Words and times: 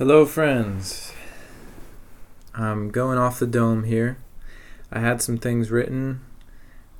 Hello, 0.00 0.24
friends. 0.24 1.12
I'm 2.54 2.88
going 2.88 3.18
off 3.18 3.38
the 3.38 3.46
dome 3.46 3.84
here. 3.84 4.16
I 4.90 5.00
had 5.00 5.20
some 5.20 5.36
things 5.36 5.70
written, 5.70 6.22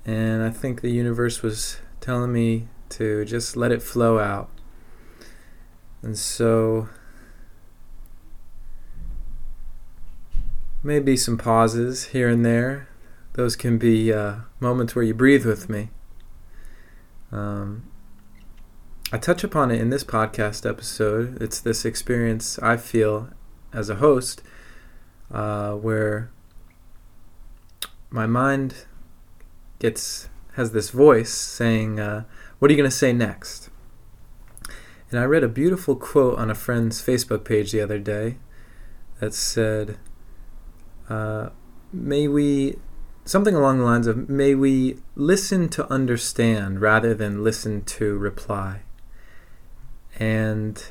and 0.05 0.43
I 0.43 0.51
think 0.51 0.83
the 0.83 0.91
universe 0.91 1.41
was 1.41 1.79
telling 2.03 2.31
me 2.31 2.69
to 2.91 3.25
just 3.25 3.57
let 3.57 3.73
it 3.73 3.83
flow 3.83 4.19
out. 4.19 4.51
And 6.03 6.19
so, 6.19 6.91
maybe 10.83 11.17
some 11.17 11.39
pauses 11.39 12.09
here 12.09 12.29
and 12.29 12.45
there. 12.45 12.87
Those 13.33 13.57
can 13.57 13.79
be 13.79 14.13
uh, 14.13 14.41
moments 14.61 14.95
where 14.95 15.07
you 15.07 15.15
breathe 15.15 15.47
with 15.47 15.71
me. 15.71 15.89
Um, 17.33 17.90
I 19.13 19.19
touch 19.19 19.43
upon 19.43 19.73
it 19.73 19.81
in 19.81 19.91
this 19.91 20.05
podcast 20.05 20.69
episode. 20.69 21.43
It's 21.43 21.59
this 21.59 21.85
experience 21.85 22.61
I 22.61 22.77
feel 22.77 23.31
as 23.73 23.91
a 23.91 23.97
host 23.97 24.41
uh, 25.33 25.73
where 25.73 26.31
my 28.09 28.27
mind 28.29 28.87
gets 29.81 30.29
has 30.53 30.71
this 30.71 30.91
voice 30.91 31.33
saying, 31.33 31.99
uh, 31.99 32.23
"What 32.61 32.71
are 32.71 32.73
you 32.73 32.79
going 32.79 32.89
to 32.89 32.97
say 32.97 33.13
next?" 33.13 33.69
And 35.11 35.19
I 35.19 35.25
read 35.25 35.43
a 35.43 35.49
beautiful 35.49 35.97
quote 35.97 36.39
on 36.39 36.49
a 36.49 36.55
friend's 36.55 37.03
Facebook 37.03 37.43
page 37.45 37.73
the 37.73 37.81
other 37.81 37.99
day 37.99 38.37
that 39.19 39.35
said, 39.35 39.99
uh, 41.09 41.49
"May 41.93 42.29
we." 42.29 42.77
Something 43.25 43.57
along 43.57 43.79
the 43.79 43.85
lines 43.85 44.07
of, 44.07 44.29
may 44.29 44.55
we 44.55 44.99
listen 45.17 45.69
to 45.71 45.93
understand 45.93 46.81
rather 46.81 47.13
than 47.13 47.45
listen 47.45 47.83
to 47.85 48.17
reply. 48.17 48.83
And 50.19 50.83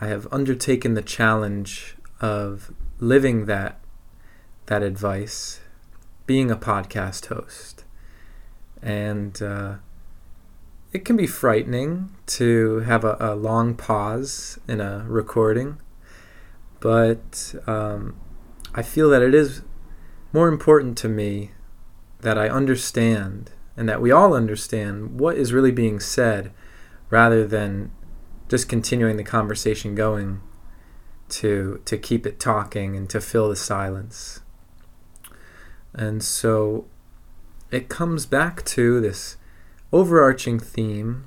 I 0.00 0.08
have 0.08 0.26
undertaken 0.32 0.94
the 0.94 1.02
challenge 1.02 1.96
of 2.20 2.72
living 2.98 3.46
that 3.46 3.80
that 4.66 4.82
advice, 4.82 5.60
being 6.26 6.50
a 6.50 6.56
podcast 6.56 7.26
host, 7.26 7.84
and 8.80 9.42
uh, 9.42 9.74
it 10.92 11.04
can 11.04 11.16
be 11.16 11.26
frightening 11.26 12.10
to 12.26 12.80
have 12.80 13.04
a, 13.04 13.16
a, 13.18 13.34
long 13.34 13.74
pause 13.74 14.58
in 14.68 14.80
a 14.80 15.04
recording, 15.08 15.80
but 16.78 17.54
um, 17.66 18.16
I 18.74 18.82
feel 18.82 19.10
that 19.10 19.22
it 19.22 19.34
is 19.34 19.62
more 20.32 20.48
important 20.48 20.96
to 20.98 21.08
me 21.08 21.50
that 22.20 22.38
I 22.38 22.48
understand 22.48 23.50
and 23.76 23.88
that 23.88 24.00
we 24.00 24.10
all 24.10 24.34
understand 24.34 25.18
what 25.18 25.36
is 25.36 25.52
really 25.52 25.72
being 25.72 26.00
said 26.00 26.52
rather 27.08 27.46
than 27.46 27.90
just 28.50 28.68
continuing 28.68 29.16
the 29.16 29.24
conversation 29.24 29.94
going 29.94 30.42
to 31.28 31.80
to 31.84 31.96
keep 31.96 32.26
it 32.26 32.40
talking 32.40 32.96
and 32.96 33.08
to 33.08 33.20
fill 33.20 33.48
the 33.48 33.56
silence. 33.56 34.40
And 35.94 36.22
so 36.22 36.86
it 37.70 37.88
comes 37.88 38.26
back 38.26 38.64
to 38.64 39.00
this 39.00 39.36
overarching 39.92 40.58
theme 40.58 41.26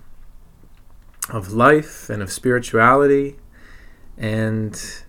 of 1.30 1.54
life 1.54 2.10
and 2.10 2.22
of 2.22 2.30
spirituality 2.32 3.38
and 4.18 5.04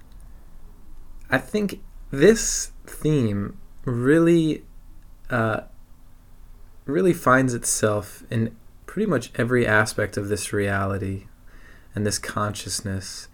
I 1.28 1.38
think 1.38 1.80
this 2.12 2.70
theme 2.86 3.58
really 3.84 4.64
uh, 5.28 5.62
really 6.84 7.12
finds 7.12 7.54
itself 7.54 8.22
in 8.30 8.56
pretty 8.86 9.10
much 9.10 9.32
every 9.34 9.66
aspect 9.66 10.16
of 10.16 10.28
this 10.28 10.52
reality 10.52 11.26
and 11.94 12.06
this 12.06 12.18
consciousness. 12.18 13.28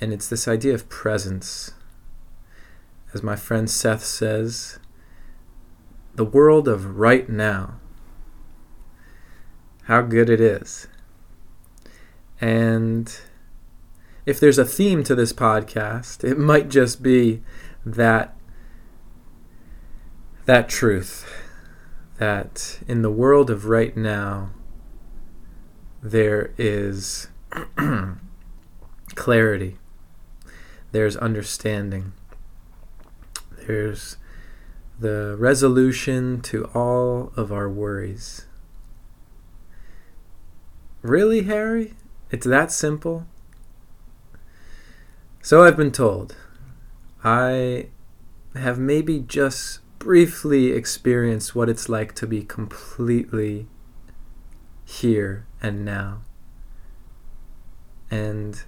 And 0.00 0.12
it's 0.12 0.28
this 0.28 0.46
idea 0.46 0.74
of 0.74 0.88
presence. 0.88 1.72
As 3.14 3.22
my 3.22 3.36
friend 3.36 3.70
Seth 3.70 4.04
says, 4.04 4.78
the 6.16 6.24
world 6.24 6.66
of 6.66 6.98
right 6.98 7.28
now. 7.28 7.78
How 9.84 10.02
good 10.02 10.28
it 10.28 10.40
is. 10.40 10.88
And 12.40 13.14
if 14.24 14.40
there's 14.40 14.58
a 14.58 14.64
theme 14.64 15.04
to 15.04 15.14
this 15.14 15.32
podcast, 15.32 16.24
it 16.24 16.38
might 16.38 16.68
just 16.68 17.02
be 17.02 17.42
that 17.84 18.36
that 20.46 20.68
truth 20.68 21.28
that 22.18 22.78
in 22.86 23.02
the 23.02 23.10
world 23.10 23.50
of 23.50 23.66
right 23.66 23.96
now 23.96 24.50
there 26.02 26.52
is 26.56 27.28
clarity, 29.14 29.78
there's 30.92 31.16
understanding, 31.16 32.12
there's 33.66 34.16
the 34.98 35.36
resolution 35.38 36.40
to 36.40 36.64
all 36.74 37.32
of 37.36 37.52
our 37.52 37.68
worries. 37.68 38.46
Really, 41.02 41.42
Harry? 41.42 41.94
It's 42.30 42.46
that 42.46 42.72
simple? 42.72 43.26
So 45.42 45.62
I've 45.62 45.76
been 45.76 45.92
told. 45.92 46.34
I 47.22 47.88
have 48.54 48.78
maybe 48.78 49.20
just 49.20 49.80
briefly 49.98 50.72
experienced 50.72 51.54
what 51.54 51.68
it's 51.68 51.88
like 51.88 52.14
to 52.14 52.26
be 52.26 52.42
completely 52.42 53.66
here 54.84 55.46
and 55.62 55.84
now. 55.84 56.22
And 58.10 58.62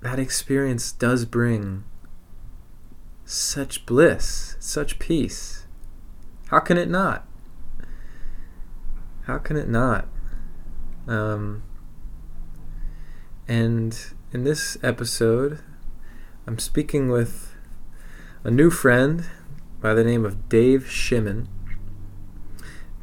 that 0.00 0.18
experience 0.18 0.92
does 0.92 1.24
bring 1.24 1.84
such 3.24 3.86
bliss, 3.86 4.56
such 4.58 4.98
peace. 4.98 5.66
How 6.48 6.60
can 6.60 6.76
it 6.76 6.88
not? 6.88 7.26
How 9.22 9.38
can 9.38 9.56
it 9.56 9.68
not? 9.68 10.08
Um, 11.06 11.62
and 13.46 13.98
in 14.32 14.44
this 14.44 14.76
episode, 14.82 15.60
I'm 16.46 16.58
speaking 16.58 17.08
with 17.08 17.54
a 18.44 18.50
new 18.50 18.70
friend 18.70 19.24
by 19.80 19.94
the 19.94 20.04
name 20.04 20.24
of 20.24 20.48
Dave 20.48 20.84
Schiman. 20.84 21.46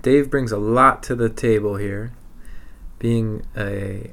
Dave 0.02 0.29
brings 0.29 0.52
a 0.52 0.58
lot 0.58 1.03
to 1.03 1.16
the 1.16 1.29
table 1.29 1.78
here, 1.78 2.13
being 3.00 3.46
a 3.56 4.12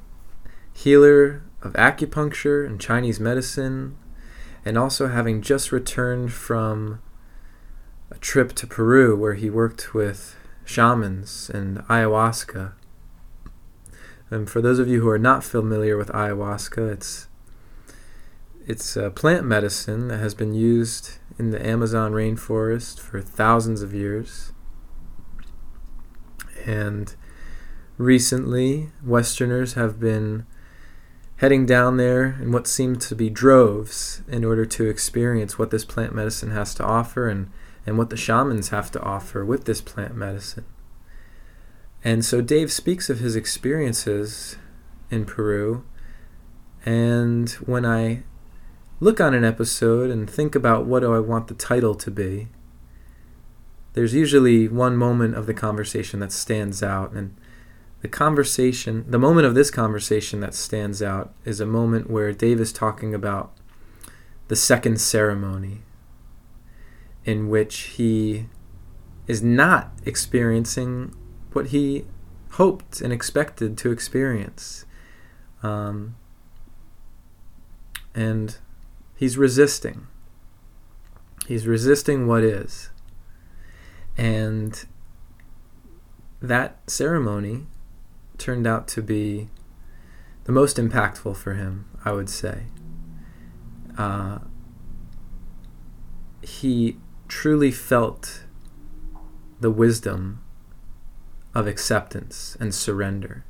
healer 0.72 1.42
of 1.66 1.72
acupuncture 1.74 2.64
and 2.64 2.80
Chinese 2.80 3.20
medicine, 3.20 3.96
and 4.64 4.78
also 4.78 5.08
having 5.08 5.42
just 5.42 5.72
returned 5.72 6.32
from 6.32 7.00
a 8.10 8.18
trip 8.18 8.52
to 8.54 8.66
Peru 8.66 9.16
where 9.16 9.34
he 9.34 9.50
worked 9.50 9.92
with 9.92 10.36
shamans 10.64 11.50
and 11.52 11.78
ayahuasca. 11.88 12.72
And 14.30 14.48
for 14.48 14.60
those 14.60 14.78
of 14.78 14.88
you 14.88 15.00
who 15.00 15.08
are 15.08 15.18
not 15.18 15.44
familiar 15.44 15.96
with 15.96 16.08
ayahuasca, 16.08 16.92
it's 16.92 17.28
it's 18.66 18.96
a 18.96 19.10
plant 19.10 19.44
medicine 19.44 20.08
that 20.08 20.18
has 20.18 20.34
been 20.34 20.52
used 20.52 21.18
in 21.38 21.50
the 21.50 21.64
Amazon 21.64 22.12
rainforest 22.12 22.98
for 22.98 23.20
thousands 23.20 23.80
of 23.80 23.94
years. 23.94 24.52
And 26.64 27.14
recently, 27.96 28.90
Westerners 29.04 29.74
have 29.74 30.00
been 30.00 30.46
heading 31.36 31.66
down 31.66 31.96
there 31.96 32.38
in 32.40 32.50
what 32.50 32.66
seemed 32.66 33.00
to 33.02 33.14
be 33.14 33.28
droves 33.28 34.22
in 34.28 34.44
order 34.44 34.64
to 34.64 34.88
experience 34.88 35.58
what 35.58 35.70
this 35.70 35.84
plant 35.84 36.14
medicine 36.14 36.50
has 36.50 36.74
to 36.74 36.84
offer 36.84 37.28
and, 37.28 37.50
and 37.84 37.98
what 37.98 38.10
the 38.10 38.16
shamans 38.16 38.70
have 38.70 38.90
to 38.90 39.02
offer 39.02 39.44
with 39.44 39.64
this 39.64 39.80
plant 39.80 40.14
medicine. 40.14 40.64
And 42.02 42.24
so 42.24 42.40
Dave 42.40 42.72
speaks 42.72 43.10
of 43.10 43.18
his 43.18 43.36
experiences 43.36 44.56
in 45.10 45.24
Peru. 45.24 45.84
And 46.84 47.50
when 47.50 47.84
I 47.84 48.22
look 49.00 49.20
on 49.20 49.34
an 49.34 49.44
episode 49.44 50.10
and 50.10 50.30
think 50.30 50.54
about 50.54 50.86
what 50.86 51.00
do 51.00 51.14
I 51.14 51.20
want 51.20 51.48
the 51.48 51.54
title 51.54 51.94
to 51.96 52.10
be, 52.10 52.48
there's 53.92 54.14
usually 54.14 54.68
one 54.68 54.96
moment 54.96 55.34
of 55.34 55.46
the 55.46 55.54
conversation 55.54 56.20
that 56.20 56.32
stands 56.32 56.82
out. 56.82 57.12
And 57.12 57.36
the 58.02 58.08
conversation, 58.08 59.04
the 59.08 59.18
moment 59.18 59.46
of 59.46 59.54
this 59.54 59.70
conversation 59.70 60.40
that 60.40 60.54
stands 60.54 61.02
out 61.02 61.34
is 61.44 61.60
a 61.60 61.66
moment 61.66 62.10
where 62.10 62.32
Dave 62.32 62.60
is 62.60 62.72
talking 62.72 63.14
about 63.14 63.56
the 64.48 64.56
second 64.56 65.00
ceremony, 65.00 65.82
in 67.24 67.48
which 67.48 67.76
he 67.96 68.46
is 69.26 69.42
not 69.42 69.92
experiencing 70.04 71.14
what 71.52 71.68
he 71.68 72.04
hoped 72.52 73.00
and 73.00 73.12
expected 73.12 73.76
to 73.78 73.90
experience. 73.90 74.84
Um, 75.62 76.16
and 78.14 78.56
he's 79.16 79.36
resisting. 79.36 80.06
He's 81.46 81.66
resisting 81.66 82.26
what 82.26 82.44
is. 82.44 82.90
And 84.16 84.84
that 86.40 86.78
ceremony 86.88 87.66
turned 88.38 88.66
out 88.66 88.86
to 88.88 89.02
be 89.02 89.48
the 90.44 90.52
most 90.52 90.76
impactful 90.76 91.36
for 91.36 91.54
him, 91.54 91.86
I 92.04 92.12
would 92.12 92.28
say. 92.30 92.64
uh, 93.98 94.38
he 96.42 96.96
truly 97.28 97.70
felt 97.70 98.44
the 99.60 99.70
wisdom 99.70 100.40
of 101.54 101.66
acceptance 101.66 102.56
and 102.60 102.74
surrender 102.74 103.44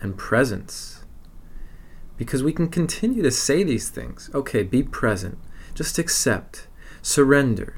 and 0.00 0.16
presence. 0.16 1.04
Because 2.16 2.42
we 2.42 2.52
can 2.52 2.68
continue 2.68 3.22
to 3.22 3.30
say 3.30 3.62
these 3.62 3.88
things. 3.88 4.30
Okay, 4.34 4.62
be 4.62 4.82
present. 4.82 5.38
Just 5.74 5.98
accept. 5.98 6.68
Surrender. 7.00 7.76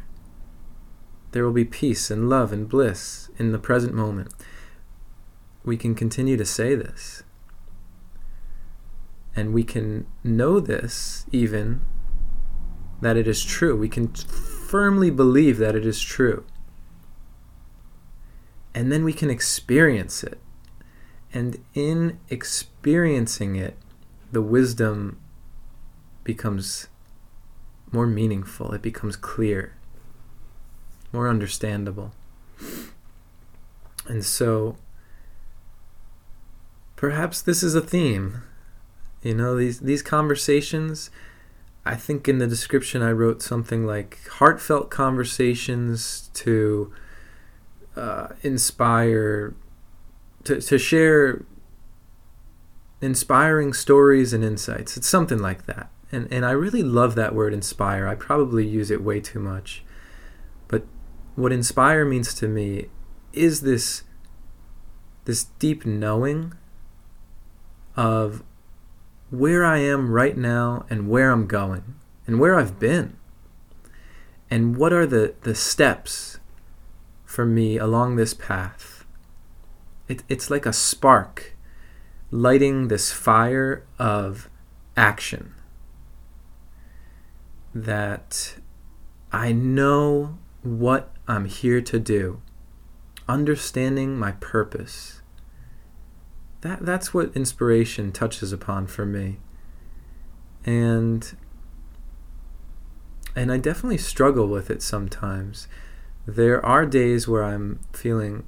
There 1.33 1.45
will 1.45 1.53
be 1.53 1.65
peace 1.65 2.11
and 2.11 2.29
love 2.29 2.53
and 2.53 2.69
bliss 2.69 3.31
in 3.39 3.53
the 3.53 3.59
present 3.59 3.95
moment. 3.95 4.33
We 5.65 5.77
can 5.77 5.95
continue 5.95 6.37
to 6.37 6.45
say 6.45 6.75
this. 6.75 7.23
And 9.37 9.53
we 9.55 9.63
can 9.63 10.07
know 10.25 10.61
this 10.61 11.25
even 11.31 11.83
that 13.01 13.17
it 13.17 13.27
is 13.27 13.45
true. 13.45 13.77
We 13.77 13.89
can 13.89 14.09
firmly 14.09 15.11
believe 15.11 15.59
that 15.59 15.75
it 15.75 15.87
is 15.87 16.01
true. 16.01 16.45
And 18.75 18.93
then 18.93 19.05
we 19.05 19.13
can 19.13 19.31
experience 19.31 20.23
it. 20.23 20.39
And 21.33 21.65
in 21.75 22.19
experiencing 22.29 23.57
it, 23.57 23.77
the 24.33 24.43
wisdom 24.43 25.19
becomes 26.25 26.89
more 27.93 28.07
meaningful, 28.07 28.73
it 28.73 28.83
becomes 28.83 29.17
clear, 29.17 29.77
more 31.13 31.29
understandable. 31.29 32.13
And 34.07 34.25
so, 34.25 34.77
perhaps 37.01 37.41
this 37.41 37.63
is 37.63 37.75
a 37.75 37.81
theme. 37.81 38.43
You 39.23 39.35
know, 39.35 39.57
these, 39.57 39.81
these 39.81 40.03
conversations, 40.03 41.09
I 41.83 41.97
think 41.97 42.29
in 42.29 42.37
the 42.37 42.47
description 42.47 43.01
I 43.01 43.11
wrote 43.13 43.41
something 43.41 43.87
like 43.87 44.19
heartfelt 44.33 44.91
conversations 44.91 46.29
to 46.35 46.93
uh, 47.97 48.29
inspire, 48.43 49.55
to, 50.45 50.61
to 50.61 50.77
share 50.77 51.47
inspiring 53.01 53.73
stories 53.73 54.35
and 54.35 54.45
insights. 54.45 54.99
It's 54.99 55.09
something 55.09 55.39
like 55.39 55.65
that. 55.65 55.91
And, 56.13 56.31
and 56.31 56.45
I 56.45 56.51
really 56.51 56.83
love 56.83 57.15
that 57.15 57.35
word 57.35 57.55
inspire. 57.55 58.07
I 58.07 58.15
probably 58.15 58.67
use 58.67 58.91
it 58.91 59.03
way 59.03 59.21
too 59.21 59.41
much. 59.41 59.83
But 60.69 60.85
what 61.35 61.51
inspire 61.51 62.05
means 62.05 62.35
to 62.35 62.47
me 62.47 62.89
is 63.33 63.63
this 63.63 64.03
this 65.25 65.45
deep 65.59 65.87
knowing 65.87 66.55
of 68.01 68.43
where 69.29 69.63
I 69.63 69.77
am 69.77 70.11
right 70.11 70.35
now 70.35 70.87
and 70.89 71.07
where 71.07 71.31
I'm 71.31 71.47
going 71.47 71.97
and 72.27 72.41
where 72.41 72.59
I've 72.59 72.79
been. 72.79 73.19
And 74.51 74.75
what 74.75 74.91
are 74.95 75.07
the, 75.07 75.35
the 75.43 75.55
steps 75.55 76.39
for 77.27 77.45
me 77.45 77.77
along 77.77 78.17
this 78.17 78.33
path? 78.33 79.05
It, 80.09 80.23
it's 80.31 80.51
like 80.51 80.65
a 80.65 80.73
spark 80.73 81.55
lighting 82.31 82.89
this 82.89 83.13
fire 83.13 83.85
of 83.99 84.49
action 84.97 85.53
that 87.75 88.55
I 89.31 89.53
know 89.53 90.39
what 90.63 91.15
I'm 91.29 91.45
here 91.45 91.83
to 91.83 91.99
do, 91.99 92.41
understanding 93.29 94.19
my 94.19 94.33
purpose. 94.33 95.20
That, 96.63 96.85
that's 96.85 97.15
what 97.15 97.35
inspiration 97.35 98.13
touches 98.13 98.53
upon 98.53 98.87
for 98.87 99.07
me. 99.07 99.39
And 100.65 101.37
and 103.35 103.53
I 103.53 103.59
definitely 103.59 103.99
struggle 103.99 104.49
with 104.49 104.71
it 104.71 104.83
sometimes. 104.83 105.69
There 106.27 106.65
are 106.65 106.85
days 106.85 107.29
where 107.29 107.45
I'm 107.45 107.81
feeling 107.93 108.45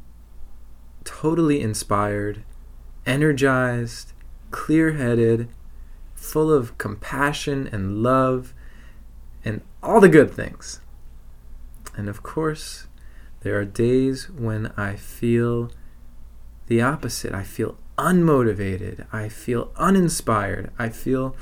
totally 1.05 1.61
inspired 1.61 2.43
energized, 3.07 4.13
clear 4.51 4.93
headed, 4.93 5.49
full 6.15 6.53
of 6.53 6.79
compassion 6.79 7.69
and 7.73 8.03
love 8.03 8.55
and 9.45 9.61
all 9.83 10.01
the 10.01 10.09
good 10.09 10.33
things. 10.33 10.81
And 11.97 12.09
of 12.09 12.23
course, 12.23 12.87
there 13.41 13.59
are 13.59 13.65
days 13.65 14.31
when 14.31 14.73
I 14.77 14.95
feel 14.95 15.73
the 16.67 16.81
opposite. 16.81 17.35
I 17.35 17.43
feel 17.43 17.77
unmotivated. 17.99 19.07
I 19.13 19.29
feel 19.29 19.73
uninspired. 19.77 20.71
I 20.79 20.89
feel 20.89 21.37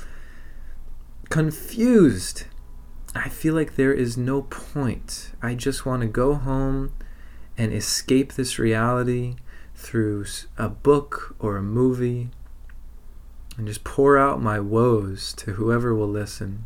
confused. 1.29 2.45
I 3.15 3.29
feel 3.29 3.53
like 3.53 3.75
there 3.75 3.93
is 3.93 4.17
no 4.17 4.43
point. 4.43 5.31
I 5.41 5.55
just 5.55 5.85
want 5.85 6.01
to 6.01 6.07
go 6.07 6.35
home 6.35 6.93
and 7.57 7.73
escape 7.73 8.33
this 8.33 8.57
reality 8.57 9.35
through 9.75 10.25
a 10.57 10.69
book 10.69 11.35
or 11.39 11.57
a 11.57 11.61
movie 11.61 12.29
and 13.57 13.67
just 13.67 13.83
pour 13.83 14.17
out 14.17 14.41
my 14.41 14.59
woes 14.59 15.33
to 15.33 15.53
whoever 15.53 15.93
will 15.93 16.07
listen. 16.07 16.65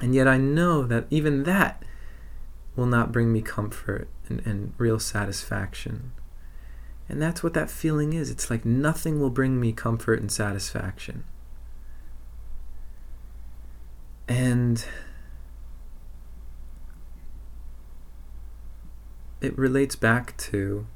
And 0.00 0.14
yet 0.14 0.26
I 0.26 0.38
know 0.38 0.84
that 0.84 1.06
even 1.10 1.44
that 1.44 1.82
will 2.74 2.86
not 2.86 3.12
bring 3.12 3.32
me 3.32 3.40
comfort 3.40 4.08
and, 4.28 4.44
and 4.46 4.72
real 4.78 4.98
satisfaction. 4.98 6.12
And 7.08 7.20
that's 7.20 7.42
what 7.42 7.54
that 7.54 7.70
feeling 7.70 8.12
is. 8.12 8.30
It's 8.30 8.50
like 8.50 8.64
nothing 8.64 9.20
will 9.20 9.30
bring 9.30 9.60
me 9.60 9.72
comfort 9.72 10.20
and 10.20 10.32
satisfaction. 10.32 11.24
And 14.26 14.84
it 19.40 19.56
relates 19.58 19.96
back 19.96 20.36
to 20.38 20.86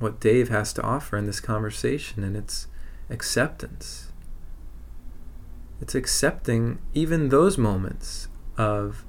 what 0.00 0.18
Dave 0.18 0.48
has 0.48 0.72
to 0.72 0.82
offer 0.82 1.16
in 1.16 1.26
this 1.26 1.38
conversation, 1.38 2.24
and 2.24 2.36
it's 2.36 2.66
acceptance. 3.08 4.10
It's 5.80 5.94
accepting 5.94 6.78
even 6.92 7.28
those 7.28 7.56
moments 7.56 8.26
of 8.58 9.04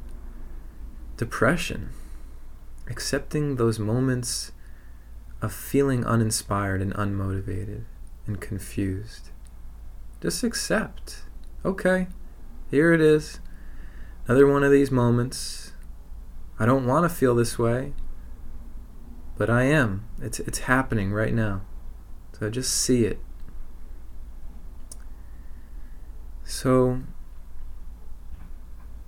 depression, 1.17 1.89
accepting 2.87 3.55
those 3.55 3.79
moments 3.79 4.51
of 5.45 5.53
feeling 5.53 6.05
uninspired 6.05 6.81
and 6.81 6.93
unmotivated 6.95 7.83
and 8.27 8.41
confused. 8.41 9.29
Just 10.21 10.43
accept. 10.43 11.23
Okay, 11.63 12.07
here 12.69 12.93
it 12.93 13.01
is. 13.01 13.39
Another 14.27 14.47
one 14.47 14.63
of 14.63 14.71
these 14.71 14.91
moments. 14.91 15.73
I 16.59 16.65
don't 16.65 16.85
want 16.85 17.09
to 17.09 17.15
feel 17.15 17.35
this 17.35 17.59
way. 17.59 17.93
But 19.37 19.49
I 19.49 19.63
am. 19.63 20.07
It's 20.21 20.39
it's 20.39 20.59
happening 20.59 21.11
right 21.11 21.33
now. 21.33 21.61
So 22.39 22.49
just 22.49 22.73
see 22.73 23.05
it. 23.05 23.19
So 26.43 27.01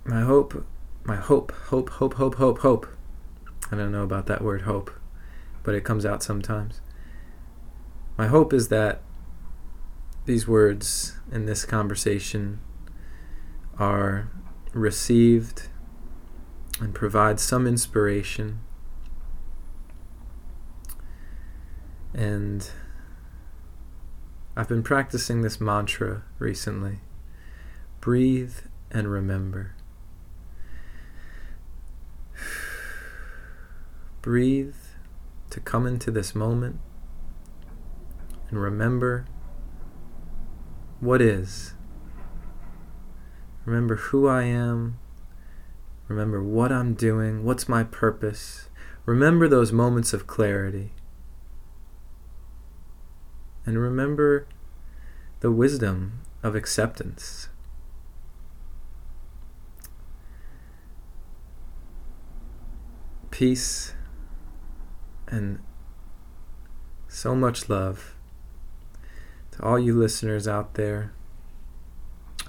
my 0.04 0.20
hope 0.20 0.66
my 1.08 1.16
hope, 1.16 1.52
hope, 1.68 1.88
hope, 1.88 2.14
hope, 2.14 2.34
hope, 2.34 2.58
hope. 2.58 2.86
I 3.72 3.76
don't 3.76 3.92
know 3.92 4.02
about 4.02 4.26
that 4.26 4.42
word 4.42 4.62
hope, 4.62 4.90
but 5.62 5.74
it 5.74 5.84
comes 5.84 6.04
out 6.04 6.22
sometimes. 6.22 6.80
My 8.16 8.26
hope 8.26 8.52
is 8.52 8.68
that 8.68 9.00
these 10.26 10.46
words 10.46 11.16
in 11.30 11.46
this 11.46 11.64
conversation 11.64 12.60
are 13.78 14.30
received 14.72 15.68
and 16.80 16.94
provide 16.94 17.40
some 17.40 17.66
inspiration 17.66 18.60
And 22.18 22.68
I've 24.56 24.68
been 24.68 24.82
practicing 24.82 25.42
this 25.42 25.60
mantra 25.60 26.24
recently 26.38 26.98
breathe 28.00 28.56
and 28.90 29.08
remember. 29.08 29.74
Breathe 34.22 34.74
to 35.50 35.60
come 35.60 35.86
into 35.86 36.10
this 36.10 36.34
moment 36.34 36.80
and 38.50 38.60
remember 38.60 39.26
what 41.00 41.20
is. 41.20 41.74
Remember 43.64 43.96
who 43.96 44.26
I 44.26 44.44
am. 44.44 44.98
Remember 46.08 46.42
what 46.42 46.72
I'm 46.72 46.94
doing. 46.94 47.44
What's 47.44 47.68
my 47.68 47.84
purpose. 47.84 48.70
Remember 49.04 49.48
those 49.48 49.72
moments 49.72 50.12
of 50.12 50.26
clarity. 50.26 50.92
And 53.66 53.78
remember 53.78 54.46
the 55.40 55.52
wisdom 55.52 56.20
of 56.42 56.54
acceptance. 56.54 57.48
Peace 63.30 63.92
and 65.30 65.60
so 67.08 67.34
much 67.34 67.68
love 67.68 68.14
to 69.52 69.62
all 69.62 69.78
you 69.78 69.98
listeners 69.98 70.46
out 70.46 70.74
there. 70.74 71.12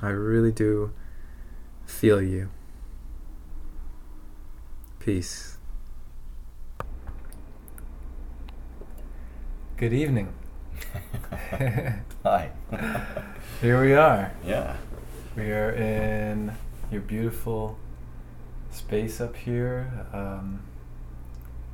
I 0.01 0.09
really 0.09 0.51
do 0.51 0.91
feel 1.85 2.21
you. 2.21 2.49
Peace. 4.99 5.57
Good 9.77 9.93
evening. 9.93 10.33
Hi. 12.23 12.51
Here 13.61 13.81
we 13.81 13.93
are. 13.93 14.33
Yeah. 14.45 14.75
We 15.35 15.51
are 15.51 15.71
in 15.71 16.53
your 16.91 17.01
beautiful 17.01 17.77
space 18.71 19.21
up 19.21 19.35
here. 19.35 20.05
Um, 20.11 20.61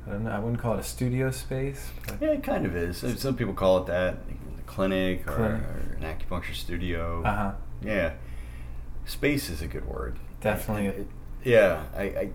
I 0.06 0.10
don't 0.10 0.24
know. 0.24 0.30
I 0.30 0.38
wouldn't 0.38 0.60
call 0.60 0.74
it 0.74 0.80
a 0.80 0.84
studio 0.84 1.30
space. 1.30 1.90
Yeah, 2.20 2.28
it 2.28 2.42
kind 2.42 2.64
of 2.64 2.76
is. 2.76 3.04
Some 3.20 3.36
people 3.36 3.54
call 3.54 3.78
it 3.78 3.86
that, 3.86 4.14
a 4.58 4.62
clinic 4.66 5.26
or, 5.28 5.32
Clinic. 5.34 5.62
or 5.62 5.96
an 6.00 6.02
acupuncture 6.04 6.54
studio. 6.54 7.22
uh 7.24 7.34
huh. 7.36 7.52
Yeah. 7.82 8.12
Space 9.04 9.50
is 9.50 9.62
a 9.62 9.66
good 9.66 9.86
word. 9.86 10.18
Definitely. 10.40 10.86
It- 10.86 11.08
yeah, 11.44 11.84
I, 11.96 12.02
I, 12.02 12.30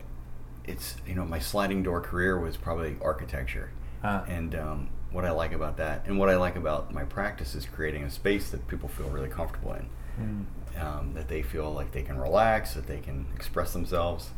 it's 0.64 0.96
you 1.06 1.16
know 1.16 1.26
my 1.26 1.40
sliding 1.40 1.84
door 1.84 2.00
career 2.00 2.40
was 2.40 2.56
probably 2.56 2.96
architecture, 3.02 3.72
Uh, 4.04 4.24
and 4.28 4.56
um, 4.56 4.90
what 5.12 5.26
I 5.26 5.32
like 5.32 5.52
about 5.52 5.76
that, 5.78 6.04
and 6.06 6.18
what 6.18 6.30
I 6.30 6.38
like 6.38 6.56
about 6.56 6.94
my 6.94 7.04
practice 7.04 7.54
is 7.56 7.66
creating 7.66 8.04
a 8.04 8.10
space 8.10 8.52
that 8.52 8.66
people 8.70 8.88
feel 8.88 9.10
really 9.10 9.28
comfortable 9.28 9.74
in. 9.74 9.90
mm, 10.22 10.46
um, 10.82 11.14
that 11.16 11.28
they 11.28 11.42
feel 11.42 11.74
like 11.74 11.92
they 11.92 12.04
can 12.04 12.18
relax, 12.18 12.74
that 12.76 12.88
they 12.88 13.00
can 13.00 13.26
express 13.36 13.74
themselves. 13.74 14.30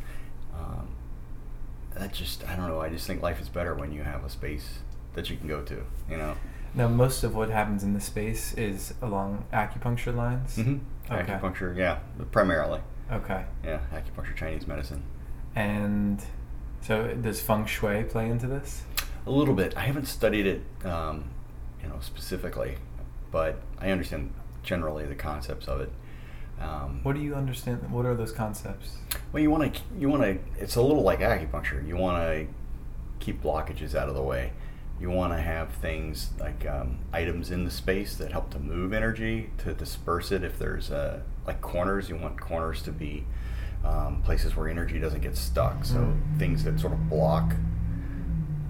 Um, 0.52 0.88
that 1.96 2.12
just, 2.12 2.46
I 2.48 2.56
don't 2.56 2.68
know, 2.68 2.80
I 2.80 2.88
just 2.88 3.06
think 3.06 3.22
life 3.22 3.40
is 3.40 3.48
better 3.48 3.74
when 3.74 3.92
you 3.92 4.02
have 4.02 4.24
a 4.24 4.30
space 4.30 4.78
that 5.14 5.30
you 5.30 5.36
can 5.36 5.48
go 5.48 5.62
to, 5.62 5.82
you 6.10 6.16
know? 6.16 6.34
now, 6.74 6.88
most 6.88 7.22
of 7.22 7.34
what 7.34 7.50
happens 7.50 7.84
in 7.84 7.94
the 7.94 8.00
space 8.00 8.52
is 8.54 8.94
along 9.00 9.44
acupuncture 9.52 10.14
lines. 10.14 10.56
Mm-hmm. 10.56 11.12
Okay. 11.12 11.32
Acupuncture, 11.32 11.76
yeah, 11.76 11.98
primarily. 12.32 12.80
Okay. 13.12 13.44
Yeah, 13.64 13.80
acupuncture, 13.92 14.34
Chinese 14.34 14.66
medicine. 14.66 15.02
And 15.54 16.22
so, 16.80 17.14
does 17.14 17.40
feng 17.40 17.66
shui 17.66 18.02
play 18.04 18.28
into 18.28 18.46
this? 18.46 18.82
A 19.26 19.30
little 19.30 19.54
bit. 19.54 19.76
I 19.76 19.82
haven't 19.82 20.06
studied 20.06 20.46
it, 20.46 20.62
um, 20.84 21.30
you 21.82 21.88
know, 21.88 21.98
specifically, 22.00 22.76
but 23.30 23.60
I 23.78 23.90
understand 23.90 24.34
generally 24.62 25.06
the 25.06 25.14
concepts 25.14 25.68
of 25.68 25.80
it. 25.80 25.92
Um, 26.60 27.00
What 27.02 27.14
do 27.14 27.20
you 27.22 27.34
understand? 27.34 27.90
What 27.90 28.06
are 28.06 28.14
those 28.14 28.32
concepts? 28.32 28.96
Well, 29.32 29.42
you 29.42 29.50
want 29.50 29.74
to 29.74 29.80
you 29.98 30.08
want 30.08 30.22
to. 30.22 30.38
It's 30.58 30.76
a 30.76 30.82
little 30.82 31.02
like 31.02 31.20
acupuncture. 31.20 31.86
You 31.86 31.96
want 31.96 32.22
to 32.22 32.46
keep 33.18 33.42
blockages 33.42 33.94
out 33.94 34.08
of 34.08 34.14
the 34.14 34.22
way. 34.22 34.52
You 35.00 35.10
want 35.10 35.32
to 35.32 35.40
have 35.40 35.70
things 35.74 36.30
like 36.38 36.64
um, 36.66 36.98
items 37.12 37.50
in 37.50 37.64
the 37.64 37.70
space 37.70 38.14
that 38.16 38.30
help 38.30 38.50
to 38.50 38.58
move 38.60 38.92
energy 38.92 39.50
to 39.58 39.74
disperse 39.74 40.30
it. 40.30 40.44
If 40.44 40.58
there's 40.58 40.90
uh, 40.90 41.20
like 41.46 41.60
corners, 41.60 42.08
you 42.08 42.16
want 42.16 42.40
corners 42.40 42.80
to 42.82 42.92
be 42.92 43.24
um, 43.84 44.22
places 44.22 44.56
where 44.56 44.68
energy 44.68 44.98
doesn't 45.00 45.20
get 45.20 45.36
stuck. 45.36 45.84
So 45.84 45.96
Mm. 45.96 46.38
things 46.38 46.64
that 46.64 46.78
sort 46.80 46.92
of 46.92 47.08
block 47.10 47.54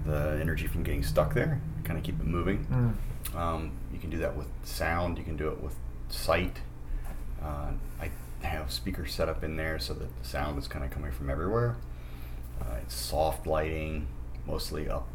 the 0.05 0.37
energy 0.41 0.67
from 0.67 0.83
getting 0.83 1.03
stuck 1.03 1.33
there, 1.33 1.61
kind 1.83 1.97
of 1.97 2.03
keep 2.03 2.19
it 2.19 2.25
moving. 2.25 2.65
Mm. 3.33 3.37
Um, 3.37 3.71
you 3.93 3.99
can 3.99 4.09
do 4.09 4.17
that 4.19 4.35
with 4.35 4.47
sound. 4.63 5.17
You 5.17 5.23
can 5.23 5.35
do 5.37 5.47
it 5.49 5.61
with 5.61 5.75
sight. 6.09 6.57
Uh, 7.45 7.71
I 7.99 8.11
have 8.41 8.71
speakers 8.71 9.13
set 9.13 9.29
up 9.29 9.43
in 9.43 9.55
there 9.55 9.79
so 9.79 9.93
that 9.93 10.21
the 10.21 10.27
sound 10.27 10.57
is 10.57 10.67
kind 10.67 10.83
of 10.83 10.91
coming 10.91 11.11
from 11.11 11.29
everywhere. 11.29 11.75
Uh, 12.59 12.75
it's 12.81 12.95
soft 12.95 13.45
lighting, 13.45 14.07
mostly 14.47 14.89
up 14.89 15.07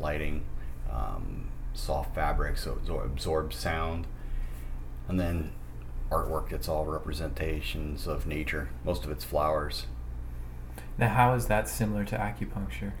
lighting, 0.00 0.44
um, 0.90 1.48
soft 1.72 2.14
fabric, 2.14 2.56
so 2.56 2.78
it 2.86 2.90
absorbs 2.90 3.56
sound. 3.56 4.06
And 5.08 5.20
then 5.20 5.52
artwork 6.10 6.50
that's 6.50 6.68
all 6.68 6.84
representations 6.84 8.06
of 8.06 8.26
nature. 8.26 8.70
Most 8.84 9.04
of 9.04 9.10
it's 9.10 9.24
flowers. 9.24 9.86
Now, 10.98 11.08
how 11.08 11.34
is 11.34 11.46
that 11.46 11.68
similar 11.68 12.04
to 12.04 12.16
acupuncture? 12.16 12.92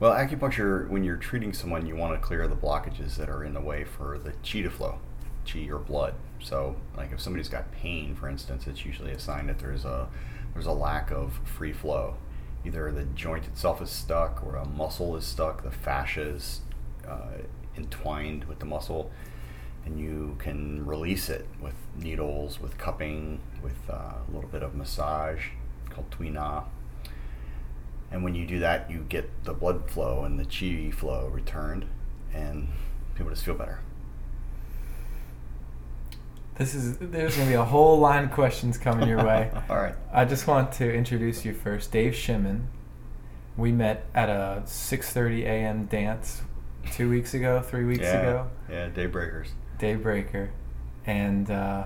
Well, 0.00 0.12
acupuncture, 0.12 0.88
when 0.88 1.04
you're 1.04 1.16
treating 1.16 1.52
someone, 1.52 1.86
you 1.86 1.96
want 1.96 2.14
to 2.14 2.26
clear 2.26 2.46
the 2.48 2.56
blockages 2.56 3.16
that 3.16 3.28
are 3.28 3.44
in 3.44 3.54
the 3.54 3.60
way 3.60 3.84
for 3.84 4.18
the 4.18 4.30
chi 4.30 4.62
to 4.62 4.70
flow, 4.70 4.98
chi 5.46 5.68
or 5.68 5.78
blood. 5.78 6.14
So, 6.40 6.76
like 6.96 7.12
if 7.12 7.20
somebody's 7.20 7.48
got 7.48 7.70
pain, 7.72 8.14
for 8.14 8.28
instance, 8.28 8.66
it's 8.66 8.84
usually 8.84 9.12
a 9.12 9.18
sign 9.18 9.46
that 9.48 9.58
there's 9.58 9.84
a 9.84 10.08
there's 10.54 10.66
a 10.66 10.72
lack 10.72 11.10
of 11.10 11.40
free 11.44 11.72
flow. 11.72 12.16
Either 12.64 12.90
the 12.90 13.04
joint 13.04 13.46
itself 13.46 13.80
is 13.80 13.90
stuck, 13.90 14.44
or 14.44 14.56
a 14.56 14.64
muscle 14.66 15.16
is 15.16 15.24
stuck, 15.24 15.62
the 15.62 15.70
fascia 15.70 16.22
is 16.22 16.60
uh, 17.06 17.38
entwined 17.76 18.44
with 18.44 18.58
the 18.58 18.66
muscle, 18.66 19.10
and 19.84 19.98
you 19.98 20.36
can 20.38 20.84
release 20.84 21.28
it 21.28 21.46
with 21.60 21.74
needles, 21.96 22.60
with 22.60 22.76
cupping, 22.76 23.40
with 23.62 23.78
uh, 23.88 23.94
a 23.94 24.30
little 24.32 24.50
bit 24.50 24.62
of 24.62 24.74
massage 24.74 25.46
called 25.90 26.10
tuina. 26.10 26.64
And 28.10 28.24
when 28.24 28.34
you 28.34 28.46
do 28.46 28.58
that, 28.58 28.90
you 28.90 29.04
get 29.08 29.44
the 29.44 29.52
blood 29.52 29.90
flow 29.90 30.24
and 30.24 30.38
the 30.38 30.44
chi 30.44 30.90
flow 30.90 31.28
returned, 31.28 31.86
and 32.32 32.68
people 33.14 33.30
just 33.30 33.44
feel 33.44 33.54
better. 33.54 33.80
This 36.58 36.74
is 36.74 36.98
there's 36.98 37.36
gonna 37.36 37.48
be 37.48 37.54
a 37.54 37.64
whole 37.64 37.98
line 38.00 38.24
of 38.24 38.32
questions 38.32 38.76
coming 38.76 39.08
your 39.08 39.24
way. 39.24 39.50
All 39.70 39.76
right. 39.76 39.94
I 40.12 40.24
just 40.24 40.48
want 40.48 40.72
to 40.72 40.92
introduce 40.92 41.44
you 41.44 41.54
first, 41.54 41.92
Dave 41.92 42.14
Schiman. 42.14 42.64
We 43.56 43.70
met 43.70 44.06
at 44.14 44.28
a 44.28 44.62
6:30 44.66 45.44
a.m. 45.44 45.86
dance 45.86 46.42
two 46.92 47.08
weeks 47.08 47.34
ago, 47.34 47.60
three 47.60 47.84
weeks 47.84 48.02
yeah. 48.02 48.20
ago, 48.20 48.50
Yeah, 48.68 48.88
daybreakers. 48.88 49.48
Daybreaker, 49.78 50.50
and 51.06 51.50
uh, 51.50 51.84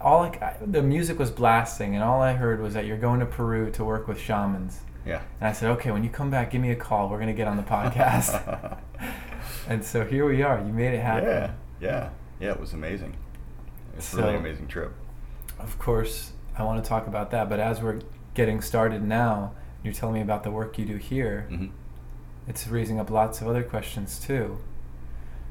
all 0.00 0.22
I, 0.24 0.56
the 0.64 0.82
music 0.82 1.18
was 1.18 1.30
blasting, 1.30 1.94
and 1.94 2.02
all 2.02 2.22
I 2.22 2.32
heard 2.32 2.60
was 2.60 2.74
that 2.74 2.86
you're 2.86 2.96
going 2.96 3.20
to 3.20 3.26
Peru 3.26 3.70
to 3.72 3.84
work 3.84 4.08
with 4.08 4.18
shamans. 4.18 4.80
Yeah. 5.04 5.22
And 5.40 5.48
I 5.48 5.52
said, 5.52 5.70
okay, 5.72 5.90
when 5.90 6.02
you 6.02 6.10
come 6.10 6.30
back, 6.30 6.50
give 6.50 6.60
me 6.60 6.70
a 6.70 6.76
call. 6.76 7.08
We're 7.08 7.18
gonna 7.18 7.32
get 7.34 7.48
on 7.48 7.56
the 7.56 7.62
podcast. 7.74 8.78
and 9.68 9.84
so 9.84 10.04
here 10.04 10.26
we 10.26 10.42
are. 10.42 10.58
You 10.58 10.72
made 10.72 10.94
it 10.94 11.02
happen. 11.02 11.28
Yeah, 11.28 11.50
yeah, 11.80 12.10
yeah. 12.40 12.50
It 12.52 12.60
was 12.60 12.72
amazing. 12.72 13.16
It's 13.96 14.12
a 14.12 14.18
really 14.18 14.34
amazing 14.36 14.68
trip. 14.68 14.92
Of 15.58 15.78
course, 15.78 16.32
I 16.56 16.62
want 16.64 16.82
to 16.82 16.88
talk 16.88 17.06
about 17.06 17.30
that. 17.30 17.48
But 17.48 17.60
as 17.60 17.80
we're 17.80 18.00
getting 18.34 18.60
started 18.60 19.02
now, 19.02 19.52
you're 19.82 19.94
telling 19.94 20.14
me 20.14 20.20
about 20.20 20.42
the 20.44 20.50
work 20.50 20.78
you 20.78 20.84
do 20.84 20.96
here. 20.96 21.46
hmm 21.48 21.66
It's 22.48 22.66
raising 22.68 23.00
up 23.00 23.10
lots 23.10 23.40
of 23.40 23.48
other 23.48 23.62
questions 23.62 24.18
too. 24.20 24.58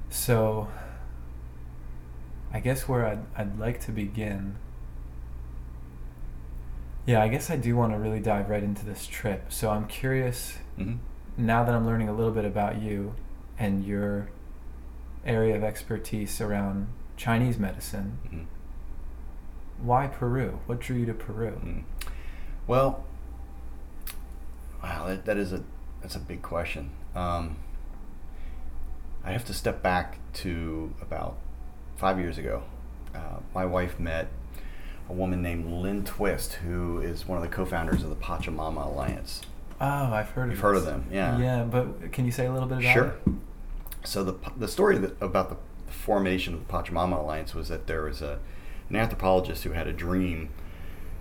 So, 0.10 0.68
I 2.54 2.60
guess 2.60 2.88
where 2.88 3.06
I'd, 3.06 3.26
I'd 3.36 3.60
like 3.60 3.80
to 3.82 3.92
begin. 3.92 4.56
Yeah, 7.06 7.22
I 7.22 7.28
guess 7.28 7.50
I 7.50 7.56
do 7.56 7.76
want 7.76 7.94
to 7.94 8.00
really 8.00 8.20
dive 8.20 8.50
right 8.50 8.64
into 8.64 8.86
this 8.86 9.06
trip. 9.08 9.52
So 9.52 9.70
I'm 9.70 9.88
curious 9.88 10.58
hmm 10.78 10.94
now 11.38 11.66
that 11.66 11.76
I'm 11.76 11.86
learning 11.86 12.08
a 12.08 12.14
little 12.14 12.32
bit 12.32 12.46
about 12.46 12.82
you 12.82 13.14
and 13.60 13.84
your 13.86 14.30
area 15.26 15.56
of 15.56 15.64
expertise 15.64 16.40
around 16.42 16.88
Chinese 17.18 17.58
medicine. 17.58 18.18
hmm 18.30 18.44
Why 19.86 20.08
Peru? 20.08 20.60
What 20.66 20.80
drew 20.80 20.98
you 20.98 21.06
to 21.08 21.14
Peru? 21.14 21.52
Mm. 21.64 21.84
Well, 22.68 23.04
wow, 24.84 25.08
that, 25.08 25.26
that 25.26 25.38
is 25.38 25.54
a 25.54 25.64
that's 26.02 26.16
a 26.16 26.20
big 26.20 26.42
question. 26.42 26.92
Um, 27.16 27.58
I 29.24 29.32
have 29.32 29.46
to 29.46 29.54
step 29.54 29.82
back 29.82 30.20
to 30.34 30.94
about 31.02 31.38
five 31.98 32.20
years 32.20 32.38
ago. 32.38 32.64
Uh, 33.16 33.38
my 33.56 33.66
wife 33.66 34.00
met 34.00 34.28
a 35.10 35.14
woman 35.14 35.42
named 35.42 35.66
Lynn 35.72 36.04
Twist, 36.04 36.54
who 36.54 37.00
is 37.00 37.28
one 37.28 37.38
of 37.38 37.44
the 37.44 37.50
co-founders 37.50 38.04
of 38.04 38.10
the 38.10 38.16
Pachamama 38.16 38.86
Alliance. 38.86 39.42
Oh, 39.82 39.86
I've 40.14 40.30
heard 40.30 40.46
of 40.46 40.50
You've 40.52 40.60
of 40.60 40.64
heard 40.64 40.76
of 40.76 40.86
them, 40.86 41.06
yeah. 41.12 41.38
Yeah, 41.40 41.64
but 41.64 42.12
can 42.12 42.26
you 42.26 42.32
say 42.32 42.46
a 42.46 42.52
little 42.54 42.68
bit 42.68 42.80
about 42.80 42.94
Sure. 42.94 43.06
it? 43.06 43.34
So 44.06 44.24
the 44.24 44.36
the 44.58 44.68
story 44.68 44.98
that, 45.00 45.22
about 45.22 45.50
the 45.50 45.58
formation 45.92 46.54
of 46.54 46.68
the 46.68 46.74
Pachamama 46.74 47.20
Alliance 47.20 47.54
was 47.56 47.70
that 47.70 47.88
there 47.88 48.04
was 48.04 48.22
a 48.22 48.40
an 48.90 48.96
anthropologist 48.96 49.64
who 49.64 49.72
had 49.72 49.88
a 49.88 49.94
dream 49.94 50.50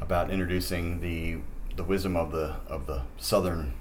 about 0.00 0.30
introducing 0.30 1.00
the 1.00 1.38
the 1.76 1.84
wisdom 1.84 2.16
of 2.16 2.30
the 2.32 2.56
of 2.68 2.86
the 2.86 3.02
southern 3.18 3.72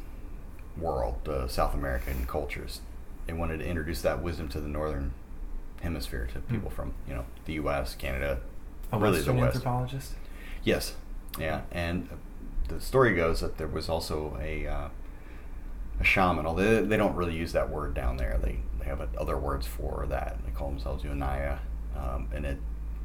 world, 0.77 1.27
uh, 1.29 1.48
South 1.48 1.74
American 1.74 2.25
cultures. 2.25 2.81
They 3.27 3.33
wanted 3.33 3.60
to 3.60 3.65
introduce 3.65 4.01
that 4.01 4.22
wisdom 4.22 4.50
to 4.50 4.60
the 4.60 4.67
northern 4.67 5.13
hemisphere 5.81 6.27
to 6.33 6.39
people 6.39 6.69
Hmm. 6.69 6.75
from 6.75 6.93
you 7.07 7.13
know 7.13 7.25
the 7.45 7.53
U.S., 7.53 7.95
Canada, 7.95 8.39
A 8.91 8.98
really 8.98 9.17
Western 9.17 9.36
the 9.36 9.41
West. 9.41 9.55
anthropologist? 9.57 10.13
Yes, 10.63 10.95
yeah, 11.39 11.62
and 11.72 12.10
the 12.69 12.79
story 12.79 13.13
goes 13.15 13.41
that 13.41 13.57
there 13.57 13.67
was 13.67 13.89
also 13.89 14.38
a 14.41 14.65
uh, 14.67 14.88
a 16.00 16.03
shaman. 16.03 16.45
Although 16.45 16.81
they, 16.81 16.88
they 16.88 16.98
don't 16.98 17.15
really 17.15 17.36
use 17.36 17.51
that 17.51 17.69
word 17.69 17.93
down 17.93 18.17
there, 18.17 18.39
they 18.41 18.60
they 18.84 18.90
have 18.90 19.02
other 19.18 19.38
words 19.38 19.66
for 19.66 20.06
that. 20.10 20.38
They 20.46 20.52
call 20.52 20.70
themselves 20.70 21.04
Unaya, 21.04 21.60
um, 21.96 22.28
and 22.34 22.46
it. 22.46 22.58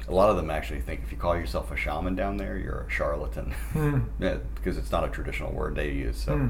A 0.07 0.13
lot 0.13 0.29
of 0.29 0.37
them 0.37 0.49
actually 0.49 0.79
think 0.81 1.01
if 1.03 1.11
you 1.11 1.17
call 1.17 1.35
yourself 1.35 1.71
a 1.71 1.75
shaman 1.75 2.15
down 2.15 2.37
there, 2.37 2.57
you're 2.57 2.85
a 2.87 2.89
charlatan. 2.91 3.51
Hmm. 3.73 3.99
yeah, 4.19 4.37
because 4.55 4.77
it's 4.77 4.91
not 4.91 5.03
a 5.03 5.09
traditional 5.09 5.51
word 5.51 5.75
they 5.75 5.91
use. 5.91 6.17
So, 6.17 6.37
Hmm. 6.37 6.47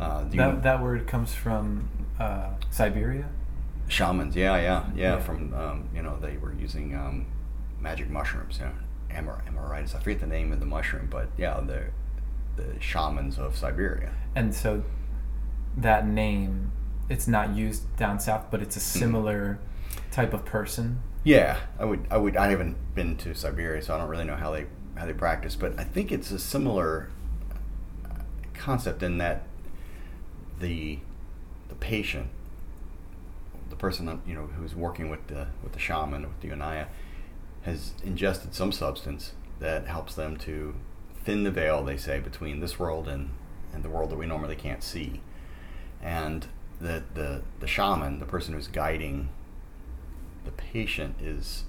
uh, 0.00 0.24
That, 0.30 0.62
that 0.62 0.82
word 0.82 1.06
comes 1.06 1.34
from 1.34 1.88
uh, 2.20 2.50
Siberia? 2.70 3.26
shamans, 3.88 4.34
yeah, 4.36 4.56
yeah, 4.56 4.84
yeah. 4.94 5.14
Yeah. 5.14 5.18
From 5.20 5.52
um, 5.54 5.88
you 5.94 6.02
know 6.02 6.16
they 6.20 6.36
were 6.36 6.54
using 6.54 6.94
um, 6.94 7.26
magic 7.80 8.08
mushrooms, 8.10 8.58
yeah, 8.60 8.70
Amor- 9.10 9.42
Amoritis. 9.48 9.94
I 9.94 9.98
forget 10.00 10.20
the 10.20 10.26
name 10.26 10.52
of 10.52 10.60
the 10.60 10.66
mushroom, 10.66 11.08
but 11.10 11.28
yeah, 11.36 11.60
the 11.60 11.84
the 12.56 12.80
shamans 12.80 13.38
of 13.38 13.56
Siberia. 13.56 14.12
And 14.36 14.54
so 14.54 14.82
that 15.76 16.06
name, 16.06 16.70
it's 17.08 17.26
not 17.28 17.54
used 17.54 17.96
down 17.96 18.18
south, 18.20 18.46
but 18.50 18.60
it's 18.62 18.76
a 18.76 18.80
Hmm. 18.80 18.98
similar 19.00 19.58
type 20.10 20.32
of 20.34 20.44
person. 20.44 21.00
Yeah, 21.24 21.58
I 21.78 21.84
would. 21.84 22.06
I 22.10 22.16
would. 22.18 22.36
I 22.36 22.48
haven't 22.50 22.76
been 22.94 23.16
to 23.18 23.34
Siberia, 23.34 23.80
so 23.82 23.94
I 23.94 23.98
don't 23.98 24.08
really 24.08 24.24
know 24.24 24.36
how 24.36 24.50
they 24.52 24.66
how 24.96 25.06
they 25.06 25.12
practice. 25.12 25.56
But 25.56 25.78
I 25.78 25.84
think 25.84 26.12
it's 26.12 26.30
a 26.30 26.38
similar 26.38 27.08
concept 28.54 29.02
in 29.02 29.18
that 29.18 29.42
the 30.60 30.98
the 31.68 31.74
patient, 31.74 32.28
the 33.70 33.76
person 33.76 34.06
that, 34.06 34.18
you 34.26 34.34
know 34.34 34.46
who's 34.58 34.74
working 34.74 35.08
with 35.10 35.26
the 35.28 35.48
with 35.62 35.72
the 35.72 35.78
shaman 35.78 36.22
with 36.22 36.40
the 36.40 36.48
Unaya, 36.48 36.86
has 37.62 37.92
ingested 38.04 38.54
some 38.54 38.70
substance 38.72 39.32
that 39.60 39.86
helps 39.86 40.14
them 40.14 40.36
to 40.38 40.74
thin 41.24 41.44
the 41.44 41.50
veil. 41.50 41.82
They 41.82 41.96
say 41.96 42.20
between 42.20 42.60
this 42.60 42.78
world 42.78 43.08
and 43.08 43.30
and 43.72 43.82
the 43.82 43.88
world 43.88 44.10
that 44.10 44.16
we 44.18 44.26
normally 44.26 44.56
can't 44.56 44.82
see, 44.82 45.20
and 46.02 46.46
the 46.80 47.02
the 47.14 47.42
the 47.60 47.66
shaman, 47.66 48.18
the 48.18 48.26
person 48.26 48.54
who's 48.54 48.68
guiding 48.68 49.28
the 50.44 50.52
patient 50.52 51.16
is 51.20 51.64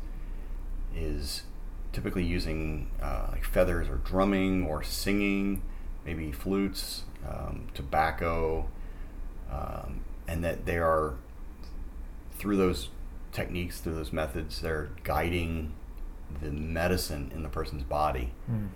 is 0.95 1.43
typically 1.91 2.23
using 2.23 2.89
uh, 3.01 3.27
like 3.31 3.43
feathers 3.43 3.87
or 3.87 3.95
drumming 3.95 4.65
or 4.65 4.83
singing, 4.83 5.61
maybe 6.05 6.31
flutes, 6.31 7.03
um, 7.27 7.67
tobacco, 7.73 8.67
um, 9.51 10.01
and 10.27 10.43
that 10.43 10.65
they 10.65 10.77
are 10.77 11.15
through 12.37 12.57
those 12.57 12.89
techniques, 13.31 13.79
through 13.79 13.95
those 13.95 14.13
methods, 14.13 14.61
they're 14.61 14.89
guiding 15.03 15.73
the 16.41 16.51
medicine 16.51 17.31
in 17.33 17.43
the 17.43 17.49
person's 17.49 17.83
body. 17.83 18.31
Mm. 18.49 18.69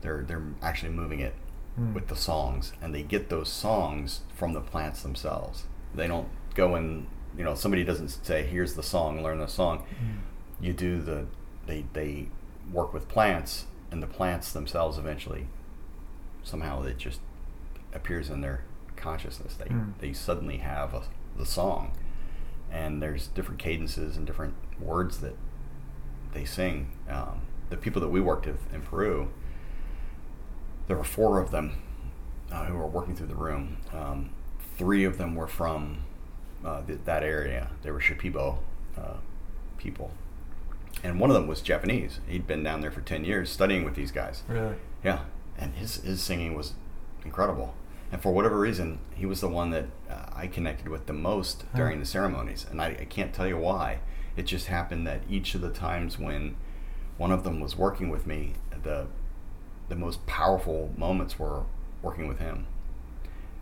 They're 0.00 0.24
they're 0.26 0.44
actually 0.62 0.92
moving 0.92 1.20
it 1.20 1.34
Mm. 1.78 1.94
with 1.94 2.08
the 2.08 2.16
songs, 2.16 2.72
and 2.82 2.94
they 2.94 3.02
get 3.02 3.28
those 3.28 3.48
songs 3.48 4.20
from 4.34 4.52
the 4.52 4.60
plants 4.60 5.02
themselves. 5.02 5.64
They 5.94 6.08
don't 6.08 6.28
go 6.54 6.74
and 6.74 7.06
you 7.36 7.44
know 7.44 7.54
somebody 7.54 7.84
doesn't 7.84 8.08
say 8.08 8.44
here's 8.46 8.74
the 8.74 8.82
song, 8.82 9.22
learn 9.22 9.38
the 9.38 9.46
song. 9.46 9.84
Mm. 10.02 10.18
You 10.64 10.72
do 10.72 11.00
the 11.00 11.26
they 11.66 11.84
they 11.92 12.28
work 12.72 12.92
with 12.92 13.08
plants, 13.08 13.66
and 13.90 14.02
the 14.02 14.06
plants 14.08 14.52
themselves 14.52 14.98
eventually 14.98 15.46
somehow 16.42 16.82
it 16.82 16.98
just 16.98 17.20
appears 17.92 18.30
in 18.30 18.40
their 18.40 18.64
consciousness. 18.96 19.54
They 19.54 19.66
Mm. 19.66 19.92
they 20.00 20.12
suddenly 20.12 20.58
have 20.58 20.94
a, 20.94 21.02
the 21.36 21.46
song, 21.46 21.92
and 22.72 23.00
there's 23.02 23.28
different 23.28 23.60
cadences 23.60 24.16
and 24.16 24.26
different 24.26 24.54
words 24.80 25.18
that 25.20 25.36
they 26.32 26.44
sing. 26.44 26.90
Um, 27.08 27.42
the 27.70 27.76
people 27.76 28.00
that 28.00 28.08
we 28.08 28.20
worked 28.20 28.46
with 28.46 28.72
in 28.74 28.80
Peru, 28.82 29.28
there 30.88 30.96
were 30.96 31.04
four 31.04 31.38
of 31.40 31.50
them 31.50 31.72
uh, 32.50 32.64
who 32.64 32.74
were 32.76 32.86
working 32.86 33.14
through 33.14 33.26
the 33.28 33.34
room. 33.36 33.76
Um, 33.92 34.30
three 34.76 35.04
of 35.04 35.18
them 35.18 35.34
were 35.34 35.46
from 35.46 35.98
uh, 36.64 36.82
th- 36.82 37.00
that 37.04 37.22
area. 37.22 37.70
They 37.82 37.90
were 37.90 38.00
Shipibo 38.00 38.58
uh, 38.96 39.14
people, 39.76 40.10
and 41.04 41.20
one 41.20 41.30
of 41.30 41.34
them 41.34 41.46
was 41.46 41.60
Japanese. 41.60 42.20
He'd 42.26 42.46
been 42.46 42.62
down 42.62 42.80
there 42.80 42.90
for 42.90 43.00
ten 43.02 43.24
years 43.24 43.50
studying 43.50 43.84
with 43.84 43.94
these 43.94 44.10
guys. 44.10 44.42
Really? 44.48 44.76
Yeah, 45.04 45.20
and 45.56 45.74
his 45.74 45.96
his 45.96 46.20
singing 46.22 46.54
was 46.54 46.72
incredible. 47.24 47.74
And 48.10 48.22
for 48.22 48.32
whatever 48.32 48.58
reason, 48.58 49.00
he 49.14 49.26
was 49.26 49.42
the 49.42 49.48
one 49.48 49.68
that 49.70 49.84
uh, 50.10 50.24
I 50.34 50.46
connected 50.46 50.88
with 50.88 51.04
the 51.06 51.12
most 51.12 51.64
Huh. 51.72 51.78
during 51.78 52.00
the 52.00 52.06
ceremonies, 52.06 52.64
and 52.70 52.80
I, 52.80 52.96
I 53.00 53.04
can't 53.04 53.34
tell 53.34 53.46
you 53.46 53.58
why. 53.58 53.98
It 54.34 54.44
just 54.46 54.68
happened 54.68 55.06
that 55.06 55.20
each 55.28 55.54
of 55.54 55.60
the 55.60 55.68
times 55.70 56.18
when 56.18 56.56
one 57.18 57.30
of 57.32 57.44
them 57.44 57.60
was 57.60 57.76
working 57.76 58.08
with 58.08 58.26
me, 58.26 58.54
the 58.82 59.08
the 59.88 59.96
most 59.96 60.24
powerful 60.26 60.90
moments 60.96 61.38
were 61.38 61.62
working 62.02 62.28
with 62.28 62.38
him. 62.38 62.66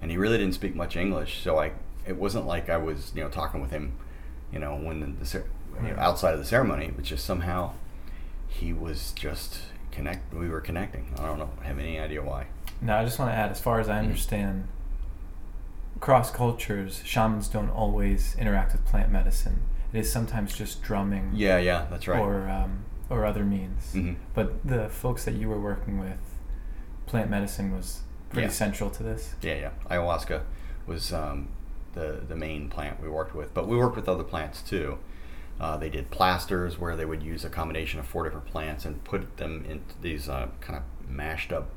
And 0.03 0.11
he 0.11 0.17
really 0.17 0.39
didn't 0.39 0.55
speak 0.55 0.75
much 0.75 0.97
English, 0.97 1.43
so 1.43 1.59
I 1.59 1.73
it 2.07 2.17
wasn't 2.17 2.47
like 2.47 2.69
I 2.71 2.77
was 2.77 3.13
you 3.15 3.23
know 3.23 3.29
talking 3.31 3.61
with 3.61 3.71
him, 3.71 3.93
you 4.53 4.59
know, 4.59 4.77
when 4.77 5.01
the, 5.01 5.07
the 5.25 5.45
you 5.83 5.95
know, 5.95 5.99
outside 6.01 6.33
of 6.35 6.39
the 6.39 6.45
ceremony. 6.45 6.93
Was 6.97 7.07
just 7.07 7.25
somehow 7.25 7.73
he 8.49 8.73
was 8.73 9.13
just 9.13 9.61
connect. 9.91 10.33
We 10.35 10.49
were 10.49 10.61
connecting. 10.61 11.13
I 11.19 11.27
don't 11.27 11.39
know. 11.39 11.51
have 11.63 11.79
any 11.79 11.99
idea 11.99 12.23
why. 12.23 12.47
Now, 12.81 12.99
I 13.01 13.05
just 13.05 13.19
want 13.19 13.31
to 13.31 13.35
add, 13.35 13.51
as 13.51 13.59
far 13.61 13.81
as 13.81 13.89
I 13.89 13.97
Mhm. 13.97 14.05
understand, 14.05 14.69
cross 16.01 16.31
cultures, 16.31 17.01
shamans 17.05 17.49
don't 17.49 17.71
always 17.71 18.37
interact 18.39 18.73
with 18.73 18.85
plant 18.85 19.11
medicine. 19.11 19.63
It 19.93 20.01
is 20.01 20.13
sometimes 20.13 20.55
just 20.57 20.83
drumming 20.83 21.31
Yeah, 21.35 21.57
yeah, 21.59 21.87
that's 21.91 22.07
right. 22.07 22.21
or 22.21 22.49
um, 22.51 22.85
or 23.09 23.25
other 23.25 23.45
means. 23.45 23.93
Mhm. 23.95 24.17
But 24.35 24.67
the 24.67 24.89
folks 24.89 25.25
that 25.25 25.35
you 25.35 25.49
were 25.49 25.61
working 25.61 25.99
with, 25.99 26.19
plant 27.07 27.31
medicine 27.31 27.73
was 27.75 28.01
pretty 28.31 28.47
Yeah. 28.49 28.53
central 28.53 28.91
to 28.91 29.03
this. 29.03 29.35
Yeah, 29.43 29.55
yeah. 29.55 29.71
Ayahuasca 29.91 30.43
was 30.87 31.13
um, 31.13 31.49
the 31.95 32.21
the 32.29 32.37
main 32.37 32.69
plant 32.69 33.01
we 33.01 33.09
worked 33.09 33.35
with, 33.35 33.55
but 33.55 33.67
we 33.69 33.77
worked 33.77 33.97
with 33.97 34.09
other 34.09 34.25
plants 34.25 34.61
too. 34.63 34.99
Uh, 35.59 35.77
they 35.77 35.89
did 35.89 36.11
plasters 36.11 36.79
where 36.79 36.97
they 36.97 37.07
would 37.07 37.23
use 37.23 37.43
a 37.45 37.49
combination 37.49 37.99
of 37.99 38.07
four 38.07 38.25
different 38.25 38.45
plants 38.47 38.85
and 38.85 39.03
put 39.05 39.39
them 39.39 39.65
into 39.67 39.95
these 40.03 40.29
uh, 40.29 40.49
kind 40.61 40.79
of 40.79 41.09
mashed 41.11 41.51
up 41.53 41.69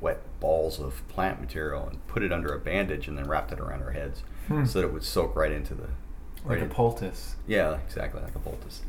wet 0.00 0.20
balls 0.38 0.78
of 0.78 1.06
plant 1.08 1.40
material 1.40 1.88
and 1.88 2.06
put 2.06 2.22
it 2.22 2.30
under 2.32 2.54
a 2.54 2.58
bandage 2.60 3.08
and 3.08 3.16
then 3.18 3.26
wrapped 3.26 3.50
it 3.50 3.58
around 3.58 3.82
our 3.82 3.90
heads 3.92 4.22
Hmm. 4.48 4.64
so 4.66 4.80
that 4.80 4.86
it 4.86 4.92
would 4.92 5.02
soak 5.02 5.34
right 5.34 5.50
into 5.50 5.74
the 5.74 5.84
Like 6.44 6.46
right 6.46 6.58
a 6.60 6.64
in- 6.64 6.68
poultice. 6.70 7.34
Yeah, 7.46 7.78
exactly 7.78 8.20
like 8.20 8.34
a 8.36 8.38
poultice. 8.38 8.82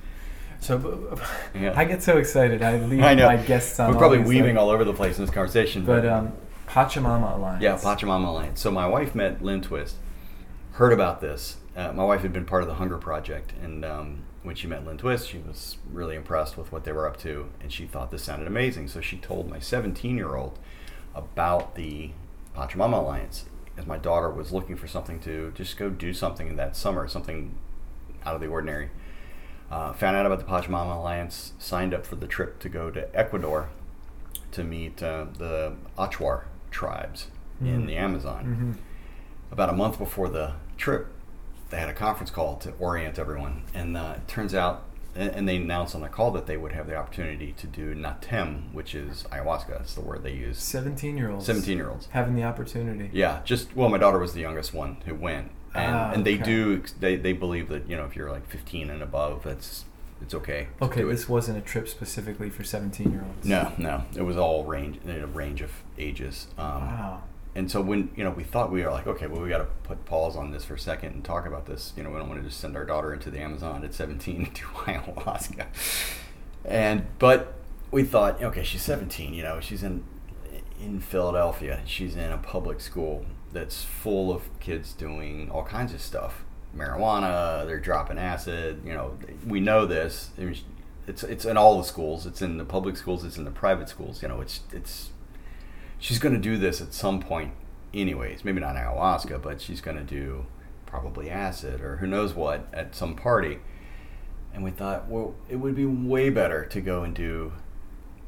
So 0.66 1.20
Yeah. 1.54 1.74
I 1.76 1.86
get 1.86 2.02
so 2.02 2.18
excited. 2.18 2.62
I 2.62 2.80
leave 2.80 3.04
I 3.04 3.14
know. 3.14 3.28
my 3.28 3.38
guests 3.38 3.80
on. 3.80 3.92
We're 3.92 3.98
probably 3.98 4.20
weaving 4.20 4.56
like- 4.56 4.62
all 4.64 4.70
over 4.70 4.84
the 4.84 4.94
place 4.94 5.18
in 5.18 5.26
this 5.26 5.34
conversation, 5.34 5.86
But 5.86 6.06
um, 6.06 6.34
Pachamama 6.68 7.36
Alliance. 7.36 7.62
Yeah, 7.64 7.76
Pachamama 7.78 8.28
Alliance. 8.28 8.60
So 8.62 8.72
my 8.72 8.88
wife 8.88 9.14
met 9.16 9.44
Lynn 9.44 9.62
Twist, 9.62 9.96
heard 10.74 10.92
about 10.92 11.22
this. 11.22 11.58
Uh, 11.76 11.92
my 11.94 12.04
wife 12.04 12.22
had 12.22 12.34
been 12.34 12.46
part 12.46 12.64
of 12.64 12.68
the 12.70 12.76
Hunger 12.76 12.98
Project, 12.98 13.54
and 13.62 13.86
um, 13.86 14.24
when 14.44 14.56
she 14.56 14.66
met 14.68 14.86
Lynn 14.86 14.98
Twist, 14.98 15.30
she 15.30 15.38
was 15.38 15.78
really 15.92 16.16
impressed 16.16 16.58
with 16.58 16.72
what 16.72 16.84
they 16.84 16.92
were 16.92 17.08
up 17.08 17.18
to, 17.18 17.50
and 17.62 17.72
she 17.72 17.86
thought 17.86 18.12
this 18.12 18.24
sounded 18.24 18.48
amazing. 18.48 18.88
So 18.88 19.02
she 19.02 19.18
told 19.18 19.50
my 19.50 19.60
17 19.60 20.18
year 20.18 20.36
old 20.36 20.58
about 21.14 21.76
the 21.76 22.12
Pachamama 22.56 23.00
Alliance, 23.00 23.46
as 23.78 23.86
my 23.86 23.98
daughter 23.98 24.30
was 24.30 24.52
looking 24.52 24.78
for 24.78 24.88
something 24.88 25.20
to 25.22 25.52
just 25.56 25.78
go 25.78 25.90
do 25.90 26.14
something 26.14 26.48
in 26.48 26.56
that 26.56 26.76
summer, 26.76 27.08
something 27.08 27.56
out 28.26 28.36
of 28.36 28.42
the 28.42 28.48
ordinary. 28.48 28.90
Uh, 29.72 29.92
found 29.94 30.16
out 30.16 30.26
about 30.26 30.40
the 30.40 30.46
Pachamama 30.46 30.96
Alliance, 30.98 31.54
signed 31.58 31.94
up 31.94 32.06
for 32.06 32.16
the 32.16 32.28
trip 32.28 32.60
to 32.60 32.70
go 32.70 32.92
to 32.92 33.14
Ecuador 33.18 33.70
to 34.52 34.64
meet 34.64 35.02
uh, 35.02 35.26
the 35.38 35.74
Achuar 35.98 36.44
tribes 36.72 37.28
in 37.62 37.84
Mm. 37.84 37.88
the 37.88 37.96
Amazon. 37.98 38.44
hmm 38.46 38.72
About 39.52 39.70
a 39.70 39.74
month 39.74 39.98
before 39.98 40.30
the 40.30 40.54
trip, 40.78 41.08
they 41.70 41.78
had 41.78 41.90
a 41.90 41.94
conference 41.94 42.30
call 42.32 42.58
to 42.58 42.74
orient 42.80 43.18
everyone, 43.18 43.64
and 43.74 43.96
uh, 43.98 44.16
it 44.18 44.28
turns 44.28 44.54
out, 44.54 44.84
and, 45.16 45.32
and 45.32 45.50
they 45.50 45.56
announced 45.58 45.96
on 45.96 46.02
the 46.02 46.10
call 46.10 46.32
that 46.32 46.46
they 46.46 46.58
would 46.58 46.74
have 46.74 46.88
the 46.88 46.96
opportunity 46.96 47.54
to 47.58 47.66
do 47.68 47.96
natem, 47.96 48.72
which 48.74 48.94
is 48.94 49.24
ayahuasca. 49.32 49.70
That's 49.70 49.96
the 49.96 50.02
word 50.02 50.24
they 50.24 50.34
use. 50.34 50.60
Seventeen-year-olds. 50.60 51.46
17 51.46 51.78
year 51.78 51.90
olds. 51.90 52.08
having 52.12 52.36
the 52.36 52.44
opportunity. 52.44 53.10
Yeah, 53.14 53.40
just 53.46 53.76
well, 53.76 53.90
my 53.90 53.98
daughter 53.98 54.20
was 54.20 54.34
the 54.34 54.42
youngest 54.42 54.74
one 54.74 54.98
who 55.06 55.16
went, 55.16 55.50
and 55.76 55.96
Ah, 55.96 56.12
and 56.14 56.26
they 56.26 56.36
okay. 56.36 56.44
do 56.44 56.84
they 57.00 57.16
they 57.16 57.34
believe 57.34 57.70
that 57.70 57.90
you 57.90 57.96
know 57.96 58.06
if 58.06 58.16
you're 58.16 58.32
like 58.32 58.48
15 58.50 58.90
and 58.90 59.02
above, 59.04 59.44
that's 59.44 59.86
it's 60.22 60.34
okay. 60.34 60.68
Okay, 60.82 61.02
do 61.02 61.10
it. 61.10 61.12
this 61.12 61.28
wasn't 61.30 61.58
a 61.58 61.62
trip 61.62 61.88
specifically 61.90 62.50
for 62.50 62.64
seventeen-year-olds. 62.64 63.46
No, 63.46 63.74
no, 63.78 64.04
it 64.16 64.22
was 64.22 64.38
all 64.38 64.64
range 64.64 64.98
in 65.04 65.10
a 65.12 65.28
range 65.28 65.62
of 65.62 65.72
ages. 65.98 66.48
Um, 66.58 66.66
Wow. 66.88 67.24
And 67.58 67.72
so 67.72 67.80
when 67.82 68.10
you 68.18 68.24
know 68.26 68.32
we 68.32 68.44
thought 68.44 68.70
we 68.72 68.84
were 68.84 68.92
like, 68.92 69.08
okay, 69.08 69.28
well 69.28 69.42
we 69.42 69.48
got 69.50 69.60
to 69.60 69.68
put 69.84 70.04
pause 70.06 70.36
on 70.36 70.52
this 70.52 70.66
for 70.66 70.74
a 70.74 70.80
second 70.80 71.14
and 71.14 71.24
talk 71.24 71.46
about 71.46 71.66
this. 71.68 71.94
You 71.96 72.04
know, 72.04 72.10
we 72.10 72.18
don't 72.18 72.28
want 72.28 72.42
to 72.42 72.48
just 72.48 72.60
send 72.60 72.76
our 72.76 72.84
daughter 72.86 73.14
into 73.14 73.30
the 73.32 73.40
Amazon 73.40 73.84
at 73.86 73.94
17 73.94 74.46
to 74.48 74.52
do 74.62 74.62
ayahuasca. 74.86 75.66
And 76.66 77.06
but 77.20 77.54
we 77.92 78.04
thought, 78.04 78.42
okay, 78.44 78.64
she's 78.64 78.82
17. 78.82 79.34
You 79.34 79.44
know, 79.44 79.60
she's 79.62 79.84
in 79.84 80.04
in 80.82 81.00
Philadelphia. 81.00 81.82
She's 81.86 82.16
in 82.16 82.32
a 82.32 82.38
public 82.38 82.82
school 82.82 83.26
that's 83.56 83.84
full 83.84 84.32
of 84.32 84.44
kids 84.60 84.94
doing 84.94 85.50
all 85.50 85.64
kinds 85.64 85.94
of 85.94 86.02
stuff, 86.02 86.46
marijuana. 86.78 87.66
They're 87.66 87.80
dropping 87.80 88.20
acid. 88.20 88.84
You 88.86 88.94
know, 88.94 89.18
we 89.48 89.60
know 89.60 89.88
this. 89.88 90.30
It's 91.08 91.24
it's 91.24 91.46
in 91.46 91.58
all 91.58 91.80
the 91.80 91.84
schools. 91.84 92.28
It's 92.28 92.44
in 92.44 92.58
the 92.58 92.66
public 92.66 92.98
schools. 92.98 93.24
It's 93.24 93.38
in 93.38 93.46
the 93.46 93.52
private 93.52 93.90
schools. 93.90 94.22
You 94.22 94.28
know, 94.28 94.42
it's 94.42 94.60
it's 94.72 95.10
she's 95.98 96.20
going 96.20 96.36
to 96.36 96.42
do 96.42 96.58
this 96.58 96.82
at 96.82 96.94
some 96.94 97.20
point 97.20 97.54
anyways 97.94 98.44
maybe 98.44 98.60
not 98.60 98.76
ayahuasca 98.76 99.42
but 99.42 99.62
she's 99.62 99.82
going 99.82 99.98
to 99.98 100.04
do 100.04 100.46
probably 100.86 101.30
acid 101.30 101.82
or 101.82 101.98
who 101.98 102.08
knows 102.08 102.34
what 102.34 102.68
at 102.74 102.96
some 102.96 103.16
party 103.16 103.60
and 104.54 104.64
we 104.64 104.72
thought 104.72 105.08
well 105.08 105.34
it 105.50 105.56
would 105.56 105.76
be 105.76 105.86
way 105.86 106.30
better 106.30 106.66
to 106.66 106.82
go 106.82 107.04
and 107.04 107.16
do 107.16 107.52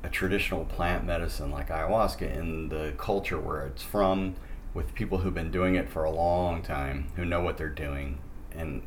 a 0.04 0.10
traditional 0.10 0.66
plant 0.66 1.06
medicine 1.06 1.52
like 1.52 1.70
ayahuasca 1.70 2.36
in 2.36 2.70
the 2.70 2.94
culture 2.98 3.40
where 3.40 3.66
it's 3.66 3.84
from 3.84 4.36
with 4.78 4.94
people 4.94 5.18
who've 5.18 5.34
been 5.34 5.52
doing 5.52 5.76
it 5.76 5.90
for 5.90 6.04
a 6.04 6.12
long 6.12 6.62
time 6.62 7.12
who 7.16 7.26
know 7.26 7.42
what 7.42 7.58
they're 7.58 7.68
doing 7.68 8.20
and 8.52 8.84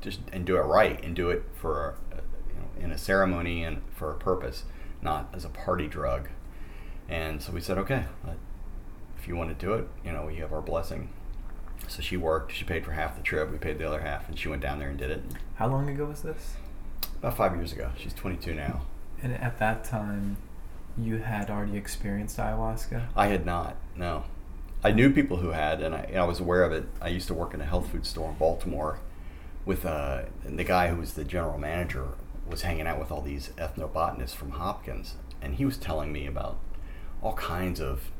just 0.00 0.20
and 0.32 0.44
do 0.44 0.56
it 0.56 0.62
right 0.62 1.04
and 1.04 1.14
do 1.14 1.30
it 1.30 1.44
for 1.54 1.96
a, 2.10 2.16
you 2.48 2.54
know 2.58 2.84
in 2.84 2.90
a 2.90 2.98
ceremony 2.98 3.62
and 3.62 3.82
for 3.94 4.10
a 4.10 4.16
purpose 4.16 4.64
not 5.02 5.28
as 5.32 5.44
a 5.44 5.48
party 5.48 5.86
drug. 5.86 6.28
And 7.08 7.42
so 7.42 7.52
we 7.52 7.60
said, 7.60 7.78
okay, 7.78 8.04
uh, 8.26 8.32
if 9.18 9.26
you 9.26 9.36
want 9.36 9.56
to 9.56 9.66
do 9.66 9.74
it, 9.74 9.88
you 10.04 10.12
know, 10.12 10.26
we 10.26 10.36
have 10.36 10.52
our 10.52 10.60
blessing. 10.60 11.10
So 11.86 12.02
she 12.02 12.16
worked. 12.16 12.52
She 12.52 12.64
paid 12.64 12.84
for 12.84 12.92
half 12.92 13.16
the 13.16 13.22
trip. 13.22 13.50
We 13.50 13.58
paid 13.58 13.78
the 13.78 13.86
other 13.86 14.00
half, 14.00 14.28
and 14.28 14.38
she 14.38 14.48
went 14.48 14.62
down 14.62 14.78
there 14.78 14.88
and 14.88 14.98
did 14.98 15.10
it. 15.10 15.22
How 15.54 15.68
long 15.68 15.88
ago 15.88 16.06
was 16.06 16.22
this? 16.22 16.54
About 17.18 17.36
five 17.36 17.54
years 17.54 17.72
ago. 17.72 17.90
She's 17.96 18.12
22 18.12 18.54
now. 18.54 18.82
And 19.22 19.32
at 19.32 19.58
that 19.58 19.84
time, 19.84 20.36
you 20.96 21.18
had 21.18 21.50
already 21.50 21.76
experienced 21.76 22.36
ayahuasca? 22.36 23.06
I 23.16 23.26
had 23.28 23.46
not. 23.46 23.76
No. 23.96 24.24
I 24.82 24.92
knew 24.92 25.10
people 25.10 25.38
who 25.38 25.50
had, 25.50 25.80
and 25.82 25.94
I, 25.94 26.12
I 26.16 26.24
was 26.24 26.40
aware 26.40 26.62
of 26.62 26.72
it. 26.72 26.86
I 27.00 27.08
used 27.08 27.26
to 27.28 27.34
work 27.34 27.52
in 27.52 27.60
a 27.60 27.64
health 27.64 27.90
food 27.90 28.06
store 28.06 28.30
in 28.30 28.36
Baltimore 28.36 29.00
with 29.64 29.84
uh, 29.84 30.22
the 30.44 30.64
guy 30.64 30.88
who 30.88 30.96
was 30.96 31.14
the 31.14 31.24
general 31.24 31.58
manager 31.58 32.08
was 32.48 32.62
hanging 32.62 32.86
out 32.86 32.98
with 32.98 33.10
all 33.10 33.20
these 33.20 33.48
ethnobotanists 33.58 34.34
from 34.34 34.52
Hopkins, 34.52 35.16
and 35.42 35.56
he 35.56 35.64
was 35.64 35.76
telling 35.76 36.12
me 36.12 36.26
about 36.26 36.58
all 37.22 37.34
kinds 37.34 37.80
of 37.80 38.10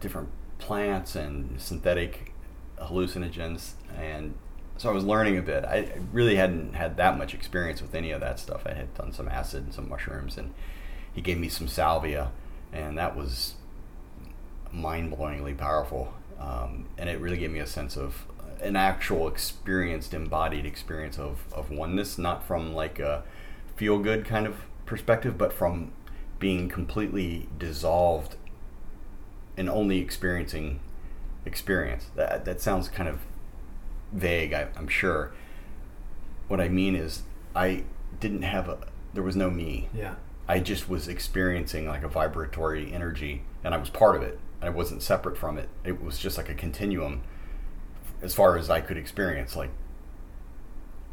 different 0.00 0.28
plants 0.58 1.14
and 1.14 1.60
synthetic 1.60 2.32
hallucinogens, 2.78 3.72
and 3.96 4.34
so 4.76 4.90
I 4.90 4.92
was 4.92 5.04
learning 5.04 5.38
a 5.38 5.42
bit. 5.42 5.64
I 5.64 5.92
really 6.12 6.36
hadn't 6.36 6.74
had 6.74 6.96
that 6.98 7.16
much 7.16 7.32
experience 7.32 7.80
with 7.80 7.94
any 7.94 8.10
of 8.10 8.20
that 8.20 8.38
stuff. 8.38 8.66
I 8.66 8.74
had 8.74 8.92
done 8.94 9.12
some 9.12 9.28
acid 9.28 9.64
and 9.64 9.72
some 9.72 9.88
mushrooms, 9.88 10.36
and 10.36 10.52
he 11.14 11.22
gave 11.22 11.38
me 11.38 11.48
some 11.48 11.68
salvia, 11.68 12.32
and 12.72 12.98
that 12.98 13.16
was 13.16 13.54
mind-blowingly 14.76 15.56
powerful. 15.56 16.12
Um, 16.38 16.86
and 16.98 17.08
it 17.08 17.18
really 17.20 17.38
gave 17.38 17.50
me 17.50 17.60
a 17.60 17.66
sense 17.66 17.96
of 17.96 18.26
an 18.60 18.76
actual 18.76 19.26
experienced, 19.28 20.14
embodied 20.14 20.66
experience 20.66 21.18
of, 21.18 21.44
of 21.52 21.70
oneness, 21.70 22.18
not 22.18 22.46
from 22.46 22.74
like 22.74 22.98
a 22.98 23.22
feel-good 23.76 24.24
kind 24.24 24.46
of 24.46 24.56
perspective, 24.84 25.36
but 25.36 25.52
from 25.52 25.92
being 26.38 26.68
completely 26.68 27.48
dissolved 27.58 28.36
and 29.56 29.68
only 29.68 29.98
experiencing 29.98 30.80
experience. 31.44 32.06
That 32.14 32.44
that 32.44 32.60
sounds 32.60 32.88
kind 32.88 33.08
of 33.08 33.20
vague, 34.12 34.52
I, 34.52 34.68
I'm 34.76 34.88
sure. 34.88 35.32
What 36.48 36.60
I 36.60 36.68
mean 36.68 36.94
is, 36.94 37.22
I 37.54 37.84
didn't 38.20 38.42
have 38.42 38.68
a. 38.68 38.78
There 39.14 39.22
was 39.22 39.36
no 39.36 39.50
me. 39.50 39.88
Yeah. 39.94 40.16
I 40.48 40.60
just 40.60 40.88
was 40.88 41.08
experiencing 41.08 41.88
like 41.88 42.02
a 42.02 42.08
vibratory 42.08 42.92
energy, 42.92 43.42
and 43.64 43.74
I 43.74 43.78
was 43.78 43.90
part 43.90 44.16
of 44.16 44.22
it. 44.22 44.38
I 44.66 44.70
wasn't 44.70 45.02
separate 45.02 45.36
from 45.36 45.58
it. 45.58 45.68
It 45.84 46.02
was 46.02 46.18
just 46.18 46.36
like 46.36 46.48
a 46.48 46.54
continuum, 46.54 47.22
as 48.22 48.34
far 48.34 48.56
as 48.56 48.70
I 48.70 48.80
could 48.80 48.96
experience. 48.96 49.56
Like, 49.56 49.70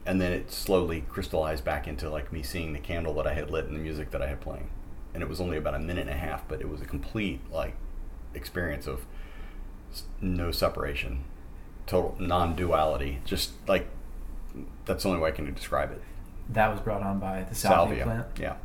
and 0.06 0.20
then 0.22 0.32
it 0.32 0.52
slowly 0.52 1.02
crystallized 1.10 1.64
back 1.64 1.88
into 1.88 2.10
like 2.10 2.32
me 2.34 2.44
seeing 2.44 2.74
the 2.74 2.80
candle 2.80 3.14
that 3.16 3.28
I 3.28 3.34
had 3.34 3.50
lit 3.50 3.66
and 3.66 3.76
the 3.76 3.80
music 3.80 4.12
that 4.12 4.22
I 4.22 4.28
had 4.28 4.42
playing, 4.42 4.70
and 5.14 5.24
it 5.24 5.30
was 5.30 5.40
only 5.42 5.58
about 5.58 5.76
a 5.76 5.80
minute 5.80 6.02
and 6.08 6.10
a 6.10 6.18
half, 6.18 6.48
but 6.48 6.62
it 6.62 6.70
was 6.70 6.82
a 6.82 6.86
complete 6.86 7.40
like 7.52 7.76
experience 8.34 8.88
of 8.88 9.06
no 10.20 10.52
separation, 10.52 11.24
total 11.86 12.16
non-duality. 12.20 13.20
Just 13.26 13.52
like 13.68 13.88
that's 14.86 15.04
the 15.04 15.10
only 15.10 15.22
way 15.22 15.30
I 15.30 15.32
can 15.32 15.52
describe 15.54 15.92
it. 15.92 16.02
That 16.50 16.70
was 16.72 16.82
brought 16.82 17.02
on 17.02 17.20
by 17.20 17.44
the 17.44 17.56
salvia, 17.56 18.00
Salvia, 18.00 18.04
plant. 18.04 18.28
yeah. 18.40 18.56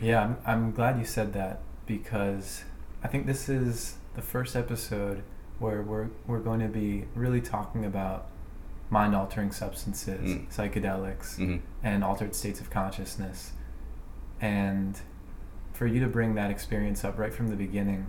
Yeah, 0.00 0.22
I'm, 0.22 0.36
I'm 0.46 0.70
glad 0.72 0.98
you 0.98 1.04
said 1.04 1.32
that 1.32 1.60
because 1.86 2.62
I 3.02 3.08
think 3.08 3.26
this 3.26 3.48
is 3.48 3.94
the 4.14 4.22
first 4.22 4.56
episode 4.56 5.22
where 5.58 5.82
we're 5.82 6.08
we're 6.26 6.40
going 6.40 6.60
to 6.60 6.68
be 6.68 7.04
really 7.14 7.40
talking 7.40 7.84
about 7.84 8.28
mind 8.90 9.14
altering 9.14 9.50
substances, 9.52 10.34
Mm. 10.34 10.48
psychedelics, 10.54 11.36
hmm 11.36 11.56
and 11.82 12.02
altered 12.02 12.34
states 12.34 12.60
of 12.60 12.70
consciousness. 12.70 13.52
And 14.40 14.98
for 15.72 15.86
you 15.86 16.00
to 16.00 16.06
bring 16.08 16.34
that 16.34 16.50
experience 16.50 17.04
up 17.04 17.18
right 17.18 17.32
from 17.32 17.48
the 17.48 17.56
beginning, 17.56 18.06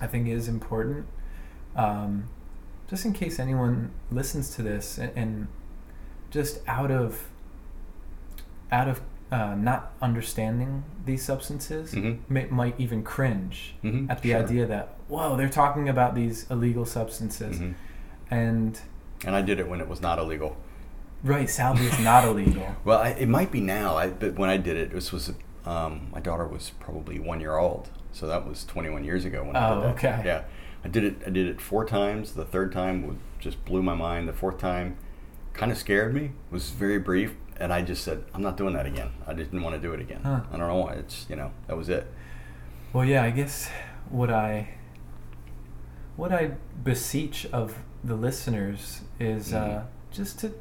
I 0.00 0.06
think 0.08 0.26
is 0.28 0.48
important. 0.48 1.06
Um, 1.76 2.24
just 2.88 3.04
in 3.04 3.12
case 3.12 3.38
anyone 3.38 3.92
listens 4.10 4.54
to 4.56 4.62
this 4.62 4.98
and, 4.98 5.12
and 5.16 5.48
just 6.30 6.60
out 6.66 6.90
of 6.90 7.28
out 8.72 8.88
of 8.88 9.00
uh, 9.30 9.54
not 9.54 9.92
understanding 10.00 10.84
these 11.04 11.22
substances 11.24 11.92
Mhm. 11.94 12.18
may, 12.28 12.46
might 12.46 12.74
even 12.78 13.02
cringe 13.02 13.74
hmm 13.82 14.06
at 14.10 14.22
the 14.22 14.34
idea 14.34 14.66
that 14.66 14.94
whoa 15.08 15.36
they're 15.36 15.48
talking 15.48 15.88
about 15.88 16.14
these 16.14 16.50
illegal 16.50 16.84
substances 16.86 17.58
hmm 17.58 17.72
and 18.30 18.80
And 19.24 19.34
I 19.34 19.42
did 19.42 19.58
it 19.60 19.68
when 19.68 19.80
it 19.80 19.88
was 19.88 20.00
not 20.00 20.18
illegal. 20.18 20.56
right 21.24 21.48
salvia 21.50 21.88
is 21.90 21.98
not 22.00 22.24
illegal 22.24 22.76
Well, 22.84 22.98
I, 23.00 23.08
it 23.10 23.28
might 23.28 23.50
be 23.50 23.60
now. 23.60 23.96
I, 23.96 24.08
but 24.10 24.36
when 24.38 24.50
I 24.50 24.56
did 24.56 24.76
it, 24.76 24.92
this 24.92 25.12
was 25.12 25.32
um, 25.66 26.08
my 26.12 26.20
daughter 26.20 26.46
was 26.46 26.70
probably 26.80 27.18
one 27.18 27.40
year 27.40 27.56
old, 27.58 27.90
so 28.12 28.26
that 28.26 28.46
was 28.48 28.64
21 28.64 29.04
years 29.04 29.24
ago 29.26 29.44
when 29.44 29.56
I 29.56 29.68
Oh, 29.68 29.74
did 29.74 29.82
that. 29.84 29.90
okay. 29.96 30.22
Yeah, 30.24 30.42
I 30.84 30.88
did 30.88 31.04
it. 31.04 31.16
I 31.26 31.30
did 31.30 31.46
it 31.46 31.60
four 31.60 31.84
times. 31.84 32.32
The 32.32 32.44
third 32.44 32.72
time 32.72 33.18
just 33.40 33.62
blew 33.66 33.82
my 33.82 33.94
mind. 33.94 34.28
The 34.28 34.32
fourth 34.32 34.58
time 34.58 34.96
kind 35.52 35.70
of 35.72 35.76
scared 35.78 36.14
me. 36.14 36.24
It 36.26 36.52
was 36.52 36.70
very 36.70 36.98
brief, 36.98 37.34
and 37.60 37.72
I 37.72 37.82
just 37.82 38.04
said, 38.04 38.24
"I'm 38.34 38.42
not 38.42 38.56
doing 38.56 38.74
that 38.74 38.86
again." 38.86 39.10
I 39.26 39.32
didn't 39.34 39.62
want 39.62 39.74
to 39.76 39.80
do 39.80 39.92
it 39.92 40.00
again. 40.00 40.20
Huh. 40.22 40.40
I 40.52 40.56
don't 40.56 40.68
know 40.68 40.76
why. 40.76 40.92
It's 40.94 41.26
you 41.28 41.36
know 41.36 41.50
that 41.66 41.76
was 41.76 41.88
it. 41.88 42.06
Well, 42.92 43.04
yeah, 43.04 43.22
I 43.22 43.30
guess 43.30 43.68
what 44.10 44.30
I 44.30 44.68
what 46.16 46.32
I 46.32 46.52
beseech 46.82 47.46
of 47.52 47.78
the 48.04 48.14
listeners 48.14 49.02
is 49.20 49.52
uh, 49.52 49.64
Mhm. 49.64 49.84
just 50.10 50.38
to 50.40 50.52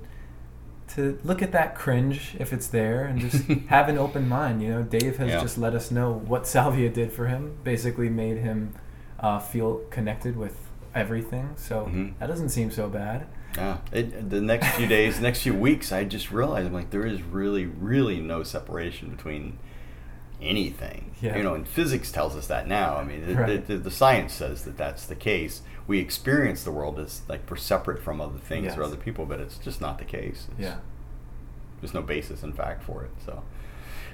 to 0.96 1.20
look 1.26 1.42
at 1.42 1.52
that 1.52 1.76
cringe 1.76 2.34
if 2.40 2.54
it's 2.54 2.68
there 2.68 3.04
and 3.04 3.20
just 3.20 3.44
have 3.68 3.90
an 3.90 3.98
open 3.98 4.28
mind. 4.30 4.62
You 4.64 4.70
know, 4.70 4.84
Dave 4.84 5.18
has 5.18 5.30
Yeah. 5.30 5.42
just 5.42 5.58
let 5.58 5.74
us 5.76 5.92
know 5.92 6.14
what 6.14 6.48
salvia 6.48 6.90
did 6.90 7.12
for 7.12 7.28
him. 7.28 7.58
Basically, 7.64 8.10
made 8.10 8.38
him 8.38 8.74
uh, 9.20 9.40
feel 9.40 9.80
connected 9.90 10.38
with 10.38 10.56
everything. 10.96 11.50
So 11.58 11.86
Mhm. 11.88 12.14
that 12.20 12.28
doesn't 12.28 12.50
seem 12.50 12.72
so 12.72 12.88
bad. 12.88 13.26
Yeah. 13.58 13.78
It, 13.92 14.30
the 14.30 14.40
next 14.40 14.68
few 14.76 14.88
days, 14.88 15.20
next 15.20 15.42
few 15.42 15.54
weeks, 15.54 15.92
I 15.92 16.04
just 16.04 16.32
realized 16.32 16.68
I'm 16.68 16.74
like 16.74 16.92
there 16.92 17.06
is 17.06 17.22
really, 17.24 17.66
really 17.66 18.20
no 18.22 18.44
separation 18.44 19.10
between 19.10 19.58
anything. 20.42 21.16
Yeah. 21.22 21.36
You 21.38 21.44
know, 21.44 21.56
and 21.56 21.68
physics 21.68 22.12
tells 22.12 22.36
us 22.36 22.48
that 22.48 22.68
now. 22.68 22.98
I 22.98 23.04
mean, 23.04 23.36
Right. 23.36 23.50
it- 23.50 23.68
the, 23.68 23.78
the 23.78 23.92
science 23.92 24.34
says 24.34 24.64
that 24.66 24.78
that's 24.78 25.06
the 25.08 25.16
case. 25.16 25.62
We 25.88 26.00
experience 26.00 26.64
the 26.64 26.72
world 26.72 27.00
as 27.00 27.22
like 27.28 27.50
we're 27.50 27.58
separate 27.58 28.04
from 28.04 28.22
other 28.22 28.38
things 28.38 28.76
or 28.78 28.84
other 28.84 28.98
people, 28.98 29.26
but 29.26 29.40
it's 29.40 29.58
just 29.58 29.82
not 29.82 29.98
the 29.98 30.06
case. 30.06 30.48
It's, 30.52 30.60
Yeah. 30.60 30.78
There's 31.82 31.94
no 31.94 32.02
basis 32.02 32.44
in 32.44 32.54
fact 32.54 32.84
for 32.84 33.04
it. 33.04 33.12
So 33.26 33.44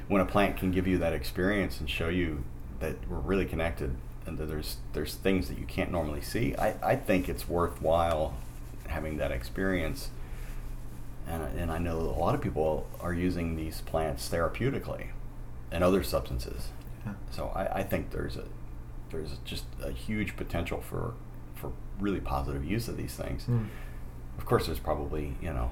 when 0.08 0.21
a 0.21 0.25
plant 0.25 0.58
can 0.58 0.71
give 0.71 0.88
you 0.88 0.97
that 0.99 1.13
experience 1.13 1.79
and 1.79 1.89
show 1.89 2.10
you 2.10 2.43
that 2.79 2.95
we're 3.10 3.17
really 3.17 3.45
connected 3.45 3.95
and 4.25 4.38
that 4.38 4.45
there's 4.45 4.77
there's 4.93 5.15
things 5.15 5.47
that 5.49 5.58
you 5.58 5.65
can't 5.65 5.91
normally 5.91 6.21
see, 6.21 6.56
I, 6.56 6.75
I 6.91 6.95
think 6.95 7.27
it's 7.27 7.47
worthwhile 7.49 8.36
having 8.88 9.17
that 9.17 9.32
experience. 9.32 10.10
And, 11.28 11.41
I- 11.43 11.50
and 11.50 11.72
I 11.72 11.78
know 11.78 11.98
a 12.00 12.19
lot 12.19 12.36
of 12.36 12.41
people 12.41 12.88
are 13.00 13.13
using 13.13 13.56
these 13.56 13.82
plants 13.82 14.30
therapeutically 14.30 15.08
and 15.72 15.84
other 15.84 16.04
substances. 16.04 16.69
Yeah. 17.06 17.13
So 17.32 17.48
I, 17.56 17.80
I 17.80 17.84
think 17.84 18.12
there's 18.12 18.38
a 18.38 18.46
there's 19.10 19.38
just 19.46 19.65
a 19.84 19.91
huge 19.91 20.36
potential 20.36 20.82
for 20.82 21.13
for 21.56 21.72
really 22.00 22.19
positive 22.19 22.65
use 22.65 22.88
of 22.88 22.98
these 22.98 23.13
things. 23.15 23.46
Mm. 23.46 23.67
Of 24.38 24.46
course, 24.46 24.65
there's 24.65 24.80
probably 24.80 25.36
you 25.41 25.54
know 25.54 25.72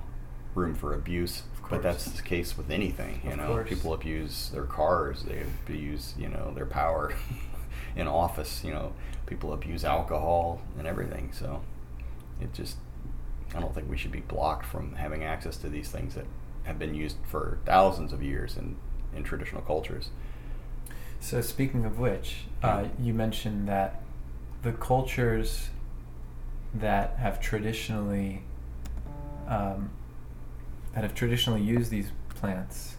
room 0.56 0.76
for 0.76 0.94
abuse, 0.94 1.44
but 1.70 1.82
that's 1.82 2.06
the 2.12 2.22
case 2.22 2.58
with 2.58 2.70
anything. 2.70 3.22
You 3.24 3.32
Of 3.32 3.38
know, 3.38 3.48
course. 3.48 3.70
people 3.70 3.94
abuse 3.94 4.50
their 4.50 4.66
cars, 4.66 5.24
they 5.24 5.42
abuse 5.66 6.14
you 6.20 6.28
know 6.30 6.52
their 6.54 6.66
power 6.66 7.14
in 7.96 8.08
office. 8.08 8.64
You 8.64 8.74
know, 8.74 8.94
people 9.26 9.54
abuse 9.54 9.84
alcohol 9.86 10.62
and 10.78 10.86
everything. 10.88 11.32
So 11.34 11.62
it 12.42 12.54
just 12.54 12.76
I 13.54 13.60
don't 13.60 13.74
think 13.74 13.90
we 13.90 13.98
should 13.98 14.12
be 14.12 14.22
blocked 14.22 14.66
from 14.66 14.96
having 14.96 15.24
access 15.24 15.58
to 15.58 15.70
these 15.70 15.90
things 15.90 16.16
that 16.16 16.26
have 16.64 16.80
been 16.80 16.94
used 16.94 17.18
for 17.28 17.58
thousands 17.66 18.14
of 18.14 18.24
years 18.24 18.58
in 18.58 18.78
in 19.16 19.24
traditional 19.24 19.62
cultures. 19.62 20.10
So 21.20 21.42
speaking 21.42 21.86
of 21.86 22.00
which, 22.00 22.46
uh, 22.64 22.86
you 23.00 23.14
mentioned 23.14 23.68
that 23.68 24.02
the 24.64 24.72
cultures 24.72 25.70
that 26.74 27.18
have 27.18 27.42
traditionally 27.42 28.44
um, 29.48 29.90
that 30.94 31.04
have 31.04 31.14
traditionally 31.14 31.62
used 31.62 31.92
these 31.92 32.10
plants 32.30 32.96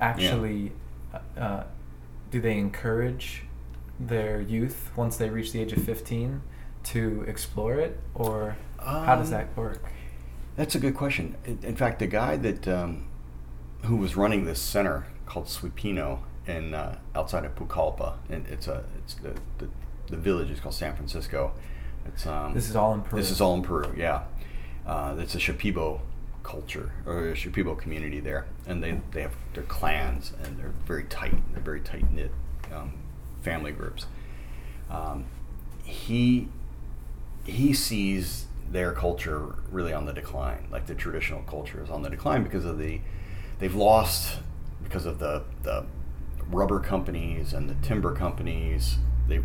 actually 0.00 0.72
uh, 1.12 1.40
uh, 1.40 1.64
do 2.30 2.40
they 2.40 2.58
encourage 2.58 3.44
their 3.98 4.40
youth 4.40 4.90
once 4.96 5.16
they 5.16 5.30
reach 5.30 5.52
the 5.52 5.60
age 5.60 5.72
of 5.72 5.82
15 5.82 6.42
to 6.82 7.24
explore 7.26 7.74
it 7.74 7.98
or 8.14 8.56
how 8.84 9.16
does 9.16 9.32
Um, 9.32 9.38
that 9.38 9.56
work 9.56 9.82
That's 10.56 10.74
a 10.74 10.78
good 10.78 10.94
question. 10.94 11.34
In, 11.44 11.74
fact, 11.74 11.98
the 11.98 12.06
guy 12.06 12.36
that 12.36 12.68
um, 12.68 13.06
who 13.82 13.96
was 13.96 14.16
running 14.16 14.44
this 14.44 14.60
center 14.60 15.06
called 15.26 15.46
Swipino 15.46 16.20
in 16.46 16.74
uh, 16.74 16.98
outside 17.14 17.44
of 17.44 17.54
Pucallpa, 17.56 18.14
and 18.30 18.46
it's 18.46 18.68
a 18.68 18.84
it's 18.98 19.14
the, 19.14 19.34
the 19.58 19.68
the 20.08 20.16
village 20.16 20.50
is 20.50 20.60
called 20.60 20.74
San 20.74 20.94
Francisco. 20.94 21.52
It's 22.06 22.26
um, 22.26 22.54
this 22.54 22.68
is 22.68 22.76
all 22.76 22.94
in 22.94 23.02
Peru 23.02 23.18
this 23.20 23.30
is 23.30 23.40
all 23.40 23.54
in 23.54 23.62
Peru. 23.62 23.92
Yeah, 23.96 24.24
uh, 24.86 25.16
it's 25.18 25.34
a 25.34 25.38
Shipibo 25.38 26.00
culture 26.42 26.92
or 27.06 27.30
a 27.30 27.34
Shipibo 27.34 27.76
community 27.76 28.20
there, 28.20 28.46
and 28.66 28.82
they, 28.82 29.00
they 29.12 29.22
have 29.22 29.34
their 29.54 29.64
clans 29.64 30.32
and 30.44 30.58
they're 30.58 30.74
very 30.86 31.04
tight. 31.04 31.34
They're 31.52 31.62
very 31.62 31.80
tight 31.80 32.12
knit 32.12 32.30
um, 32.72 32.92
family 33.42 33.72
groups. 33.72 34.06
Um, 34.90 35.24
he 35.82 36.48
he 37.44 37.72
sees 37.72 38.46
their 38.70 38.92
culture 38.92 39.54
really 39.70 39.92
on 39.92 40.06
the 40.06 40.12
decline, 40.12 40.68
like 40.70 40.86
the 40.86 40.94
traditional 40.94 41.42
culture 41.42 41.82
is 41.82 41.90
on 41.90 42.02
the 42.02 42.10
decline 42.10 42.42
because 42.42 42.64
of 42.64 42.78
the 42.78 43.00
they've 43.58 43.74
lost 43.74 44.38
because 44.82 45.06
of 45.06 45.18
the 45.18 45.44
the 45.62 45.84
rubber 46.48 46.80
companies 46.80 47.52
and 47.52 47.68
the 47.68 47.74
timber 47.86 48.14
companies. 48.14 48.98
They've 49.28 49.44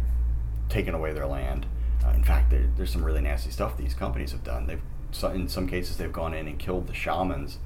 taken 0.67 0.93
away 0.93 1.13
their 1.13 1.27
land. 1.27 1.65
Uh, 2.05 2.11
in 2.11 2.23
fact, 2.23 2.53
there's 2.77 2.91
some 2.91 3.03
really 3.03 3.21
nasty 3.21 3.51
stuff 3.51 3.77
these 3.77 3.93
companies 3.93 4.31
have 4.31 4.43
done. 4.43 4.67
They've 4.67 4.81
so 5.11 5.29
in 5.29 5.47
some 5.47 5.67
cases 5.67 5.97
they've 5.97 6.11
gone 6.11 6.33
in 6.33 6.47
and 6.47 6.59
killed 6.59 6.87
the 6.87 6.93
shamans 6.93 7.59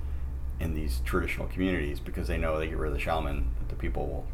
in 0.59 0.73
these 0.73 1.01
traditional 1.03 1.47
communities 1.47 1.99
because 1.99 2.27
they 2.27 2.37
know 2.37 2.57
they 2.57 2.67
get 2.67 2.77
rid 2.77 2.87
of 2.87 2.93
the 2.93 2.99
shaman 2.99 3.51
the 3.67 3.75
people 3.75 4.07
will 4.07 4.25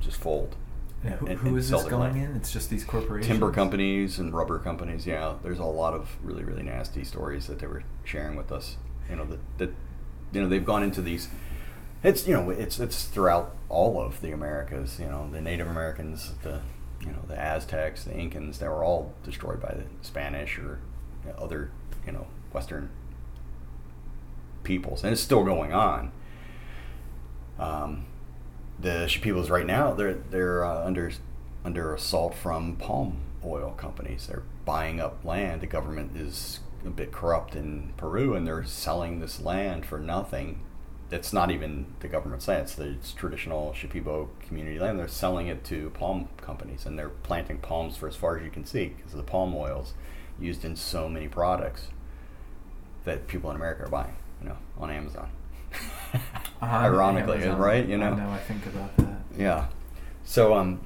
just 0.00 0.16
fold. 0.18 0.56
And 1.04 1.14
who, 1.14 1.26
and, 1.26 1.38
who 1.38 1.60
this 1.60 1.70
going 1.70 2.16
in? 2.16 2.34
It's 2.34 2.50
just 2.50 2.70
these 2.70 2.82
corporations. 2.82 3.26
Timber 3.26 3.50
companies 3.50 4.18
and 4.18 4.32
rubber 4.32 4.58
companies. 4.58 5.06
Yeah, 5.06 5.34
there's 5.42 5.58
a 5.58 5.64
lot 5.64 5.92
of 5.92 6.16
really 6.22 6.44
really 6.44 6.62
nasty 6.62 7.04
stories 7.04 7.46
that 7.46 7.58
they 7.58 7.66
were 7.66 7.82
sharing 8.04 8.36
with 8.36 8.50
us. 8.50 8.76
You 9.10 9.16
know 9.16 9.26
that 9.26 9.40
that 9.58 9.70
you 10.32 10.40
know 10.40 10.48
they've 10.48 10.64
gone 10.64 10.82
into 10.82 11.02
these. 11.02 11.28
It's 12.02 12.26
you 12.26 12.32
know 12.32 12.48
it's 12.48 12.80
it's 12.80 13.04
throughout 13.04 13.54
all 13.68 14.00
of 14.00 14.22
the 14.22 14.32
Americas. 14.32 14.98
You 14.98 15.06
know 15.06 15.28
the 15.30 15.42
Native 15.42 15.66
Americans, 15.66 16.32
the 16.42 16.60
you 17.00 17.08
know 17.08 17.22
the 17.28 17.38
Aztecs, 17.38 18.04
the 18.04 18.12
Incans. 18.12 18.58
They 18.58 18.68
were 18.68 18.82
all 18.82 19.12
destroyed 19.24 19.60
by 19.60 19.74
the 19.74 19.84
Spanish 20.00 20.58
or 20.58 20.78
you 21.24 21.32
know, 21.32 21.36
other 21.36 21.70
you 22.06 22.12
know 22.12 22.26
Western 22.52 22.88
peoples, 24.62 25.04
and 25.04 25.12
it's 25.12 25.20
still 25.20 25.44
going 25.44 25.74
on. 25.74 26.12
Um, 27.58 28.06
the 28.78 29.06
Shipibos 29.06 29.50
right 29.50 29.66
now 29.66 29.94
they're 29.94 30.14
they're 30.14 30.64
uh, 30.64 30.84
under 30.84 31.12
under 31.64 31.94
assault 31.94 32.34
from 32.34 32.76
palm 32.76 33.18
oil 33.44 33.74
companies. 33.76 34.26
They're 34.26 34.42
buying 34.64 35.00
up 35.00 35.24
land. 35.24 35.60
The 35.60 35.66
government 35.66 36.16
is 36.16 36.60
a 36.84 36.90
bit 36.90 37.12
corrupt 37.12 37.54
in 37.54 37.92
Peru, 37.96 38.34
and 38.34 38.46
they're 38.46 38.64
selling 38.64 39.20
this 39.20 39.40
land 39.40 39.86
for 39.86 39.98
nothing. 39.98 40.60
It's 41.10 41.32
not 41.32 41.50
even 41.50 41.86
the 42.00 42.08
government's 42.08 42.48
land; 42.48 42.62
it's 42.62 42.74
the 42.74 42.90
it's 42.90 43.12
traditional 43.12 43.72
Shipibo 43.72 44.28
community 44.46 44.78
land. 44.78 44.98
They're 44.98 45.08
selling 45.08 45.46
it 45.46 45.64
to 45.64 45.90
palm 45.90 46.28
companies, 46.38 46.86
and 46.86 46.98
they're 46.98 47.08
planting 47.10 47.58
palms 47.58 47.96
for 47.96 48.08
as 48.08 48.16
far 48.16 48.38
as 48.38 48.44
you 48.44 48.50
can 48.50 48.64
see 48.64 48.94
because 48.96 49.12
the 49.12 49.22
palm 49.22 49.54
oils 49.54 49.94
used 50.40 50.64
in 50.64 50.76
so 50.76 51.08
many 51.08 51.28
products 51.28 51.88
that 53.04 53.28
people 53.28 53.50
in 53.50 53.56
America 53.56 53.84
are 53.84 53.88
buying. 53.88 54.16
You 54.42 54.50
know, 54.50 54.58
on 54.76 54.90
Amazon. 54.90 55.30
Uh, 56.14 56.18
Ironically, 56.62 57.36
Amazon. 57.36 57.58
right? 57.58 57.86
You 57.86 57.98
know. 57.98 58.12
I 58.12 58.16
know. 58.16 58.30
I 58.30 58.38
think 58.38 58.66
about 58.66 58.96
that. 58.98 59.20
Yeah. 59.38 59.66
So 60.24 60.54
um. 60.54 60.80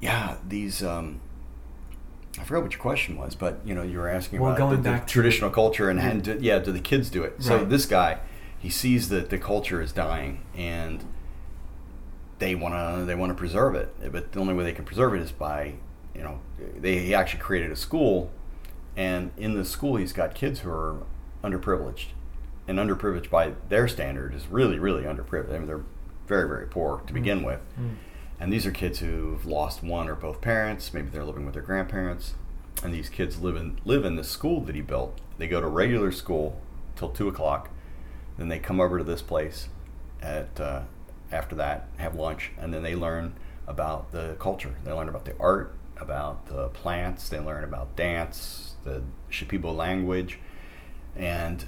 Yeah, 0.00 0.36
these 0.46 0.82
um. 0.82 1.20
I 2.38 2.42
forgot 2.42 2.64
what 2.64 2.72
your 2.72 2.80
question 2.80 3.16
was, 3.16 3.34
but 3.34 3.60
you 3.64 3.74
know, 3.74 3.82
you 3.82 3.98
were 3.98 4.08
asking 4.08 4.40
well, 4.40 4.54
about 4.54 4.82
the, 4.82 4.90
the 4.90 5.02
traditional 5.06 5.50
culture 5.50 5.88
and, 5.88 6.00
and 6.00 6.22
do, 6.22 6.36
yeah, 6.40 6.58
do 6.58 6.72
the 6.72 6.80
kids 6.80 7.08
do 7.08 7.22
it? 7.22 7.34
Right. 7.36 7.44
So 7.44 7.64
this 7.64 7.86
guy, 7.86 8.18
he 8.58 8.68
sees 8.70 9.08
that 9.10 9.30
the 9.30 9.38
culture 9.38 9.80
is 9.80 9.92
dying 9.92 10.40
and 10.56 11.04
they 12.38 12.54
want 12.54 12.74
to 12.74 13.04
they 13.04 13.14
want 13.14 13.30
to 13.30 13.34
preserve 13.34 13.74
it, 13.74 13.94
but 14.10 14.32
the 14.32 14.40
only 14.40 14.54
way 14.54 14.64
they 14.64 14.72
can 14.72 14.84
preserve 14.84 15.14
it 15.14 15.20
is 15.20 15.32
by, 15.32 15.74
you 16.14 16.22
know, 16.22 16.40
they 16.76 16.98
he 16.98 17.14
actually 17.14 17.40
created 17.40 17.70
a 17.70 17.76
school, 17.76 18.30
and 18.96 19.30
in 19.36 19.54
the 19.54 19.64
school 19.64 19.96
he's 19.96 20.12
got 20.12 20.34
kids 20.34 20.60
who 20.60 20.70
are 20.70 21.02
underprivileged, 21.42 22.06
and 22.66 22.78
underprivileged 22.78 23.30
by 23.30 23.52
their 23.68 23.88
standard 23.88 24.34
is 24.34 24.46
really, 24.48 24.78
really 24.78 25.04
underprivileged. 25.04 25.54
I 25.54 25.58
mean, 25.58 25.66
they're 25.66 25.84
very, 26.26 26.48
very 26.48 26.66
poor 26.66 27.02
to 27.06 27.12
begin 27.12 27.40
mm. 27.40 27.46
with. 27.46 27.60
Mm. 27.78 27.96
And 28.40 28.52
these 28.52 28.66
are 28.66 28.70
kids 28.70 28.98
who've 28.98 29.44
lost 29.46 29.82
one 29.82 30.08
or 30.08 30.14
both 30.14 30.40
parents. 30.40 30.92
Maybe 30.92 31.08
they're 31.08 31.24
living 31.24 31.44
with 31.44 31.54
their 31.54 31.62
grandparents. 31.62 32.34
And 32.82 32.92
these 32.92 33.08
kids 33.08 33.40
live 33.40 33.56
in 33.56 33.78
live 33.84 34.04
in 34.04 34.16
the 34.16 34.24
school 34.24 34.60
that 34.62 34.74
he 34.74 34.80
built. 34.80 35.20
They 35.38 35.46
go 35.46 35.60
to 35.60 35.66
regular 35.66 36.10
school 36.10 36.60
till 36.96 37.10
two 37.10 37.28
o'clock. 37.28 37.70
Then 38.36 38.48
they 38.48 38.58
come 38.58 38.80
over 38.80 38.98
to 38.98 39.04
this 39.04 39.22
place 39.22 39.68
at 40.20 40.58
uh, 40.58 40.82
after 41.30 41.54
that, 41.56 41.88
have 41.98 42.14
lunch, 42.14 42.50
and 42.58 42.74
then 42.74 42.82
they 42.82 42.94
learn 42.94 43.34
about 43.66 44.12
the 44.12 44.36
culture. 44.38 44.74
They 44.84 44.92
learn 44.92 45.08
about 45.08 45.24
the 45.24 45.34
art, 45.38 45.74
about 45.96 46.46
the 46.46 46.68
plants. 46.68 47.28
They 47.28 47.40
learn 47.40 47.64
about 47.64 47.96
dance, 47.96 48.74
the 48.84 49.02
Shipibo 49.30 49.74
language, 49.74 50.38
and 51.16 51.64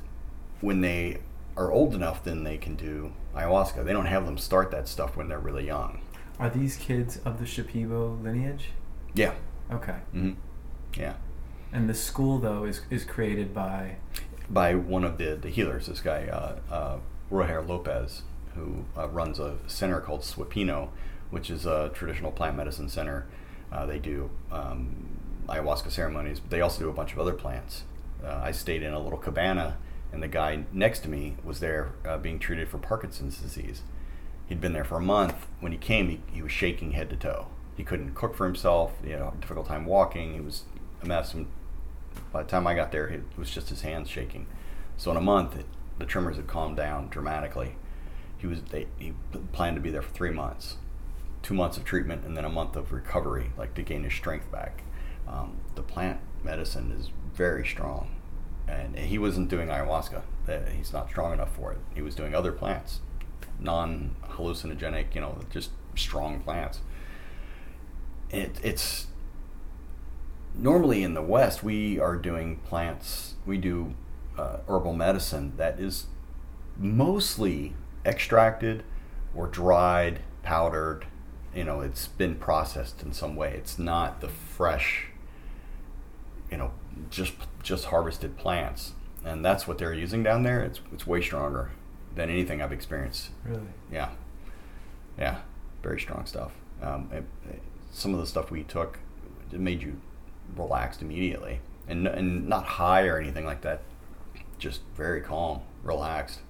when 0.60 0.80
they 0.80 1.18
are 1.56 1.70
old 1.70 1.94
enough, 1.94 2.22
then 2.24 2.44
they 2.44 2.58
can 2.58 2.76
do 2.76 3.12
ayahuasca. 3.34 3.84
They 3.84 3.92
don't 3.92 4.06
have 4.06 4.26
them 4.26 4.38
start 4.38 4.70
that 4.70 4.88
stuff 4.88 5.16
when 5.16 5.28
they're 5.28 5.38
really 5.38 5.66
young. 5.66 6.00
Are 6.38 6.50
these 6.50 6.76
kids 6.76 7.18
of 7.24 7.38
the 7.38 7.44
Shipibo 7.44 8.22
lineage? 8.22 8.70
Yeah. 9.14 9.34
Okay. 9.72 9.96
Mm-hmm. 10.14 10.32
Yeah. 10.98 11.14
And 11.72 11.88
the 11.88 11.94
school 11.94 12.38
though 12.38 12.64
is 12.64 12.82
is 12.90 13.04
created 13.04 13.54
by 13.54 13.96
by 14.50 14.74
one 14.74 15.04
of 15.04 15.18
the 15.18 15.36
the 15.36 15.48
healers. 15.48 15.86
This 15.86 16.00
guy 16.00 16.26
uh, 16.26 16.56
uh, 16.72 16.96
Roger 17.30 17.62
Lopez, 17.62 18.22
who 18.54 18.84
uh, 18.96 19.08
runs 19.08 19.38
a 19.38 19.56
center 19.66 20.00
called 20.00 20.20
Swipino, 20.20 20.90
which 21.30 21.50
is 21.50 21.66
a 21.66 21.90
traditional 21.94 22.30
plant 22.30 22.56
medicine 22.56 22.88
center. 22.88 23.26
Uh, 23.72 23.86
they 23.86 23.98
do 23.98 24.30
um, 24.52 25.08
ayahuasca 25.48 25.90
ceremonies. 25.90 26.38
But 26.40 26.50
they 26.50 26.60
also 26.60 26.80
do 26.80 26.88
a 26.88 26.92
bunch 26.92 27.12
of 27.12 27.18
other 27.18 27.32
plants. 27.32 27.82
Uh, 28.24 28.40
I 28.42 28.52
stayed 28.52 28.82
in 28.82 28.92
a 28.92 29.00
little 29.00 29.18
cabana 29.18 29.76
and 30.16 30.22
the 30.22 30.28
guy 30.28 30.64
next 30.72 31.00
to 31.00 31.10
me 31.10 31.36
was 31.44 31.60
there 31.60 31.92
uh, 32.06 32.16
being 32.16 32.38
treated 32.38 32.70
for 32.70 32.78
Parkinson's 32.78 33.36
disease. 33.36 33.82
He'd 34.46 34.62
been 34.62 34.72
there 34.72 34.82
for 34.82 34.96
a 34.96 35.02
month. 35.02 35.46
When 35.60 35.72
he 35.72 35.78
came, 35.78 36.08
he, 36.08 36.22
he 36.32 36.40
was 36.40 36.50
shaking 36.50 36.92
head 36.92 37.10
to 37.10 37.16
toe. 37.16 37.48
He 37.76 37.84
couldn't 37.84 38.14
cook 38.14 38.34
for 38.34 38.46
himself. 38.46 38.94
He 39.04 39.10
had 39.10 39.20
a 39.20 39.34
difficult 39.38 39.66
time 39.66 39.84
walking. 39.84 40.32
He 40.32 40.40
was 40.40 40.62
a 41.02 41.06
mess. 41.06 41.34
And 41.34 41.48
by 42.32 42.42
the 42.42 42.48
time 42.48 42.66
I 42.66 42.74
got 42.74 42.92
there, 42.92 43.06
it 43.06 43.24
was 43.36 43.50
just 43.50 43.68
his 43.68 43.82
hands 43.82 44.08
shaking. 44.08 44.46
So 44.96 45.10
in 45.10 45.18
a 45.18 45.20
month, 45.20 45.54
it, 45.54 45.66
the 45.98 46.06
tremors 46.06 46.36
had 46.36 46.46
calmed 46.46 46.78
down 46.78 47.08
dramatically. 47.08 47.76
He 48.38 48.46
was 48.46 48.62
they, 48.62 48.86
he 48.98 49.12
planned 49.52 49.76
to 49.76 49.82
be 49.82 49.90
there 49.90 50.00
for 50.00 50.14
three 50.14 50.30
months, 50.30 50.78
two 51.42 51.52
months 51.52 51.76
of 51.76 51.84
treatment, 51.84 52.24
and 52.24 52.34
then 52.34 52.46
a 52.46 52.48
month 52.48 52.74
of 52.74 52.90
recovery, 52.90 53.50
like 53.58 53.74
to 53.74 53.82
gain 53.82 54.04
his 54.04 54.14
strength 54.14 54.50
back. 54.50 54.82
Um, 55.28 55.58
the 55.74 55.82
plant 55.82 56.20
medicine 56.42 56.90
is 56.98 57.10
very 57.34 57.66
strong 57.66 58.15
and 58.68 58.98
he 58.98 59.18
wasn't 59.18 59.48
doing 59.48 59.68
ayahuasca. 59.68 60.22
He's 60.76 60.92
not 60.92 61.08
strong 61.08 61.32
enough 61.32 61.54
for 61.54 61.72
it. 61.72 61.78
He 61.94 62.02
was 62.02 62.14
doing 62.14 62.34
other 62.34 62.52
plants, 62.52 63.00
non 63.60 64.16
hallucinogenic, 64.30 65.14
you 65.14 65.20
know, 65.20 65.38
just 65.50 65.70
strong 65.94 66.40
plants. 66.40 66.80
It, 68.30 68.58
it's 68.62 69.06
normally 70.54 71.02
in 71.02 71.14
the 71.14 71.22
West, 71.22 71.62
we 71.62 71.98
are 71.98 72.16
doing 72.16 72.56
plants, 72.64 73.34
we 73.44 73.58
do 73.58 73.94
uh, 74.38 74.58
herbal 74.68 74.94
medicine 74.94 75.52
that 75.56 75.78
is 75.78 76.06
mostly 76.76 77.74
extracted 78.04 78.82
or 79.34 79.46
dried, 79.46 80.20
powdered. 80.42 81.06
You 81.54 81.64
know, 81.64 81.80
it's 81.80 82.08
been 82.08 82.34
processed 82.36 83.02
in 83.02 83.12
some 83.12 83.34
way. 83.34 83.54
It's 83.54 83.78
not 83.78 84.20
the 84.20 84.28
fresh, 84.28 85.06
you 86.50 86.58
know, 86.58 86.72
just 87.10 87.34
just 87.62 87.86
harvested 87.86 88.36
plants, 88.36 88.92
and 89.24 89.44
that's 89.44 89.66
what 89.66 89.78
they're 89.78 89.94
using 89.94 90.22
down 90.22 90.42
there. 90.42 90.60
It's 90.62 90.80
it's 90.92 91.06
way 91.06 91.20
stronger 91.20 91.70
than 92.14 92.30
anything 92.30 92.62
I've 92.62 92.72
experienced. 92.72 93.30
Really? 93.44 93.60
Yeah, 93.92 94.10
yeah, 95.18 95.38
very 95.82 96.00
strong 96.00 96.26
stuff. 96.26 96.52
Um, 96.82 97.08
it, 97.12 97.24
it, 97.50 97.62
some 97.92 98.14
of 98.14 98.20
the 98.20 98.26
stuff 98.26 98.50
we 98.50 98.62
took 98.62 98.98
it 99.52 99.60
made 99.60 99.82
you 99.82 100.00
relaxed 100.56 101.02
immediately, 101.02 101.60
and 101.88 102.06
and 102.06 102.48
not 102.48 102.64
high 102.64 103.06
or 103.06 103.18
anything 103.18 103.44
like 103.44 103.62
that. 103.62 103.82
Just 104.58 104.80
very 104.96 105.20
calm, 105.20 105.60
relaxed. 105.82 106.40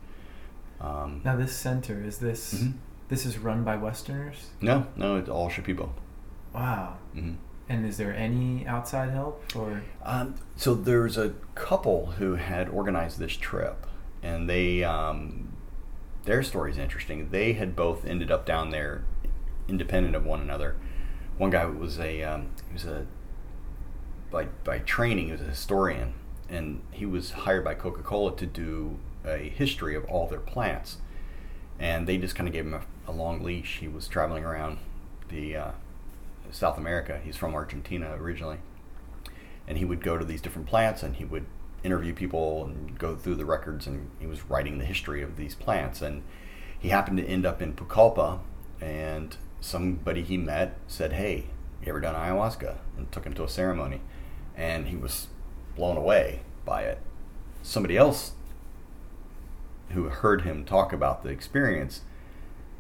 Um, 0.80 1.22
now 1.24 1.36
this 1.36 1.56
center 1.56 2.02
is 2.04 2.18
this 2.18 2.54
mm-hmm. 2.54 2.78
this 3.08 3.26
is 3.26 3.38
run 3.38 3.64
by 3.64 3.76
Westerners? 3.76 4.50
No, 4.60 4.86
no, 4.96 5.16
it's 5.16 5.28
all 5.28 5.50
Shipibo. 5.50 5.90
Wow. 6.54 6.98
Mm-hmm. 7.14 7.34
And 7.68 7.84
is 7.84 7.96
there 7.96 8.14
any 8.14 8.64
outside 8.66 9.10
help 9.10 9.42
or? 9.56 9.82
Um, 10.04 10.36
so 10.54 10.74
there's 10.74 11.18
a 11.18 11.30
couple 11.54 12.12
who 12.12 12.36
had 12.36 12.68
organized 12.68 13.18
this 13.18 13.36
trip, 13.36 13.86
and 14.22 14.48
they 14.48 14.84
um, 14.84 15.52
their 16.24 16.42
story 16.42 16.70
is 16.70 16.78
interesting. 16.78 17.30
They 17.30 17.54
had 17.54 17.74
both 17.74 18.04
ended 18.04 18.30
up 18.30 18.46
down 18.46 18.70
there, 18.70 19.04
independent 19.68 20.14
of 20.14 20.24
one 20.24 20.40
another. 20.40 20.76
One 21.38 21.50
guy 21.50 21.66
was 21.66 21.98
a 21.98 22.22
um, 22.22 22.50
he 22.68 22.72
was 22.72 22.84
a 22.84 23.06
by 24.30 24.44
by 24.64 24.78
training 24.78 25.26
he 25.26 25.32
was 25.32 25.40
a 25.40 25.44
historian, 25.44 26.14
and 26.48 26.82
he 26.92 27.04
was 27.04 27.32
hired 27.32 27.64
by 27.64 27.74
Coca 27.74 28.02
Cola 28.02 28.36
to 28.36 28.46
do 28.46 28.98
a 29.24 29.48
history 29.48 29.96
of 29.96 30.04
all 30.04 30.28
their 30.28 30.38
plants, 30.38 30.98
and 31.80 32.06
they 32.06 32.16
just 32.16 32.36
kind 32.36 32.48
of 32.48 32.52
gave 32.52 32.64
him 32.64 32.74
a, 32.74 32.82
a 33.08 33.12
long 33.12 33.42
leash. 33.42 33.78
He 33.78 33.88
was 33.88 34.06
traveling 34.06 34.44
around 34.44 34.78
the 35.28 35.56
uh, 35.56 35.70
South 36.56 36.78
America. 36.78 37.20
He's 37.22 37.36
from 37.36 37.54
Argentina 37.54 38.16
originally, 38.18 38.58
and 39.68 39.78
he 39.78 39.84
would 39.84 40.02
go 40.02 40.16
to 40.16 40.24
these 40.24 40.40
different 40.40 40.66
plants 40.66 41.02
and 41.02 41.16
he 41.16 41.24
would 41.24 41.46
interview 41.84 42.14
people 42.14 42.64
and 42.64 42.98
go 42.98 43.14
through 43.14 43.36
the 43.36 43.44
records, 43.44 43.86
and 43.86 44.10
he 44.18 44.26
was 44.26 44.48
writing 44.50 44.78
the 44.78 44.84
history 44.84 45.22
of 45.22 45.36
these 45.36 45.54
plants. 45.54 46.02
And 46.02 46.22
he 46.78 46.88
happened 46.88 47.18
to 47.18 47.24
end 47.24 47.46
up 47.46 47.62
in 47.62 47.74
Pucallpa, 47.74 48.40
and 48.80 49.36
somebody 49.60 50.22
he 50.22 50.36
met 50.36 50.76
said, 50.88 51.12
"Hey, 51.12 51.46
you 51.82 51.88
ever 51.88 52.00
done 52.00 52.14
ayahuasca?" 52.14 52.76
and 52.96 53.10
took 53.12 53.24
him 53.24 53.34
to 53.34 53.44
a 53.44 53.48
ceremony, 53.48 54.00
and 54.56 54.88
he 54.88 54.96
was 54.96 55.28
blown 55.76 55.96
away 55.96 56.40
by 56.64 56.82
it. 56.82 56.98
Somebody 57.62 57.96
else 57.96 58.32
who 59.90 60.08
heard 60.08 60.42
him 60.42 60.64
talk 60.64 60.92
about 60.92 61.22
the 61.22 61.28
experience 61.28 62.00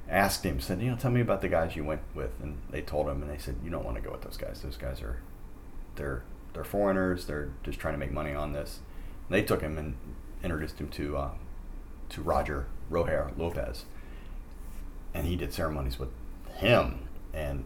asked 0.08 0.44
him, 0.44 0.60
said, 0.60 0.80
"You 0.80 0.90
know, 0.90 0.96
tell 0.96 1.10
me 1.10 1.20
about 1.20 1.40
the 1.40 1.48
guys 1.48 1.76
you 1.76 1.84
went 1.84 2.02
with." 2.14 2.32
And 2.40 2.58
they 2.70 2.82
told 2.82 3.08
him, 3.08 3.22
and 3.22 3.30
they 3.30 3.38
said, 3.38 3.56
"You 3.64 3.70
don't 3.70 3.84
want 3.84 3.96
to 3.96 4.02
go 4.02 4.12
with 4.12 4.22
those 4.22 4.36
guys. 4.36 4.62
Those 4.62 4.76
guys 4.76 5.02
are, 5.02 5.20
they're 5.96 6.22
they're 6.52 6.64
foreigners. 6.64 7.26
They're 7.26 7.50
just 7.62 7.78
trying 7.78 7.94
to 7.94 7.98
make 7.98 8.12
money 8.12 8.34
on 8.34 8.52
this." 8.52 8.80
And 9.28 9.36
they 9.36 9.42
took 9.42 9.60
him 9.60 9.78
and 9.78 9.96
introduced 10.42 10.80
him 10.80 10.88
to 10.90 11.16
uh, 11.16 11.30
to 12.10 12.22
Roger 12.22 12.66
Roher 12.90 13.36
Lopez, 13.36 13.84
and 15.14 15.26
he 15.26 15.36
did 15.36 15.52
ceremonies 15.52 15.98
with 15.98 16.10
him, 16.54 17.08
and 17.32 17.64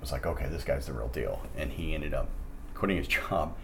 was 0.00 0.12
like, 0.12 0.26
"Okay, 0.26 0.48
this 0.48 0.64
guy's 0.64 0.86
the 0.86 0.92
real 0.92 1.08
deal." 1.08 1.42
And 1.56 1.72
he 1.72 1.94
ended 1.94 2.14
up 2.14 2.28
quitting 2.74 2.98
his 2.98 3.08
job 3.08 3.54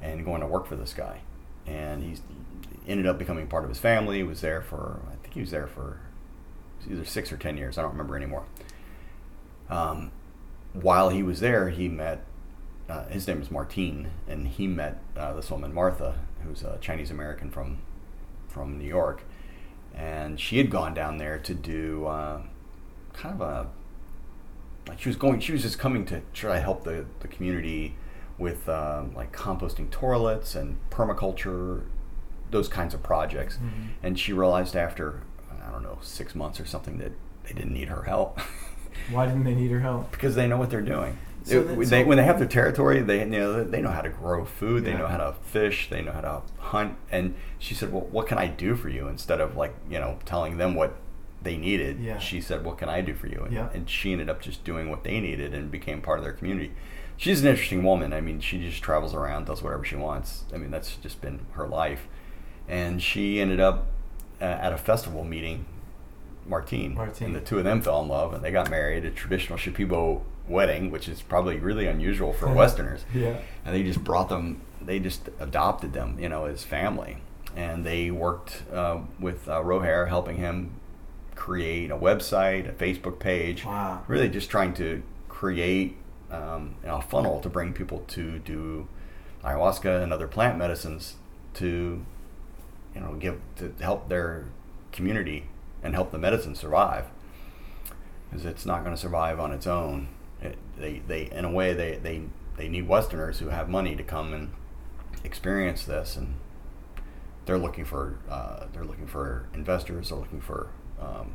and 0.00 0.24
going 0.24 0.40
to 0.40 0.46
work 0.46 0.66
for 0.66 0.76
this 0.76 0.92
guy, 0.92 1.20
and 1.66 2.02
he's 2.02 2.22
ended 2.86 3.06
up 3.06 3.18
becoming 3.18 3.46
part 3.46 3.64
of 3.64 3.68
his 3.70 3.78
family. 3.78 4.22
Was 4.22 4.40
there 4.40 4.60
for 4.62 5.00
I 5.10 5.16
think 5.16 5.34
he 5.34 5.40
was 5.40 5.50
there 5.50 5.66
for 5.66 6.00
either 6.90 7.04
six 7.04 7.32
or 7.32 7.36
ten 7.36 7.56
years. 7.56 7.78
I 7.78 7.82
don't 7.82 7.92
remember 7.92 8.16
anymore. 8.16 8.44
Um, 9.68 10.12
while 10.72 11.08
he 11.10 11.22
was 11.22 11.40
there, 11.40 11.70
he 11.70 11.88
met. 11.88 12.24
Uh, 12.88 13.06
his 13.08 13.26
name 13.26 13.42
is 13.42 13.50
Martine, 13.50 14.10
and 14.26 14.48
he 14.48 14.66
met 14.66 15.02
uh, 15.14 15.34
this 15.34 15.50
woman 15.50 15.74
Martha, 15.74 16.18
who's 16.42 16.62
a 16.62 16.78
Chinese 16.80 17.10
American 17.10 17.50
from 17.50 17.78
from 18.48 18.78
New 18.78 18.86
York, 18.86 19.22
and 19.94 20.40
she 20.40 20.58
had 20.58 20.70
gone 20.70 20.94
down 20.94 21.18
there 21.18 21.38
to 21.38 21.54
do 21.54 22.06
uh, 22.06 22.40
kind 23.12 23.34
of 23.34 23.40
a 23.40 23.66
like 24.88 25.00
she 25.00 25.08
was 25.08 25.16
going. 25.16 25.40
She 25.40 25.52
was 25.52 25.62
just 25.62 25.78
coming 25.78 26.06
to 26.06 26.22
try 26.32 26.54
to 26.54 26.60
help 26.60 26.84
the 26.84 27.04
the 27.20 27.28
community 27.28 27.94
with 28.38 28.68
um, 28.68 29.14
like 29.14 29.32
composting 29.36 29.90
toilets 29.90 30.54
and 30.54 30.78
permaculture, 30.90 31.82
those 32.50 32.68
kinds 32.68 32.94
of 32.94 33.02
projects. 33.02 33.56
Mm-hmm. 33.56 33.86
And 34.02 34.18
she 34.18 34.32
realized 34.32 34.76
after 34.76 35.22
I 35.68 35.70
don't 35.72 35.82
know 35.82 35.98
six 36.00 36.34
months 36.34 36.58
or 36.60 36.66
something 36.66 36.98
that 36.98 37.12
they 37.44 37.52
didn't 37.54 37.72
need 37.74 37.88
her 37.88 38.02
help 38.04 38.40
Why 39.12 39.26
didn't 39.26 39.44
they 39.44 39.54
need 39.54 39.70
her 39.70 39.80
help? 39.80 40.10
because 40.10 40.34
they 40.34 40.48
know 40.48 40.56
what 40.56 40.70
they're 40.70 40.80
doing. 40.80 41.16
So 41.44 41.60
It- 41.60 41.68
then- 41.68 41.76
when 41.76 41.86
so- 41.86 41.90
they, 41.90 42.04
when 42.04 42.16
they 42.18 42.24
have 42.24 42.38
their 42.38 42.48
territory, 42.48 43.00
they 43.00 43.20
you 43.20 43.26
know 43.26 43.62
they 43.64 43.80
know 43.80 43.90
how 43.90 44.00
to 44.02 44.08
grow 44.08 44.44
food, 44.44 44.84
they 44.84 44.90
Yeah. 44.92 44.98
know 44.98 45.06
how 45.06 45.18
to 45.18 45.34
fish, 45.44 45.88
they 45.88 46.02
know 46.02 46.12
how 46.12 46.20
to 46.22 46.42
hunt. 46.58 46.96
And 47.12 47.34
she 47.58 47.74
said, 47.74 47.92
"Well, 47.92 48.08
what 48.10 48.26
can 48.26 48.38
I 48.38 48.48
do 48.48 48.74
for 48.74 48.88
you?" 48.88 49.06
Instead 49.08 49.40
of 49.40 49.56
like 49.56 49.74
you 49.88 49.98
know 50.00 50.18
telling 50.24 50.56
them 50.58 50.74
what 50.74 50.96
they 51.42 51.56
needed, 51.56 52.00
Yeah. 52.00 52.18
she 52.18 52.40
said, 52.40 52.64
"What 52.64 52.76
can 52.78 52.88
I 52.88 53.00
do 53.00 53.14
for 53.14 53.28
you?" 53.28 53.42
And, 53.44 53.52
Yeah. 53.54 53.68
and 53.72 53.88
she 53.88 54.10
ended 54.12 54.28
up 54.28 54.40
just 54.40 54.64
doing 54.64 54.90
what 54.90 55.04
they 55.04 55.20
needed 55.20 55.54
and 55.54 55.70
became 55.70 56.00
part 56.02 56.18
of 56.18 56.24
their 56.24 56.32
community. 56.32 56.72
She's 57.16 57.40
an 57.42 57.48
interesting 57.48 57.84
woman. 57.84 58.12
I 58.12 58.20
mean, 58.20 58.40
she 58.40 58.58
just 58.60 58.82
travels 58.82 59.14
around, 59.14 59.46
does 59.46 59.62
whatever 59.62 59.84
she 59.84 59.96
wants. 59.96 60.44
I 60.52 60.56
mean, 60.56 60.70
that's 60.72 60.96
just 60.96 61.20
been 61.20 61.40
her 61.52 61.66
life. 61.68 62.08
And 62.68 63.00
she 63.02 63.40
ended 63.40 63.60
up 63.60 63.86
uh, 64.40 64.44
at 64.44 64.72
a 64.72 64.78
festival 64.78 65.24
meeting 65.24 65.66
Martine, 66.46 66.94
Martine. 66.94 67.28
and 67.28 67.36
the 67.36 67.40
two 67.40 67.58
of 67.58 67.64
them 67.64 67.80
fell 67.82 68.00
in 68.02 68.08
love, 68.08 68.32
and 68.32 68.42
they 68.42 68.50
got 68.50 68.70
married. 68.70 69.04
A 69.04 69.10
traditional 69.10 69.58
Shipibo 69.58 70.22
wedding, 70.48 70.90
which 70.90 71.08
is 71.08 71.20
probably 71.20 71.58
really 71.58 71.86
unusual 71.86 72.32
for 72.32 72.48
Westerners. 72.54 73.04
Yeah. 73.14 73.38
And 73.64 73.74
they 73.74 73.82
just 73.82 74.02
brought 74.02 74.28
them. 74.28 74.62
They 74.80 74.98
just 74.98 75.28
adopted 75.38 75.92
them, 75.92 76.18
you 76.18 76.28
know, 76.28 76.46
as 76.46 76.64
family. 76.64 77.18
And 77.54 77.84
they 77.84 78.10
worked 78.10 78.62
uh, 78.72 79.00
with 79.20 79.48
uh, 79.48 79.60
Rohair, 79.62 80.08
helping 80.08 80.36
him 80.36 80.72
create 81.34 81.90
a 81.90 81.96
website, 81.96 82.68
a 82.68 82.72
Facebook 82.72 83.18
page. 83.18 83.64
Wow. 83.64 84.02
Really, 84.08 84.28
just 84.28 84.50
trying 84.50 84.74
to 84.74 85.02
create 85.28 85.96
um, 86.30 86.76
you 86.82 86.88
know, 86.88 86.96
a 86.96 87.02
funnel 87.02 87.40
to 87.40 87.48
bring 87.48 87.72
people 87.72 88.04
to 88.08 88.38
do 88.40 88.88
ayahuasca 89.44 90.02
and 90.02 90.12
other 90.12 90.26
plant 90.26 90.58
medicines 90.58 91.14
to, 91.54 92.04
you 92.94 93.00
know, 93.00 93.14
give 93.14 93.40
to 93.56 93.72
help 93.80 94.08
their 94.08 94.46
community 94.92 95.48
and 95.82 95.94
help 95.94 96.10
the 96.10 96.18
medicine 96.18 96.54
survive. 96.54 97.06
Because 98.28 98.44
it's 98.44 98.66
not 98.66 98.84
going 98.84 98.94
to 98.94 99.00
survive 99.00 99.40
on 99.40 99.52
its 99.52 99.66
own. 99.66 100.08
It, 100.42 100.58
they, 100.78 101.02
they, 101.06 101.30
in 101.30 101.44
a 101.44 101.50
way, 101.50 101.72
they, 101.72 101.96
they, 101.96 102.22
they 102.56 102.68
need 102.68 102.88
Westerners 102.88 103.38
who 103.38 103.48
have 103.48 103.68
money 103.68 103.96
to 103.96 104.02
come 104.02 104.34
and 104.34 104.52
experience 105.24 105.84
this, 105.84 106.16
and 106.16 106.34
they're 107.46 107.58
looking 107.58 107.84
for, 107.84 108.18
uh, 108.28 108.66
they're 108.72 108.84
looking 108.84 109.06
for 109.06 109.48
investors. 109.54 110.10
They're 110.10 110.18
looking 110.18 110.40
for 110.40 110.68
um, 111.00 111.32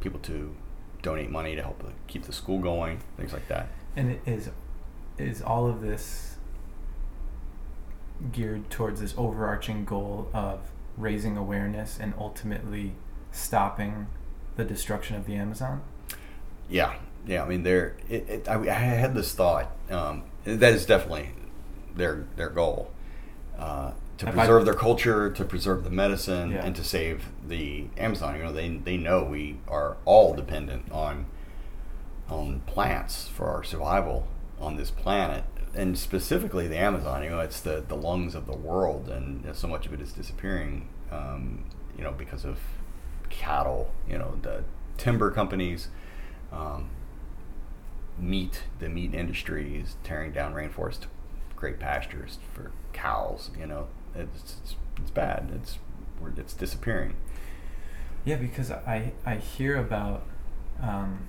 people 0.00 0.18
to 0.20 0.54
donate 1.02 1.30
money 1.30 1.54
to 1.54 1.62
help 1.62 1.82
keep 2.06 2.24
the 2.24 2.32
school 2.32 2.58
going, 2.58 3.00
things 3.16 3.32
like 3.32 3.48
that. 3.48 3.68
And 3.96 4.10
it 4.12 4.20
is 4.26 4.50
is 5.18 5.42
all 5.42 5.68
of 5.68 5.82
this 5.82 6.31
geared 8.30 8.70
towards 8.70 9.00
this 9.00 9.14
overarching 9.16 9.84
goal 9.84 10.28
of 10.32 10.60
raising 10.96 11.36
awareness 11.36 11.98
and 12.00 12.14
ultimately 12.18 12.92
stopping 13.32 14.06
the 14.56 14.64
destruction 14.64 15.16
of 15.16 15.26
the 15.26 15.34
Amazon? 15.34 15.82
Yeah, 16.68 16.94
yeah. 17.26 17.42
I 17.42 17.48
mean, 17.48 17.62
they're. 17.62 17.96
It, 18.08 18.28
it, 18.28 18.48
I, 18.48 18.60
I 18.60 18.72
had 18.74 19.14
this 19.14 19.34
thought. 19.34 19.70
Um, 19.90 20.24
that 20.44 20.72
is 20.72 20.86
definitely 20.86 21.30
their 21.94 22.26
their 22.36 22.48
goal 22.50 22.90
uh, 23.58 23.92
to 24.18 24.26
Have 24.26 24.38
I- 24.38 24.42
preserve 24.46 24.64
their 24.64 24.74
culture, 24.74 25.30
to 25.30 25.44
preserve 25.44 25.84
the 25.84 25.90
medicine, 25.90 26.52
Yeah. 26.52 26.64
and 26.64 26.74
to 26.76 26.84
save 26.84 27.26
the 27.46 27.86
Amazon. 27.98 28.36
You 28.36 28.44
know, 28.44 28.52
they 28.52 28.68
they 28.68 28.96
know 28.96 29.24
we 29.24 29.58
are 29.68 29.96
all 30.04 30.34
dependent 30.34 30.90
on 30.92 31.26
on 32.28 32.60
plants 32.66 33.28
for 33.28 33.48
our 33.48 33.62
survival 33.64 34.26
on 34.60 34.76
this 34.76 34.90
planet, 34.90 35.44
and 35.74 35.98
specifically 35.98 36.68
the 36.68 36.78
Amazon. 36.78 37.22
You 37.22 37.30
know, 37.30 37.40
it's 37.40 37.60
the 37.60 37.84
the 37.86 37.96
lungs 37.96 38.34
of 38.34 38.46
the 38.46 38.56
world, 38.56 39.08
and 39.08 39.42
you 39.42 39.48
know, 39.48 39.52
so 39.52 39.68
much 39.68 39.86
of 39.86 39.92
it 39.92 40.00
is 40.00 40.12
disappearing. 40.12 40.88
Um, 41.10 41.64
you 41.96 42.04
know, 42.04 42.12
because 42.12 42.44
of 42.44 42.58
cattle. 43.30 43.92
You 44.08 44.18
know, 44.18 44.38
the 44.42 44.64
timber 44.96 45.30
companies. 45.30 45.88
Um, 46.52 46.90
meat, 48.18 48.64
the 48.78 48.88
meat 48.88 49.14
industry 49.14 49.76
is 49.76 49.96
tearing 50.04 50.32
down 50.32 50.54
rainforest 50.54 51.00
to 51.00 51.06
create 51.56 51.78
pastures 51.78 52.38
for 52.52 52.70
cows. 52.92 53.50
You 53.58 53.66
know, 53.66 53.88
it's 54.14 54.56
it's, 54.62 54.76
it's 54.98 55.10
bad. 55.10 55.50
It's 55.54 55.78
it's 56.36 56.54
disappearing. 56.54 57.14
Yeah, 58.24 58.36
because 58.36 58.70
I 58.70 59.12
I 59.26 59.36
hear 59.36 59.76
about 59.76 60.22
um, 60.80 61.26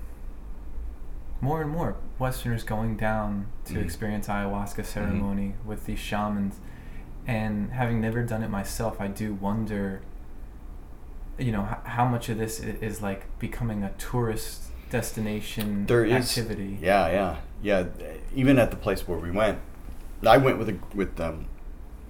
more 1.44 1.60
and 1.62 1.70
more 1.70 1.96
Westerners 2.18 2.64
going 2.64 2.96
down 2.96 3.46
to 3.66 3.74
Mhm. 3.74 3.84
experience 3.84 4.26
ayahuasca 4.28 4.84
ceremony 4.84 5.54
with 5.64 5.84
these 5.86 5.98
shamans, 5.98 6.54
and 7.26 7.70
having 7.72 8.00
never 8.00 8.22
done 8.22 8.42
it 8.42 8.50
myself, 8.50 9.00
I 9.00 9.08
do 9.08 9.34
wonder. 9.34 10.00
You 11.38 11.50
know 11.52 11.66
h- 11.70 11.78
how 11.96 12.06
much 12.06 12.28
of 12.28 12.38
this 12.38 12.60
is 12.60 13.02
like 13.02 13.22
becoming 13.40 13.82
a 13.82 13.90
tourist 13.98 14.70
destination 14.90 15.86
There 15.86 16.04
is 16.04 16.12
activity. 16.38 16.78
Yeah, 16.80 17.08
yeah, 17.10 17.36
yeah. 17.62 17.84
Even 18.34 18.58
at 18.58 18.70
the 18.70 18.76
place 18.76 19.06
where 19.08 19.18
we 19.18 19.30
went, 19.32 19.58
I 20.26 20.36
went 20.38 20.58
with 20.58 20.68
a, 20.68 20.76
with 20.94 21.18
um, 21.20 21.46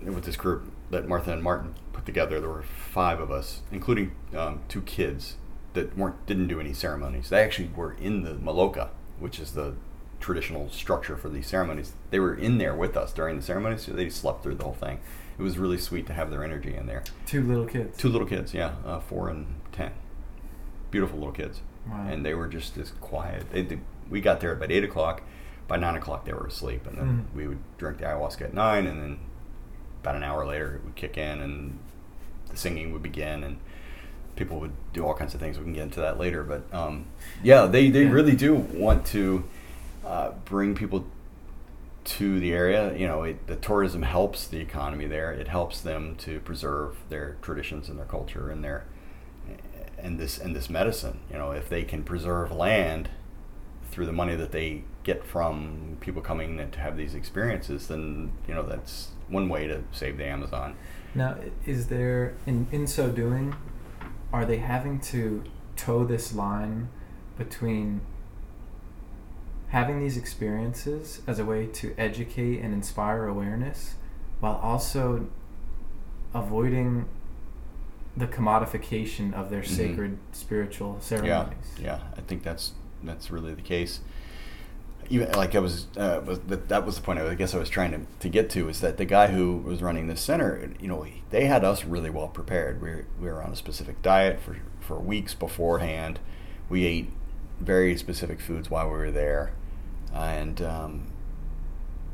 with 0.05 0.25
this 0.25 0.37
group 0.37 0.71
that 0.91 1.09
Martha 1.09 1.33
and 1.33 1.43
Martin 1.43 1.75
put 1.95 2.05
together. 2.05 2.39
There 2.39 2.51
were 2.51 2.63
five 2.63 3.19
of 3.19 3.31
us, 3.31 3.63
including 3.73 4.13
um, 4.37 4.61
two 4.69 4.83
kids 4.83 5.37
that 5.73 5.97
weren't 5.97 6.27
didn't 6.27 6.49
do 6.49 6.61
any 6.61 6.75
ceremonies. 6.75 7.31
They 7.31 7.43
actually 7.43 7.71
were 7.75 7.95
in 7.95 8.23
the 8.25 8.35
Maloka, 8.35 8.89
which 9.19 9.39
is 9.39 9.53
the 9.53 9.75
traditional 10.21 10.71
structure 10.71 11.17
for 11.17 11.29
these 11.29 11.47
ceremonies. 11.47 11.93
They 12.11 12.19
were 12.19 12.35
in 12.35 12.59
there 12.59 12.75
with 12.75 12.97
us 12.97 13.13
during 13.13 13.37
the 13.37 13.43
ceremonies, 13.43 13.83
so 13.83 13.93
they 13.93 14.09
slept 14.09 14.43
through 14.43 14.55
the 14.57 14.65
whole 14.65 14.73
thing. 14.75 15.01
It 15.39 15.43
was 15.43 15.59
really 15.59 15.79
sweet 15.79 16.07
to 16.07 16.15
have 16.15 16.31
their 16.31 16.45
energy 16.45 16.75
in 16.75 16.87
there. 16.87 17.03
Two 17.27 17.43
little 17.43 17.67
kids. 17.67 17.99
Two 17.99 18.09
little 18.09 18.27
kids, 18.27 18.55
yeah, 18.55 18.73
uh, 18.87 19.01
four 19.01 19.29
and 19.29 19.47
ten, 19.73 19.91
beautiful 20.91 21.19
little 21.19 21.33
kids 21.33 21.61
Wow. 21.91 22.07
and 22.09 22.25
they 22.25 22.33
were 22.35 22.49
just 22.49 22.79
as 22.79 22.93
quiet. 23.01 23.51
They, 23.53 23.63
they, 23.63 23.79
we 24.09 24.21
got 24.23 24.41
there 24.41 24.53
about 24.53 24.71
eight 24.71 24.85
o'clock. 24.85 25.23
By 25.69 25.77
nine 25.79 25.97
o'clock, 25.97 26.25
they 26.25 26.33
were 26.33 26.47
asleep, 26.47 26.87
and 26.87 26.97
then 26.97 27.07
Mhm. 27.33 27.37
we 27.37 27.47
would 27.49 27.59
drink 27.79 27.99
the 27.99 28.05
ayahuasca 28.05 28.43
at 28.43 28.55
nine, 28.55 28.87
and 28.87 29.01
then 29.01 29.19
about 30.03 30.15
an 30.17 30.23
hour 30.23 30.47
later, 30.47 30.77
it 30.77 30.85
would 30.85 30.95
kick 30.95 31.17
in, 31.19 31.41
and 31.41 31.79
the 32.51 32.57
singing 32.57 32.93
would 32.93 33.03
begin, 33.03 33.43
and 33.43 33.59
people 34.37 34.61
would 34.61 34.73
do 34.93 35.05
all 35.05 35.15
kinds 35.15 35.35
of 35.35 35.41
things. 35.41 35.59
We 35.59 35.65
can 35.65 35.73
get 35.75 35.83
into 35.85 36.01
that 36.01 36.19
later, 36.19 36.43
but 36.43 36.63
um, 36.75 37.07
yeah, 37.43 37.67
they 37.67 37.91
they 37.91 38.05
Yeah. 38.05 38.11
really 38.11 38.37
do 38.37 38.55
want 38.55 39.07
to 39.07 39.45
uh, 40.05 40.33
bring 40.45 40.75
people 40.75 41.07
to 42.05 42.39
the 42.41 42.53
area. 42.53 42.95
You 42.97 43.07
know, 43.07 43.23
it, 43.23 43.47
the 43.47 43.57
tourism 43.57 44.03
helps 44.03 44.47
the 44.47 44.59
economy 44.61 45.07
there. 45.07 45.33
It 45.33 45.49
helps 45.49 45.81
them 45.81 46.17
to 46.17 46.41
preserve 46.41 46.97
their 47.09 47.37
traditions 47.43 47.89
and 47.89 47.99
their 47.99 48.07
culture 48.07 48.51
and 48.51 48.63
their 48.63 48.85
and 49.99 50.19
this 50.19 50.39
and 50.39 50.55
this 50.55 50.69
medicine. 50.69 51.21
You 51.31 51.39
know, 51.39 51.53
if 51.53 51.69
they 51.69 51.85
can 51.85 52.03
preserve 52.05 52.53
land 52.53 53.09
through 53.91 54.07
the 54.07 54.13
money 54.13 54.35
that 54.35 54.53
they 54.53 54.83
get 55.05 55.25
from 55.25 55.97
people 56.01 56.21
coming 56.21 56.57
to 56.71 56.79
have 56.81 56.97
these 56.97 57.15
experiences, 57.15 57.89
then 57.89 58.33
you 58.49 58.55
know 58.55 58.63
that's 58.63 59.11
one 59.29 59.49
way 59.49 59.67
to 59.67 59.83
save 59.93 60.19
the 60.19 60.25
Amazon. 60.27 60.75
Now, 61.15 61.37
is 61.65 61.87
there 61.87 62.35
in 62.47 62.67
in 62.73 62.87
so 62.87 63.11
doing, 63.11 63.55
are 64.35 64.45
they 64.45 64.57
having 64.57 64.99
to 64.99 65.45
toe 65.77 66.05
this 66.05 66.35
line 66.35 66.89
between 67.39 68.01
having 69.69 70.01
these 70.01 70.17
experiences 70.17 71.23
as 71.25 71.39
a 71.39 71.45
way 71.45 71.67
to 71.67 71.95
educate 71.97 72.59
and 72.61 72.75
inspire 72.75 73.29
awareness 73.29 73.95
while 74.41 74.57
also 74.57 75.29
avoiding 76.35 77.05
the 78.17 78.27
commodification 78.27 79.33
of 79.33 79.51
their 79.51 79.63
Mhm. 79.63 79.67
sacred 79.69 80.19
spiritual 80.33 80.97
ceremonies. 81.01 81.77
Yeah, 81.79 81.85
Yeah, 81.85 82.01
I 82.17 82.21
think 82.23 82.43
that's 82.43 82.73
that's 83.05 83.31
really 83.31 83.55
the 83.55 83.63
case. 83.63 84.01
Even 85.11 85.33
like 85.33 85.55
I 85.55 85.59
was, 85.59 85.87
uh, 85.97 86.21
was 86.25 86.41
that, 86.41 86.69
that 86.69 86.87
was 86.87 86.97
the 86.97 87.03
point 87.03 87.19
I 87.19 87.35
guess 87.35 87.55
I 87.55 87.59
was 87.59 87.69
trying 87.69 87.93
to, 87.93 88.01
to 88.21 88.29
get 88.29 88.51
to 88.51 88.69
is 88.69 88.81
that 88.81 88.97
the 88.97 89.05
guy 89.05 89.29
who 89.29 89.59
was 89.59 89.83
running 89.83 90.07
this 90.07 90.21
center, 90.21 90.71
you 90.81 90.89
know, 90.89 91.07
they 91.31 91.47
had 91.47 91.65
us 91.65 91.85
really 91.85 92.11
well 92.11 92.29
prepared. 92.29 92.81
We 92.81 92.91
were, 92.91 93.05
we 93.21 93.29
were 93.29 93.43
on 93.43 93.53
a 93.53 93.57
specific 93.57 94.03
diet 94.03 94.41
for 94.41 94.57
for 94.81 94.99
weeks 94.99 95.35
beforehand. 95.35 96.21
We 96.69 96.85
ate 96.85 97.11
very 97.61 97.97
specific 97.97 98.41
foods 98.41 98.71
while 98.71 98.87
we 98.87 98.93
were 98.93 99.11
there, 99.11 99.53
and 100.13 100.61
um, 100.63 101.07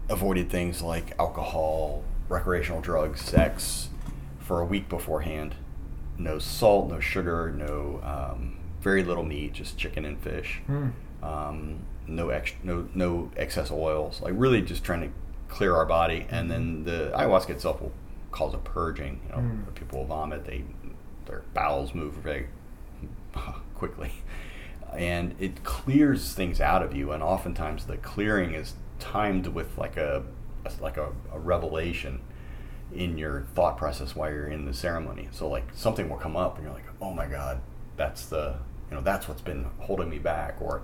avoided 0.09 0.51
things 0.51 0.83
like 0.83 1.19
alcohol, 1.19 2.03
recreational 2.29 2.81
drugs, 2.81 3.21
sex 3.23 3.89
for 4.39 4.61
a 4.61 4.65
week 4.65 4.89
beforehand. 4.89 5.55
No 6.19 6.39
salt, 6.39 6.91
no 6.91 7.01
sugar, 7.01 7.51
no 7.51 8.01
um, 8.03 8.59
very 8.81 9.03
little 9.03 9.25
meat, 9.25 9.53
just 9.55 9.79
chicken 9.79 10.05
and 10.05 10.19
fish. 10.21 10.61
Hmm. 10.67 10.89
Um, 11.23 11.81
no 12.11 12.29
ex- 12.31 12.53
no 12.63 12.89
no 12.95 13.31
excess 13.37 13.71
oils. 13.71 14.21
Like 14.21 14.35
really 14.37 14.61
just 14.63 14.85
trying 14.85 15.01
to 15.03 15.09
clear 15.49 15.75
our 15.75 15.87
body, 15.87 16.27
and 16.31 16.51
then 16.51 16.85
the 16.85 17.13
ayahuasca 17.15 17.51
itself 17.51 17.81
will 17.81 17.93
cause 18.31 18.55
a 18.55 18.59
purging. 18.59 19.21
You 19.27 19.33
know, 19.37 19.43
Mm. 19.43 19.75
people 19.75 20.01
will 20.01 20.07
vomit. 20.07 20.45
They 20.45 20.65
their 21.27 21.43
bowels 21.55 21.95
move 21.95 22.15
very 22.15 22.49
quickly, 23.75 24.13
and 24.93 25.35
it 25.39 25.63
clears 25.65 26.33
things 26.35 26.61
out 26.61 26.83
of 26.83 26.95
you. 26.95 27.13
And 27.13 27.23
oftentimes 27.23 27.87
the 27.87 27.97
clearing 27.97 28.55
is 28.55 28.75
timed 28.99 29.47
with 29.49 29.77
like 29.79 29.97
a, 29.97 30.23
a 30.65 30.73
like 30.83 30.97
a, 30.97 31.11
a 31.33 31.39
revelation 31.39 32.21
in 32.95 33.17
your 33.17 33.43
thought 33.55 33.77
process 33.77 34.17
while 34.17 34.31
you're 34.31 34.49
in 34.49 34.65
the 34.67 34.75
ceremony. 34.75 35.29
So 35.31 35.49
like 35.49 35.65
something 35.75 36.09
will 36.09 36.17
come 36.19 36.37
up, 36.37 36.57
and 36.57 36.65
you're 36.65 36.75
like, 36.75 36.87
oh 37.01 37.13
my 37.13 37.27
god, 37.27 37.61
that's 37.97 38.27
the 38.27 38.57
you 38.91 38.97
know 38.97 39.03
that's 39.03 39.29
what's 39.29 39.43
been 39.43 39.67
holding 39.79 40.09
me 40.11 40.19
back, 40.19 40.61
or 40.61 40.83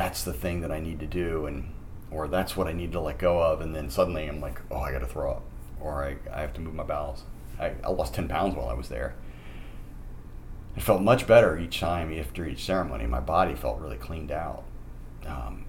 that's 0.00 0.24
the 0.24 0.32
thing 0.32 0.62
that 0.62 0.72
I 0.72 0.80
need 0.80 0.98
to 1.00 1.06
do, 1.06 1.44
and 1.44 1.74
or 2.10 2.26
that's 2.26 2.56
what 2.56 2.66
I 2.66 2.72
need 2.72 2.90
to 2.92 3.00
let 3.00 3.18
go 3.18 3.42
of, 3.42 3.60
and 3.60 3.76
then 3.76 3.90
suddenly 3.90 4.26
I'm 4.26 4.40
like, 4.40 4.58
oh, 4.70 4.78
I 4.78 4.92
got 4.92 5.00
to 5.00 5.06
throw 5.06 5.32
up, 5.32 5.42
or 5.78 6.02
I, 6.02 6.16
I 6.34 6.40
have 6.40 6.54
to 6.54 6.62
move 6.62 6.74
my 6.74 6.84
bowels. 6.84 7.24
I, 7.58 7.72
I 7.84 7.90
lost 7.90 8.14
ten 8.14 8.26
pounds 8.26 8.56
while 8.56 8.68
I 8.68 8.72
was 8.72 8.88
there. 8.88 9.14
It 10.74 10.82
felt 10.82 11.02
much 11.02 11.26
better 11.26 11.58
each 11.58 11.80
time 11.80 12.18
after 12.18 12.46
each 12.46 12.64
ceremony. 12.64 13.06
My 13.06 13.20
body 13.20 13.54
felt 13.54 13.78
really 13.78 13.98
cleaned 13.98 14.32
out. 14.32 14.62
Um, 15.26 15.66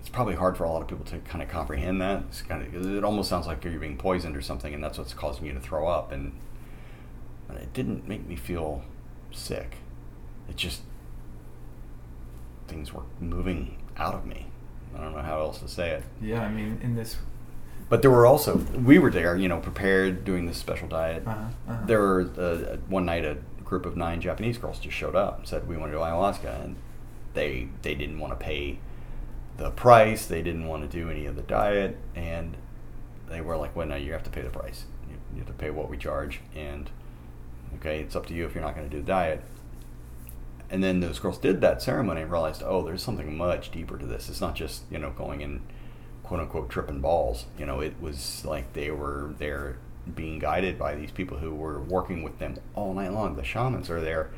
it's 0.00 0.08
probably 0.08 0.34
hard 0.34 0.56
for 0.56 0.64
a 0.64 0.70
lot 0.70 0.82
of 0.82 0.88
people 0.88 1.04
to 1.04 1.18
kind 1.18 1.40
of 1.40 1.48
comprehend 1.48 2.00
that. 2.00 2.24
It's 2.30 2.42
kind 2.42 2.66
of 2.66 2.96
it 2.96 3.04
almost 3.04 3.28
sounds 3.28 3.46
like 3.46 3.62
you're 3.62 3.78
being 3.78 3.96
poisoned 3.96 4.36
or 4.36 4.42
something, 4.42 4.74
and 4.74 4.82
that's 4.82 4.98
what's 4.98 5.14
causing 5.14 5.46
you 5.46 5.52
to 5.52 5.60
throw 5.60 5.86
up. 5.86 6.10
And 6.10 6.32
it 7.50 7.72
didn't 7.72 8.08
make 8.08 8.26
me 8.26 8.34
feel 8.34 8.82
sick. 9.30 9.76
It 10.48 10.56
just 10.56 10.80
things 12.70 12.92
were 12.92 13.02
moving 13.20 13.76
out 13.96 14.14
of 14.14 14.24
me. 14.24 14.46
I 14.96 15.00
don't 15.02 15.12
know 15.12 15.22
how 15.22 15.40
else 15.40 15.58
to 15.60 15.68
say 15.68 15.90
it. 15.90 16.04
Yeah, 16.22 16.42
I 16.42 16.50
mean, 16.50 16.80
in 16.82 16.94
this. 16.94 17.16
But 17.88 18.02
there 18.02 18.10
were 18.10 18.26
also 18.26 18.56
we 18.56 18.98
were 18.98 19.10
there, 19.10 19.36
you 19.36 19.48
know, 19.48 19.58
prepared 19.58 20.24
doing 20.24 20.46
this 20.46 20.56
special 20.56 20.88
diet. 20.88 21.26
Uh-huh, 21.26 21.44
uh-huh. 21.68 21.86
There 21.86 22.00
were 22.00 22.30
uh, 22.38 22.76
one 22.88 23.04
night 23.04 23.24
a 23.24 23.38
group 23.64 23.86
of 23.86 23.96
nine 23.96 24.20
Japanese 24.20 24.58
girls 24.58 24.78
just 24.78 24.96
showed 24.96 25.14
up 25.14 25.38
and 25.38 25.48
said 25.48 25.68
we 25.68 25.76
want 25.76 25.92
to 25.92 25.98
do 25.98 26.02
ayahuasca, 26.02 26.64
and 26.64 26.76
they 27.34 27.68
they 27.82 27.94
didn't 27.94 28.18
want 28.18 28.32
to 28.32 28.44
pay 28.44 28.78
the 29.56 29.70
price. 29.70 30.26
They 30.26 30.42
didn't 30.42 30.66
want 30.66 30.88
to 30.88 30.88
do 30.88 31.10
any 31.10 31.26
of 31.26 31.36
the 31.36 31.42
diet, 31.42 31.96
and 32.14 32.56
they 33.28 33.40
were 33.40 33.56
like, 33.56 33.74
"Well, 33.74 33.86
no, 33.86 33.96
you 33.96 34.12
have 34.12 34.24
to 34.24 34.30
pay 34.30 34.42
the 34.42 34.50
price. 34.50 34.84
You, 35.08 35.16
you 35.32 35.38
have 35.38 35.48
to 35.48 35.52
pay 35.52 35.70
what 35.70 35.90
we 35.90 35.96
charge, 35.96 36.40
and 36.54 36.90
okay, 37.76 38.00
it's 38.00 38.16
up 38.16 38.26
to 38.26 38.34
you 38.34 38.46
if 38.46 38.54
you're 38.54 38.64
not 38.64 38.76
going 38.76 38.88
to 38.88 38.96
do 38.96 39.02
the 39.02 39.08
diet." 39.08 39.42
And 40.70 40.84
then 40.84 41.00
those 41.00 41.18
girls 41.18 41.38
did 41.38 41.60
that 41.62 41.82
ceremony 41.82 42.22
and 42.22 42.30
realized, 42.30 42.62
oh, 42.64 42.84
there's 42.84 43.02
something 43.02 43.36
much 43.36 43.72
deeper 43.72 43.98
to 43.98 44.06
this. 44.06 44.28
It's 44.28 44.40
not 44.40 44.54
just 44.54 44.82
you 44.90 44.98
know 44.98 45.10
going 45.10 45.42
and 45.42 45.60
quote 46.22 46.40
unquote 46.40 46.70
tripping 46.70 47.00
balls. 47.00 47.46
You 47.58 47.66
know, 47.66 47.80
it 47.80 48.00
was 48.00 48.44
like 48.44 48.72
they 48.72 48.90
were 48.90 49.34
there 49.38 49.78
being 50.14 50.38
guided 50.38 50.78
by 50.78 50.94
these 50.94 51.10
people 51.10 51.38
who 51.38 51.54
were 51.54 51.80
working 51.80 52.22
with 52.22 52.38
them 52.38 52.56
all 52.74 52.94
night 52.94 53.12
long. 53.12 53.36
The 53.36 53.44
shamans 53.44 53.90
are 53.90 54.00
there. 54.00 54.30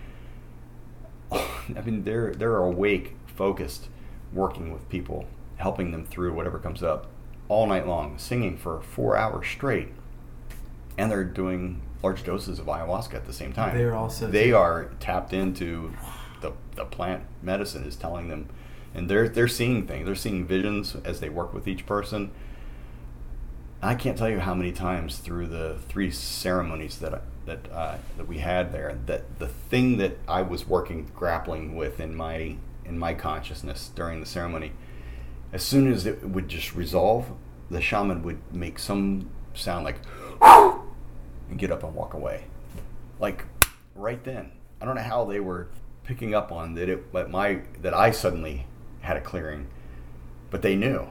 I 1.33 1.81
mean, 1.85 2.05
they're 2.05 2.33
they're 2.35 2.57
awake, 2.57 3.17
focused, 3.27 3.89
working 4.33 4.73
with 4.73 4.89
people, 4.89 5.27
helping 5.57 5.93
them 5.93 6.07
through 6.07 6.33
whatever 6.33 6.59
comes 6.59 6.83
up 6.83 7.09
all 7.49 7.67
night 7.67 7.87
long, 7.87 8.17
singing 8.17 8.57
for 8.57 8.81
four 8.81 9.17
hours 9.17 9.47
straight, 9.47 9.89
and 10.97 11.11
they're 11.11 11.25
doing 11.25 11.83
large 12.03 12.25
doses 12.25 12.59
of 12.59 12.67
ayahuasca 12.67 13.15
at 13.15 13.27
the 13.27 13.33
same 13.33 13.53
time. 13.53 13.77
They're 13.77 13.95
also 13.95 14.29
they 14.29 14.53
are 14.53 14.91
tapped 14.99 15.33
into 15.33 15.93
the 16.43 16.53
the 16.77 16.85
plant 16.85 17.25
medicine 17.43 17.85
is 17.85 17.97
telling 17.97 18.29
them, 18.29 18.49
and 18.95 19.09
they're 19.09 19.29
they're 19.29 19.49
seeing 19.49 19.87
things. 19.87 20.07
They're 20.07 20.15
seeing 20.15 20.47
visions 20.47 20.97
as 21.05 21.21
they 21.21 21.29
work 21.29 21.55
with 21.55 21.67
each 21.67 21.87
person. 21.87 22.31
I 23.85 23.97
can't 23.97 24.17
tell 24.17 24.29
you 24.29 24.39
how 24.39 24.55
many 24.55 24.71
times 24.71 25.19
through 25.19 25.49
the 25.49 25.79
three 25.89 26.11
ceremonies 26.11 26.99
that 26.99 27.15
I, 27.15 27.21
that 27.47 27.73
uh, 27.73 27.97
that 28.17 28.29
we 28.29 28.39
had 28.39 28.73
there 28.73 28.99
that 29.07 29.39
the 29.39 29.49
thing 29.49 29.97
that 29.97 30.19
I 30.29 30.43
was 30.43 30.69
working 30.69 31.11
grappling 31.15 31.75
with 31.75 31.99
in 31.99 32.15
my 32.15 32.57
in 32.85 32.99
my 32.99 33.15
consciousness 33.15 33.91
during 33.95 34.21
the 34.21 34.27
ceremony, 34.27 34.73
as 35.53 35.63
soon 35.63 35.91
as 35.93 36.07
it 36.07 36.23
would 36.29 36.49
just 36.49 36.75
resolve, 36.75 37.33
the 37.71 37.81
shaman 37.81 38.23
would 38.23 38.41
make 38.53 38.79
some 38.79 39.29
sound 39.55 39.85
like 39.85 39.97
and 40.41 41.59
get 41.59 41.71
up 41.71 41.83
and 41.83 41.95
walk 41.95 42.15
away, 42.15 42.45
like 43.19 43.45
right 43.95 44.23
then. 44.25 44.53
I 44.81 44.85
don't 44.85 44.97
know 44.97 45.03
how 45.03 45.25
they 45.25 45.39
were 45.39 45.69
picking 46.05 46.35
up 46.35 46.51
on 46.53 46.75
that 46.75 46.89
it 46.89 47.13
that 47.13 47.31
my 47.31 47.61
that 47.81 47.95
I 47.95 48.11
suddenly 48.11 48.67
had 49.03 49.17
a 49.17 49.21
clearing, 49.21 49.67
but 50.51 50.63
they 50.63 50.77
knew 50.77 51.09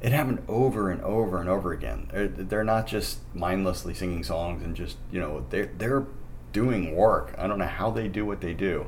it 0.00 0.12
happened 0.12 0.42
over 0.46 0.90
and 0.90 1.00
over 1.02 1.40
and 1.40 1.48
over 1.48 1.72
again. 1.72 2.08
They're, 2.12 2.28
they're 2.28 2.64
not 2.64 2.86
just 2.86 3.18
mindlessly 3.34 3.94
singing 3.94 4.22
songs 4.24 4.62
and 4.62 4.76
just 4.76 4.96
you 5.10 5.20
know 5.20 5.46
they're 5.50 5.70
they're 5.78 6.06
doing 6.52 6.94
work. 6.94 7.34
I 7.38 7.46
don't 7.46 7.58
know 7.58 7.66
how 7.66 7.90
they 7.90 8.08
do 8.08 8.24
what 8.24 8.40
they 8.40 8.52
do. 8.54 8.86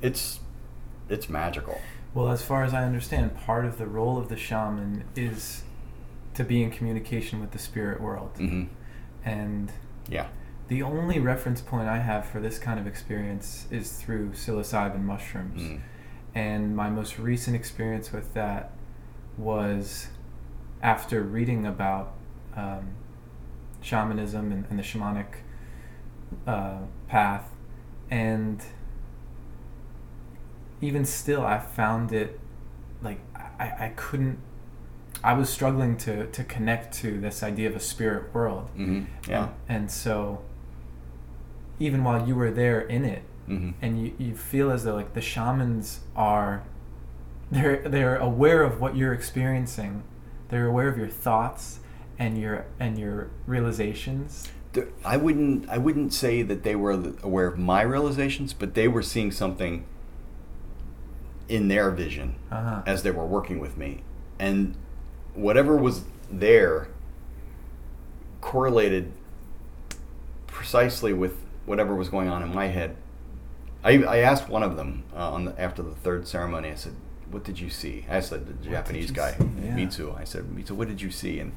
It's 0.00 0.40
it's 1.08 1.28
magical. 1.28 1.80
Well, 2.14 2.30
as 2.30 2.42
far 2.42 2.64
as 2.64 2.72
I 2.72 2.84
understand, 2.84 3.36
part 3.36 3.64
of 3.66 3.78
the 3.78 3.86
role 3.86 4.16
of 4.18 4.28
the 4.28 4.36
shaman 4.36 5.04
is 5.14 5.62
to 6.34 6.44
be 6.44 6.62
in 6.62 6.70
communication 6.70 7.40
with 7.40 7.50
the 7.50 7.58
spirit 7.58 8.00
world. 8.00 8.30
hmm 8.36 8.64
And 9.24 9.72
Yeah. 10.08 10.28
The 10.68 10.82
only 10.82 11.18
reference 11.18 11.60
point 11.60 11.88
I 11.88 11.98
have 11.98 12.26
for 12.26 12.40
this 12.40 12.58
kind 12.58 12.78
of 12.80 12.86
experience 12.86 13.66
is 13.70 13.92
through 13.92 14.30
psilocybin 14.30 15.02
mushrooms. 15.02 15.62
Mm. 15.62 15.80
And 16.34 16.76
my 16.76 16.90
most 16.90 17.18
recent 17.18 17.56
experience 17.56 18.12
with 18.12 18.34
that 18.34 18.72
was 19.38 20.08
after 20.82 21.22
reading 21.22 21.66
about 21.66 22.14
um, 22.56 22.88
shamanism 23.80 24.52
and, 24.52 24.66
and 24.68 24.78
the 24.78 24.82
shamanic 24.82 25.26
uh, 26.46 26.78
path. 27.08 27.50
And 28.10 28.62
even 30.80 31.04
still, 31.04 31.44
I 31.44 31.58
found 31.58 32.12
it 32.12 32.38
like 33.02 33.20
I, 33.34 33.64
I 33.64 33.92
couldn't. 33.96 34.38
I 35.24 35.32
was 35.32 35.48
struggling 35.48 35.96
to, 35.98 36.26
to 36.26 36.44
connect 36.44 36.94
to 36.98 37.18
this 37.18 37.42
idea 37.42 37.68
of 37.68 37.76
a 37.76 37.80
spirit 37.80 38.34
world. 38.34 38.70
hmm 38.76 39.04
Yeah. 39.28 39.48
And 39.68 39.90
so, 39.90 40.42
even 41.78 42.04
while 42.04 42.26
you 42.26 42.34
were 42.34 42.50
there 42.50 42.80
in 42.80 43.04
it, 43.04 43.22
hmm 43.46 43.70
and 43.80 44.02
you, 44.02 44.14
you 44.18 44.34
feel 44.34 44.70
as 44.70 44.84
though 44.84 44.94
like 44.94 45.14
the 45.14 45.20
shamans 45.20 46.00
are 46.14 46.64
they're 47.50 47.88
they're 47.88 48.16
aware 48.16 48.62
of 48.62 48.80
what 48.80 48.96
you're 48.96 49.12
experiencing. 49.12 50.02
They're 50.48 50.66
aware 50.66 50.88
of 50.88 50.96
your 50.98 51.08
thoughts 51.08 51.80
and 52.18 52.38
your 52.38 52.66
and 52.80 52.98
your 52.98 53.30
realizations. 53.46 54.48
I 55.04 55.16
wouldn't 55.16 55.68
I 55.68 55.78
wouldn't 55.78 56.12
say 56.12 56.42
that 56.42 56.62
they 56.62 56.76
were 56.76 56.92
aware 57.22 57.46
of 57.46 57.58
my 57.58 57.82
realizations, 57.82 58.52
but 58.52 58.74
they 58.74 58.88
were 58.88 59.02
seeing 59.02 59.30
something 59.30 59.86
in 61.48 61.68
their 61.68 61.90
vision 61.90 62.34
uh-huh. 62.50 62.82
as 62.86 63.02
they 63.02 63.10
were 63.10 63.24
working 63.24 63.58
with 63.58 63.76
me, 63.76 64.02
and 64.38 64.74
whatever 65.34 65.76
was 65.76 66.04
there 66.30 66.88
correlated 68.40 69.12
precisely 70.46 71.12
with 71.12 71.45
whatever 71.66 71.94
was 71.94 72.08
going 72.08 72.28
on 72.28 72.42
in 72.42 72.54
my 72.54 72.68
head. 72.68 72.96
I, 73.84 74.02
I 74.02 74.16
asked 74.18 74.48
one 74.48 74.62
of 74.62 74.76
them 74.76 75.04
uh, 75.14 75.32
on 75.32 75.44
the, 75.46 75.60
after 75.60 75.82
the 75.82 75.94
third 75.94 76.26
ceremony. 76.26 76.70
I 76.70 76.74
said, 76.74 76.94
"What 77.30 77.44
did 77.44 77.60
you 77.60 77.70
see?" 77.70 78.06
I 78.08 78.20
said, 78.20 78.46
the, 78.46 78.68
Japanese 78.68 79.10
guy, 79.10 79.36
Yeah. 79.38 79.74
Mitsu. 79.74 80.14
I 80.16 80.24
said, 80.24 80.50
"Mitsu, 80.50 80.74
what 80.74 80.88
did 80.88 81.00
you 81.00 81.10
see?" 81.10 81.38
And 81.38 81.52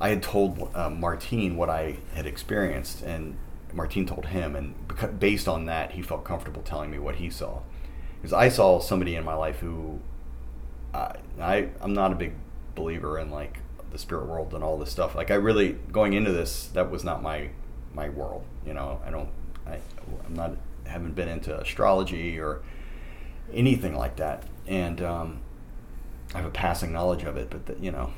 I 0.00 0.08
had 0.08 0.22
told 0.22 0.70
uh, 0.74 0.90
Martine 0.90 1.56
what 1.56 1.70
I 1.70 1.98
had 2.14 2.26
experienced, 2.26 3.02
and 3.02 3.36
Martine 3.72 4.06
told 4.06 4.26
him, 4.26 4.56
and 4.56 4.74
based 5.18 5.48
on 5.48 5.66
that, 5.66 5.92
he 5.92 6.02
felt 6.02 6.24
comfortable 6.24 6.62
telling 6.62 6.90
me 6.90 6.98
what 6.98 7.16
he 7.16 7.30
saw. 7.30 7.60
Because 8.20 8.32
I 8.32 8.48
saw 8.48 8.78
somebody 8.80 9.16
in 9.16 9.24
my 9.24 9.34
life 9.34 9.60
who 9.60 10.00
I, 10.92 11.16
I 11.40 11.68
I'm 11.80 11.94
not 11.94 12.12
a 12.12 12.14
big 12.14 12.34
believer 12.74 13.18
in 13.18 13.30
like 13.30 13.60
the 13.90 13.98
spirit 13.98 14.26
world 14.26 14.54
and 14.54 14.62
all 14.64 14.78
this 14.78 14.90
stuff. 14.90 15.14
Like 15.14 15.30
I 15.30 15.34
really 15.34 15.72
going 15.92 16.12
into 16.12 16.32
this, 16.32 16.66
that 16.68 16.90
was 16.90 17.04
not 17.04 17.22
my 17.22 17.50
my 17.94 18.08
world. 18.08 18.44
You 18.66 18.74
know, 18.74 19.00
I 19.04 19.10
don't 19.10 19.28
I 19.66 19.78
I'm 20.26 20.34
not 20.34 20.56
haven't 20.86 21.14
been 21.14 21.28
into 21.28 21.58
astrology 21.58 22.38
or 22.38 22.62
anything 23.52 23.94
like 23.96 24.16
that, 24.16 24.44
and 24.66 25.00
um, 25.00 25.40
I 26.34 26.38
have 26.38 26.46
a 26.46 26.50
passing 26.50 26.92
knowledge 26.92 27.22
of 27.24 27.36
it, 27.36 27.50
but 27.50 27.66
that 27.66 27.82
you 27.82 27.90
know, 27.90 28.12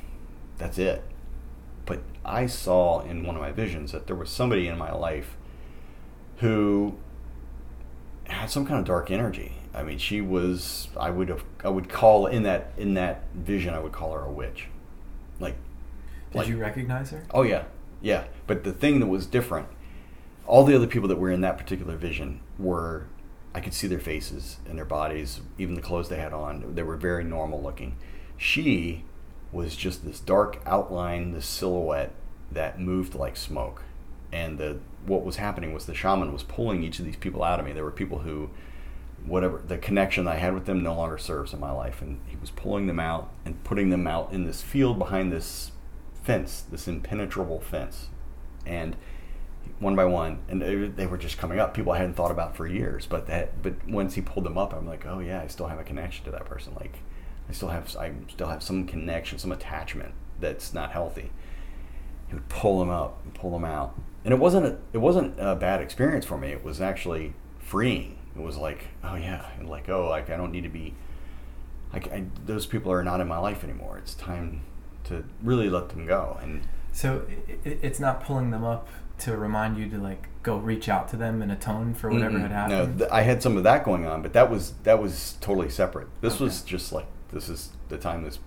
that's 0.59 0.79
it. 0.79 1.03
But 1.87 2.01
I 2.25 2.47
saw 2.47 3.03
in 3.03 3.25
one 3.27 3.37
of 3.37 3.43
my 3.43 3.53
visions 3.53 3.93
that 3.93 4.07
there 4.07 4.16
was 4.16 4.31
somebody 4.31 4.66
in 4.68 4.79
my 4.79 4.93
life 4.93 5.37
who 6.39 6.97
had 8.27 8.51
some 8.51 8.64
kind 8.66 8.81
of 8.81 8.87
dark 8.87 9.11
energy. 9.11 9.53
I 9.75 9.83
mean, 9.83 9.99
she 9.99 10.20
was. 10.20 10.89
I 10.97 11.11
would 11.11 11.29
have. 11.29 11.45
I 11.62 11.68
would 11.68 11.89
call 11.89 12.27
in 12.27 12.45
that 12.45 12.72
in 12.79 12.95
that 12.95 13.25
vision. 13.35 13.75
I 13.75 13.81
would 13.81 13.93
call 13.93 14.12
her 14.12 14.20
a 14.20 14.31
witch. 14.31 14.68
Like, 15.41 15.57
Did 16.31 16.39
like 16.39 16.49
you 16.49 16.57
recognize 16.59 17.11
her? 17.11 17.25
oh 17.33 17.43
yeah, 17.43 17.64
yeah. 18.01 18.25
But 18.47 18.64
the 18.64 18.72
thing 18.72 19.01
that 19.01 19.07
was 19.07 19.26
different, 19.26 19.68
all 20.47 20.64
the 20.64 20.76
other 20.76 20.86
people 20.86 21.09
that 21.09 21.18
were 21.18 21.30
in 21.30 21.40
that 21.42 21.59
particular 21.59 21.97
vision 21.97 22.40
were. 22.59 23.07
I 23.57 23.61
could 23.61 23.72
see 23.72 23.86
their 23.86 24.01
faces 24.01 24.57
and 24.68 24.76
their 24.76 24.84
bodies, 24.84 25.40
even 25.59 25.76
the 25.76 25.80
clothes 25.80 26.09
they 26.09 26.16
had 26.16 26.32
on. 26.32 26.74
They 26.74 26.82
were 26.82 26.97
very 26.97 27.22
normal 27.22 27.62
looking. 27.62 27.97
She 28.36 29.05
was 29.53 29.76
just 29.76 30.05
this 30.05 30.18
dark 30.18 30.61
outline, 30.66 31.30
this 31.30 31.47
silhouette 31.47 32.12
that 32.51 32.80
moved 32.80 33.14
like 33.14 33.36
smoke. 33.36 33.84
And 34.32 34.59
the 34.59 34.78
what 35.07 35.24
was 35.24 35.36
happening 35.36 35.72
was 35.72 35.86
the 35.86 35.95
shaman 35.95 36.32
was 36.32 36.42
pulling 36.42 36.82
each 36.82 36.99
of 36.99 37.05
these 37.05 37.14
people 37.14 37.45
out 37.45 37.61
of 37.61 37.66
me. 37.66 37.72
There 37.72 37.84
were 37.84 37.92
people 37.92 38.20
who 38.20 38.51
whatever 39.24 39.62
the 39.66 39.78
connection 39.78 40.28
I 40.28 40.36
had 40.36 40.55
with 40.55 40.66
them 40.66 40.82
no 40.82 40.95
longer 40.95 41.18
serves 41.18 41.53
in 41.53 41.61
my 41.61 41.70
life. 41.70 42.03
And 42.03 42.20
he 42.26 42.36
was 42.36 42.51
pulling 42.51 42.86
them 42.86 43.01
out 43.01 43.30
and 43.45 43.62
putting 43.64 43.90
them 43.90 44.07
out 44.07 44.32
in 44.32 44.45
this 44.45 44.62
field 44.62 44.99
behind 44.99 45.32
this 45.32 45.72
fence, 46.22 46.64
this 46.70 46.88
impenetrable 46.88 47.61
fence. 47.61 48.09
And 48.66 48.96
one 49.78 49.96
by 49.96 50.04
one, 50.04 50.38
and 50.48 50.62
they, 50.96 51.06
were 51.06 51.18
just 51.18 51.38
coming 51.38 51.58
up. 51.58 51.74
People 51.74 51.92
I 51.92 51.98
hadn't 51.98 52.14
thought 52.14 52.30
about 52.30 52.56
for 52.56 52.66
years, 52.66 53.06
but 53.06 53.26
that, 53.26 53.62
but 53.62 53.86
once 53.86 54.14
he 54.14 54.20
pulled 54.20 54.46
them 54.46 54.56
up, 54.56 54.72
I'm 54.72 54.86
like, 54.86 55.04
oh 55.06 55.18
yeah, 55.18 55.40
I 55.42 55.46
still 55.48 55.66
have 55.66 55.78
a 55.78 55.84
connection 55.84 56.24
to 56.26 56.30
that 56.30 56.44
person. 56.44 56.74
Like, 56.78 57.00
I 57.48 57.52
still 57.52 57.68
have, 57.68 57.94
I 57.96 58.12
still 58.30 58.48
have 58.48 58.62
some 58.62 58.86
connection, 58.86 59.38
some 59.38 59.52
attachment 59.52 60.14
that's 60.40 60.72
not 60.72 60.92
healthy. 60.92 61.30
He 62.28 62.34
would 62.34 62.48
pull 62.48 62.78
them 62.78 62.90
up 62.90 63.20
and 63.24 63.34
pull 63.34 63.50
them 63.50 63.64
out, 63.64 63.98
and 64.24 64.32
it 64.32 64.38
wasn't 64.38 64.66
a, 64.66 64.78
it 64.92 64.98
wasn't 64.98 65.34
a 65.38 65.54
bad 65.56 65.80
experience 65.80 66.24
for 66.24 66.38
me. 66.38 66.52
It 66.52 66.64
was 66.64 66.80
actually 66.80 67.34
freeing. 67.58 68.18
It 68.36 68.42
was 68.42 68.56
like, 68.56 68.86
oh 69.02 69.16
yeah, 69.16 69.50
and 69.58 69.68
like 69.68 69.88
oh, 69.88 70.08
like 70.08 70.30
I 70.30 70.36
don't 70.36 70.52
need 70.52 70.62
to 70.62 70.68
be, 70.68 70.94
like 71.92 72.10
I, 72.12 72.24
those 72.46 72.66
people 72.66 72.92
are 72.92 73.04
not 73.04 73.20
in 73.20 73.28
my 73.28 73.38
life 73.38 73.64
anymore. 73.64 73.98
It's 73.98 74.14
time 74.14 74.62
to 75.04 75.24
really 75.42 75.68
let 75.68 75.90
them 75.90 76.06
go. 76.06 76.38
And 76.40 76.62
So 76.95 77.26
i 77.28 77.53
i- 77.68 77.78
it's 77.82 78.01
not 78.01 78.22
pulling 78.24 78.51
them 78.51 78.64
up 78.64 78.88
to 79.18 79.36
remind 79.36 79.76
you 79.78 79.88
to 79.90 79.99
like 79.99 80.28
go 80.42 80.57
reach 80.57 80.88
out 80.88 81.09
to 81.09 81.16
them 81.16 81.42
and 81.42 81.51
atone 81.53 81.95
for 81.95 82.11
whatever 82.11 82.38
Mm-mm. 82.38 82.51
had 82.51 82.68
No, 82.70 82.76
happened. 82.78 82.99
th- 82.99 83.11
I 83.11 83.22
had 83.22 83.42
some 83.42 83.57
of 83.57 83.62
that 83.64 83.84
going 83.84 84.07
on, 84.07 84.22
but 84.22 84.32
that 84.32 84.51
was 84.51 84.72
that 84.84 85.01
was 85.03 85.36
totally 85.40 85.70
separate. 85.70 86.09
This 86.20 86.40
was 86.40 86.62
just 86.62 86.92
like 86.92 87.07
this 87.32 87.49
is 87.49 87.70
the 87.88 87.99
time 87.99 88.22
this 88.24 88.38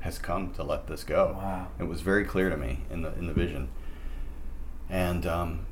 has 0.00 0.18
come 0.18 0.52
to 0.54 0.62
let 0.62 0.86
this 0.86 1.02
go. 1.04 1.34
Wow. 1.38 1.68
It 1.78 1.84
was 1.84 2.00
very 2.02 2.24
clear 2.24 2.50
to 2.50 2.56
me 2.56 2.80
in 2.90 3.02
the 3.02 3.12
in 3.18 3.26
the 3.26 3.32
vision. 3.34 3.68
And 4.90 5.26
um, 5.26 5.66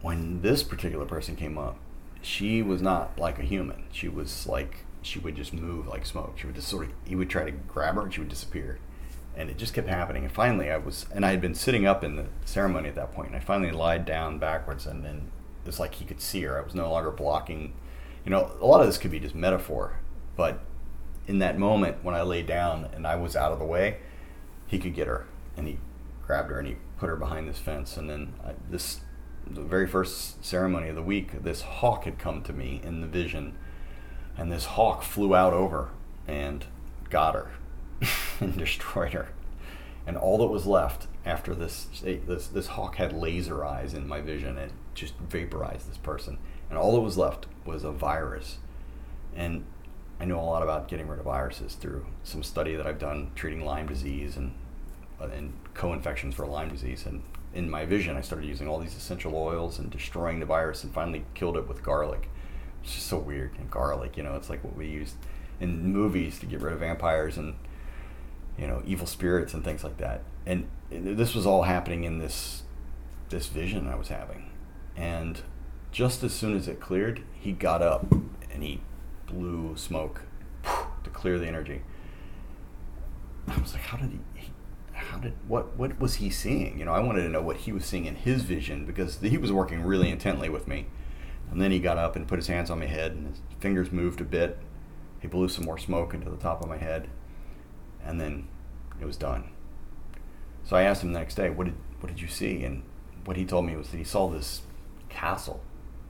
when 0.00 0.42
this 0.42 0.62
particular 0.62 1.04
person 1.04 1.34
came 1.36 1.58
up, 1.58 1.76
she 2.22 2.62
was 2.62 2.80
not 2.82 3.18
like 3.18 3.38
a 3.38 3.42
human. 3.42 3.84
She 3.92 4.08
was 4.08 4.46
like 4.46 4.84
she 5.02 5.18
would 5.18 5.36
just 5.36 5.52
move 5.52 5.86
like 5.88 6.04
smoke. 6.06 6.34
She 6.36 6.46
would 6.46 6.56
just 6.56 6.68
sort 6.68 6.86
of 6.86 6.92
he 7.04 7.14
would 7.16 7.30
try 7.30 7.44
to 7.44 7.50
grab 7.52 7.94
her 7.96 8.02
and 8.02 8.12
she 8.14 8.20
would 8.20 8.28
disappear. 8.28 8.78
And 9.38 9.48
it 9.48 9.56
just 9.56 9.72
kept 9.72 9.88
happening. 9.88 10.24
And 10.24 10.32
finally 10.32 10.70
I 10.70 10.76
was 10.76 11.06
and 11.14 11.24
I 11.24 11.30
had 11.30 11.40
been 11.40 11.54
sitting 11.54 11.86
up 11.86 12.04
in 12.04 12.16
the 12.16 12.26
ceremony 12.44 12.90
at 12.90 12.96
that 12.96 13.12
point 13.12 13.28
and 13.28 13.36
I 13.36 13.40
finally 13.40 13.70
lied 13.70 14.04
down 14.04 14.38
backwards 14.38 14.84
and 14.84 15.02
then 15.02 15.30
it's 15.64 15.78
like 15.78 15.94
he 15.94 16.04
could 16.04 16.20
see 16.20 16.42
her. 16.42 16.58
I 16.58 16.62
was 16.62 16.74
no 16.74 16.90
longer 16.90 17.10
blocking 17.10 17.72
you 18.24 18.30
know, 18.30 18.50
a 18.60 18.66
lot 18.66 18.82
of 18.82 18.86
this 18.86 18.98
could 18.98 19.10
be 19.10 19.20
just 19.20 19.34
metaphor, 19.34 20.00
but 20.36 20.60
in 21.26 21.38
that 21.38 21.58
moment 21.58 22.04
when 22.04 22.14
I 22.14 22.20
lay 22.20 22.42
down 22.42 22.88
and 22.92 23.06
I 23.06 23.16
was 23.16 23.34
out 23.34 23.52
of 23.52 23.58
the 23.58 23.64
way, 23.64 24.00
he 24.66 24.78
could 24.78 24.94
get 24.94 25.06
her 25.06 25.26
and 25.56 25.66
he 25.66 25.78
grabbed 26.26 26.50
her 26.50 26.58
and 26.58 26.68
he 26.68 26.76
put 26.98 27.08
her 27.08 27.16
behind 27.16 27.48
this 27.48 27.58
fence 27.58 27.96
and 27.96 28.10
then 28.10 28.34
I, 28.44 28.52
this 28.68 29.00
the 29.46 29.62
very 29.62 29.86
first 29.86 30.44
ceremony 30.44 30.90
of 30.90 30.94
the 30.94 31.02
week 31.02 31.42
this 31.42 31.62
hawk 31.62 32.04
had 32.04 32.18
come 32.18 32.42
to 32.42 32.52
me 32.52 32.82
in 32.84 33.00
the 33.00 33.06
vision 33.06 33.56
and 34.36 34.52
this 34.52 34.66
hawk 34.66 35.02
flew 35.02 35.34
out 35.34 35.54
over 35.54 35.88
and 36.26 36.66
got 37.08 37.34
her 37.34 37.50
and 38.40 38.56
destroyed 38.56 39.12
her 39.12 39.28
and 40.06 40.16
all 40.16 40.38
that 40.38 40.46
was 40.46 40.66
left 40.66 41.06
after 41.24 41.54
this 41.54 41.88
this 42.02 42.46
this 42.48 42.68
hawk 42.68 42.96
had 42.96 43.12
laser 43.12 43.64
eyes 43.64 43.94
in 43.94 44.06
my 44.06 44.20
vision 44.20 44.56
it 44.56 44.72
just 44.94 45.14
vaporized 45.18 45.88
this 45.88 45.98
person 45.98 46.38
and 46.70 46.78
all 46.78 46.92
that 46.94 47.00
was 47.00 47.16
left 47.16 47.46
was 47.64 47.84
a 47.84 47.92
virus 47.92 48.58
and 49.34 49.64
I 50.20 50.24
know 50.24 50.40
a 50.40 50.42
lot 50.42 50.62
about 50.62 50.88
getting 50.88 51.06
rid 51.06 51.20
of 51.20 51.26
viruses 51.26 51.74
through 51.74 52.06
some 52.24 52.42
study 52.42 52.74
that 52.74 52.86
I've 52.86 52.98
done 52.98 53.30
treating 53.36 53.64
Lyme 53.64 53.86
disease 53.86 54.36
and 54.36 54.52
uh, 55.20 55.26
and 55.26 55.52
co-infections 55.74 56.34
for 56.34 56.46
Lyme 56.46 56.68
disease. 56.68 57.06
And 57.06 57.22
in 57.54 57.70
my 57.70 57.84
vision, 57.84 58.16
I 58.16 58.20
started 58.20 58.46
using 58.46 58.68
all 58.68 58.78
these 58.78 58.96
essential 58.96 59.34
oils 59.36 59.78
and 59.78 59.90
destroying 59.90 60.40
the 60.40 60.46
virus, 60.46 60.84
and 60.84 60.92
finally 60.92 61.24
killed 61.34 61.56
it 61.56 61.68
with 61.68 61.82
garlic. 61.82 62.28
It's 62.82 62.94
just 62.94 63.06
so 63.06 63.18
weird. 63.18 63.52
And 63.58 63.70
garlic, 63.70 64.16
you 64.16 64.22
know, 64.22 64.34
it's 64.34 64.50
like 64.50 64.62
what 64.64 64.76
we 64.76 64.86
used 64.86 65.14
in 65.60 65.92
movies 65.92 66.38
to 66.40 66.46
get 66.46 66.60
rid 66.60 66.72
of 66.72 66.80
vampires 66.80 67.36
and 67.36 67.54
you 68.58 68.66
know 68.66 68.82
evil 68.84 69.06
spirits 69.06 69.54
and 69.54 69.64
things 69.64 69.84
like 69.84 69.98
that. 69.98 70.22
And 70.46 70.68
this 70.90 71.34
was 71.34 71.46
all 71.46 71.62
happening 71.62 72.04
in 72.04 72.18
this 72.18 72.62
this 73.28 73.46
vision 73.46 73.88
I 73.88 73.94
was 73.94 74.08
having. 74.08 74.50
And 74.96 75.40
just 75.92 76.22
as 76.22 76.34
soon 76.34 76.56
as 76.56 76.68
it 76.68 76.80
cleared, 76.80 77.22
he 77.32 77.52
got 77.52 77.82
up 77.82 78.10
and 78.50 78.62
he 78.62 78.80
blew 79.26 79.76
smoke 79.76 80.22
to 80.64 81.10
clear 81.10 81.38
the 81.38 81.46
energy. 81.46 81.82
I 83.46 83.58
was 83.60 83.72
like, 83.72 83.82
how 83.82 83.96
did 83.96 84.18
he, 84.34 84.50
how 84.92 85.18
did 85.18 85.34
what 85.46 85.76
what 85.76 85.98
was 86.00 86.16
he 86.16 86.30
seeing? 86.30 86.78
You 86.78 86.84
know, 86.84 86.92
I 86.92 87.00
wanted 87.00 87.22
to 87.22 87.28
know 87.28 87.42
what 87.42 87.58
he 87.58 87.72
was 87.72 87.84
seeing 87.84 88.06
in 88.06 88.16
his 88.16 88.42
vision 88.42 88.84
because 88.84 89.18
he 89.20 89.38
was 89.38 89.52
working 89.52 89.82
really 89.82 90.10
intently 90.10 90.48
with 90.48 90.66
me. 90.66 90.86
And 91.50 91.62
then 91.62 91.70
he 91.70 91.78
got 91.78 91.96
up 91.96 92.14
and 92.14 92.28
put 92.28 92.38
his 92.38 92.48
hands 92.48 92.68
on 92.70 92.80
my 92.80 92.86
head 92.86 93.12
and 93.12 93.28
his 93.28 93.40
fingers 93.60 93.90
moved 93.90 94.20
a 94.20 94.24
bit. 94.24 94.58
He 95.20 95.28
blew 95.28 95.48
some 95.48 95.64
more 95.64 95.78
smoke 95.78 96.12
into 96.12 96.30
the 96.30 96.36
top 96.36 96.62
of 96.62 96.68
my 96.68 96.76
head. 96.76 97.08
And 98.04 98.20
then 98.20 98.48
it 99.00 99.04
was 99.04 99.16
done. 99.16 99.50
So 100.64 100.76
I 100.76 100.82
asked 100.82 101.02
him 101.02 101.12
the 101.12 101.18
next 101.18 101.34
day, 101.34 101.50
"What 101.50 101.64
did 101.64 101.76
what 102.00 102.08
did 102.08 102.20
you 102.20 102.28
see?" 102.28 102.64
And 102.64 102.82
what 103.24 103.36
he 103.36 103.44
told 103.44 103.66
me 103.66 103.76
was 103.76 103.90
that 103.90 103.98
he 103.98 104.04
saw 104.04 104.28
this 104.28 104.62
castle 105.08 105.60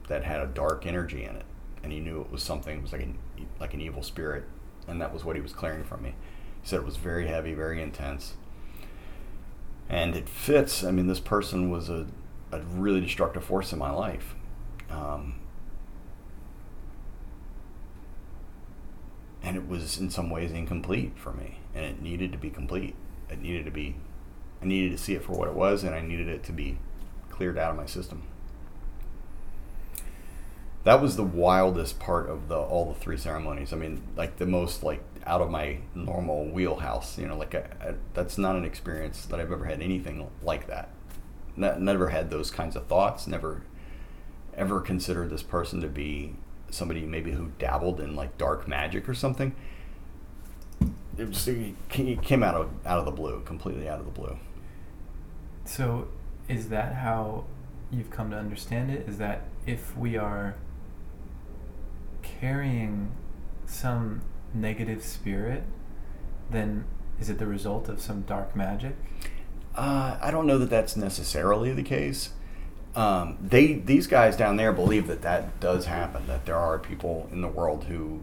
that 0.07 0.23
had 0.23 0.41
a 0.41 0.47
dark 0.47 0.85
energy 0.85 1.23
in 1.23 1.35
it, 1.35 1.45
and 1.83 1.91
he 1.91 1.99
knew 1.99 2.21
it 2.21 2.31
was 2.31 2.43
something. 2.43 2.77
It 2.77 2.81
was 2.81 2.91
like 2.91 3.03
an 3.03 3.17
like 3.59 3.73
an 3.73 3.81
evil 3.81 4.03
spirit, 4.03 4.45
and 4.87 5.01
that 5.01 5.13
was 5.13 5.23
what 5.23 5.35
he 5.35 5.41
was 5.41 5.53
clearing 5.53 5.83
from 5.83 6.03
me. 6.03 6.15
He 6.61 6.67
said 6.67 6.79
it 6.79 6.85
was 6.85 6.97
very 6.97 7.27
heavy, 7.27 7.53
very 7.53 7.81
intense, 7.81 8.33
and 9.87 10.15
it 10.15 10.27
fits. 10.27 10.83
I 10.83 10.91
mean, 10.91 11.07
this 11.07 11.19
person 11.19 11.69
was 11.69 11.89
a 11.89 12.07
a 12.51 12.59
really 12.61 13.01
destructive 13.01 13.43
force 13.43 13.71
in 13.71 13.79
my 13.79 13.91
life. 13.91 14.35
Um, 14.89 15.35
and 19.43 19.55
it 19.55 19.67
was 19.67 19.99
in 19.99 20.09
some 20.09 20.29
ways 20.29 20.51
incomplete 20.51 21.13
for 21.15 21.31
me, 21.31 21.58
and 21.73 21.85
it 21.85 22.01
needed 22.01 22.31
to 22.31 22.37
be 22.37 22.49
complete. 22.49 22.95
It 23.29 23.39
needed 23.39 23.65
to 23.65 23.71
be 23.71 23.95
I 24.61 24.65
needed 24.65 24.91
to 24.91 24.97
see 24.97 25.15
it 25.15 25.23
for 25.23 25.33
what 25.33 25.47
it 25.47 25.53
was, 25.53 25.83
and 25.83 25.95
I 25.95 26.01
needed 26.01 26.27
it 26.27 26.43
to 26.43 26.51
be 26.51 26.77
cleared 27.29 27.57
out 27.57 27.71
of 27.71 27.77
my 27.77 27.85
system. 27.85 28.23
That 30.83 31.01
was 31.01 31.15
the 31.15 31.23
wildest 31.23 31.99
part 31.99 32.29
of 32.29 32.47
the 32.47 32.57
all 32.57 32.85
the 32.85 32.99
three 32.99 33.17
ceremonies. 33.17 33.71
I 33.73 33.77
mean, 33.77 34.01
like 34.15 34.37
the 34.37 34.45
most 34.45 34.83
like 34.83 35.03
out 35.25 35.41
of 35.41 35.49
my 35.49 35.79
normal 35.93 36.45
wheelhouse. 36.45 37.17
You 37.17 37.27
know, 37.27 37.37
like 37.37 37.55
I, 37.55 37.65
I, 37.81 37.93
that's 38.13 38.37
not 38.37 38.55
an 38.55 38.65
experience 38.65 39.25
that 39.25 39.39
I've 39.39 39.51
ever 39.51 39.65
had 39.65 39.81
anything 39.81 40.29
like 40.41 40.67
that. 40.67 40.89
Ne- 41.55 41.79
never 41.79 42.09
had 42.09 42.29
those 42.29 42.51
kinds 42.51 42.75
of 42.75 42.87
thoughts. 42.87 43.27
Never, 43.27 43.63
ever 44.55 44.81
considered 44.81 45.29
this 45.29 45.43
person 45.43 45.81
to 45.81 45.87
be 45.87 46.35
somebody 46.69 47.01
maybe 47.01 47.31
who 47.31 47.51
dabbled 47.59 47.99
in 47.99 48.15
like 48.15 48.37
dark 48.37 48.67
magic 48.67 49.07
or 49.07 49.13
something. 49.13 49.55
It, 51.17 51.29
just, 51.31 51.47
it 51.47 51.75
came 52.21 52.43
out 52.43 52.55
of 52.55 52.69
out 52.85 52.99
of 52.99 53.05
the 53.05 53.11
blue, 53.11 53.41
completely 53.41 53.89
out 53.89 53.99
of 53.99 54.05
the 54.05 54.11
blue. 54.11 54.37
So, 55.65 56.07
is 56.47 56.69
that 56.69 56.95
how 56.95 57.45
you've 57.91 58.09
come 58.09 58.31
to 58.31 58.37
understand 58.37 58.91
it? 58.91 59.07
Is 59.07 59.17
that 59.17 59.43
if 59.65 59.97
we 59.97 60.17
are 60.17 60.55
carrying 62.21 63.11
some 63.65 64.21
negative 64.53 65.03
spirit, 65.03 65.63
then 66.49 66.85
is 67.19 67.29
it 67.29 67.37
the 67.37 67.45
result 67.45 67.89
of 67.89 68.01
some 68.01 68.21
dark 68.21 68.55
magic? 68.55 68.95
Uh, 69.75 70.17
I 70.21 70.31
don't 70.31 70.47
know 70.47 70.57
that 70.57 70.69
that's 70.69 70.95
necessarily 70.95 71.71
the 71.73 71.83
case. 71.83 72.31
Um, 72.95 73.37
they 73.41 73.73
these 73.73 74.07
guys 74.07 74.35
down 74.35 74.57
there 74.57 74.73
believe 74.73 75.07
that 75.07 75.21
that 75.21 75.59
does 75.59 75.85
happen. 75.85 76.25
That 76.27 76.45
there 76.45 76.55
are 76.55 76.79
people 76.79 77.29
in 77.31 77.41
the 77.41 77.47
world 77.47 77.83
who 77.85 78.21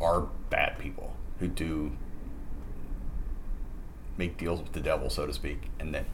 are 0.00 0.28
bad 0.50 0.78
people 0.78 1.14
who 1.40 1.48
do 1.48 1.92
make 4.16 4.36
deals 4.36 4.60
with 4.60 4.72
the 4.72 4.80
devil, 4.80 5.08
so 5.08 5.26
to 5.26 5.32
speak, 5.32 5.70
and 5.78 5.94
that 5.94 6.06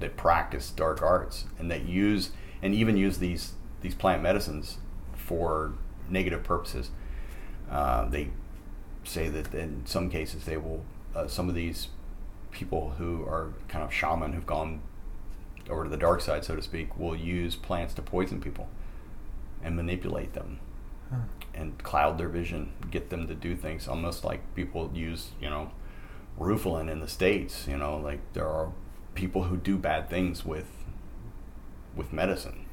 that 0.00 0.16
practice 0.16 0.70
dark 0.70 1.00
arts 1.00 1.44
and 1.58 1.70
that 1.70 1.84
use 1.84 2.32
and 2.60 2.74
even 2.74 2.96
use 2.96 3.18
these 3.18 3.52
these 3.80 3.94
plant 3.94 4.22
medicines 4.22 4.78
for 5.14 5.74
negative 6.08 6.42
purposes. 6.42 6.90
Uh, 7.70 8.08
they 8.08 8.28
say 9.04 9.28
that 9.28 9.54
in 9.54 9.84
some 9.86 10.10
cases 10.10 10.44
they 10.44 10.56
will 10.56 10.84
uh, 11.14 11.26
some 11.26 11.48
of 11.48 11.54
these 11.54 11.88
people 12.50 12.90
who 12.98 13.22
are 13.22 13.52
kind 13.68 13.84
of 13.84 13.92
shaman 13.92 14.32
who've 14.32 14.46
gone 14.46 14.80
over 15.70 15.84
to 15.84 15.90
the 15.90 15.96
dark 15.96 16.20
side, 16.20 16.44
so 16.44 16.56
to 16.56 16.62
speak, 16.62 16.98
will 16.98 17.16
use 17.16 17.54
plants 17.54 17.94
to 17.94 18.02
poison 18.02 18.40
people 18.40 18.68
and 19.62 19.76
manipulate 19.76 20.32
them 20.34 20.58
huh. 21.10 21.18
And 21.54 21.82
cloud 21.82 22.18
their 22.18 22.28
vision, 22.28 22.72
get 22.90 23.10
them 23.10 23.26
to 23.28 23.34
do 23.34 23.54
things 23.56 23.86
almost 23.88 24.24
like 24.24 24.54
people 24.54 24.90
use, 24.94 25.30
you 25.40 25.50
know, 25.50 25.70
Rufalin 26.38 26.90
in 26.90 27.00
the 27.00 27.08
states. 27.08 27.66
You 27.68 27.76
know, 27.76 27.98
like 27.98 28.20
there 28.32 28.48
are 28.48 28.72
people 29.14 29.44
who 29.44 29.56
do 29.56 29.76
bad 29.76 30.08
things 30.08 30.44
with 30.44 30.68
with 31.94 32.12
medicine. 32.12 32.66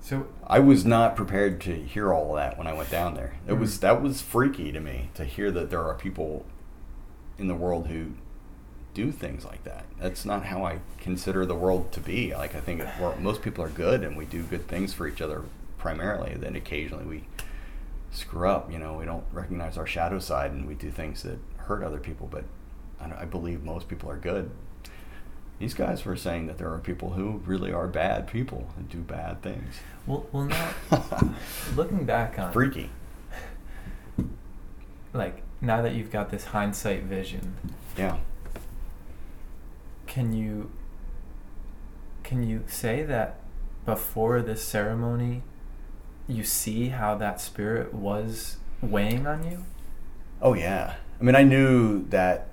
So 0.00 0.26
I 0.46 0.58
was 0.58 0.86
not 0.86 1.16
prepared 1.16 1.60
to 1.62 1.74
hear 1.74 2.14
all 2.14 2.30
of 2.30 2.36
that 2.36 2.56
when 2.56 2.66
I 2.66 2.72
went 2.72 2.90
down 2.90 3.14
there. 3.14 3.34
It 3.46 3.50
mm-hmm. 3.50 3.60
was 3.60 3.80
that 3.80 4.02
was 4.02 4.22
freaky 4.22 4.72
to 4.72 4.80
me 4.80 5.10
to 5.14 5.24
hear 5.24 5.50
that 5.50 5.70
there 5.70 5.84
are 5.84 5.94
people 5.94 6.46
in 7.38 7.48
the 7.48 7.54
world 7.54 7.88
who 7.88 8.12
do 8.94 9.12
things 9.12 9.44
like 9.44 9.64
that. 9.64 9.84
That's 10.00 10.24
not 10.24 10.46
how 10.46 10.64
I 10.64 10.80
consider 10.98 11.44
the 11.46 11.54
world 11.54 11.92
to 11.92 12.00
be. 12.00 12.34
Like 12.34 12.54
I 12.54 12.60
think 12.60 12.82
most 13.20 13.42
people 13.42 13.62
are 13.64 13.68
good 13.68 14.02
and 14.02 14.16
we 14.16 14.24
do 14.24 14.42
good 14.42 14.66
things 14.66 14.94
for 14.94 15.06
each 15.06 15.20
other 15.20 15.44
primarily. 15.78 16.34
Then 16.34 16.56
occasionally 16.56 17.04
we 17.04 17.24
screw 18.10 18.48
up. 18.48 18.70
You 18.70 18.78
know, 18.78 18.94
we 18.94 19.04
don't 19.04 19.24
recognize 19.32 19.78
our 19.78 19.86
shadow 19.86 20.18
side 20.18 20.50
and 20.50 20.66
we 20.66 20.74
do 20.74 20.90
things 20.90 21.22
that 21.22 21.38
hurt 21.56 21.82
other 21.82 21.98
people. 21.98 22.28
But 22.30 22.44
I, 23.00 23.22
I 23.22 23.24
believe 23.24 23.62
most 23.62 23.88
people 23.88 24.10
are 24.10 24.16
good. 24.16 24.50
These 25.58 25.74
guys 25.74 26.04
were 26.04 26.16
saying 26.16 26.46
that 26.46 26.58
there 26.58 26.72
are 26.72 26.78
people 26.78 27.10
who 27.10 27.42
really 27.44 27.72
are 27.72 27.88
bad 27.88 28.28
people 28.28 28.68
and 28.76 28.88
do 28.88 28.98
bad 28.98 29.42
things. 29.42 29.76
Well, 30.06 30.26
well, 30.30 30.44
now 30.44 30.70
looking 31.76 32.04
back 32.04 32.38
on 32.38 32.52
freaky. 32.52 32.90
Like 35.12 35.42
now 35.60 35.82
that 35.82 35.94
you've 35.94 36.12
got 36.12 36.30
this 36.30 36.46
hindsight 36.46 37.04
vision. 37.04 37.56
Yeah. 37.96 38.18
Can 40.06 40.32
you 40.32 40.70
can 42.22 42.48
you 42.48 42.64
say 42.68 43.02
that 43.04 43.40
before 43.84 44.42
this 44.42 44.62
ceremony 44.62 45.42
you 46.28 46.44
see 46.44 46.90
how 46.90 47.14
that 47.16 47.40
spirit 47.40 47.94
was 47.94 48.58
weighing 48.82 49.26
on 49.26 49.50
you? 49.50 49.64
Oh 50.40 50.54
yeah. 50.54 50.94
I 51.20 51.24
mean, 51.24 51.34
I 51.34 51.42
knew 51.42 52.06
that 52.10 52.48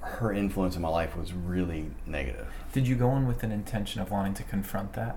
her 0.00 0.32
influence 0.32 0.76
in 0.76 0.82
my 0.82 0.88
life 0.88 1.16
was 1.16 1.32
really 1.32 1.90
negative. 2.06 2.46
Did 2.72 2.86
you 2.86 2.94
go 2.94 3.14
in 3.16 3.26
with 3.26 3.42
an 3.42 3.52
intention 3.52 4.00
of 4.00 4.10
wanting 4.10 4.34
to 4.34 4.42
confront 4.42 4.92
that? 4.94 5.16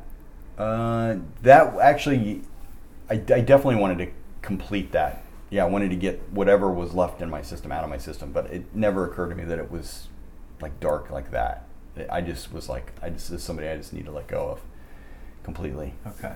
Uh, 0.57 1.17
that 1.43 1.75
actually, 1.77 2.41
I, 3.09 3.13
I 3.13 3.41
definitely 3.41 3.75
wanted 3.75 3.99
to 3.99 4.11
complete 4.41 4.91
that. 4.91 5.23
Yeah, 5.49 5.63
I 5.63 5.67
wanted 5.67 5.91
to 5.91 5.95
get 5.95 6.21
whatever 6.31 6.69
was 6.71 6.93
left 6.93 7.21
in 7.21 7.29
my 7.29 7.41
system 7.41 7.71
out 7.71 7.83
of 7.83 7.89
my 7.89 7.97
system, 7.97 8.31
but 8.31 8.47
it 8.47 8.75
never 8.75 9.09
occurred 9.09 9.29
to 9.29 9.35
me 9.35 9.43
that 9.45 9.59
it 9.59 9.71
was 9.71 10.07
like 10.59 10.79
dark 10.79 11.09
like 11.09 11.31
that. 11.31 11.63
I 12.09 12.21
just 12.21 12.51
was 12.51 12.67
like, 12.67 12.91
I 13.01 13.09
just 13.09 13.31
is 13.31 13.43
somebody 13.43 13.67
I 13.67 13.77
just 13.77 13.93
need 13.93 14.05
to 14.05 14.11
let 14.11 14.27
go 14.27 14.49
of 14.49 14.61
completely. 15.43 15.93
Okay. 16.05 16.33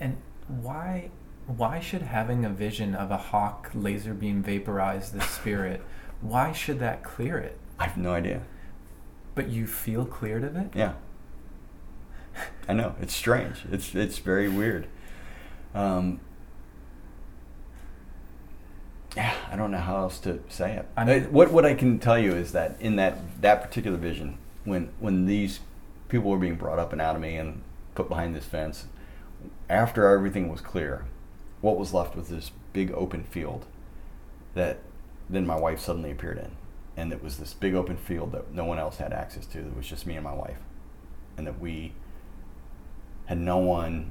And 0.00 0.16
why 0.48 1.10
why 1.46 1.80
should 1.80 2.02
having 2.02 2.44
a 2.44 2.50
vision 2.50 2.94
of 2.94 3.10
a 3.10 3.16
hawk 3.16 3.70
laser 3.74 4.14
beam 4.14 4.42
vaporize 4.42 5.12
the 5.12 5.20
spirit? 5.38 5.82
why 6.20 6.52
should 6.52 6.78
that 6.80 7.02
clear 7.02 7.38
it? 7.38 7.58
I 7.78 7.86
have 7.86 7.96
no 7.96 8.12
idea. 8.12 8.42
But 9.34 9.48
you 9.48 9.66
feel 9.66 10.04
cleared 10.04 10.44
of 10.44 10.56
it? 10.56 10.68
Yeah. 10.74 10.94
I 12.68 12.72
know 12.72 12.94
it's 13.00 13.14
strange. 13.14 13.64
It's 13.70 13.94
it's 13.94 14.18
very 14.18 14.48
weird. 14.48 14.86
Um, 15.74 16.20
yeah, 19.16 19.34
I 19.50 19.56
don't 19.56 19.70
know 19.70 19.78
how 19.78 19.96
else 19.96 20.18
to 20.20 20.40
say 20.48 20.74
it. 20.74 20.86
I 20.96 21.04
mean, 21.04 21.24
what 21.32 21.50
what 21.50 21.66
I 21.66 21.74
can 21.74 21.98
tell 21.98 22.18
you 22.18 22.32
is 22.32 22.52
that 22.52 22.76
in 22.80 22.96
that 22.96 23.18
that 23.40 23.62
particular 23.62 23.96
vision, 23.96 24.38
when 24.64 24.90
when 25.00 25.26
these 25.26 25.60
people 26.08 26.30
were 26.30 26.38
being 26.38 26.56
brought 26.56 26.78
up 26.78 26.92
and 26.92 27.00
out 27.00 27.16
of 27.16 27.22
me 27.22 27.36
and 27.36 27.62
put 27.94 28.08
behind 28.08 28.34
this 28.36 28.44
fence, 28.44 28.86
after 29.70 30.08
everything 30.08 30.50
was 30.50 30.60
clear, 30.60 31.04
what 31.60 31.78
was 31.78 31.94
left 31.94 32.16
was 32.16 32.28
this 32.28 32.50
big 32.72 32.90
open 32.92 33.22
field 33.22 33.66
that 34.54 34.80
then 35.28 35.46
my 35.46 35.56
wife 35.56 35.78
suddenly 35.78 36.10
appeared 36.10 36.38
in. 36.38 36.50
And 36.96 37.12
it 37.12 37.22
was 37.22 37.38
this 37.38 37.54
big 37.54 37.74
open 37.74 37.96
field 37.96 38.32
that 38.32 38.52
no 38.52 38.64
one 38.64 38.80
else 38.80 38.96
had 38.96 39.12
access 39.12 39.46
to. 39.46 39.60
It 39.60 39.76
was 39.76 39.86
just 39.86 40.06
me 40.06 40.16
and 40.16 40.24
my 40.24 40.34
wife. 40.34 40.58
And 41.36 41.46
that 41.46 41.60
we 41.60 41.92
had 43.26 43.38
no 43.38 43.58
one 43.58 44.10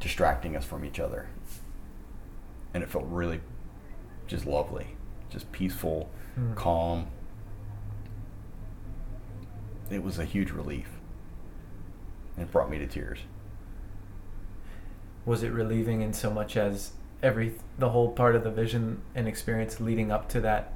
distracting 0.00 0.56
us 0.56 0.64
from 0.64 0.82
each 0.82 0.98
other. 0.98 1.28
And 2.72 2.82
it 2.82 2.88
felt 2.88 3.04
really 3.08 3.42
just 4.26 4.46
lovely, 4.46 4.96
just 5.28 5.52
peaceful, 5.52 6.08
mm. 6.40 6.56
calm. 6.56 7.08
It 9.90 10.02
was 10.02 10.18
a 10.18 10.24
huge 10.24 10.52
relief. 10.52 10.88
And 12.36 12.46
it 12.46 12.50
brought 12.50 12.70
me 12.70 12.78
to 12.78 12.86
tears 12.86 13.18
was 15.24 15.42
it 15.42 15.50
relieving 15.52 16.02
in 16.02 16.12
so 16.12 16.30
much 16.30 16.56
as 16.56 16.92
every 17.22 17.54
the 17.78 17.90
whole 17.90 18.10
part 18.10 18.34
of 18.34 18.44
the 18.44 18.50
vision 18.50 19.00
and 19.14 19.28
experience 19.28 19.80
leading 19.80 20.10
up 20.10 20.28
to 20.28 20.40
that 20.40 20.72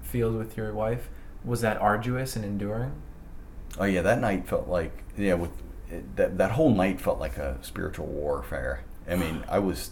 field 0.00 0.36
with 0.36 0.56
your 0.56 0.72
wife 0.72 1.08
was 1.44 1.60
that 1.60 1.80
arduous 1.80 2.36
and 2.36 2.44
enduring? 2.44 2.92
Oh 3.78 3.84
yeah 3.84 4.02
that 4.02 4.20
night 4.20 4.48
felt 4.48 4.68
like 4.68 5.04
yeah 5.16 5.34
with 5.34 5.50
that 6.16 6.38
that 6.38 6.52
whole 6.52 6.74
night 6.74 7.00
felt 7.00 7.20
like 7.20 7.36
a 7.36 7.58
spiritual 7.62 8.06
warfare. 8.06 8.82
I 9.08 9.16
mean 9.16 9.44
i 9.48 9.58
was 9.58 9.90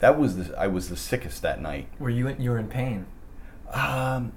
that 0.00 0.18
was 0.18 0.36
the 0.36 0.58
i 0.58 0.66
was 0.66 0.88
the 0.88 0.96
sickest 0.96 1.42
that 1.42 1.60
night. 1.60 1.88
Were 1.98 2.10
you 2.10 2.28
you 2.38 2.50
were 2.50 2.58
in 2.58 2.68
pain? 2.68 3.06
Um 3.72 4.32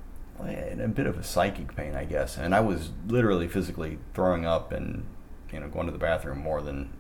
a 0.48 0.88
bit 0.88 1.06
of 1.06 1.18
a 1.18 1.24
psychic 1.24 1.76
pain 1.76 1.96
i 1.96 2.04
guess 2.04 2.36
and 2.38 2.56
i 2.56 2.60
was 2.60 2.90
literally 3.08 3.48
physically 3.48 4.00
throwing 4.16 4.44
up 4.44 4.72
and 4.72 5.06
you 5.52 5.60
know 5.60 5.68
going 5.68 5.86
to 5.86 5.92
the 5.92 6.00
bathroom 6.00 6.40
more 6.40 6.62
than 6.62 6.92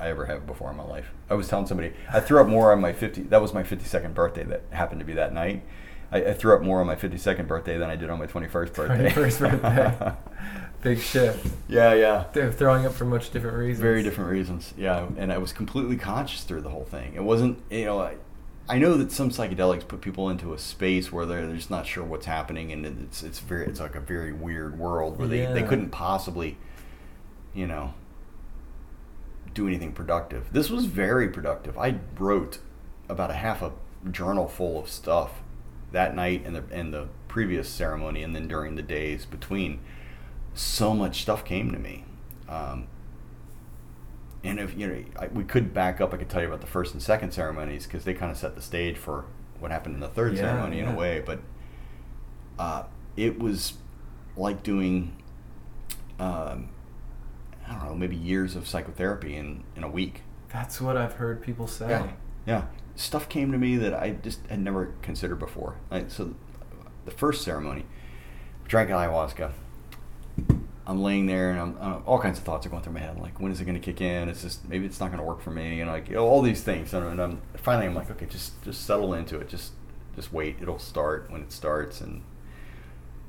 I 0.00 0.08
ever 0.08 0.26
have 0.26 0.46
before 0.46 0.70
in 0.70 0.76
my 0.76 0.84
life. 0.84 1.12
I 1.28 1.34
was 1.34 1.48
telling 1.48 1.66
somebody 1.66 1.92
I 2.10 2.20
threw 2.20 2.40
up 2.40 2.48
more 2.48 2.72
on 2.72 2.80
my 2.80 2.92
50. 2.92 3.22
That 3.24 3.42
was 3.42 3.52
my 3.52 3.62
52nd 3.62 4.14
birthday. 4.14 4.44
That 4.44 4.62
happened 4.70 5.00
to 5.00 5.06
be 5.06 5.12
that 5.14 5.32
night. 5.32 5.62
I, 6.10 6.24
I 6.24 6.34
threw 6.34 6.54
up 6.54 6.62
more 6.62 6.80
on 6.80 6.86
my 6.86 6.96
52nd 6.96 7.46
birthday 7.46 7.78
than 7.78 7.90
I 7.90 7.96
did 7.96 8.10
on 8.10 8.18
my 8.18 8.26
21st 8.26 8.74
birthday. 8.74 9.10
21st 9.10 9.60
birthday. 9.60 10.12
Big 10.82 10.98
shift. 10.98 11.46
Yeah, 11.68 11.92
yeah. 11.92 12.24
They're 12.32 12.50
throwing 12.50 12.86
up 12.86 12.94
for 12.94 13.04
much 13.04 13.30
different 13.30 13.58
reasons. 13.58 13.80
Very 13.80 14.02
different 14.02 14.30
reasons. 14.30 14.72
Yeah, 14.78 15.06
and 15.18 15.30
I 15.30 15.38
was 15.38 15.52
completely 15.52 15.96
conscious 15.96 16.42
through 16.42 16.62
the 16.62 16.70
whole 16.70 16.86
thing. 16.86 17.12
It 17.14 17.22
wasn't, 17.22 17.62
you 17.70 17.84
know, 17.84 18.00
I, 18.00 18.16
I 18.68 18.78
know 18.78 18.96
that 18.96 19.12
some 19.12 19.30
psychedelics 19.30 19.86
put 19.86 20.00
people 20.00 20.30
into 20.30 20.54
a 20.54 20.58
space 20.58 21.12
where 21.12 21.26
they're, 21.26 21.46
they're 21.46 21.56
just 21.56 21.70
not 21.70 21.86
sure 21.86 22.04
what's 22.04 22.26
happening, 22.26 22.72
and 22.72 22.86
it's 22.86 23.22
it's 23.22 23.40
very 23.40 23.66
it's 23.66 23.80
like 23.80 23.94
a 23.94 24.00
very 24.00 24.32
weird 24.32 24.78
world 24.78 25.18
where 25.18 25.28
yeah. 25.28 25.52
they, 25.52 25.60
they 25.60 25.68
couldn't 25.68 25.90
possibly, 25.90 26.56
you 27.52 27.66
know, 27.66 27.92
do 29.54 29.66
anything 29.66 29.92
productive. 29.92 30.52
This 30.52 30.70
was 30.70 30.86
very 30.86 31.28
productive. 31.28 31.76
I 31.78 31.96
wrote 32.18 32.58
about 33.08 33.30
a 33.30 33.34
half 33.34 33.62
a 33.62 33.72
journal 34.10 34.48
full 34.48 34.78
of 34.78 34.88
stuff 34.88 35.42
that 35.92 36.14
night 36.14 36.42
and 36.44 36.54
the 36.54 36.64
and 36.70 36.92
the 36.92 37.08
previous 37.28 37.68
ceremony, 37.68 38.22
and 38.22 38.34
then 38.34 38.48
during 38.48 38.76
the 38.76 38.82
days 38.82 39.26
between. 39.26 39.80
So 40.52 40.94
much 40.94 41.22
stuff 41.22 41.44
came 41.44 41.70
to 41.70 41.78
me. 41.78 42.04
Um, 42.48 42.88
and 44.42 44.58
if 44.58 44.76
you 44.76 44.88
know, 44.88 45.04
I, 45.18 45.28
we 45.28 45.44
could 45.44 45.72
back 45.72 46.00
up. 46.00 46.12
I 46.12 46.16
could 46.16 46.28
tell 46.28 46.40
you 46.40 46.48
about 46.48 46.60
the 46.60 46.66
first 46.66 46.92
and 46.92 47.02
second 47.02 47.32
ceremonies 47.32 47.86
because 47.86 48.04
they 48.04 48.14
kind 48.14 48.32
of 48.32 48.36
set 48.36 48.56
the 48.56 48.62
stage 48.62 48.96
for 48.96 49.26
what 49.60 49.70
happened 49.70 49.94
in 49.94 50.00
the 50.00 50.08
third 50.08 50.34
yeah, 50.34 50.40
ceremony 50.40 50.78
yeah. 50.78 50.88
in 50.88 50.94
a 50.94 50.98
way. 50.98 51.22
But 51.24 51.40
uh, 52.58 52.84
it 53.16 53.38
was 53.38 53.74
like 54.36 54.62
doing 54.62 55.16
um, 56.18 56.70
I 57.70 57.74
don't 57.74 57.84
know, 57.86 57.94
maybe 57.94 58.16
years 58.16 58.56
of 58.56 58.66
psychotherapy 58.66 59.36
in, 59.36 59.62
in 59.76 59.84
a 59.84 59.88
week. 59.88 60.22
That's 60.52 60.80
what 60.80 60.96
I've 60.96 61.14
heard 61.14 61.40
people 61.40 61.68
say. 61.68 61.88
Yeah. 61.88 62.12
yeah. 62.44 62.64
Stuff 62.96 63.28
came 63.28 63.52
to 63.52 63.58
me 63.58 63.76
that 63.76 63.94
I 63.94 64.10
just 64.10 64.44
had 64.48 64.58
never 64.58 64.94
considered 65.02 65.38
before. 65.38 65.76
So 66.08 66.34
the 67.04 67.10
first 67.12 67.44
ceremony, 67.44 67.86
drank 68.66 68.90
ayahuasca. 68.90 69.52
I'm 70.86 71.00
laying 71.00 71.26
there 71.26 71.52
and 71.52 71.60
I'm, 71.60 71.76
uh, 71.80 71.98
all 72.04 72.18
kinds 72.18 72.38
of 72.38 72.44
thoughts 72.44 72.66
are 72.66 72.68
going 72.68 72.82
through 72.82 72.94
my 72.94 73.00
head. 73.00 73.16
Like, 73.20 73.38
when 73.38 73.52
is 73.52 73.60
it 73.60 73.64
going 73.64 73.80
to 73.80 73.84
kick 73.84 74.00
in? 74.00 74.28
It's 74.28 74.42
just 74.42 74.68
maybe 74.68 74.86
it's 74.86 74.98
not 74.98 75.12
going 75.12 75.20
to 75.20 75.24
work 75.24 75.40
for 75.40 75.52
me, 75.52 75.80
and 75.80 75.88
like 75.88 76.08
you 76.08 76.16
know, 76.16 76.26
all 76.26 76.42
these 76.42 76.62
things. 76.62 76.92
And, 76.92 77.06
and 77.06 77.20
I'm 77.20 77.42
finally 77.56 77.86
I'm 77.86 77.94
like, 77.94 78.10
okay, 78.10 78.26
just 78.26 78.60
just 78.64 78.84
settle 78.84 79.14
into 79.14 79.38
it. 79.38 79.48
Just 79.48 79.72
just 80.16 80.32
wait. 80.32 80.56
It'll 80.60 80.80
start 80.80 81.30
when 81.30 81.42
it 81.42 81.52
starts, 81.52 82.00
and 82.00 82.22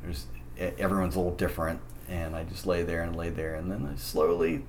there's 0.02 0.26
everyone's 0.58 1.16
a 1.16 1.20
little 1.20 1.36
different. 1.36 1.82
And 2.12 2.36
I 2.36 2.44
just 2.44 2.66
lay 2.66 2.84
there 2.84 3.02
and 3.02 3.16
lay 3.16 3.30
there, 3.30 3.56
and 3.56 3.72
then 3.72 3.90
I 3.92 3.96
slowly, 3.98 4.66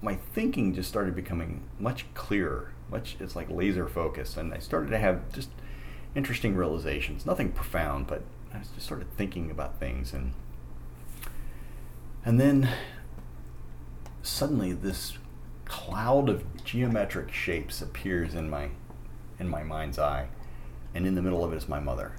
my 0.00 0.14
thinking 0.14 0.72
just 0.72 0.88
started 0.88 1.16
becoming 1.16 1.64
much 1.78 2.06
clearer. 2.14 2.70
Much 2.90 3.16
it's 3.18 3.34
like 3.34 3.50
laser 3.50 3.88
focused, 3.88 4.36
and 4.36 4.54
I 4.54 4.58
started 4.58 4.90
to 4.90 4.98
have 4.98 5.32
just 5.32 5.50
interesting 6.14 6.54
realizations. 6.54 7.26
Nothing 7.26 7.50
profound, 7.50 8.06
but 8.06 8.22
I 8.54 8.58
just 8.58 8.82
started 8.82 9.08
thinking 9.16 9.50
about 9.50 9.80
things 9.80 10.12
and 10.12 10.32
and 12.24 12.40
then 12.40 12.68
suddenly 14.22 14.72
this 14.72 15.18
cloud 15.64 16.28
of 16.28 16.64
geometric 16.64 17.32
shapes 17.32 17.82
appears 17.82 18.34
in 18.34 18.48
my 18.48 18.70
in 19.38 19.48
my 19.48 19.62
mind's 19.62 19.98
eye 19.98 20.28
and 20.94 21.06
in 21.06 21.14
the 21.14 21.22
middle 21.22 21.44
of 21.44 21.52
it 21.52 21.56
is 21.56 21.68
my 21.68 21.80
mother 21.80 22.12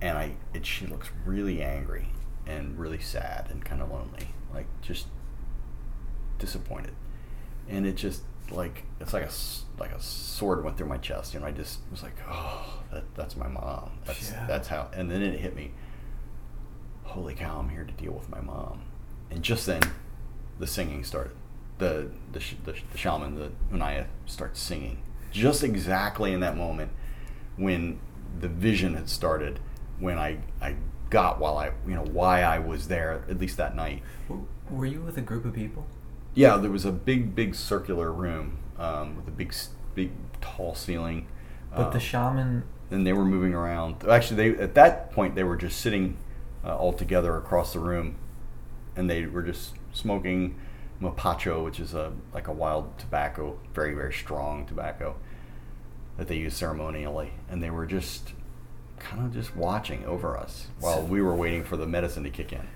and 0.00 0.18
i 0.18 0.32
it, 0.52 0.66
she 0.66 0.86
looks 0.86 1.10
really 1.24 1.62
angry 1.62 2.08
and 2.50 2.78
really 2.78 2.98
sad 2.98 3.46
and 3.50 3.64
kind 3.64 3.80
of 3.80 3.90
lonely 3.90 4.28
like 4.52 4.66
just 4.82 5.06
disappointed 6.38 6.94
and 7.68 7.86
it 7.86 7.94
just 7.94 8.22
like 8.50 8.84
it's 9.00 9.12
like 9.12 9.24
a 9.24 9.30
like 9.78 9.92
a 9.92 10.00
sword 10.00 10.64
went 10.64 10.76
through 10.76 10.88
my 10.88 10.96
chest 10.96 11.34
you 11.34 11.40
know 11.40 11.46
i 11.46 11.52
just 11.52 11.78
was 11.90 12.02
like 12.02 12.16
oh 12.28 12.82
that, 12.92 13.04
that's 13.14 13.36
my 13.36 13.46
mom 13.46 13.90
that's 14.04 14.32
yeah. 14.32 14.46
that's 14.46 14.68
how 14.68 14.88
and 14.94 15.10
then 15.10 15.22
it 15.22 15.38
hit 15.38 15.54
me 15.54 15.70
holy 17.10 17.34
cow, 17.34 17.58
I'm 17.58 17.68
here 17.68 17.84
to 17.84 17.92
deal 17.92 18.12
with 18.12 18.28
my 18.28 18.40
mom. 18.40 18.82
And 19.30 19.42
just 19.42 19.66
then, 19.66 19.82
the 20.58 20.66
singing 20.66 21.04
started. 21.04 21.32
The 21.78 22.10
the 22.32 22.42
the, 22.64 22.74
the 22.92 22.98
shaman, 22.98 23.34
the 23.34 23.50
Unaya, 23.72 24.06
starts 24.26 24.60
singing. 24.60 25.02
Just 25.32 25.62
exactly 25.62 26.32
in 26.32 26.40
that 26.40 26.56
moment 26.56 26.90
when 27.56 28.00
the 28.40 28.48
vision 28.48 28.94
had 28.94 29.08
started, 29.08 29.60
when 29.98 30.18
I 30.18 30.38
I 30.60 30.76
got 31.10 31.40
while 31.40 31.58
I 31.58 31.72
you 31.86 31.94
know 31.94 32.04
why 32.04 32.42
I 32.42 32.58
was 32.58 32.88
there 32.88 33.22
at 33.28 33.38
least 33.38 33.56
that 33.58 33.76
night. 33.76 34.02
Were 34.70 34.86
you 34.86 35.00
with 35.00 35.18
a 35.18 35.22
group 35.22 35.44
of 35.44 35.52
people? 35.52 35.86
Yeah, 36.34 36.56
there 36.56 36.70
was 36.70 36.84
a 36.84 36.92
big 36.92 37.34
big 37.34 37.54
circular 37.54 38.12
room 38.12 38.58
um, 38.78 39.16
with 39.16 39.28
a 39.28 39.32
big 39.32 39.52
big 39.94 40.12
tall 40.40 40.74
ceiling. 40.74 41.26
But 41.74 41.88
um, 41.88 41.92
the 41.92 42.00
shaman. 42.00 42.64
And 42.90 43.06
they 43.06 43.12
were 43.12 43.24
moving 43.24 43.54
around. 43.54 44.04
Actually, 44.08 44.52
they 44.52 44.62
at 44.62 44.74
that 44.74 45.12
point 45.12 45.34
they 45.34 45.44
were 45.44 45.56
just 45.56 45.80
sitting 45.80 46.16
uh, 46.64 46.76
all 46.76 46.92
together 46.92 47.36
across 47.36 47.72
the 47.72 47.80
room, 47.80 48.16
and 48.96 49.10
they 49.10 49.26
were 49.26 49.42
just 49.42 49.74
smoking 49.92 50.58
mapacho, 51.00 51.64
which 51.64 51.80
is 51.80 51.94
a 51.94 52.12
like 52.32 52.48
a 52.48 52.52
wild 52.52 52.98
tobacco, 52.98 53.58
very 53.74 53.94
very 53.94 54.12
strong 54.12 54.66
tobacco 54.66 55.16
that 56.16 56.28
they 56.28 56.36
use 56.36 56.54
ceremonially, 56.54 57.32
and 57.48 57.62
they 57.62 57.70
were 57.70 57.86
just 57.86 58.32
kind 59.00 59.26
of 59.26 59.32
just 59.32 59.56
watching 59.56 60.04
over 60.04 60.38
us 60.38 60.68
while 60.78 61.02
we 61.02 61.20
were 61.20 61.34
waiting 61.34 61.64
for 61.64 61.76
the 61.76 61.86
medicine 61.86 62.22
to 62.22 62.30
kick 62.30 62.52
in. 62.52 62.68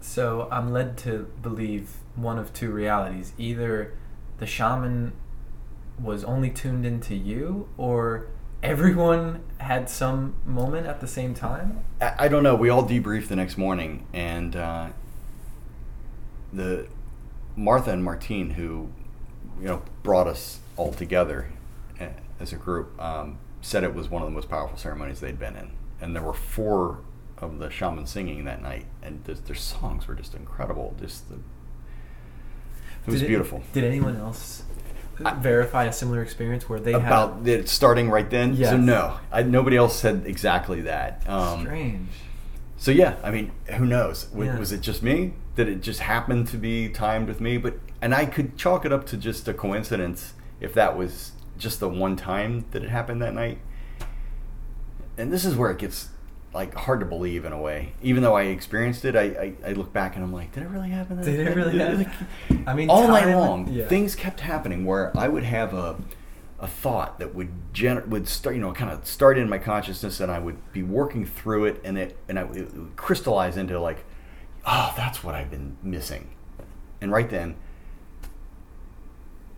So 0.00 0.48
I'm 0.52 0.72
led 0.72 0.96
to 0.98 1.30
believe 1.42 1.96
one 2.14 2.38
of 2.38 2.52
two 2.52 2.70
realities: 2.70 3.32
either 3.36 3.94
the 4.38 4.46
shaman 4.46 5.12
was 6.00 6.24
only 6.24 6.50
tuned 6.50 6.86
into 6.86 7.14
you, 7.14 7.68
or 7.76 8.28
everyone 8.62 9.42
had 9.58 9.88
some 9.88 10.34
moment 10.44 10.86
at 10.86 11.00
the 11.00 11.06
same 11.06 11.34
time? 11.34 11.82
I, 12.00 12.14
I 12.20 12.28
don't 12.28 12.42
know. 12.42 12.54
We 12.54 12.68
all 12.68 12.86
debriefed 12.86 13.28
the 13.28 13.36
next 13.36 13.58
morning, 13.58 14.06
and 14.12 14.56
uh, 14.56 14.88
the 16.52 16.86
Martha 17.56 17.90
and 17.92 18.04
Martine, 18.04 18.50
who 18.50 18.90
you 19.60 19.66
know 19.66 19.82
brought 20.02 20.26
us 20.26 20.60
all 20.76 20.92
together 20.92 21.52
eh, 21.98 22.10
as 22.38 22.52
a 22.52 22.56
group, 22.56 23.00
um, 23.00 23.38
said 23.60 23.84
it 23.84 23.94
was 23.94 24.08
one 24.08 24.22
of 24.22 24.28
the 24.28 24.34
most 24.34 24.48
powerful 24.48 24.76
ceremonies 24.76 25.20
they'd 25.20 25.38
been 25.38 25.56
in, 25.56 25.70
and 26.00 26.14
there 26.14 26.22
were 26.22 26.32
four 26.32 27.00
of 27.38 27.58
the 27.58 27.70
shamans 27.70 28.10
singing 28.10 28.44
that 28.44 28.62
night, 28.62 28.86
and 29.02 29.24
their 29.24 29.56
songs 29.56 30.06
were 30.06 30.14
just 30.14 30.34
incredible. 30.34 30.94
Just 31.00 31.28
the 31.28 31.36
it 33.06 33.10
was 33.10 33.20
did 33.20 33.28
beautiful. 33.28 33.58
It, 33.58 33.72
did 33.72 33.84
anyone 33.84 34.16
else 34.16 34.64
verify 35.18 35.84
a 35.84 35.92
similar 35.92 36.22
experience 36.22 36.68
where 36.68 36.80
they 36.80 36.94
about 36.94 37.38
had... 37.38 37.48
it 37.48 37.68
starting 37.68 38.10
right 38.10 38.28
then. 38.28 38.54
Yes. 38.54 38.70
So 38.70 38.76
no, 38.76 39.18
I, 39.30 39.42
nobody 39.42 39.76
else 39.76 39.96
said 39.96 40.24
exactly 40.26 40.82
that. 40.82 41.28
Um, 41.28 41.62
Strange. 41.62 42.08
So 42.76 42.90
yeah, 42.90 43.16
I 43.22 43.30
mean, 43.30 43.52
who 43.76 43.84
knows? 43.84 44.28
Was, 44.32 44.46
yeah. 44.46 44.58
was 44.58 44.72
it 44.72 44.80
just 44.80 45.02
me? 45.02 45.34
Did 45.56 45.68
it 45.68 45.82
just 45.82 46.00
happen 46.00 46.46
to 46.46 46.56
be 46.56 46.88
timed 46.88 47.28
with 47.28 47.40
me? 47.40 47.58
But 47.58 47.78
and 48.00 48.14
I 48.14 48.24
could 48.26 48.56
chalk 48.56 48.84
it 48.84 48.92
up 48.92 49.06
to 49.06 49.16
just 49.16 49.46
a 49.48 49.54
coincidence 49.54 50.34
if 50.60 50.72
that 50.74 50.96
was 50.96 51.32
just 51.60 51.78
the 51.80 51.88
one 51.88 52.16
time 52.16 52.64
that 52.72 52.82
it 52.82 52.88
happened 52.88 53.22
that 53.22 53.34
night. 53.34 53.58
And 55.16 55.32
this 55.32 55.44
is 55.44 55.54
where 55.54 55.70
it 55.70 55.78
gets 55.78 56.08
like 56.52 56.74
hard 56.74 57.00
to 57.00 57.06
believe 57.06 57.44
in 57.44 57.52
a 57.52 57.60
way. 57.60 57.92
Even 58.02 58.22
though 58.22 58.34
I 58.34 58.44
experienced 58.44 59.04
it, 59.04 59.14
I, 59.14 59.22
I, 59.22 59.52
I 59.66 59.72
look 59.72 59.92
back 59.92 60.16
and 60.16 60.24
I'm 60.24 60.32
like, 60.32 60.52
did 60.52 60.64
it 60.64 60.68
really 60.68 60.88
happen? 60.88 61.18
That 61.18 61.24
did 61.24 61.46
it 61.46 61.54
really 61.54 61.78
happen? 62.04 62.64
I 62.66 62.74
mean, 62.74 62.90
all 62.90 63.06
night 63.06 63.32
long, 63.32 63.68
yeah. 63.68 63.86
things 63.86 64.16
kept 64.16 64.40
happening 64.40 64.84
where 64.84 65.16
I 65.16 65.28
would 65.28 65.44
have 65.44 65.74
a 65.74 65.96
a 66.58 66.66
thought 66.66 67.18
that 67.18 67.34
would 67.34 67.48
gener- 67.72 68.06
would 68.06 68.28
start, 68.28 68.54
you 68.54 68.60
know, 68.60 68.72
kind 68.72 68.90
of 68.90 69.06
start 69.06 69.38
in 69.38 69.48
my 69.48 69.56
consciousness, 69.56 70.20
and 70.20 70.30
I 70.30 70.38
would 70.38 70.72
be 70.72 70.82
working 70.82 71.24
through 71.24 71.66
it, 71.66 71.80
and 71.84 71.96
it 71.96 72.18
and 72.28 72.38
I, 72.38 72.42
it 72.42 72.74
would 72.74 72.96
crystallize 72.96 73.56
into 73.56 73.80
like, 73.80 74.04
oh, 74.66 74.92
that's 74.96 75.24
what 75.24 75.34
I've 75.34 75.50
been 75.50 75.76
missing, 75.82 76.30
and 77.00 77.10
right 77.10 77.30
then 77.30 77.56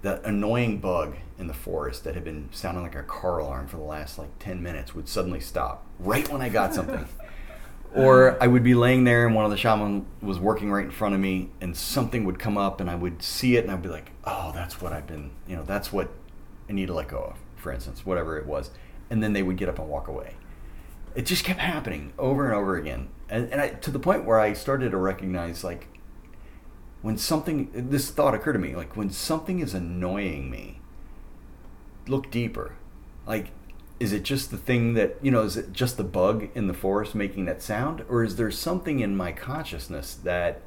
that 0.03 0.25
annoying 0.25 0.79
bug 0.79 1.17
in 1.43 1.49
the 1.49 1.55
forest 1.55 2.05
that 2.05 2.14
had 2.14 2.24
been 2.24 2.49
sounding 2.53 2.82
like 2.82 2.95
a 2.95 3.03
car 3.03 3.38
alarm 3.38 3.66
for 3.66 3.76
the 3.76 3.82
last 3.82 4.16
like 4.16 4.38
10 4.38 4.62
minutes 4.62 4.95
would 4.95 5.09
suddenly 5.09 5.40
stop 5.40 5.84
right 5.99 6.26
when 6.30 6.40
I 6.40 6.49
got 6.49 6.72
something. 6.78 7.07
or 7.95 8.43
I 8.43 8.47
would 8.47 8.62
be 8.62 8.74
laying 8.74 9.05
there 9.05 9.26
and 9.26 9.34
one 9.34 9.45
of 9.45 9.51
the 9.51 9.57
shaman 9.57 10.07
was 10.22 10.38
working 10.38 10.70
right 10.70 10.84
in 10.84 10.90
front 10.90 11.14
of 11.14 11.20
me 11.20 11.51
and 11.61 11.76
something 11.76 12.24
would 12.24 12.38
come 12.38 12.57
up 12.57 12.80
and 12.80 12.88
I 12.88 12.95
would 12.95 13.22
see 13.22 13.57
it 13.57 13.64
and 13.64 13.72
I'd 13.72 13.82
be 13.82 13.90
like, 13.90 14.12
oh, 14.24 14.53
that's 14.55 14.80
what 14.80 14.95
I've 14.95 15.07
been, 15.07 15.32
you 15.47 15.57
know, 15.57 15.64
that's 15.64 15.93
what 15.93 16.11
I 16.70 16.72
need 16.72 16.86
to 16.86 16.95
let 16.95 17.09
go 17.09 17.18
of, 17.18 17.36
for 17.61 17.72
instance, 17.72 18.07
whatever 18.07 18.38
it 18.38 18.47
was. 18.47 18.70
And 19.11 19.22
then 19.22 19.34
they 19.34 19.43
would 19.43 19.59
get 19.59 19.68
up 19.68 19.78
and 19.78 19.88
walk 19.88 20.09
away. 20.09 20.36
It 21.14 21.26
just 21.26 21.45
kept 21.45 21.61
happening 21.61 22.14
over 22.18 22.47
and 22.47 22.55
over 22.55 22.76
again. 22.76 23.09
And, 23.28 23.53
and 23.53 23.61
I, 23.61 23.68
to 23.70 23.90
the 23.90 23.99
point 23.99 24.24
where 24.24 24.40
I 24.40 24.55
started 24.55 24.93
to 24.93 24.97
recognize 24.97 25.62
like, 25.62 25.88
when 27.03 27.18
something 27.18 27.68
this 27.74 28.11
thought 28.11 28.32
occurred 28.32 28.53
to 28.53 28.61
me 28.61 28.76
like 28.76 28.97
when 28.97 29.11
something 29.11 29.59
is 29.59 29.74
annoying 29.74 30.49
me 30.49 30.82
look 32.07 32.31
deeper. 32.31 32.75
Like 33.27 33.53
is 34.03 34.13
it 34.13 34.25
just 34.25 34.51
the 34.51 34.57
thing 34.57 34.95
that 34.95 35.17
you 35.23 35.31
know 35.31 35.43
is 35.43 35.57
it 35.57 35.73
just 35.73 35.97
the 35.97 36.03
bug 36.03 36.49
in 36.57 36.67
the 36.67 36.75
forest 36.75 37.15
making 37.15 37.45
that 37.45 37.63
sound? 37.63 38.05
Or 38.09 38.25
is 38.25 38.35
there 38.35 38.51
something 38.51 38.99
in 38.99 39.17
my 39.17 39.31
consciousness 39.31 40.15
that 40.25 40.63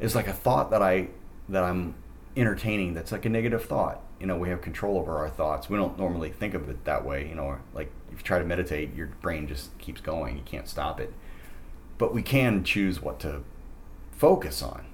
is 0.00 0.14
like 0.14 0.28
a 0.28 0.32
thought 0.32 0.70
that 0.70 0.82
i 0.82 1.08
that 1.48 1.64
i'm 1.64 1.94
entertaining 2.36 2.92
that's 2.92 3.10
like 3.10 3.24
a 3.24 3.30
negative 3.30 3.64
thought? 3.64 4.02
You 4.20 4.26
know 4.26 4.36
we 4.36 4.50
have 4.50 4.60
control 4.60 4.98
over 4.98 5.16
our 5.16 5.30
thoughts. 5.30 5.70
We 5.70 5.78
don't 5.78 5.98
normally 5.98 6.30
think 6.30 6.52
of 6.52 6.68
it 6.68 6.84
that 6.84 7.06
way 7.06 7.26
you 7.26 7.34
know 7.34 7.56
like 7.72 7.90
if 8.12 8.18
you 8.18 8.22
try 8.22 8.38
to 8.38 8.44
meditate 8.44 8.94
your 8.94 9.06
brain 9.22 9.48
just 9.48 9.76
keeps 9.78 10.02
going. 10.02 10.36
You 10.36 10.44
can't 10.44 10.68
stop 10.68 11.00
it. 11.00 11.12
But 11.96 12.12
we 12.12 12.22
can 12.22 12.64
choose 12.64 13.00
what 13.00 13.18
to 13.20 13.44
focus 14.10 14.62
on 14.62 14.84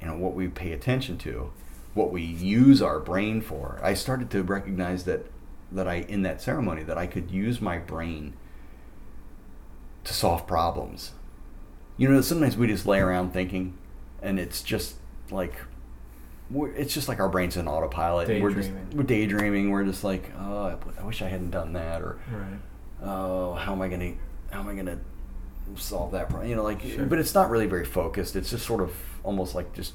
you 0.00 0.06
know 0.06 0.16
what 0.16 0.34
we 0.34 0.48
pay 0.48 0.72
attention 0.72 1.18
to 1.18 1.50
what 1.98 2.12
we 2.12 2.22
use 2.22 2.80
our 2.80 2.98
brain 2.98 3.40
for 3.40 3.78
i 3.82 3.92
started 3.92 4.30
to 4.30 4.42
recognize 4.42 5.04
that 5.04 5.26
that 5.70 5.86
i 5.86 5.96
in 5.96 6.22
that 6.22 6.40
ceremony 6.40 6.82
that 6.82 6.96
i 6.96 7.06
could 7.06 7.30
use 7.30 7.60
my 7.60 7.78
brain 7.78 8.34
to 10.04 10.14
solve 10.14 10.46
problems 10.46 11.12
you 11.96 12.08
know 12.08 12.20
sometimes 12.20 12.56
we 12.56 12.66
just 12.66 12.86
lay 12.86 13.00
around 13.00 13.32
thinking 13.32 13.76
and 14.22 14.38
it's 14.38 14.62
just 14.62 14.96
like 15.30 15.54
it's 16.76 16.94
just 16.94 17.08
like 17.08 17.20
our 17.20 17.28
brain's 17.28 17.56
in 17.56 17.68
autopilot 17.68 18.40
we're 18.40 18.50
just 18.50 18.70
we're 18.94 19.02
daydreaming 19.02 19.70
we're 19.70 19.84
just 19.84 20.02
like 20.02 20.30
oh 20.38 20.78
i 20.98 21.02
wish 21.02 21.20
i 21.20 21.28
hadn't 21.28 21.50
done 21.50 21.74
that 21.74 22.00
or 22.00 22.18
right. 22.30 23.06
oh 23.06 23.52
how 23.54 23.72
am 23.72 23.82
i 23.82 23.88
gonna 23.88 24.14
how 24.50 24.60
am 24.60 24.68
i 24.68 24.74
gonna 24.74 24.98
solve 25.76 26.12
that 26.12 26.28
problem. 26.28 26.48
You 26.48 26.56
know, 26.56 26.62
like, 26.62 26.82
sure. 26.82 27.04
but 27.04 27.18
it's 27.18 27.34
not 27.34 27.50
really 27.50 27.66
very 27.66 27.84
focused. 27.84 28.36
It's 28.36 28.50
just 28.50 28.66
sort 28.66 28.80
of 28.80 28.92
almost 29.22 29.54
like 29.54 29.72
just 29.74 29.94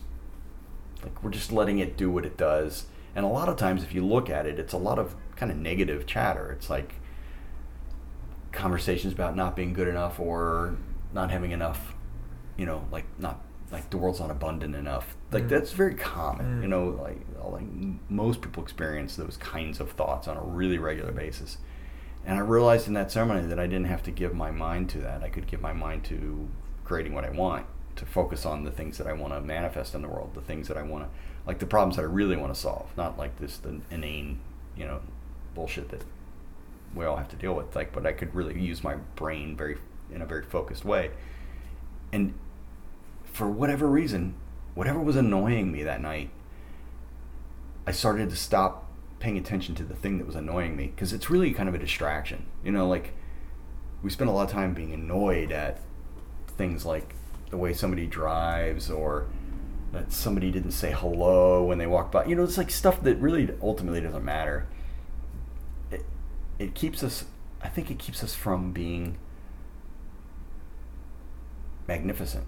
like 1.04 1.24
we're 1.24 1.32
just 1.32 1.52
letting 1.52 1.80
it 1.80 1.98
do 1.98 2.10
what 2.10 2.26
it 2.26 2.38
does. 2.38 2.86
And 3.16 3.26
a 3.26 3.30
lot 3.30 3.50
of 3.50 3.58
times, 3.58 3.84
if 3.84 3.94
you 3.94 4.06
look 4.06 4.30
at 4.30 4.46
it, 4.46 4.58
it's 4.60 4.74
a 4.74 4.78
lot 4.78 4.98
of 4.98 5.16
kind 5.36 5.52
of 5.52 5.58
negative 5.58 6.06
chatter. 6.06 6.52
It's 6.52 6.70
like 6.70 6.96
conversations 8.52 9.14
about 9.14 9.36
not 9.36 9.56
being 9.56 9.74
good 9.74 9.88
enough 9.88 10.20
or 10.20 10.78
not 11.14 11.32
having 11.32 11.52
enough. 11.52 11.94
You 12.58 12.66
know, 12.66 12.88
like 12.92 13.06
not 13.20 13.42
like 13.72 13.90
the 13.90 13.98
world's 13.98 14.20
not 14.20 14.32
abundant 14.32 14.76
enough. 14.76 15.16
Like 15.32 15.46
mm. 15.46 15.50
that's 15.50 15.72
very 15.72 15.96
common. 15.96 16.60
Mm. 16.60 16.62
You 16.64 16.68
know, 16.70 16.86
like 17.02 17.20
like 17.44 17.66
most 18.10 18.42
people 18.42 18.64
experience 18.64 19.16
those 19.16 19.38
kinds 19.38 19.80
of 19.80 19.92
thoughts 19.92 20.28
on 20.28 20.38
a 20.38 20.42
really 20.42 20.78
regular 20.78 21.12
basis. 21.12 21.58
And 22.26 22.38
I 22.38 22.42
realized 22.42 22.88
in 22.88 22.94
that 22.94 23.12
ceremony 23.12 23.48
that 23.48 23.60
I 23.60 23.68
didn't 23.68 23.88
have 23.88 24.04
to 24.04 24.12
give 24.12 24.34
my 24.34 24.50
mind 24.52 24.90
to 24.92 25.00
that. 25.00 25.24
I 25.24 25.30
could 25.30 25.46
give 25.46 25.62
my 25.62 25.74
mind 25.74 26.06
to 26.06 26.48
creating 26.86 27.14
what 27.14 27.26
I 27.26 27.30
want, 27.30 27.66
to 27.96 28.06
focus 28.06 28.46
on 28.46 28.64
the 28.64 28.72
things 28.72 28.98
that 28.98 29.08
I 29.08 29.14
want 29.14 29.34
to 29.34 29.42
manifest 29.42 29.94
in 29.96 30.02
the 30.02 30.08
world, 30.08 30.32
the 30.34 30.42
things 30.42 30.68
that 30.68 30.78
I 30.78 30.84
want 30.84 31.06
to, 31.06 31.10
like 31.46 31.60
the 31.60 31.66
problems 31.66 31.96
that 31.96 32.04
I 32.04 32.06
really 32.06 32.36
want 32.36 32.54
to 32.54 32.60
solve, 32.60 32.90
not 32.98 33.18
like 33.18 33.38
this 33.40 33.58
the 33.58 33.80
inane, 33.92 34.40
you 34.76 34.86
know, 34.86 35.02
bullshit 35.54 35.90
that 35.90 36.04
we 36.96 37.06
all 37.06 37.18
have 37.18 37.30
to 37.30 37.36
deal 37.36 37.54
with. 37.54 37.76
Like, 37.76 37.94
but 37.94 38.06
I 38.06 38.12
could 38.12 38.34
really 38.34 38.60
use 38.60 38.84
my 38.84 38.96
brain 39.16 39.56
very 39.56 39.78
in 40.12 40.22
a 40.22 40.26
very 40.26 40.44
focused 40.44 40.86
way, 40.86 41.12
and 42.12 42.34
for 43.24 43.50
whatever 43.50 43.88
reason, 43.88 44.36
whatever 44.76 45.00
was 45.00 45.16
annoying 45.16 45.72
me 45.72 45.84
that 45.84 46.02
night, 46.02 46.30
I 47.86 47.92
started 47.92 48.30
to 48.30 48.36
stop 48.36 48.90
paying 49.20 49.38
attention 49.38 49.74
to 49.76 49.84
the 49.84 49.96
thing 49.96 50.18
that 50.18 50.28
was 50.28 50.36
annoying 50.36 50.76
me 50.76 50.88
because 50.88 51.14
it's 51.14 51.30
really 51.30 51.52
kind 51.52 51.70
of 51.70 51.76
a 51.76 51.80
distraction. 51.80 52.46
You 52.64 52.72
know, 52.72 52.88
like 52.88 53.14
we 54.04 54.10
spend 54.10 54.30
a 54.30 54.34
lot 54.34 54.44
of 54.44 54.52
time 54.52 54.74
being 54.74 54.94
annoyed 54.94 55.52
at 55.52 55.80
things 56.58 56.86
like 56.86 57.16
the 57.54 57.58
way 57.58 57.72
somebody 57.72 58.08
drives 58.08 58.90
or 58.90 59.28
that 59.92 60.12
somebody 60.12 60.50
didn't 60.50 60.72
say 60.72 60.92
hello 60.92 61.64
when 61.64 61.78
they 61.78 61.86
walk 61.86 62.12
by. 62.12 62.26
You 62.26 62.36
know, 62.36 62.44
it's 62.44 62.58
like 62.58 62.72
stuff 62.72 63.04
that 63.04 63.18
really 63.18 63.48
ultimately 63.62 64.02
doesn't 64.02 64.26
matter. 64.26 64.66
It, 65.92 66.04
it 66.58 66.74
keeps 66.74 67.04
us, 67.04 67.26
I 67.62 67.68
think 67.68 67.92
it 67.92 68.00
keeps 68.00 68.24
us 68.24 68.34
from 68.34 68.72
being 68.72 69.20
magnificent. 71.88 72.46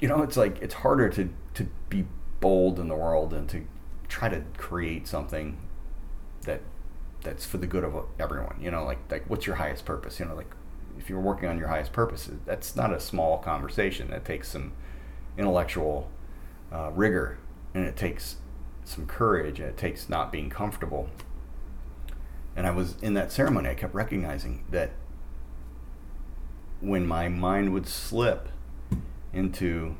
You 0.00 0.08
know, 0.08 0.22
it's 0.22 0.36
like 0.36 0.60
it's 0.60 0.74
harder 0.74 1.08
to, 1.10 1.30
to 1.54 1.68
be 1.88 2.06
bold 2.40 2.80
in 2.80 2.88
the 2.88 2.96
world 2.96 3.32
and 3.32 3.48
to 3.50 3.64
try 4.08 4.28
to 4.28 4.42
create 4.56 5.06
something 5.06 5.58
that 6.42 6.60
that's 7.22 7.46
for 7.46 7.58
the 7.58 7.68
good 7.68 7.84
of 7.84 8.04
everyone. 8.18 8.56
You 8.60 8.72
know, 8.72 8.84
like 8.84 8.98
like 9.12 9.30
what's 9.30 9.46
your 9.46 9.54
highest 9.54 9.84
purpose? 9.84 10.18
You 10.18 10.26
know, 10.26 10.34
like 10.34 10.52
if 10.98 11.10
you're 11.10 11.20
working 11.20 11.48
on 11.48 11.58
your 11.58 11.68
highest 11.68 11.92
purposes, 11.92 12.38
that's 12.46 12.76
not 12.76 12.92
a 12.92 13.00
small 13.00 13.38
conversation. 13.38 14.10
That 14.10 14.24
takes 14.24 14.48
some 14.48 14.72
intellectual 15.36 16.10
uh, 16.72 16.90
rigor, 16.92 17.38
and 17.74 17.84
it 17.84 17.96
takes 17.96 18.36
some 18.84 19.06
courage, 19.06 19.60
and 19.60 19.68
it 19.68 19.76
takes 19.76 20.08
not 20.08 20.30
being 20.30 20.50
comfortable. 20.50 21.08
And 22.56 22.66
I 22.66 22.70
was 22.70 22.96
in 23.02 23.14
that 23.14 23.32
ceremony. 23.32 23.68
I 23.68 23.74
kept 23.74 23.94
recognizing 23.94 24.64
that 24.70 24.92
when 26.80 27.06
my 27.06 27.28
mind 27.28 27.72
would 27.72 27.86
slip 27.86 28.48
into 29.32 29.96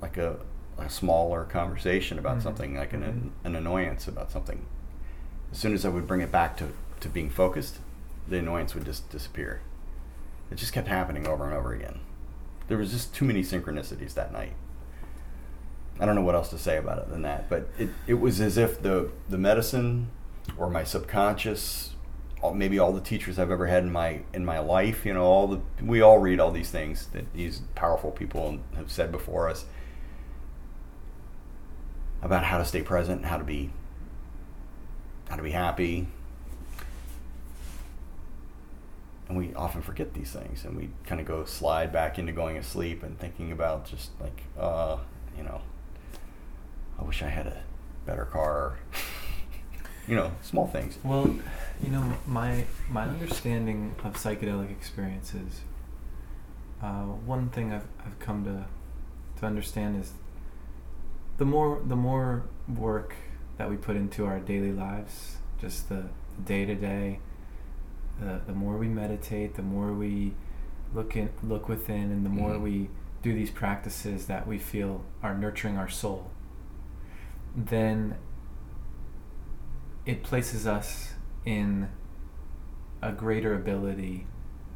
like 0.00 0.16
a, 0.16 0.38
a 0.78 0.88
smaller 0.88 1.44
conversation 1.44 2.18
about 2.18 2.34
mm-hmm. 2.34 2.42
something, 2.42 2.76
like 2.76 2.92
an, 2.92 3.02
mm-hmm. 3.02 3.46
an 3.46 3.56
annoyance 3.56 4.08
about 4.08 4.30
something, 4.30 4.64
as 5.52 5.58
soon 5.58 5.74
as 5.74 5.84
I 5.84 5.88
would 5.88 6.06
bring 6.06 6.20
it 6.20 6.32
back 6.32 6.56
to, 6.58 6.72
to 7.00 7.08
being 7.08 7.30
focused, 7.30 7.78
the 8.26 8.38
annoyance 8.38 8.74
would 8.74 8.84
just 8.84 9.08
disappear. 9.10 9.60
It 10.50 10.56
just 10.56 10.72
kept 10.72 10.88
happening 10.88 11.26
over 11.26 11.44
and 11.44 11.54
over 11.54 11.72
again. 11.72 12.00
There 12.68 12.78
was 12.78 12.90
just 12.90 13.14
too 13.14 13.24
many 13.24 13.42
synchronicities 13.42 14.14
that 14.14 14.32
night. 14.32 14.52
I 16.00 16.06
don't 16.06 16.14
know 16.14 16.22
what 16.22 16.34
else 16.34 16.50
to 16.50 16.58
say 16.58 16.76
about 16.76 16.98
it 16.98 17.10
than 17.10 17.22
that, 17.22 17.48
but 17.48 17.68
it, 17.78 17.90
it 18.06 18.14
was 18.14 18.40
as 18.40 18.56
if 18.56 18.80
the, 18.80 19.10
the 19.28 19.38
medicine 19.38 20.10
or 20.56 20.70
my 20.70 20.84
subconscious, 20.84 21.94
maybe 22.54 22.78
all 22.78 22.92
the 22.92 23.00
teachers 23.00 23.38
I've 23.38 23.50
ever 23.50 23.66
had 23.66 23.82
in 23.82 23.90
my 23.90 24.20
in 24.32 24.44
my 24.44 24.60
life, 24.60 25.04
you 25.04 25.12
know, 25.12 25.24
all 25.24 25.48
the 25.48 25.60
we 25.82 26.00
all 26.00 26.18
read 26.18 26.38
all 26.38 26.52
these 26.52 26.70
things 26.70 27.06
that 27.08 27.32
these 27.34 27.62
powerful 27.74 28.10
people 28.10 28.58
have 28.76 28.90
said 28.90 29.10
before 29.10 29.48
us 29.48 29.64
about 32.22 32.44
how 32.44 32.58
to 32.58 32.64
stay 32.64 32.82
present, 32.82 33.24
how 33.24 33.38
to 33.38 33.44
be 33.44 33.70
how 35.28 35.36
to 35.36 35.42
be 35.42 35.50
happy, 35.50 36.08
and 39.28 39.36
we 39.36 39.52
often 39.54 39.82
forget 39.82 40.14
these 40.14 40.30
things 40.30 40.64
and 40.64 40.76
we 40.76 40.90
kind 41.04 41.20
of 41.20 41.26
go 41.26 41.44
slide 41.44 41.92
back 41.92 42.18
into 42.18 42.32
going 42.32 42.56
asleep 42.56 43.02
and 43.02 43.18
thinking 43.18 43.52
about 43.52 43.84
just 43.84 44.10
like 44.20 44.42
uh, 44.58 44.96
you 45.36 45.42
know 45.42 45.60
i 46.98 47.04
wish 47.04 47.22
i 47.22 47.28
had 47.28 47.46
a 47.46 47.62
better 48.06 48.24
car. 48.24 48.78
You 50.08 50.16
know 50.16 50.32
small 50.40 50.66
things. 50.66 50.96
Well 51.04 51.36
you 51.82 51.90
know 51.90 52.14
my 52.26 52.64
my 52.88 53.02
understanding 53.02 53.94
of 54.02 54.14
psychedelic 54.14 54.70
experiences 54.70 55.60
uh, 56.82 57.02
one 57.02 57.50
thing 57.50 57.72
I've, 57.72 57.84
I've 58.04 58.18
come 58.18 58.44
to 58.44 58.64
to 59.40 59.46
understand 59.46 60.00
is 60.02 60.12
the 61.36 61.44
more 61.44 61.82
the 61.86 61.94
more 61.96 62.44
work 62.74 63.16
that 63.58 63.68
we 63.68 63.76
put 63.76 63.96
into 63.96 64.24
our 64.24 64.40
daily 64.40 64.72
lives 64.72 65.36
just 65.60 65.88
the 65.88 66.04
day 66.44 66.64
to 66.64 66.74
day 66.74 67.20
the, 68.20 68.40
the 68.46 68.52
more 68.52 68.76
we 68.76 68.88
meditate, 68.88 69.54
the 69.54 69.62
more 69.62 69.92
we 69.92 70.34
look 70.94 71.16
in, 71.16 71.30
look 71.42 71.68
within, 71.68 72.10
and 72.10 72.24
the 72.24 72.30
more 72.30 72.52
mm-hmm. 72.52 72.62
we 72.62 72.90
do 73.22 73.34
these 73.34 73.50
practices 73.50 74.26
that 74.26 74.46
we 74.46 74.58
feel 74.58 75.04
are 75.22 75.36
nurturing 75.36 75.76
our 75.76 75.88
soul, 75.88 76.30
then 77.54 78.16
it 80.06 80.22
places 80.22 80.66
us 80.66 81.14
in 81.44 81.88
a 83.02 83.12
greater 83.12 83.54
ability 83.54 84.26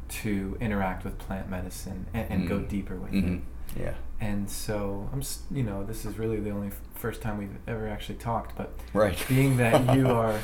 to 0.07 0.57
interact 0.59 1.03
with 1.03 1.17
plant 1.17 1.49
medicine 1.49 2.05
and, 2.13 2.29
and 2.29 2.39
mm-hmm. 2.41 2.49
go 2.49 2.59
deeper 2.59 2.95
with 2.95 3.11
mm-hmm. 3.11 3.35
it. 3.35 3.41
Yeah. 3.79 3.93
And 4.19 4.49
so 4.49 5.09
I'm, 5.11 5.23
you 5.51 5.63
know, 5.63 5.83
this 5.83 6.05
is 6.05 6.17
really 6.17 6.39
the 6.39 6.51
only 6.51 6.69
first 6.95 7.21
time 7.21 7.37
we've 7.37 7.57
ever 7.67 7.87
actually 7.87 8.19
talked, 8.19 8.55
but 8.55 8.71
right. 8.93 9.17
being 9.27 9.57
that 9.57 9.95
you 9.97 10.07
are 10.07 10.39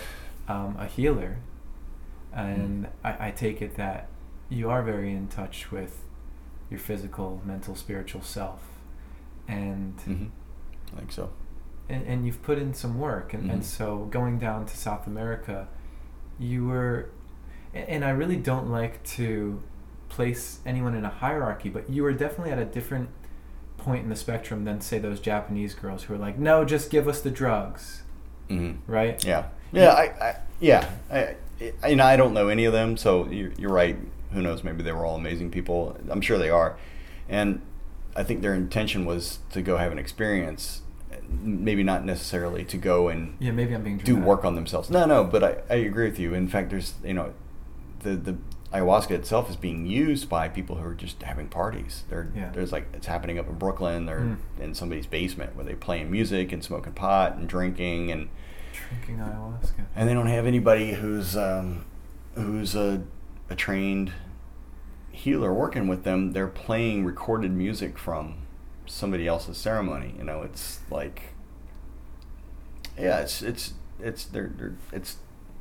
um, 0.47 0.75
a 0.79 0.85
healer 0.85 1.37
and 2.33 2.85
mm. 2.85 2.89
I, 3.03 3.27
I 3.27 3.31
take 3.31 3.61
it 3.61 3.75
that 3.75 4.09
you 4.49 4.69
are 4.69 4.81
very 4.81 5.11
in 5.11 5.27
touch 5.27 5.71
with 5.71 6.03
your 6.69 6.79
physical, 6.79 7.41
mental, 7.45 7.75
spiritual 7.75 8.21
self, 8.21 8.61
and 9.47 9.97
mm-hmm. 9.97 10.25
I 10.93 10.99
think 10.99 11.11
so. 11.11 11.31
And, 11.87 12.05
and 12.05 12.25
you've 12.25 12.43
put 12.43 12.59
in 12.59 12.73
some 12.73 12.99
work, 12.99 13.33
and, 13.33 13.43
mm-hmm. 13.43 13.51
and 13.51 13.65
so 13.65 14.07
going 14.11 14.37
down 14.37 14.65
to 14.67 14.77
South 14.77 15.07
America, 15.07 15.67
you 16.37 16.65
were, 16.65 17.09
and 17.73 18.05
I 18.05 18.11
really 18.11 18.37
don't 18.37 18.69
like 18.69 19.03
to 19.15 19.61
place 20.09 20.59
anyone 20.65 20.95
in 20.95 21.05
a 21.05 21.09
hierarchy, 21.09 21.69
but 21.69 21.89
you 21.89 22.03
were 22.03 22.13
definitely 22.13 22.51
at 22.51 22.59
a 22.59 22.65
different 22.65 23.09
point 23.77 24.03
in 24.03 24.09
the 24.09 24.15
spectrum 24.15 24.65
than 24.65 24.81
say 24.81 24.99
those 24.99 25.19
Japanese 25.19 25.73
girls 25.73 26.03
who 26.03 26.13
are 26.13 26.17
like, 26.17 26.37
no, 26.37 26.65
just 26.65 26.91
give 26.91 27.07
us 27.07 27.21
the 27.21 27.31
drugs, 27.31 28.03
mm-hmm. 28.49 28.91
right? 28.91 29.23
Yeah, 29.23 29.45
yeah, 29.71 29.89
I, 29.89 30.03
I 30.03 30.35
yeah, 30.59 30.89
I, 31.11 31.35
you 31.59 31.95
know, 31.95 32.05
I 32.05 32.15
don't 32.15 32.33
know 32.33 32.47
any 32.47 32.65
of 32.65 32.73
them, 32.73 32.97
so 32.97 33.27
you're, 33.29 33.51
you're 33.57 33.71
right. 33.71 33.97
Who 34.33 34.41
knows? 34.41 34.63
Maybe 34.63 34.83
they 34.83 34.91
were 34.91 35.05
all 35.05 35.15
amazing 35.15 35.51
people. 35.51 35.97
I'm 36.09 36.21
sure 36.21 36.37
they 36.37 36.49
are, 36.49 36.77
and 37.27 37.61
I 38.15 38.23
think 38.23 38.41
their 38.41 38.53
intention 38.53 39.05
was 39.05 39.39
to 39.51 39.61
go 39.61 39.77
have 39.77 39.91
an 39.91 39.99
experience, 39.99 40.81
maybe 41.29 41.83
not 41.83 42.05
necessarily 42.05 42.63
to 42.65 42.77
go 42.77 43.07
and 43.07 43.37
yeah, 43.39 43.51
maybe 43.51 43.73
I'm 43.73 43.83
being 43.83 43.97
do 43.97 44.15
work 44.15 44.45
on 44.45 44.55
themselves. 44.55 44.89
No, 44.89 45.05
no, 45.05 45.23
but 45.23 45.43
I, 45.43 45.57
I 45.69 45.75
agree 45.75 46.09
with 46.09 46.19
you. 46.19 46.33
In 46.33 46.47
fact, 46.47 46.69
there's 46.69 46.93
you 47.03 47.13
know, 47.13 47.33
the 48.01 48.15
the 48.15 48.37
ayahuasca 48.73 49.11
itself 49.11 49.49
is 49.49 49.55
being 49.55 49.85
used 49.85 50.29
by 50.29 50.47
people 50.47 50.75
who 50.75 50.87
are 50.87 50.93
just 50.93 51.21
having 51.23 51.47
parties. 51.47 52.03
There, 52.09 52.31
yeah. 52.35 52.51
there's 52.51 52.71
like 52.71 52.87
it's 52.93 53.07
happening 53.07 53.39
up 53.39 53.47
in 53.47 53.55
Brooklyn. 53.55 54.05
They're 54.05 54.19
mm. 54.19 54.37
in 54.59 54.75
somebody's 54.75 55.07
basement 55.07 55.55
where 55.55 55.65
they're 55.65 55.75
playing 55.75 56.11
music 56.11 56.51
and 56.51 56.63
smoking 56.63 56.93
pot 56.93 57.35
and 57.35 57.47
drinking 57.47 58.11
and 58.11 58.29
Drinking 58.87 59.17
ayahuasca. 59.17 59.85
And 59.95 60.07
they 60.07 60.13
don't 60.13 60.27
have 60.27 60.45
anybody 60.45 60.93
who's 60.93 61.35
um, 61.35 61.85
who's 62.35 62.75
a, 62.75 63.03
a 63.49 63.55
trained 63.55 64.13
healer 65.11 65.53
working 65.53 65.87
with 65.87 66.03
them. 66.03 66.33
They're 66.33 66.47
playing 66.47 67.05
recorded 67.05 67.51
music 67.51 67.97
from 67.97 68.35
somebody 68.85 69.27
else's 69.27 69.57
ceremony. 69.57 70.15
You 70.17 70.23
know, 70.23 70.41
it's 70.41 70.79
like, 70.89 71.33
yeah, 72.97 73.19
it's 73.19 73.41
it's 73.41 73.73
it's 73.99 74.25
they're, 74.25 74.51
they're 74.55 74.75
it's 74.91 75.17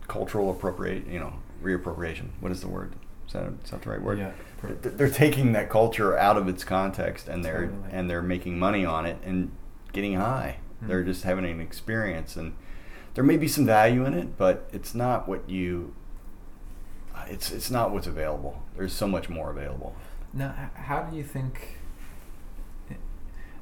cultural 0.06 0.50
appropriate. 0.50 1.06
You 1.06 1.18
know, 1.18 1.34
reappropriation. 1.62 2.28
What 2.40 2.52
is 2.52 2.60
the 2.60 2.68
word? 2.68 2.94
Is 3.26 3.34
that, 3.34 3.52
is 3.62 3.70
that 3.70 3.82
the 3.82 3.90
right 3.90 4.00
word? 4.00 4.18
Yeah. 4.18 4.32
They're 4.82 5.10
taking 5.10 5.52
that 5.52 5.68
culture 5.68 6.16
out 6.16 6.36
of 6.36 6.48
its 6.48 6.64
context 6.64 7.28
and 7.28 7.44
they're 7.44 7.66
totally. 7.66 7.88
and 7.92 8.10
they're 8.10 8.22
making 8.22 8.58
money 8.58 8.84
on 8.84 9.06
it 9.06 9.18
and 9.22 9.52
getting 9.92 10.14
high. 10.14 10.58
Mm-hmm. 10.78 10.88
They're 10.88 11.04
just 11.04 11.24
having 11.24 11.44
an 11.44 11.60
experience 11.60 12.36
and 12.36 12.56
there 13.18 13.24
may 13.24 13.36
be 13.36 13.48
some 13.48 13.66
value 13.66 14.04
in 14.04 14.14
it, 14.14 14.38
but 14.38 14.68
it's 14.72 14.94
not 14.94 15.28
what 15.28 15.50
you. 15.50 15.92
Uh, 17.12 17.24
it's 17.28 17.50
it's 17.50 17.68
not 17.68 17.90
what's 17.90 18.06
available. 18.06 18.62
There's 18.76 18.92
so 18.92 19.08
much 19.08 19.28
more 19.28 19.50
available. 19.50 19.96
Now, 20.32 20.70
how 20.74 21.02
do 21.02 21.16
you 21.16 21.24
think? 21.24 21.78
Eh, 22.88 22.94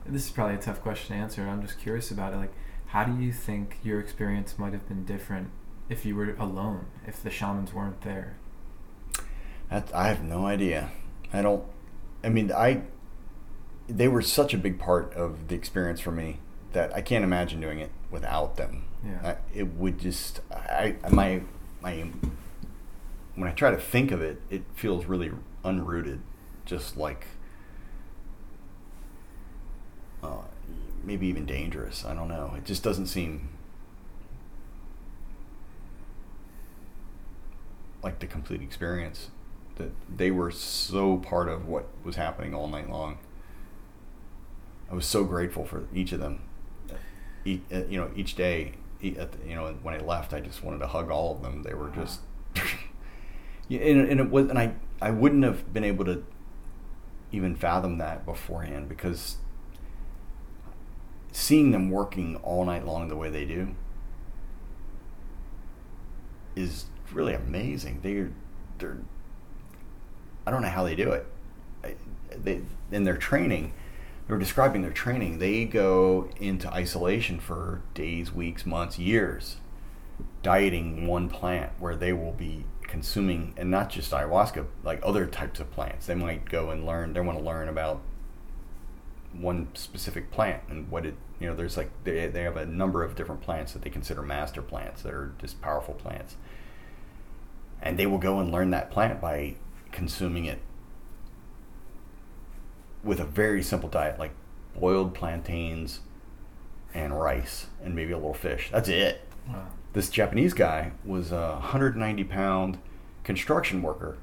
this 0.04 0.26
is 0.26 0.30
probably 0.30 0.56
a 0.56 0.58
tough 0.58 0.82
question 0.82 1.16
to 1.16 1.22
answer. 1.22 1.48
I'm 1.48 1.62
just 1.62 1.80
curious 1.80 2.10
about 2.10 2.34
it. 2.34 2.36
Like, 2.36 2.52
how 2.88 3.04
do 3.04 3.18
you 3.18 3.32
think 3.32 3.78
your 3.82 3.98
experience 3.98 4.58
might 4.58 4.74
have 4.74 4.86
been 4.88 5.06
different 5.06 5.48
if 5.88 6.04
you 6.04 6.16
were 6.16 6.34
alone, 6.34 6.88
if 7.06 7.22
the 7.22 7.30
shamans 7.30 7.72
weren't 7.72 8.02
there? 8.02 8.36
That, 9.70 9.90
I 9.94 10.08
have 10.08 10.22
no 10.22 10.44
idea. 10.44 10.90
I 11.32 11.40
don't. 11.40 11.64
I 12.22 12.28
mean, 12.28 12.52
I. 12.52 12.82
They 13.88 14.06
were 14.08 14.20
such 14.20 14.52
a 14.52 14.58
big 14.58 14.78
part 14.78 15.14
of 15.14 15.48
the 15.48 15.54
experience 15.54 16.00
for 16.00 16.12
me 16.12 16.40
that 16.72 16.94
I 16.94 17.00
can't 17.00 17.24
imagine 17.24 17.58
doing 17.58 17.78
it 17.78 17.90
without 18.10 18.56
them. 18.56 18.84
Yeah. 19.04 19.32
I, 19.32 19.36
it 19.58 19.74
would 19.74 19.98
just 19.98 20.40
I 20.50 20.96
my 21.10 21.42
my 21.80 22.06
when 23.34 23.48
I 23.48 23.52
try 23.52 23.70
to 23.70 23.76
think 23.76 24.10
of 24.10 24.22
it, 24.22 24.40
it 24.50 24.62
feels 24.74 25.04
really 25.06 25.30
unrooted, 25.64 26.20
just 26.64 26.96
like 26.96 27.26
uh, 30.22 30.42
maybe 31.04 31.26
even 31.26 31.44
dangerous. 31.44 32.04
I 32.04 32.14
don't 32.14 32.28
know. 32.28 32.54
It 32.56 32.64
just 32.64 32.82
doesn't 32.82 33.06
seem 33.06 33.50
like 38.02 38.18
the 38.20 38.26
complete 38.26 38.62
experience 38.62 39.28
that 39.76 39.90
they 40.14 40.30
were 40.30 40.50
so 40.50 41.18
part 41.18 41.48
of 41.48 41.66
what 41.68 41.86
was 42.02 42.16
happening 42.16 42.54
all 42.54 42.68
night 42.68 42.88
long. 42.88 43.18
I 44.90 44.94
was 44.94 45.04
so 45.06 45.24
grateful 45.24 45.64
for 45.66 45.84
each 45.94 46.12
of 46.12 46.20
them. 46.20 46.40
Each, 47.46 47.62
uh, 47.72 47.84
you 47.88 47.98
know, 47.98 48.10
each 48.16 48.34
day, 48.34 48.72
you 49.00 49.14
know, 49.46 49.74
when 49.82 49.94
I 49.94 49.98
left, 49.98 50.34
I 50.34 50.40
just 50.40 50.64
wanted 50.64 50.80
to 50.80 50.88
hug 50.88 51.10
all 51.10 51.34
of 51.36 51.42
them. 51.42 51.62
They 51.62 51.74
were 51.74 51.90
just, 51.90 52.20
and, 53.70 53.80
and 53.80 54.20
it 54.20 54.30
was, 54.30 54.48
and 54.50 54.58
I, 54.58 54.74
I 55.00 55.10
wouldn't 55.10 55.44
have 55.44 55.72
been 55.72 55.84
able 55.84 56.04
to 56.06 56.24
even 57.32 57.54
fathom 57.54 57.98
that 57.98 58.24
beforehand 58.24 58.88
because 58.88 59.36
seeing 61.32 61.70
them 61.70 61.90
working 61.90 62.36
all 62.36 62.64
night 62.64 62.84
long 62.84 63.08
the 63.08 63.16
way 63.16 63.30
they 63.30 63.44
do 63.44 63.74
is 66.56 66.86
really 67.12 67.34
amazing. 67.34 68.00
They're, 68.02 68.32
they're, 68.78 68.98
I 70.46 70.50
don't 70.50 70.62
know 70.62 70.68
how 70.68 70.82
they 70.84 70.96
do 70.96 71.12
it. 71.12 71.26
They, 72.42 72.62
in 72.90 73.04
their 73.04 73.16
training, 73.16 73.72
they 74.26 74.34
were 74.34 74.40
describing 74.40 74.82
their 74.82 74.90
training. 74.90 75.38
They 75.38 75.64
go 75.64 76.30
into 76.40 76.72
isolation 76.72 77.38
for 77.38 77.82
days, 77.94 78.32
weeks, 78.32 78.66
months, 78.66 78.98
years, 78.98 79.56
dieting 80.42 81.06
one 81.06 81.28
plant 81.28 81.72
where 81.78 81.94
they 81.94 82.12
will 82.12 82.32
be 82.32 82.64
consuming, 82.82 83.54
and 83.56 83.70
not 83.70 83.90
just 83.90 84.10
ayahuasca, 84.10 84.66
like 84.82 85.00
other 85.02 85.26
types 85.26 85.60
of 85.60 85.70
plants. 85.70 86.06
They 86.06 86.14
might 86.14 86.48
go 86.48 86.70
and 86.70 86.84
learn. 86.84 87.12
They 87.12 87.20
want 87.20 87.38
to 87.38 87.44
learn 87.44 87.68
about 87.68 88.00
one 89.32 89.68
specific 89.74 90.30
plant 90.30 90.62
and 90.68 90.90
what 90.90 91.04
it 91.04 91.14
you 91.38 91.46
know 91.46 91.54
there's 91.54 91.76
like 91.76 91.90
they, 92.04 92.26
they 92.28 92.42
have 92.42 92.56
a 92.56 92.66
number 92.66 93.02
of 93.02 93.14
different 93.14 93.42
plants 93.42 93.72
that 93.72 93.82
they 93.82 93.90
consider 93.90 94.22
master 94.22 94.62
plants 94.62 95.02
that 95.02 95.12
are 95.12 95.34
just 95.38 95.60
powerful 95.60 95.94
plants 95.94 96.36
and 97.82 97.98
they 97.98 98.06
will 98.06 98.18
go 98.18 98.40
and 98.40 98.50
learn 98.50 98.70
that 98.70 98.90
plant 98.90 99.20
by 99.20 99.54
consuming 99.92 100.46
it 100.46 100.58
with 103.06 103.20
a 103.20 103.24
very 103.24 103.62
simple 103.62 103.88
diet 103.88 104.18
like 104.18 104.32
boiled 104.78 105.14
plantains 105.14 106.00
and 106.92 107.18
rice 107.18 107.66
and 107.82 107.94
maybe 107.94 108.12
a 108.12 108.16
little 108.16 108.34
fish. 108.34 108.68
That's 108.72 108.88
it. 108.88 109.22
Wow. 109.48 109.66
This 109.92 110.10
Japanese 110.10 110.52
guy 110.52 110.92
was 111.04 111.32
a 111.32 111.52
190 111.52 112.24
pound 112.24 112.78
construction 113.24 113.82
worker 113.82 114.18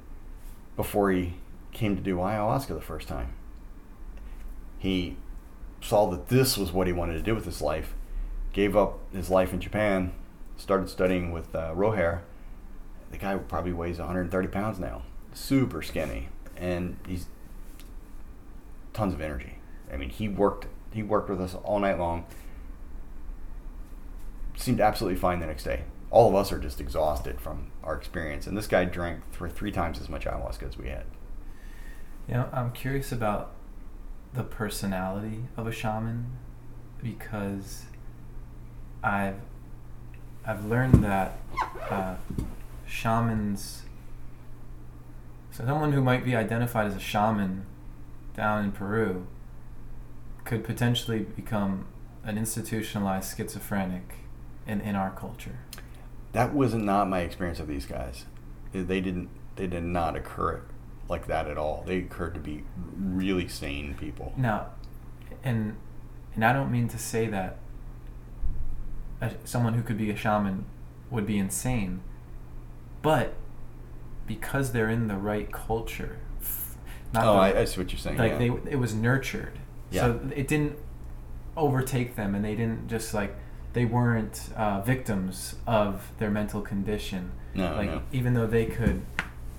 before 0.76 1.12
he 1.12 1.36
came 1.72 1.96
to 1.96 2.02
do 2.02 2.18
ayahuasca 2.18 2.68
the 2.68 2.82
first 2.82 3.08
time. 3.08 3.34
He 4.78 5.18
saw 5.82 6.10
that 6.12 6.28
this 6.28 6.58
was 6.58 6.72
what 6.72 6.88
he 6.88 6.94
wanted 6.94 7.14
to 7.14 7.22
do 7.22 7.34
with 7.36 7.46
his 7.46 7.62
life, 7.62 7.94
gave 8.52 8.76
up 8.76 9.00
his 9.14 9.30
life 9.30 9.54
in 9.54 9.60
Japan, 9.60 10.14
started 10.58 10.90
studying 10.90 11.32
with 11.32 11.54
uh, 11.56 11.74
Roher, 11.74 12.22
the 13.12 13.18
guy 13.18 13.36
probably 13.38 13.74
weighs 13.74 14.00
130 14.00 14.48
pounds 14.48 14.80
now, 14.80 15.04
super 15.34 15.82
skinny, 15.82 16.30
and 16.58 16.98
he's 17.08 17.28
tons 18.94 19.14
of 19.14 19.22
energy. 19.22 19.58
I 19.92 19.98
mean, 19.98 20.10
he 20.10 20.28
worked 20.28 20.68
he 20.92 21.04
worked 21.04 21.30
with 21.30 21.42
us 21.42 21.56
all 21.56 21.80
night 21.80 22.00
long. 22.00 22.26
Seemed 24.56 24.80
absolutely 24.80 25.20
fine 25.20 25.40
the 25.40 25.48
next 25.48 25.64
day. 25.64 25.84
All 26.12 26.30
of 26.30 26.36
us 26.36 26.52
are 26.52 26.60
just 26.60 26.80
exhausted 26.80 27.42
from 27.42 27.72
our 27.84 27.96
experience, 27.96 28.46
and 28.46 28.56
this 28.56 28.68
guy 28.68 28.86
drank 28.86 29.22
th- 29.38 29.52
three 29.52 29.72
times 29.72 30.00
as 30.00 30.10
much 30.10 30.26
ayahuasca 30.26 30.68
as 30.68 30.78
we 30.78 30.90
had. 30.90 31.06
You 32.28 32.36
know, 32.36 32.50
I'm 32.54 32.72
curious 32.72 33.12
about 33.12 33.52
the 34.34 34.44
personality 34.44 35.46
of 35.58 35.66
a 35.66 35.72
shaman 35.72 36.38
because 37.02 37.86
I've 39.04 39.40
I've 40.46 40.66
learned 40.66 41.04
that 41.04 41.40
uh, 41.90 42.16
shamans. 42.86 43.84
So 45.52 45.66
someone 45.66 45.94
who 45.94 46.02
might 46.02 46.24
be 46.24 46.36
identified 46.36 46.88
as 46.88 46.96
a 46.96 47.00
shaman 47.00 47.66
down 48.36 48.64
in 48.64 48.72
Peru 48.72 49.28
could 50.46 50.64
potentially 50.64 51.20
become 51.20 51.86
an 52.24 52.38
institutionalized 52.38 53.38
schizophrenic 53.38 54.16
in, 54.66 54.82
in 54.82 54.96
our 54.96 55.12
culture. 55.12 55.60
That 56.32 56.54
was 56.54 56.74
not 56.74 57.10
my 57.10 57.20
experience 57.20 57.60
of 57.60 57.68
these 57.68 57.86
guys. 57.86 58.26
They 58.72 59.02
didn't 59.02 59.30
they 59.56 59.68
did 59.68 59.84
not 59.84 60.16
occur 60.16 60.62
like 61.08 61.28
that 61.28 61.48
at 61.48 61.58
all. 61.58 61.84
They 61.86 61.98
occurred 61.98 62.34
to 62.34 62.40
be 62.40 62.64
really 62.98 63.48
sane 63.48 63.94
people. 63.94 64.34
Now, 64.36 64.68
and 65.44 65.78
and 66.34 66.44
I 66.44 66.54
don't 66.54 66.72
mean 66.72 66.88
to 66.90 66.98
say 66.98 67.28
that 67.28 67.58
a, 69.22 69.32
someone 69.44 69.76
who 69.76 69.84
could 69.84 69.98
be 69.98 70.10
a 70.10 70.16
shaman 70.16 70.66
would 71.12 71.26
be 71.26 71.38
insane. 71.38 72.02
But 73.02 73.36
because 74.26 74.72
they're 74.72 74.90
in 74.90 75.08
the 75.08 75.18
right 75.18 75.52
culture, 75.52 76.20
not 77.14 77.26
oh, 77.26 77.34
the, 77.34 77.40
I, 77.40 77.60
I, 77.62 77.66
see 77.66 77.80
what 77.80 77.92
you're 77.92 78.00
saying. 78.00 78.18
Like 78.18 78.34
yeah. 78.34 78.38
they, 78.38 78.72
it 78.72 78.80
was 78.80 78.94
nurtured, 78.94 79.60
yeah. 79.92 80.02
so 80.02 80.20
it 80.36 80.48
didn't 80.48 80.78
overtake 81.56 82.16
them, 82.16 82.36
and 82.36 82.44
they 82.44 82.56
didn't 82.56 82.88
just 82.88 83.14
like 83.14 83.36
they 83.74 83.86
weren't 83.86 84.50
uh, 84.56 84.82
victims 84.82 85.56
of 85.68 86.12
their 86.18 86.32
mental 86.32 86.62
condition. 86.62 87.32
No, 87.54 87.76
like 87.76 87.90
no. 87.90 88.02
even 88.12 88.34
though 88.34 88.48
they 88.48 88.66
could 88.66 89.04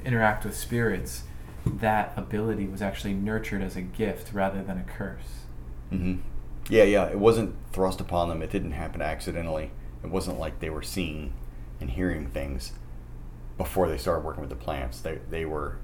interact 0.05 0.45
with 0.45 0.57
spirits, 0.57 1.25
that 1.67 2.13
ability 2.17 2.67
was 2.67 2.83
actually 2.83 3.15
nurtured 3.15 3.63
as 3.63 3.77
a 3.77 3.83
gift 3.83 4.33
rather 4.33 4.63
than 4.63 4.79
a 4.79 4.85
curse. 4.85 5.45
Mm-hmm. 5.93 6.21
Yeah, 6.69 6.85
yeah. 6.85 7.07
It 7.07 7.19
wasn't 7.19 7.55
thrust 7.73 8.01
upon 8.01 8.29
them. 8.29 8.43
It 8.43 8.51
didn't 8.51 8.73
happen 8.73 9.03
accidentally. 9.03 9.71
It 10.03 10.11
wasn't 10.11 10.39
like 10.39 10.61
they 10.61 10.71
were 10.71 10.83
seeing 10.83 11.35
and 11.81 11.91
hearing 11.91 12.27
things 12.29 12.73
before 13.57 13.89
they 13.89 13.99
started 13.99 14.25
working 14.25 14.41
with 14.41 14.51
the 14.51 14.57
plants. 14.57 15.01
They 15.01 15.21
they 15.31 15.45
were 15.45 15.79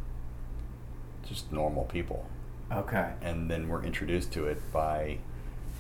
just 1.31 1.51
normal 1.53 1.85
people. 1.85 2.26
Okay. 2.70 3.12
And 3.22 3.51
then 3.51 3.68
we're 3.68 3.83
introduced 3.83 4.33
to 4.33 4.47
it 4.47 4.61
by 4.72 5.18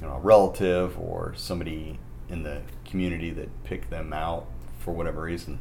you 0.00 0.06
know 0.06 0.14
a 0.14 0.20
relative 0.20 0.98
or 0.98 1.34
somebody 1.36 1.98
in 2.28 2.44
the 2.44 2.62
community 2.84 3.30
that 3.32 3.64
picked 3.64 3.90
them 3.90 4.12
out 4.12 4.46
for 4.78 4.92
whatever 4.92 5.22
reason. 5.22 5.58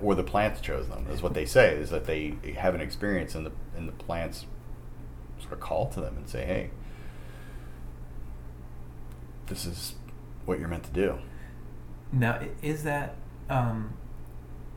Or 0.00 0.14
the 0.14 0.22
plants 0.22 0.60
chose 0.60 0.88
them, 0.88 1.06
is 1.10 1.22
what 1.22 1.32
they 1.32 1.46
say, 1.46 1.76
is 1.76 1.90
that 1.90 2.06
they 2.06 2.34
have 2.56 2.74
an 2.74 2.80
experience 2.80 3.34
and 3.34 3.46
the 3.46 3.52
and 3.76 3.88
the 3.88 3.92
plants 3.92 4.46
sort 5.40 5.54
of 5.54 5.60
call 5.60 5.88
to 5.90 6.00
them 6.00 6.16
and 6.16 6.28
say, 6.28 6.44
Hey, 6.44 6.70
this 9.46 9.64
is 9.64 9.94
what 10.44 10.58
you're 10.58 10.68
meant 10.68 10.84
to 10.84 10.90
do. 10.90 11.18
Now 12.12 12.40
is 12.60 12.84
that 12.84 13.14
um, 13.48 13.94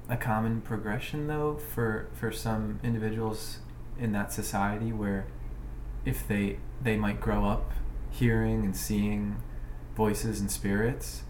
a 0.08 0.16
common 0.16 0.62
progression 0.62 1.28
though 1.28 1.56
for 1.56 2.08
for 2.14 2.32
some 2.32 2.80
individuals 2.84 3.60
in 4.00 4.12
that 4.12 4.32
society 4.34 4.92
where 4.92 5.26
if 6.06 6.28
they 6.28 6.58
they 6.82 6.98
might 6.98 7.20
grow 7.20 7.46
up 7.46 7.72
hearing 8.12 8.64
and 8.64 8.76
seeing 8.76 9.38
voices 9.96 10.40
and 10.40 10.52
spirits 10.52 11.24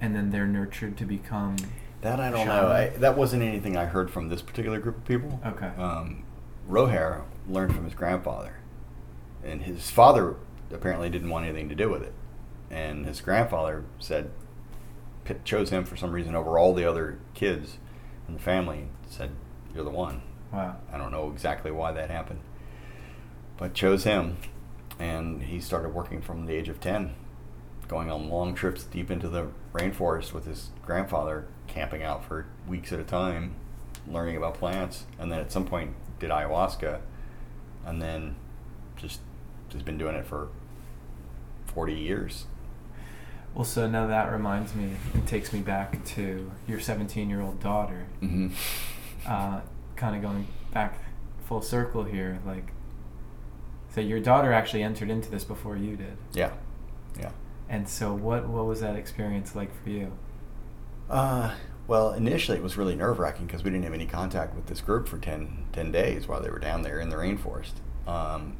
and 0.00 0.14
then 0.16 0.30
they're 0.30 0.46
nurtured 0.46 0.96
to 0.96 1.04
become 1.04 1.56
that 2.00 2.18
I 2.18 2.30
don't 2.30 2.40
shaman. 2.40 2.56
know. 2.56 2.66
I, 2.68 2.88
that 2.98 3.16
wasn't 3.16 3.42
anything 3.44 3.76
I 3.76 3.84
heard 3.84 4.10
from 4.10 4.28
this 4.28 4.42
particular 4.42 4.80
group 4.80 4.96
of 4.98 5.04
people. 5.04 5.40
Okay. 5.46 5.68
Um, 5.80 6.24
Roher 6.68 7.22
learned 7.48 7.74
from 7.74 7.84
his 7.84 7.94
grandfather, 7.94 8.56
and 9.44 9.62
his 9.62 9.88
father 9.90 10.34
apparently 10.72 11.08
didn't 11.10 11.30
want 11.30 11.44
anything 11.46 11.68
to 11.68 11.76
do 11.76 11.88
with 11.88 12.02
it, 12.02 12.12
and 12.70 13.06
his 13.06 13.20
grandfather 13.20 13.84
said 14.00 14.30
chose 15.44 15.70
him 15.70 15.84
for 15.84 15.96
some 15.96 16.10
reason 16.10 16.34
over 16.34 16.58
all 16.58 16.74
the 16.74 16.84
other 16.84 17.20
kids 17.34 17.78
in 18.26 18.34
the 18.34 18.40
family. 18.40 18.78
And 18.78 18.88
Said, 19.08 19.30
"You're 19.72 19.84
the 19.84 19.90
one." 19.90 20.22
Wow. 20.52 20.76
I 20.92 20.98
don't 20.98 21.12
know 21.12 21.30
exactly 21.30 21.70
why 21.70 21.92
that 21.92 22.10
happened, 22.10 22.40
but 23.56 23.74
chose 23.74 24.04
him, 24.04 24.36
and 24.98 25.42
he 25.42 25.60
started 25.60 25.90
working 25.90 26.20
from 26.20 26.46
the 26.46 26.54
age 26.54 26.68
of 26.68 26.80
ten, 26.80 27.14
going 27.88 28.10
on 28.10 28.28
long 28.28 28.54
trips 28.54 28.84
deep 28.84 29.10
into 29.10 29.28
the 29.28 29.48
rainforest 29.72 30.32
with 30.32 30.44
his 30.46 30.70
grandfather, 30.84 31.46
camping 31.66 32.02
out 32.02 32.24
for 32.24 32.46
weeks 32.68 32.92
at 32.92 33.00
a 33.00 33.04
time, 33.04 33.54
learning 34.06 34.36
about 34.36 34.54
plants, 34.54 35.06
and 35.18 35.32
then 35.32 35.38
at 35.38 35.50
some 35.50 35.64
point 35.64 35.94
did 36.18 36.30
ayahuasca, 36.30 37.00
and 37.86 38.02
then 38.02 38.36
just 38.96 39.20
has 39.72 39.82
been 39.82 39.96
doing 39.96 40.14
it 40.14 40.26
for 40.26 40.48
forty 41.66 41.94
years. 41.94 42.44
Well, 43.54 43.64
so 43.64 43.86
now 43.88 44.06
that 44.06 44.32
reminds 44.32 44.74
me, 44.74 44.92
it 45.14 45.26
takes 45.26 45.52
me 45.52 45.60
back 45.60 46.02
to 46.06 46.50
your 46.66 46.80
17 46.80 47.28
year 47.28 47.42
old 47.42 47.60
daughter. 47.60 48.06
Mm-hmm. 48.22 48.48
Uh, 49.26 49.60
kind 50.02 50.16
of 50.16 50.20
going 50.20 50.48
back 50.74 50.98
full 51.46 51.62
circle 51.62 52.02
here, 52.02 52.40
like, 52.44 52.72
so 53.94 54.00
your 54.00 54.18
daughter 54.18 54.52
actually 54.52 54.82
entered 54.82 55.08
into 55.08 55.30
this 55.30 55.44
before 55.44 55.76
you 55.76 55.96
did. 55.96 56.16
Yeah, 56.32 56.50
yeah. 57.16 57.30
And 57.68 57.88
so, 57.88 58.12
what 58.12 58.48
what 58.48 58.66
was 58.66 58.80
that 58.80 58.96
experience 58.96 59.54
like 59.54 59.70
for 59.82 59.90
you? 59.90 60.12
Uh, 61.08 61.54
well, 61.86 62.12
initially 62.12 62.58
it 62.58 62.64
was 62.64 62.76
really 62.76 62.96
nerve 62.96 63.20
wracking 63.20 63.46
because 63.46 63.62
we 63.62 63.70
didn't 63.70 63.84
have 63.84 63.94
any 63.94 64.06
contact 64.06 64.56
with 64.56 64.66
this 64.66 64.80
group 64.80 65.06
for 65.06 65.18
10, 65.18 65.66
10, 65.72 65.92
days 65.92 66.26
while 66.26 66.40
they 66.40 66.50
were 66.50 66.58
down 66.58 66.82
there 66.82 66.98
in 66.98 67.08
the 67.08 67.16
rainforest. 67.16 67.74
Um, 68.06 68.56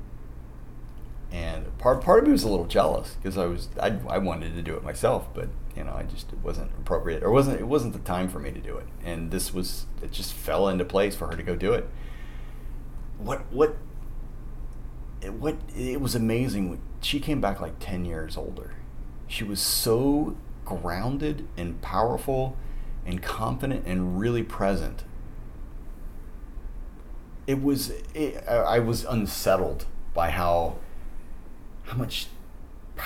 and 1.33 1.77
part 1.79 2.03
part 2.03 2.21
of 2.21 2.27
me 2.27 2.33
was 2.33 2.45
a 2.45 2.49
little 2.49 2.67
jealous 2.67 3.17
because 3.21 3.37
I 3.37 3.47
was 3.47 3.69
I, 3.81 3.99
I 4.09 4.19
wanted 4.19 4.55
to 4.55 4.63
do 4.63 4.77
it 4.77 4.85
myself, 4.85 5.27
but 5.35 5.49
you 5.77 5.85
know 5.85 5.95
I 5.95 6.03
just 6.03 6.33
it 6.33 6.39
wasn't 6.43 6.71
appropriate 6.79 7.23
or 7.23 7.31
wasn't 7.31 7.61
it 7.61 7.67
wasn't 7.67 7.93
the 7.93 7.99
time 8.01 8.29
for 8.29 8.39
me 8.39 8.51
to 8.51 8.61
do 8.61 8.77
it, 8.77 8.87
and 9.05 9.31
this 9.31 9.53
was 9.53 9.87
it 10.03 10.13
just 10.13 10.33
fell 10.33 10.69
into 10.69 10.85
place 10.85 11.17
for 11.17 11.29
her 11.29 11.37
to 11.37 11.43
go 11.43 11.55
do 11.57 11.73
it. 11.73 11.89
What 13.19 13.51
what 13.53 13.77
what 15.31 15.57
it 15.77 16.01
was 16.01 16.15
amazing. 16.15 16.81
She 17.01 17.21
came 17.21 17.41
back 17.41 17.61
like 17.61 17.79
ten 17.79 18.05
years 18.05 18.37
older. 18.37 18.75
She 19.29 19.45
was 19.45 19.61
so 19.61 20.37
grounded 20.65 21.49
and 21.57 21.81
powerful 21.81 22.57
and 23.07 23.23
confident 23.23 23.87
and 23.87 24.19
really 24.19 24.43
present. 24.43 25.05
It 27.47 27.63
was 27.63 27.93
it, 28.15 28.47
I 28.47 28.79
was 28.79 29.05
unsettled 29.05 29.87
by 30.15 30.31
how 30.31 30.77
how 31.85 31.97
much 31.97 32.29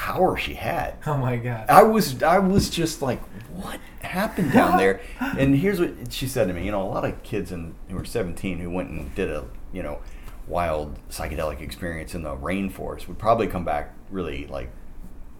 power 0.07 0.37
she 0.37 0.55
had. 0.55 0.95
Oh 1.05 1.17
my 1.17 1.37
god. 1.37 1.69
I 1.69 1.83
was 1.83 2.23
I 2.23 2.39
was 2.39 2.71
just 2.71 3.03
like, 3.03 3.21
what 3.53 3.81
happened 4.03 4.53
down 4.53 4.79
there? 4.79 5.01
and 5.21 5.57
here's 5.57 5.81
what 5.81 6.13
she 6.13 6.29
said 6.29 6.47
to 6.47 6.55
me. 6.55 6.65
You 6.65 6.71
know, 6.71 6.83
a 6.83 6.87
lot 6.87 7.05
of 7.05 7.21
kids 7.25 7.51
in, 7.51 7.75
who 7.89 7.97
were 7.97 8.05
17 8.05 8.61
who 8.61 8.71
went 8.71 8.91
and 8.91 9.13
did 9.17 9.29
a 9.29 9.47
you 9.73 9.83
know 9.83 9.99
wild 10.47 10.97
psychedelic 11.11 11.61
experience 11.61 12.15
in 12.15 12.23
the 12.23 12.37
rainforest 12.37 13.09
would 13.09 13.19
probably 13.19 13.49
come 13.49 13.65
back 13.65 13.95
really 14.09 14.47
like 14.47 14.71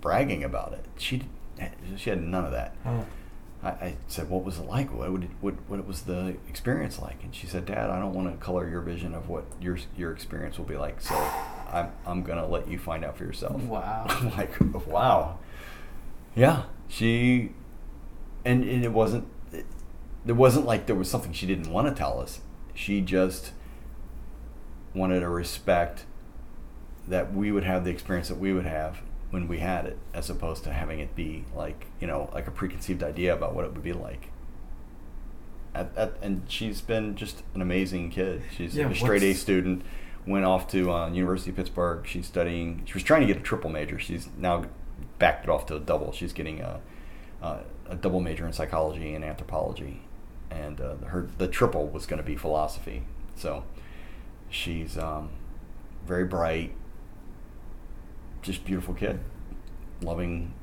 bragging 0.01 0.43
about 0.43 0.73
it. 0.73 0.85
She 0.99 1.23
she 1.97 2.11
had 2.11 2.21
none 2.21 2.45
of 2.45 2.51
that. 2.51 2.75
Oh. 2.85 3.07
I, 3.63 3.69
I 3.69 3.97
said, 4.09 4.29
"What 4.29 4.43
was 4.43 4.59
it 4.59 4.67
like? 4.67 4.93
What 4.93 5.13
would 5.13 5.25
it, 5.25 5.31
what 5.41 5.55
what 5.69 5.87
was 5.87 6.03
the 6.03 6.37
experience 6.49 6.99
like?" 6.99 7.23
And 7.23 7.33
she 7.33 7.47
said, 7.47 7.67
"Dad, 7.67 7.89
I 7.89 8.01
don't 8.01 8.15
want 8.15 8.33
to 8.33 8.45
color 8.45 8.69
your 8.69 8.81
vision 8.81 9.15
of 9.15 9.29
what 9.29 9.45
your 9.61 9.79
your 9.97 10.11
experience 10.11 10.59
will 10.59 10.67
be 10.67 10.77
like. 10.77 11.01
So 11.01 11.15
I'm 11.81 11.93
I'm 12.07 12.23
gonna 12.23 12.47
let 12.47 12.69
you 12.69 12.79
find 12.79 13.05
out 13.05 13.17
for 13.17 13.25
yourself." 13.25 13.63
Wow. 13.63 14.07
I'm 14.09 14.31
like, 14.37 14.53
wow. 14.87 15.39
Yeah, 16.35 16.65
she, 16.89 17.53
and, 18.45 18.63
and 18.65 18.85
it 18.85 18.93
wasn't. 18.93 19.27
It, 19.53 19.67
it 20.27 20.33
wasn't 20.33 20.67
like 20.67 20.87
there 20.87 20.97
was 20.97 21.11
something 21.11 21.33
she 21.33 21.47
didn't 21.47 21.71
want 21.71 21.89
to 21.89 21.95
tell 21.95 22.21
us. 22.21 22.41
She 22.75 23.01
just 23.01 23.53
wanted 24.95 25.21
to 25.21 25.29
respect 25.29 26.05
that 27.09 27.33
we 27.33 27.53
would 27.53 27.65
have 27.65 27.85
the 27.85 27.91
experience 27.91 28.29
that 28.29 28.39
we 28.39 28.53
would 28.53 28.67
have 28.67 28.99
when 29.31 29.49
we 29.49 29.59
had 29.59 29.87
it, 29.87 29.99
as 30.13 30.29
opposed 30.31 30.65
to 30.65 30.73
having 30.73 31.01
it 31.01 31.15
be 31.15 31.45
like 31.55 31.87
you 32.01 32.07
know 32.07 32.31
like 32.35 32.47
a 32.47 32.51
preconceived 32.51 33.03
idea 33.03 33.35
about 33.35 33.55
what 33.55 33.65
it 33.65 33.73
would 33.73 33.83
be 33.83 33.93
like. 33.93 34.29
At, 35.75 35.95
at, 35.97 36.15
and 36.23 36.43
she's 36.49 36.81
been 36.81 37.17
just 37.17 37.43
an 37.55 37.61
amazing 37.61 38.11
kid. 38.11 38.43
She's 38.57 38.75
Yeah, 38.75 38.89
a 38.89 38.95
straight 38.95 39.23
A 39.23 39.35
student. 39.35 39.83
Went 40.27 40.45
off 40.45 40.67
to 40.69 40.91
uh, 40.91 41.09
University 41.11 41.51
of 41.51 41.57
Pittsburgh. 41.57 42.05
She's 42.07 42.27
studying. 42.27 42.83
She 42.85 42.95
was 42.95 43.03
trying 43.03 43.21
to 43.21 43.27
get 43.27 43.37
a 43.37 43.41
triple 43.41 43.71
major. 43.71 43.99
She's 43.99 44.29
now 44.37 44.65
backed 45.19 45.45
it 45.45 45.51
off 45.51 45.67
to 45.67 45.77
a 45.77 45.81
double. 45.81 46.13
She's 46.13 46.33
getting 46.33 46.61
a, 46.61 46.81
a, 47.43 47.61
a 47.91 47.95
double 47.97 48.21
major 48.21 48.47
in 48.47 48.53
psychology 48.53 49.15
and 49.15 49.25
anthropology, 49.25 50.03
and 50.51 50.81
uh, 50.81 50.97
her 51.07 51.29
the 51.39 51.47
triple 51.49 51.87
was 51.87 52.07
going 52.07 52.19
to 52.21 52.27
be 52.27 52.37
philosophy. 52.37 53.05
So 53.37 53.65
she's 54.51 54.99
um, 54.99 55.31
very 56.07 56.25
bright, 56.25 56.73
just 58.43 58.65
beautiful 58.65 58.95
kid, 58.95 59.21
loving, 60.03 60.55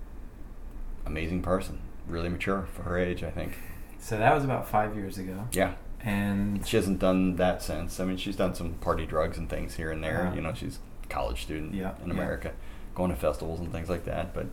amazing 1.05 1.41
person. 1.41 1.79
Really 2.07 2.29
mature 2.29 2.67
for 2.73 2.83
her 2.83 2.97
age, 2.97 3.23
I 3.23 3.31
think. 3.31 3.53
So 3.97 4.17
that 4.17 4.35
was 4.35 4.43
about 4.43 4.67
five 4.67 4.95
years 4.95 5.17
ago, 5.17 5.47
Yeah, 5.53 5.75
and 6.03 6.65
she 6.67 6.75
hasn't 6.77 6.99
done 6.99 7.37
that 7.37 7.61
since. 7.63 7.99
I 7.99 8.05
mean, 8.05 8.17
she's 8.17 8.35
done 8.35 8.53
some 8.53 8.73
party 8.75 9.05
drugs 9.05 9.37
and 9.37 9.49
things 9.49 9.75
here 9.75 9.91
and 9.91 10.03
there. 10.03 10.27
Uh-huh. 10.27 10.35
You 10.35 10.41
know, 10.41 10.53
she's 10.53 10.79
a 11.03 11.07
college 11.07 11.43
student 11.43 11.73
Yeah, 11.73 11.93
in 12.01 12.07
yeah. 12.07 12.13
America, 12.13 12.51
going 12.93 13.09
to 13.11 13.15
festivals 13.17 13.59
and 13.59 13.71
things 13.71 13.89
like 13.89 14.05
that. 14.05 14.33
But 14.33 14.47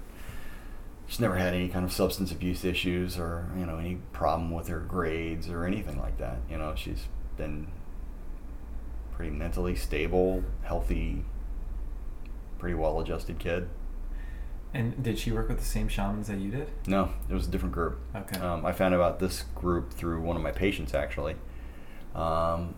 she's 1.06 1.20
never 1.20 1.36
had 1.36 1.52
any 1.52 1.68
kind 1.68 1.84
of 1.84 1.92
substance 1.92 2.30
abuse 2.30 2.64
issues 2.64 3.18
or 3.18 3.46
you 3.58 3.66
know 3.66 3.78
any 3.78 3.98
problem 4.12 4.52
with 4.52 4.68
her 4.68 4.78
grades 4.80 5.48
or 5.48 5.64
anything 5.64 5.98
like 5.98 6.18
that. 6.18 6.38
You 6.48 6.58
know, 6.58 6.74
she's 6.76 7.06
been 7.36 7.66
pretty 9.16 9.32
mentally 9.32 9.74
stable, 9.76 10.44
healthy, 10.62 11.24
pretty 12.58 12.74
well-adjusted 12.74 13.38
kid. 13.38 13.68
And 14.72 15.02
did 15.02 15.18
she 15.18 15.32
work 15.32 15.48
with 15.48 15.58
the 15.58 15.64
same 15.64 15.88
shamans 15.88 16.28
that 16.28 16.38
you 16.38 16.50
did? 16.50 16.68
No, 16.86 17.10
it 17.28 17.34
was 17.34 17.48
a 17.48 17.50
different 17.50 17.74
group. 17.74 17.98
Okay. 18.14 18.40
Um, 18.40 18.64
I 18.64 18.72
found 18.72 18.94
out 18.94 19.00
about 19.00 19.18
this 19.18 19.44
group 19.54 19.92
through 19.92 20.20
one 20.20 20.36
of 20.36 20.42
my 20.42 20.52
patients, 20.52 20.94
actually, 20.94 21.36
um, 22.14 22.74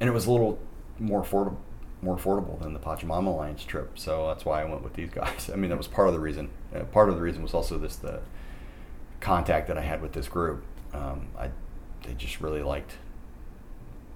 and 0.00 0.08
it 0.08 0.12
was 0.12 0.26
a 0.26 0.30
little 0.30 0.58
more 0.98 1.22
affordable, 1.22 1.58
more 2.00 2.16
affordable 2.16 2.60
than 2.60 2.72
the 2.72 2.78
Pachamama 2.78 3.26
Alliance 3.26 3.64
trip. 3.64 3.98
So 3.98 4.28
that's 4.28 4.44
why 4.44 4.62
I 4.62 4.64
went 4.64 4.82
with 4.82 4.94
these 4.94 5.10
guys. 5.14 5.50
I 5.52 5.56
mean, 5.56 5.70
that 5.70 5.78
was 5.78 5.88
part 5.88 6.08
of 6.08 6.14
the 6.14 6.20
reason. 6.20 6.50
Uh, 6.74 6.84
part 6.84 7.08
of 7.08 7.16
the 7.16 7.22
reason 7.22 7.42
was 7.42 7.54
also 7.54 7.78
this 7.78 7.96
the 7.96 8.20
contact 9.20 9.66
that 9.68 9.76
I 9.76 9.82
had 9.82 10.00
with 10.00 10.12
this 10.12 10.28
group. 10.28 10.64
Um, 10.92 11.28
I 11.36 11.50
they 12.04 12.14
just 12.14 12.40
really 12.40 12.62
liked 12.62 12.92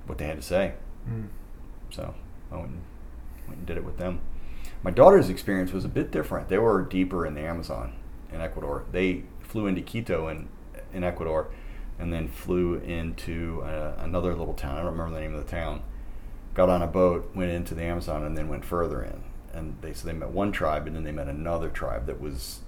what 0.06 0.18
they 0.18 0.26
had 0.26 0.36
to 0.36 0.42
say. 0.42 0.74
Mm. 1.08 1.28
So 1.90 2.14
I 2.50 2.56
went 2.56 2.68
and, 2.68 2.82
went 3.46 3.58
and 3.58 3.66
did 3.66 3.76
it 3.76 3.84
with 3.84 3.98
them. 3.98 4.20
My 4.82 4.90
daughter's 4.90 5.28
experience 5.28 5.72
was 5.72 5.84
a 5.84 5.88
bit 5.88 6.10
different. 6.10 6.48
They 6.48 6.58
were 6.58 6.82
deeper 6.82 7.24
in 7.24 7.34
the 7.34 7.42
Amazon 7.42 7.92
in 8.32 8.40
Ecuador. 8.40 8.84
They 8.90 9.22
flew 9.40 9.66
into 9.66 9.80
Quito 9.80 10.28
in, 10.28 10.48
in 10.92 11.04
Ecuador 11.04 11.48
and 11.98 12.12
then 12.12 12.26
flew 12.26 12.74
into 12.76 13.62
uh, 13.64 13.94
another 13.98 14.34
little 14.34 14.54
town. 14.54 14.76
I 14.76 14.82
don't 14.82 14.92
remember 14.92 15.14
the 15.14 15.20
name 15.20 15.34
of 15.34 15.44
the 15.44 15.50
town. 15.50 15.82
Got 16.54 16.68
on 16.68 16.82
a 16.82 16.86
boat, 16.86 17.30
went 17.34 17.52
into 17.52 17.74
the 17.74 17.82
Amazon, 17.82 18.24
and 18.24 18.36
then 18.36 18.48
went 18.48 18.64
further 18.64 19.02
in. 19.02 19.22
And 19.54 19.76
they 19.82 19.92
so 19.92 20.06
they 20.06 20.12
met 20.12 20.30
one 20.30 20.50
tribe, 20.50 20.86
and 20.86 20.96
then 20.96 21.04
they 21.04 21.12
met 21.12 21.28
another 21.28 21.68
tribe 21.68 22.06
that 22.06 22.20
was 22.20 22.60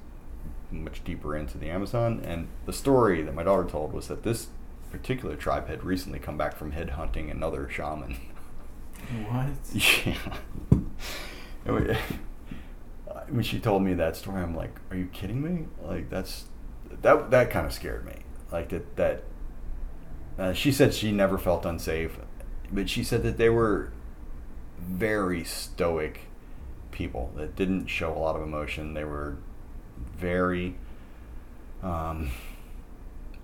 much 0.71 1.03
deeper 1.05 1.37
into 1.37 1.59
the 1.59 1.69
Amazon. 1.69 2.23
And 2.25 2.49
the 2.65 2.73
story 2.73 3.23
that 3.23 3.35
my 3.35 3.43
daughter 3.43 3.69
told 3.69 3.93
was 3.93 4.09
that 4.09 4.23
this 4.23 4.49
particular 4.91 5.37
tribe 5.37 5.69
had 5.69 5.85
recently 5.85 6.19
come 6.19 6.39
back 6.39 6.57
from 6.57 6.73
headhunting 6.73 7.31
another 7.31 7.69
shaman. 7.69 8.17
What? 9.29 9.49
Yeah. 10.07 10.15
When 13.29 13.43
she 13.43 13.59
told 13.59 13.83
me 13.83 13.95
that 13.95 14.17
story, 14.17 14.43
I'm 14.43 14.55
like, 14.55 14.79
"Are 14.91 14.97
you 14.97 15.07
kidding 15.07 15.41
me?" 15.43 15.67
Like 15.83 16.11
that's 16.11 16.45
that 17.01 17.31
that 17.31 17.51
kind 17.51 17.67
of 17.67 17.73
scared 17.73 18.05
me. 18.05 18.17
Like 18.53 18.69
that 18.69 18.97
that. 18.97 19.23
Uh, 20.39 20.53
she 20.53 20.73
said 20.73 20.93
she 20.93 21.11
never 21.13 21.39
felt 21.39 21.65
unsafe, 21.65 22.19
but 22.71 22.91
she 22.91 23.03
said 23.05 23.23
that 23.23 23.39
they 23.39 23.49
were 23.49 23.93
very 24.79 25.45
stoic 25.45 26.23
people 26.91 27.33
that 27.37 27.57
didn't 27.57 27.87
show 27.87 28.13
a 28.13 28.19
lot 28.19 28.37
of 28.37 28.43
emotion. 28.43 28.95
They 28.95 29.05
were 29.05 29.37
very 30.17 30.75
um, 31.83 32.31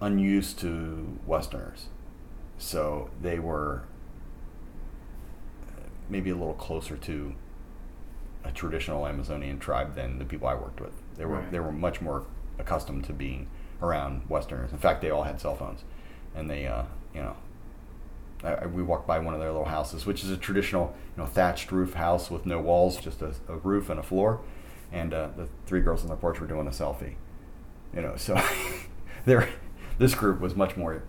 unused 0.00 0.58
to 0.60 1.18
Westerners, 1.26 1.86
so 2.58 3.10
they 3.22 3.38
were 3.38 3.84
maybe 6.08 6.30
a 6.30 6.34
little 6.34 6.54
closer 6.54 6.96
to 6.96 7.34
a 8.44 8.50
traditional 8.52 9.06
Amazonian 9.06 9.58
tribe 9.58 9.94
than 9.94 10.18
the 10.18 10.24
people 10.24 10.48
I 10.48 10.54
worked 10.54 10.80
with. 10.80 10.92
They 11.16 11.24
were 11.24 11.36
Right. 11.36 11.50
they 11.52 11.60
were 11.60 11.72
much 11.72 12.00
more 12.00 12.24
accustomed 12.58 13.04
to 13.04 13.12
being 13.12 13.48
around 13.82 14.22
Westerners. 14.28 14.72
In 14.72 14.78
fact, 14.78 15.00
they 15.02 15.10
all 15.10 15.22
had 15.24 15.40
cell 15.40 15.56
phones, 15.56 15.84
and 16.34 16.48
they 16.50 16.66
uh, 16.66 16.84
you 17.14 17.22
know. 17.22 17.36
I, 18.42 18.64
we 18.64 18.82
walked 18.82 19.06
by 19.06 19.18
one 19.18 19.34
of 19.34 19.40
their 19.40 19.50
little 19.50 19.66
houses, 19.66 20.06
which 20.06 20.24
is 20.24 20.30
a 20.30 20.36
traditional, 20.38 20.96
you 21.14 21.22
know, 21.22 21.28
thatched 21.28 21.70
roof 21.70 21.92
house 21.92 22.30
with 22.30 22.46
no 22.46 22.58
walls, 22.58 22.96
just 22.98 23.20
a, 23.20 23.34
a 23.48 23.56
roof 23.58 23.90
and 23.90 24.00
a 24.00 24.02
floor. 24.02 24.40
And 24.90 25.12
uh, 25.12 25.28
the 25.36 25.46
three 25.66 25.80
girls 25.82 26.02
on 26.04 26.08
the 26.08 26.16
porch 26.16 26.40
were 26.40 26.46
doing 26.46 26.66
a 26.66 26.70
selfie. 26.70 27.16
You 27.94 28.00
know, 28.00 28.16
so 28.16 28.40
there, 29.26 29.46
this 29.98 30.14
group 30.14 30.40
was 30.40 30.56
much 30.56 30.74
more 30.74 31.02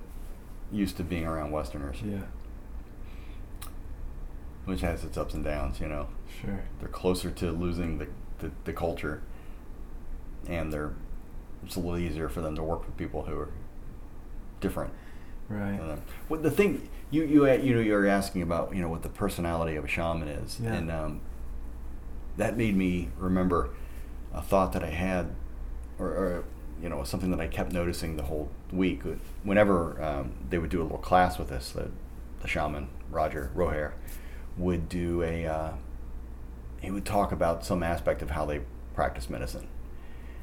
used 0.74 0.98
to 0.98 1.04
being 1.06 1.26
around 1.26 1.52
Westerners 1.52 2.02
Yeah. 2.04 2.24
which 4.66 4.82
has 4.82 5.04
its 5.06 5.18
ups 5.18 5.34
and 5.34 5.44
downs. 5.44 5.80
You 5.80 5.88
know, 5.88 6.08
Sure. 6.42 6.60
they're 6.80 6.90
closer 6.90 7.30
to 7.30 7.52
losing 7.52 7.98
the, 8.00 8.08
the, 8.40 8.52
the 8.66 8.74
culture, 8.74 9.22
and 10.48 10.72
they're 10.74 10.94
it's 11.64 11.76
a 11.76 11.80
little 11.80 11.98
easier 12.00 12.28
for 12.28 12.42
them 12.42 12.56
to 12.56 12.64
work 12.64 12.86
with 12.86 12.98
people 12.98 13.24
who 13.24 13.38
are 13.38 13.50
different. 14.60 14.92
Right. 15.48 15.78
them. 15.78 16.02
What 16.30 16.44
the 16.44 16.50
thing 16.52 16.90
you 17.12 17.24
you 17.24 17.46
you 17.52 17.76
know 17.76 17.82
you're 17.82 18.08
asking 18.08 18.42
about 18.42 18.74
you 18.76 18.82
know 18.82 18.88
what 18.90 19.04
the 19.04 19.10
personality 19.10 19.76
of 19.76 19.84
a 19.86 19.88
shaman 19.88 20.28
is, 20.30 20.60
Yeah. 20.60 20.74
and 20.74 20.92
um, 20.92 21.22
that 22.38 22.58
made 22.58 22.76
me 22.76 23.10
remember 23.18 23.70
a 24.34 24.42
thought 24.42 24.72
that 24.74 24.84
I 24.84 24.90
had, 24.90 25.28
or, 26.00 26.08
or 26.08 26.44
you 26.82 26.88
know 26.90 27.04
something 27.04 27.30
that 27.32 27.40
I 27.42 27.48
kept 27.48 27.72
noticing 27.74 28.16
the 28.18 28.24
whole 28.24 28.50
week. 28.72 29.02
Whenever 29.44 30.02
um, 30.02 30.32
they 30.50 30.58
would 30.58 30.70
do 30.72 30.82
a 30.82 30.84
little 30.84 30.98
class 30.98 31.38
with 31.38 31.52
us, 31.52 31.72
the, 31.72 31.92
the 32.42 32.48
shaman 32.48 32.88
Roger 33.12 33.52
Roher 33.54 33.92
would 34.58 34.88
do 34.90 35.22
a 35.22 35.46
uh, 35.46 35.72
he 36.82 36.92
would 36.92 37.06
talk 37.06 37.32
about 37.32 37.64
some 37.64 37.84
aspect 37.84 38.22
of 38.22 38.32
how 38.32 38.46
they 38.46 38.62
practice 38.94 39.30
medicine, 39.30 39.68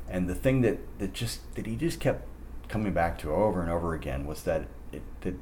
and 0.08 0.28
the 0.28 0.34
thing 0.34 0.62
that 0.62 0.78
that 0.98 1.12
just 1.12 1.54
that 1.56 1.66
he 1.66 1.76
just 1.76 2.00
kept 2.00 2.26
coming 2.68 2.92
back 2.92 3.18
to 3.18 3.32
over 3.32 3.60
and 3.60 3.70
over 3.70 3.94
again 3.94 4.26
was 4.26 4.42
that 4.44 4.66
it 4.92 5.02
that 5.22 5.34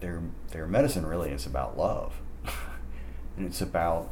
their 0.00 0.22
their 0.52 0.66
medicine 0.66 1.04
really 1.04 1.30
is 1.30 1.44
about 1.44 1.76
love, 1.76 2.20
and 3.36 3.46
it's 3.46 3.60
about 3.60 4.10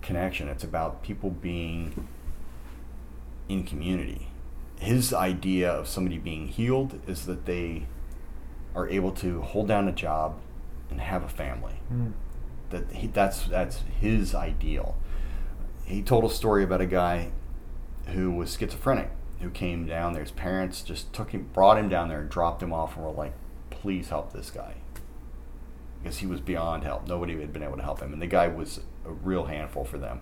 connection. 0.00 0.48
It's 0.48 0.64
about 0.64 1.02
people 1.02 1.30
being 1.30 2.08
in 3.48 3.64
community. 3.64 4.28
His 4.78 5.12
idea 5.12 5.70
of 5.70 5.88
somebody 5.88 6.18
being 6.18 6.48
healed 6.48 7.00
is 7.06 7.26
that 7.26 7.46
they 7.46 7.86
are 8.74 8.88
able 8.88 9.10
to 9.12 9.42
hold 9.42 9.66
down 9.68 9.88
a 9.88 9.92
job 9.92 10.38
and 10.90 11.00
have 11.00 11.24
a 11.24 11.28
family. 11.28 11.80
Mm. 11.92 12.12
That 12.70 12.92
he, 12.92 13.06
that's 13.08 13.46
that's 13.46 13.82
his 14.00 14.34
ideal. 14.34 14.96
He 15.88 16.02
told 16.02 16.24
a 16.24 16.28
story 16.28 16.62
about 16.62 16.82
a 16.82 16.86
guy 16.86 17.30
who 18.08 18.30
was 18.30 18.54
schizophrenic 18.54 19.10
who 19.40 19.48
came 19.48 19.86
down 19.86 20.12
there. 20.12 20.22
His 20.22 20.30
parents 20.30 20.82
just 20.82 21.14
took 21.14 21.30
him, 21.30 21.48
brought 21.54 21.78
him 21.78 21.88
down 21.88 22.08
there, 22.08 22.20
and 22.20 22.28
dropped 22.28 22.62
him 22.62 22.74
off, 22.74 22.94
and 22.94 23.06
were 23.06 23.10
like, 23.10 23.32
"Please 23.70 24.10
help 24.10 24.34
this 24.34 24.50
guy," 24.50 24.74
because 26.02 26.18
he 26.18 26.26
was 26.26 26.42
beyond 26.42 26.84
help. 26.84 27.08
Nobody 27.08 27.40
had 27.40 27.54
been 27.54 27.62
able 27.62 27.78
to 27.78 27.82
help 27.82 28.00
him, 28.00 28.12
and 28.12 28.20
the 28.20 28.26
guy 28.26 28.48
was 28.48 28.80
a 29.06 29.12
real 29.12 29.46
handful 29.46 29.82
for 29.82 29.96
them. 29.96 30.20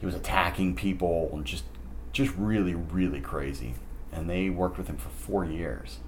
He 0.00 0.06
was 0.06 0.14
attacking 0.16 0.74
people 0.74 1.30
and 1.32 1.44
just, 1.44 1.64
just 2.12 2.34
really, 2.36 2.74
really 2.74 3.20
crazy. 3.20 3.74
And 4.10 4.28
they 4.28 4.50
worked 4.50 4.76
with 4.76 4.88
him 4.88 4.96
for 4.96 5.10
four 5.10 5.44
years. 5.44 6.00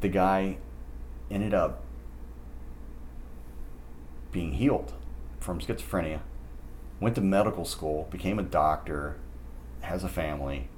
The 0.00 0.08
guy 0.08 0.56
ended 1.30 1.52
up 1.52 1.82
being 4.32 4.52
healed 4.52 4.94
from 5.40 5.60
schizophrenia, 5.60 6.20
went 7.00 7.14
to 7.14 7.20
medical 7.20 7.64
school, 7.64 8.08
became 8.10 8.38
a 8.38 8.42
doctor, 8.42 9.16
has 9.80 10.04
a 10.04 10.08
family, 10.08 10.68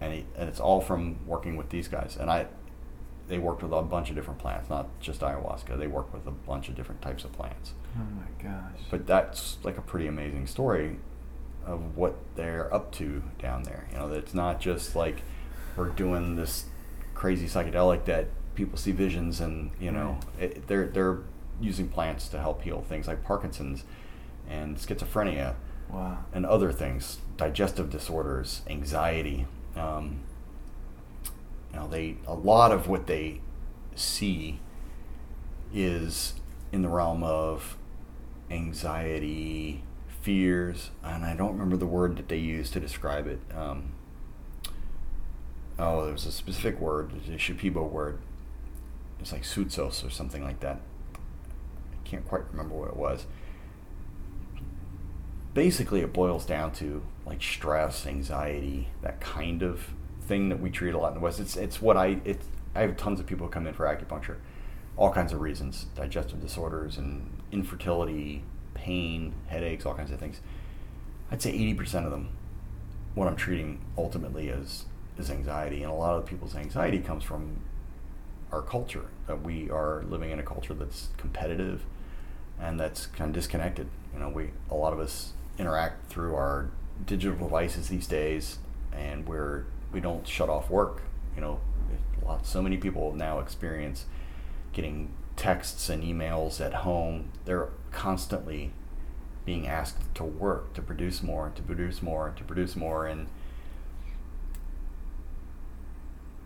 and, 0.00 0.12
he, 0.12 0.26
and 0.36 0.48
it's 0.48 0.60
all 0.60 0.80
from 0.80 1.26
working 1.26 1.56
with 1.56 1.70
these 1.70 1.88
guys. 1.88 2.16
And 2.18 2.30
I, 2.30 2.46
they 3.28 3.38
worked 3.38 3.62
with 3.62 3.72
a 3.72 3.82
bunch 3.82 4.10
of 4.10 4.16
different 4.16 4.38
plants, 4.38 4.68
not 4.68 4.88
just 5.00 5.20
ayahuasca. 5.20 5.78
They 5.78 5.86
worked 5.86 6.12
with 6.12 6.26
a 6.26 6.32
bunch 6.32 6.68
of 6.68 6.74
different 6.74 7.00
types 7.00 7.24
of 7.24 7.32
plants. 7.32 7.72
Oh 7.96 8.00
my 8.00 8.42
gosh. 8.42 8.80
But 8.90 9.06
that's 9.06 9.58
like 9.62 9.78
a 9.78 9.82
pretty 9.82 10.06
amazing 10.06 10.46
story 10.46 10.98
of 11.64 11.96
what 11.96 12.16
they're 12.34 12.72
up 12.74 12.90
to 12.92 13.22
down 13.38 13.62
there. 13.62 13.86
You 13.92 13.98
know, 13.98 14.08
that 14.08 14.18
it's 14.18 14.34
not 14.34 14.60
just 14.60 14.96
like 14.96 15.22
we're 15.76 15.90
doing 15.90 16.36
this 16.36 16.66
crazy 17.14 17.46
psychedelic 17.46 18.04
that 18.06 18.26
people 18.54 18.76
see 18.76 18.92
visions 18.92 19.40
and 19.40 19.70
you 19.80 19.90
know 19.90 20.18
it, 20.38 20.66
they're 20.66 20.88
they're 20.88 21.20
using 21.60 21.88
plants 21.88 22.28
to 22.28 22.38
help 22.38 22.62
heal 22.62 22.82
things 22.82 23.06
like 23.06 23.22
Parkinson's 23.22 23.84
and 24.48 24.76
schizophrenia 24.76 25.54
Wow. 25.90 26.18
and 26.32 26.46
other 26.46 26.72
things, 26.72 27.18
digestive 27.36 27.90
disorders, 27.90 28.62
anxiety. 28.66 29.46
Um, 29.76 30.20
you 31.72 31.78
know, 31.78 31.88
they 31.88 32.16
a 32.26 32.34
lot 32.34 32.72
of 32.72 32.88
what 32.88 33.06
they 33.06 33.40
see 33.94 34.60
is 35.74 36.34
in 36.70 36.82
the 36.82 36.88
realm 36.88 37.22
of 37.22 37.76
anxiety, 38.50 39.82
fears, 40.20 40.90
and 41.02 41.24
I 41.24 41.34
don't 41.34 41.52
remember 41.52 41.76
the 41.76 41.86
word 41.86 42.16
that 42.16 42.28
they 42.28 42.38
use 42.38 42.70
to 42.70 42.80
describe 42.80 43.26
it. 43.26 43.40
Um, 43.54 43.92
oh, 45.78 46.06
there's 46.06 46.26
a 46.26 46.32
specific 46.32 46.80
word, 46.80 47.12
a 47.28 47.32
Shipibo 47.32 47.88
word. 47.88 48.18
It's 49.20 49.32
like 49.32 49.42
sutsos 49.42 50.06
or 50.06 50.10
something 50.10 50.42
like 50.42 50.60
that. 50.60 50.80
I 51.14 52.08
can't 52.08 52.26
quite 52.26 52.42
remember 52.50 52.74
what 52.74 52.88
it 52.88 52.96
was 52.96 53.26
basically 55.54 56.00
it 56.00 56.12
boils 56.12 56.46
down 56.46 56.72
to 56.72 57.02
like 57.26 57.42
stress, 57.42 58.06
anxiety, 58.06 58.88
that 59.02 59.20
kind 59.20 59.62
of 59.62 59.88
thing 60.22 60.48
that 60.48 60.60
we 60.60 60.70
treat 60.70 60.94
a 60.94 60.98
lot 60.98 61.08
in 61.08 61.14
the 61.14 61.20
West. 61.20 61.40
It's 61.40 61.56
it's 61.56 61.80
what 61.80 61.96
I 61.96 62.20
it's 62.24 62.46
I 62.74 62.80
have 62.80 62.96
tons 62.96 63.20
of 63.20 63.26
people 63.26 63.46
who 63.46 63.52
come 63.52 63.66
in 63.66 63.74
for 63.74 63.84
acupuncture, 63.84 64.36
all 64.96 65.12
kinds 65.12 65.32
of 65.32 65.40
reasons, 65.40 65.86
digestive 65.94 66.40
disorders 66.40 66.96
and 66.96 67.28
infertility, 67.50 68.42
pain, 68.74 69.34
headaches, 69.48 69.84
all 69.84 69.94
kinds 69.94 70.10
of 70.10 70.18
things. 70.18 70.40
I'd 71.30 71.42
say 71.42 71.50
eighty 71.50 71.74
percent 71.74 72.06
of 72.06 72.12
them, 72.12 72.30
what 73.14 73.28
I'm 73.28 73.36
treating 73.36 73.80
ultimately 73.96 74.48
is 74.48 74.86
is 75.18 75.30
anxiety, 75.30 75.82
and 75.82 75.92
a 75.92 75.94
lot 75.94 76.16
of 76.16 76.26
people's 76.26 76.56
anxiety 76.56 76.98
comes 76.98 77.22
from 77.22 77.58
our 78.50 78.62
culture 78.62 79.06
that 79.26 79.42
we 79.42 79.70
are 79.70 80.02
living 80.08 80.30
in 80.30 80.38
a 80.38 80.42
culture 80.42 80.74
that's 80.74 81.08
competitive 81.16 81.82
and 82.60 82.78
that's 82.78 83.06
kind 83.06 83.30
of 83.30 83.34
disconnected. 83.34 83.88
You 84.12 84.20
know, 84.20 84.28
we 84.28 84.50
a 84.70 84.74
lot 84.74 84.92
of 84.92 84.98
us 84.98 85.32
interact 85.58 86.10
through 86.10 86.34
our 86.34 86.70
digital 87.04 87.36
devices 87.36 87.88
these 87.88 88.06
days, 88.06 88.58
and 88.92 89.26
we're 89.26 89.64
we 89.92 90.00
don't 90.00 90.26
shut 90.26 90.48
off 90.48 90.70
work. 90.70 91.02
You 91.34 91.42
know, 91.42 91.60
lot, 92.24 92.46
so 92.46 92.62
many 92.62 92.76
people 92.76 93.14
now 93.14 93.38
experience 93.38 94.06
getting 94.72 95.12
texts 95.36 95.88
and 95.88 96.02
emails 96.02 96.60
at 96.60 96.74
home. 96.74 97.30
They're 97.44 97.68
constantly 97.90 98.72
being 99.44 99.66
asked 99.66 100.14
to 100.14 100.24
work, 100.24 100.72
to 100.74 100.82
produce 100.82 101.22
more, 101.22 101.52
to 101.54 101.62
produce 101.62 102.00
more, 102.00 102.32
to 102.36 102.44
produce 102.44 102.76
more, 102.76 103.06
and 103.06 103.26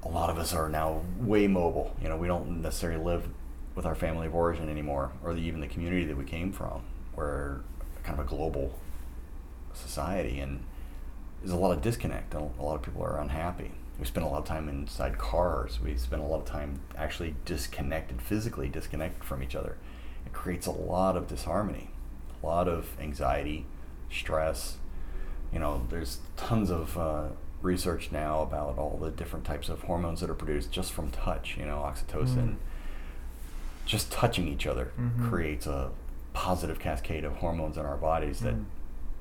a 0.02 0.08
lot 0.08 0.30
of 0.30 0.38
us 0.38 0.54
are 0.54 0.68
now 0.68 1.02
way 1.18 1.46
mobile. 1.46 1.94
You 2.00 2.08
know, 2.08 2.16
we 2.16 2.26
don't 2.26 2.62
necessarily 2.62 3.02
live 3.02 3.28
with 3.74 3.84
our 3.84 3.94
family 3.94 4.26
of 4.28 4.34
origin 4.34 4.70
anymore, 4.70 5.12
or 5.22 5.34
the, 5.34 5.40
even 5.40 5.60
the 5.60 5.66
community 5.66 6.04
that 6.06 6.16
we 6.16 6.24
came 6.24 6.52
from. 6.52 6.82
We're 7.14 7.60
kind 8.02 8.18
of 8.18 8.24
a 8.24 8.28
global 8.28 8.72
society, 9.76 10.40
and 10.40 10.62
there's 11.40 11.52
a 11.52 11.56
lot 11.56 11.72
of 11.72 11.82
disconnect. 11.82 12.34
and 12.34 12.50
A 12.58 12.62
lot 12.62 12.74
of 12.76 12.82
people 12.82 13.02
are 13.02 13.18
unhappy. 13.20 13.72
We 13.98 14.04
spend 14.04 14.26
a 14.26 14.28
lot 14.28 14.38
of 14.40 14.44
time 14.44 14.68
inside 14.68 15.16
cars. 15.18 15.80
We 15.80 15.96
spend 15.96 16.20
a 16.22 16.24
lot 16.26 16.40
of 16.40 16.44
time 16.46 16.80
actually 16.96 17.34
disconnected, 17.44 18.20
physically 18.20 18.68
disconnected 18.68 19.24
from 19.24 19.42
each 19.42 19.54
other. 19.54 19.76
It 20.26 20.32
creates 20.32 20.66
a 20.66 20.70
lot 20.72 21.16
of 21.16 21.28
disharmony, 21.28 21.90
a 22.42 22.46
lot 22.46 22.68
of 22.68 22.88
anxiety, 23.00 23.64
stress. 24.10 24.76
You 25.52 25.60
know, 25.60 25.86
there's 25.88 26.18
tons 26.36 26.70
of 26.70 26.98
uh, 26.98 27.28
research 27.62 28.10
now 28.12 28.42
about 28.42 28.76
all 28.76 28.98
the 29.00 29.10
different 29.10 29.46
types 29.46 29.68
of 29.70 29.82
hormones 29.82 30.20
that 30.20 30.28
are 30.28 30.34
produced 30.34 30.70
just 30.72 30.92
from 30.92 31.10
touch. 31.10 31.56
You 31.58 31.64
know, 31.64 31.78
oxytocin. 31.78 32.34
Mm. 32.36 32.56
Just 33.86 34.10
touching 34.10 34.48
each 34.48 34.66
other 34.66 34.92
Mhm. 34.98 35.28
creates 35.28 35.66
a 35.66 35.90
positive 36.32 36.78
cascade 36.78 37.24
of 37.24 37.36
hormones 37.36 37.78
in 37.78 37.86
our 37.86 37.96
bodies 37.96 38.40
that 38.40 38.54
Mm. 38.54 38.64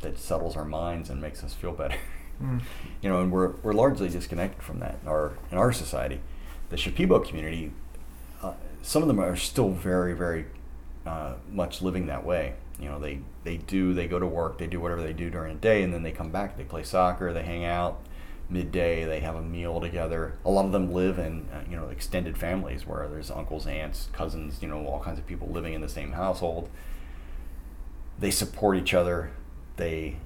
That 0.06 0.20
settles 0.20 0.56
our 0.56 0.66
minds 0.66 1.10
and 1.10 1.20
makes 1.20 1.44
us 1.44 1.54
feel 1.54 1.72
better. 1.72 1.98
Mm. 2.44 2.62
you 3.02 3.08
know, 3.10 3.22
and 3.22 3.32
we're 3.32 3.52
we're 3.64 3.72
largely 3.72 4.10
disconnected 4.10 4.62
from 4.62 4.80
that 4.80 4.98
in 5.02 5.08
our 5.08 5.38
in 5.52 5.58
our 5.58 5.72
society. 5.72 6.20
The 6.68 6.76
Shipibo 6.76 7.26
community, 7.26 7.72
uh, 8.44 8.56
some 8.82 9.02
of 9.02 9.08
them 9.08 9.22
are 9.22 9.38
still 9.38 9.70
very 9.70 10.14
very 10.14 10.46
uh, 11.06 11.36
much 11.50 11.82
living 11.82 12.08
that 12.08 12.26
way. 12.26 12.56
You 12.78 12.90
know, 12.90 13.00
they 13.00 13.20
they 13.46 13.56
do 13.56 13.94
they 13.94 14.10
go 14.10 14.20
to 14.20 14.28
work, 14.28 14.58
they 14.58 14.68
do 14.68 14.82
whatever 14.82 15.02
they 15.02 15.14
do 15.14 15.30
during 15.30 15.54
the 15.56 15.62
day, 15.62 15.82
and 15.82 15.94
then 15.94 16.04
they 16.04 16.12
come 16.12 16.30
back. 16.30 16.58
They 16.58 16.66
play 16.66 16.84
soccer, 16.84 17.32
they 17.32 17.44
hang 17.44 17.64
out. 17.64 18.02
Midday, 18.50 19.06
they 19.06 19.22
have 19.22 19.36
a 19.36 19.42
meal 19.42 19.80
together. 19.80 20.34
A 20.44 20.52
lot 20.52 20.66
of 20.66 20.72
them 20.72 20.94
live 20.94 21.18
in 21.18 21.48
uh, 21.54 21.62
you 21.70 21.78
know 21.78 21.88
extended 21.88 22.38
families 22.38 22.86
where 22.86 23.08
there's 23.08 23.32
uncles, 23.32 23.66
aunts, 23.66 24.10
cousins, 24.12 24.62
you 24.62 24.68
know, 24.68 24.86
all 24.86 25.00
kinds 25.00 25.20
of 25.20 25.26
people 25.26 25.48
living 25.48 25.74
in 25.74 25.80
the 25.80 25.90
same 25.90 26.12
household. 26.12 26.70
They 28.20 28.32
support 28.32 28.78
each 28.78 28.94
other. 28.94 29.32
They 29.78 30.18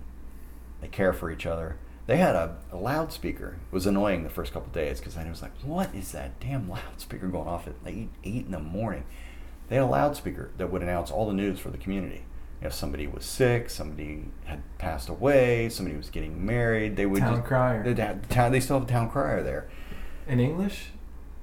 they 0.81 0.87
care 0.87 1.13
for 1.13 1.31
each 1.31 1.45
other. 1.45 1.77
They 2.07 2.17
had 2.17 2.35
a, 2.35 2.57
a 2.71 2.77
loudspeaker. 2.77 3.57
It 3.71 3.73
was 3.73 3.85
annoying 3.85 4.23
the 4.23 4.29
first 4.29 4.51
couple 4.51 4.67
of 4.67 4.73
days 4.73 4.99
because 4.99 5.15
I 5.17 5.29
was 5.29 5.41
like, 5.41 5.51
"What 5.61 5.93
is 5.93 6.11
that 6.13 6.39
damn 6.39 6.69
loudspeaker 6.69 7.27
going 7.27 7.47
off 7.47 7.67
at 7.67 7.75
eight, 7.85 8.09
eight 8.23 8.45
in 8.45 8.51
the 8.51 8.59
morning?" 8.59 9.03
They 9.67 9.75
had 9.75 9.83
a 9.83 9.87
loudspeaker 9.87 10.49
that 10.57 10.71
would 10.71 10.81
announce 10.81 11.11
all 11.11 11.27
the 11.27 11.33
news 11.33 11.59
for 11.59 11.69
the 11.69 11.77
community. 11.77 12.23
If 12.61 12.73
somebody 12.73 13.07
was 13.07 13.23
sick, 13.23 13.69
somebody 13.69 14.25
had 14.45 14.61
passed 14.79 15.07
away, 15.07 15.69
somebody 15.69 15.95
was 15.95 16.09
getting 16.09 16.45
married, 16.45 16.97
they 16.97 17.05
would 17.05 17.21
Town 17.21 17.37
just, 17.37 17.47
crier. 17.47 18.19
Town, 18.29 18.51
they 18.51 18.59
still 18.59 18.79
have 18.79 18.89
a 18.89 18.91
town 18.91 19.09
crier 19.09 19.43
there. 19.43 19.69
In 20.27 20.39
English? 20.39 20.89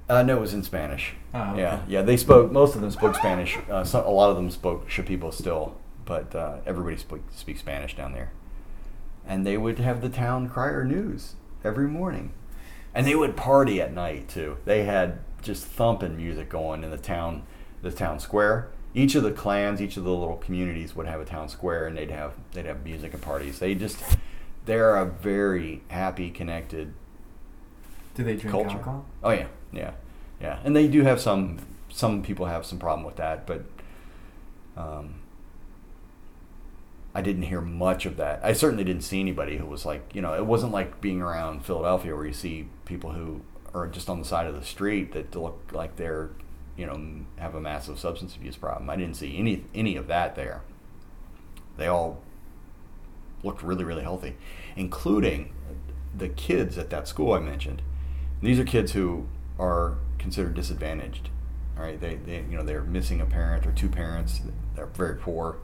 Uh, 0.08 0.22
no, 0.22 0.36
it 0.36 0.40
was 0.40 0.54
in 0.54 0.62
Spanish. 0.62 1.14
Oh, 1.32 1.52
okay. 1.52 1.62
Yeah, 1.62 1.82
yeah. 1.88 2.02
They 2.02 2.16
spoke. 2.16 2.52
Most 2.52 2.74
of 2.74 2.80
them 2.80 2.90
spoke 2.90 3.14
Spanish. 3.16 3.56
Uh, 3.70 3.82
some, 3.82 4.04
a 4.04 4.10
lot 4.10 4.30
of 4.30 4.36
them 4.36 4.50
spoke 4.50 4.88
Shipibo 4.88 5.32
still, 5.32 5.76
but 6.06 6.34
uh, 6.34 6.58
everybody 6.64 6.96
spoke, 6.96 7.20
speaks 7.34 7.60
Spanish 7.60 7.94
down 7.94 8.12
there. 8.14 8.32
And 9.26 9.44
they 9.46 9.58
would 9.58 9.78
have 9.78 10.00
the 10.00 10.08
town 10.08 10.48
crier 10.48 10.84
news 10.84 11.34
every 11.62 11.86
morning, 11.88 12.32
and 12.94 13.06
they 13.06 13.14
would 13.14 13.36
party 13.36 13.82
at 13.82 13.92
night 13.92 14.28
too. 14.28 14.56
They 14.64 14.84
had 14.84 15.18
just 15.42 15.64
thumping 15.64 16.16
music 16.16 16.48
going 16.48 16.82
in 16.84 16.90
the 16.90 16.96
town, 16.96 17.42
the 17.82 17.90
town 17.90 18.18
square. 18.20 18.68
Each 18.94 19.14
of 19.14 19.22
the 19.24 19.32
clans, 19.32 19.82
each 19.82 19.96
of 19.98 20.04
the 20.04 20.10
little 20.10 20.36
communities 20.36 20.96
would 20.96 21.06
have 21.06 21.20
a 21.20 21.24
town 21.26 21.48
square, 21.50 21.86
and 21.86 21.96
they'd 21.98 22.10
have 22.10 22.32
they'd 22.52 22.64
have 22.66 22.84
music 22.84 23.12
and 23.12 23.22
parties. 23.22 23.58
They 23.58 23.74
just 23.74 23.98
they're 24.64 24.96
a 24.96 25.04
very 25.04 25.82
happy, 25.88 26.30
connected 26.30 26.94
Do 28.14 28.24
they 28.24 28.36
drink 28.36 28.52
culture. 28.52 28.70
alcohol? 28.78 29.04
Oh 29.22 29.30
yeah, 29.30 29.48
yeah, 29.72 29.90
yeah. 30.40 30.60
And 30.64 30.74
they 30.74 30.86
do 30.88 31.02
have 31.02 31.20
some. 31.20 31.58
Some 31.88 32.22
people 32.22 32.46
have 32.46 32.64
some 32.66 32.78
problem 32.78 33.06
with 33.06 33.16
that, 33.16 33.46
but 33.46 33.64
um, 34.76 35.14
I 37.16 37.22
didn't 37.22 37.44
hear 37.44 37.62
much 37.62 38.04
of 38.04 38.18
that. 38.18 38.40
I 38.42 38.52
certainly 38.52 38.84
didn't 38.84 39.00
see 39.00 39.20
anybody 39.20 39.56
who 39.56 39.64
was 39.64 39.86
like, 39.86 40.14
you 40.14 40.20
know, 40.20 40.34
it 40.34 40.44
wasn't 40.44 40.72
like 40.72 41.00
being 41.00 41.22
around 41.22 41.64
Philadelphia 41.64 42.14
where 42.14 42.26
you 42.26 42.34
see 42.34 42.68
people 42.84 43.12
who 43.12 43.40
are 43.72 43.86
just 43.86 44.10
on 44.10 44.18
the 44.18 44.24
side 44.26 44.46
of 44.46 44.54
the 44.54 44.62
street 44.62 45.12
that 45.12 45.34
look 45.34 45.58
like 45.72 45.96
they're, 45.96 46.28
you 46.76 46.84
know, 46.84 47.24
have 47.38 47.54
a 47.54 47.60
massive 47.60 47.98
substance 47.98 48.36
abuse 48.36 48.56
problem. 48.56 48.90
I 48.90 48.96
didn't 48.96 49.16
see 49.16 49.38
any 49.38 49.64
any 49.74 49.96
of 49.96 50.08
that 50.08 50.36
there. 50.36 50.60
They 51.78 51.86
all 51.86 52.20
looked 53.42 53.62
really, 53.62 53.84
really 53.84 54.02
healthy, 54.02 54.36
including 54.76 55.54
the 56.14 56.28
kids 56.28 56.76
at 56.76 56.90
that 56.90 57.08
school 57.08 57.32
I 57.32 57.38
mentioned. 57.38 57.80
These 58.42 58.58
are 58.58 58.64
kids 58.64 58.92
who 58.92 59.26
are 59.58 59.96
considered 60.18 60.52
disadvantaged. 60.52 61.30
Right, 61.78 61.98
they, 61.98 62.16
they 62.16 62.44
you 62.50 62.58
know 62.58 62.62
they're 62.62 62.82
missing 62.82 63.22
a 63.22 63.26
parent 63.26 63.66
or 63.66 63.72
two 63.72 63.88
parents. 63.88 64.42
They're 64.74 64.84
very 64.84 65.16
poor. 65.16 65.56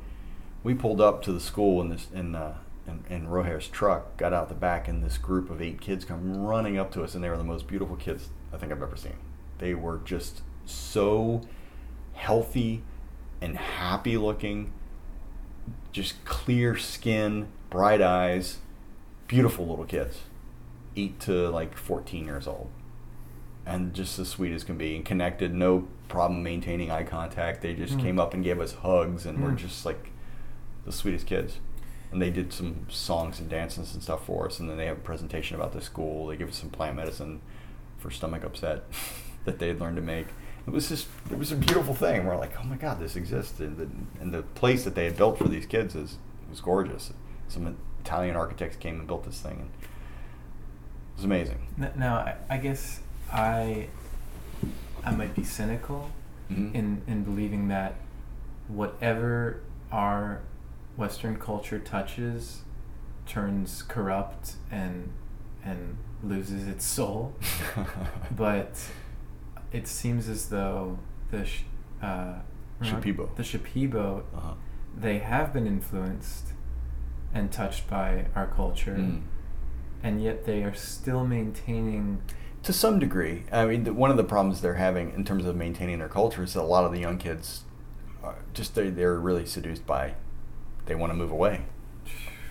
We 0.62 0.74
pulled 0.74 1.00
up 1.00 1.22
to 1.22 1.32
the 1.32 1.40
school 1.40 1.80
in 1.80 1.88
this 1.88 2.06
in 2.14 2.34
uh, 2.34 2.58
in, 2.86 3.04
in 3.08 3.28
Rojer's 3.28 3.68
truck, 3.68 4.16
got 4.16 4.32
out 4.32 4.48
the 4.48 4.54
back, 4.54 4.88
and 4.88 5.04
this 5.04 5.18
group 5.18 5.50
of 5.50 5.60
eight 5.62 5.80
kids 5.80 6.04
come 6.04 6.36
running 6.36 6.78
up 6.78 6.90
to 6.92 7.02
us, 7.02 7.14
and 7.14 7.22
they 7.22 7.28
were 7.30 7.36
the 7.36 7.44
most 7.44 7.66
beautiful 7.66 7.96
kids 7.96 8.28
I 8.52 8.56
think 8.56 8.72
I've 8.72 8.82
ever 8.82 8.96
seen. 8.96 9.16
They 9.58 9.74
were 9.74 10.00
just 10.04 10.42
so 10.64 11.42
healthy 12.14 12.82
and 13.40 13.56
happy 13.56 14.16
looking, 14.16 14.72
just 15.92 16.24
clear 16.24 16.76
skin, 16.76 17.48
bright 17.70 18.00
eyes, 18.02 18.58
beautiful 19.28 19.66
little 19.66 19.84
kids, 19.84 20.22
eight 20.96 21.18
to 21.20 21.48
like 21.50 21.76
14 21.76 22.24
years 22.24 22.46
old. 22.46 22.70
And 23.64 23.94
just 23.94 24.18
as 24.18 24.28
sweet 24.28 24.52
as 24.52 24.64
can 24.64 24.76
be 24.76 24.96
and 24.96 25.04
connected, 25.04 25.54
no 25.54 25.86
problem 26.08 26.42
maintaining 26.42 26.90
eye 26.90 27.04
contact. 27.04 27.62
They 27.62 27.74
just 27.74 27.96
Mm. 27.98 28.02
came 28.02 28.18
up 28.18 28.34
and 28.34 28.42
gave 28.42 28.60
us 28.60 28.74
hugs 28.74 29.24
and 29.24 29.40
were 29.42 29.50
Mm. 29.52 29.56
just 29.56 29.86
like 29.86 30.10
the 30.84 30.92
sweetest 30.92 31.26
kids. 31.26 31.58
And 32.10 32.20
they 32.20 32.30
did 32.30 32.52
some 32.52 32.86
songs 32.90 33.40
and 33.40 33.48
dances 33.48 33.94
and 33.94 34.02
stuff 34.02 34.26
for 34.26 34.46
us. 34.46 34.58
And 34.60 34.68
then 34.68 34.76
they 34.76 34.86
have 34.86 34.98
a 34.98 35.00
presentation 35.00 35.56
about 35.56 35.72
the 35.72 35.80
school. 35.80 36.26
They 36.26 36.36
give 36.36 36.48
us 36.50 36.56
some 36.56 36.68
plant 36.70 36.96
medicine 36.96 37.40
for 37.98 38.10
stomach 38.10 38.44
upset 38.44 38.84
that 39.44 39.58
they 39.58 39.68
had 39.68 39.80
learned 39.80 39.96
to 39.96 40.02
make. 40.02 40.26
It 40.66 40.70
was 40.70 40.88
just, 40.90 41.08
it 41.30 41.38
was 41.38 41.50
a 41.52 41.56
beautiful 41.56 41.94
thing. 41.94 42.24
We're 42.26 42.36
like, 42.36 42.52
oh 42.60 42.64
my 42.64 42.76
God, 42.76 43.00
this 43.00 43.16
exists. 43.16 43.58
And 43.60 43.76
the, 43.78 43.88
and 44.20 44.32
the 44.32 44.42
place 44.42 44.84
that 44.84 44.94
they 44.94 45.04
had 45.06 45.16
built 45.16 45.38
for 45.38 45.48
these 45.48 45.66
kids 45.66 45.94
is 45.94 46.18
was 46.50 46.60
gorgeous. 46.60 47.12
Some 47.48 47.76
Italian 48.04 48.36
architects 48.36 48.76
came 48.76 48.98
and 48.98 49.06
built 49.06 49.24
this 49.24 49.40
thing. 49.40 49.52
And 49.60 49.70
it 49.82 51.16
was 51.16 51.24
amazing. 51.24 51.66
Now, 51.96 52.16
I, 52.16 52.36
I 52.50 52.56
guess 52.58 53.00
I 53.32 53.88
I 55.04 55.10
might 55.12 55.34
be 55.34 55.44
cynical 55.44 56.10
Mhm. 56.50 56.74
in 56.74 57.02
in 57.06 57.24
believing 57.24 57.68
that 57.68 57.94
whatever 58.68 59.60
our 59.90 60.40
Western 60.96 61.36
culture 61.38 61.78
touches 61.78 62.62
turns 63.26 63.82
corrupt 63.82 64.54
and 64.70 65.10
and 65.64 65.96
loses 66.22 66.66
its 66.66 66.84
soul. 66.84 67.34
but 68.32 68.80
it 69.72 69.86
seems 69.86 70.28
as 70.28 70.48
though 70.48 70.98
the 71.30 71.44
sh- 71.44 71.62
uh, 72.02 72.34
Shipibo. 72.82 73.34
the 73.36 73.42
Shipibo, 73.42 74.24
uh-huh. 74.34 74.54
they 74.96 75.18
have 75.18 75.52
been 75.52 75.66
influenced 75.66 76.48
and 77.32 77.50
touched 77.50 77.88
by 77.88 78.26
our 78.34 78.46
culture, 78.48 78.96
Mm. 78.98 79.22
and 80.02 80.22
yet 80.22 80.44
they 80.44 80.62
are 80.64 80.74
still 80.74 81.24
maintaining. 81.24 82.20
To 82.64 82.72
some 82.72 82.98
degree, 82.98 83.44
I 83.50 83.64
mean, 83.66 83.94
one 83.96 84.10
of 84.10 84.16
the 84.16 84.24
problems 84.24 84.60
they're 84.60 84.74
having 84.74 85.12
in 85.14 85.24
terms 85.24 85.44
of 85.46 85.56
maintaining 85.56 85.98
their 85.98 86.08
culture 86.08 86.42
is 86.42 86.54
that 86.54 86.60
a 86.60 86.62
lot 86.62 86.84
of 86.84 86.92
the 86.92 87.00
young 87.00 87.18
kids, 87.18 87.62
are 88.22 88.36
just 88.52 88.74
they 88.74 88.90
they're 88.90 89.18
really 89.18 89.46
seduced 89.46 89.86
by, 89.86 90.14
they 90.86 90.94
want 90.94 91.12
to 91.12 91.16
move 91.16 91.30
away. 91.30 91.62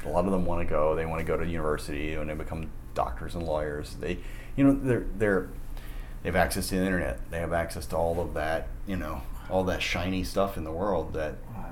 A 0.05 0.09
lot 0.09 0.25
of 0.25 0.31
them 0.31 0.45
want 0.45 0.61
to 0.61 0.69
go. 0.69 0.95
They 0.95 1.05
want 1.05 1.19
to 1.19 1.25
go 1.25 1.37
to 1.37 1.45
university 1.45 2.13
and 2.13 2.29
they 2.29 2.33
become 2.33 2.71
doctors 2.95 3.35
and 3.35 3.43
lawyers. 3.45 3.95
They, 3.99 4.17
you 4.55 4.63
know, 4.63 4.73
they're 4.73 5.05
they're 5.17 5.49
they 6.23 6.29
have 6.29 6.35
access 6.35 6.69
to 6.69 6.75
the 6.75 6.85
internet. 6.85 7.19
They 7.31 7.39
have 7.39 7.53
access 7.53 7.85
to 7.87 7.97
all 7.97 8.19
of 8.19 8.33
that, 8.33 8.67
you 8.87 8.95
know, 8.95 9.21
all 9.49 9.63
that 9.65 9.81
shiny 9.81 10.23
stuff 10.23 10.57
in 10.57 10.63
the 10.63 10.71
world 10.71 11.13
that 11.13 11.35
Wow. 11.55 11.65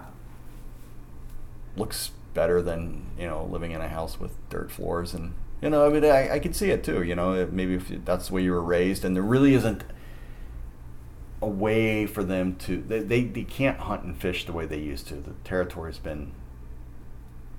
looks 1.76 2.12
better 2.34 2.62
than 2.62 3.06
you 3.18 3.26
know 3.28 3.44
living 3.46 3.72
in 3.72 3.82
a 3.82 3.88
house 3.88 4.20
with 4.20 4.32
dirt 4.50 4.70
floors 4.72 5.14
and 5.16 5.34
you 5.62 5.70
know 5.70 5.86
I 5.86 5.90
mean 5.90 6.06
I, 6.06 6.36
I 6.36 6.40
can 6.40 6.54
see 6.54 6.70
it 6.70 6.84
too 6.84 7.02
you 7.02 7.16
know 7.16 7.48
maybe 7.52 7.74
if 7.76 7.92
that's 8.06 8.28
the 8.28 8.36
way 8.36 8.44
you 8.44 8.52
were 8.52 8.62
raised 8.64 9.04
and 9.04 9.16
there 9.16 9.24
really 9.24 9.56
isn't 9.56 9.84
a 11.42 11.48
way 11.48 12.06
for 12.06 12.24
them 12.24 12.56
to 12.58 12.78
they, 12.88 13.00
they, 13.00 13.24
they 13.24 13.44
can't 13.44 13.80
hunt 13.80 14.04
and 14.04 14.16
fish 14.16 14.46
the 14.46 14.52
way 14.54 14.66
they 14.66 14.78
used 14.80 15.08
to 15.08 15.16
the 15.16 15.32
territory's 15.44 15.98
been 15.98 16.32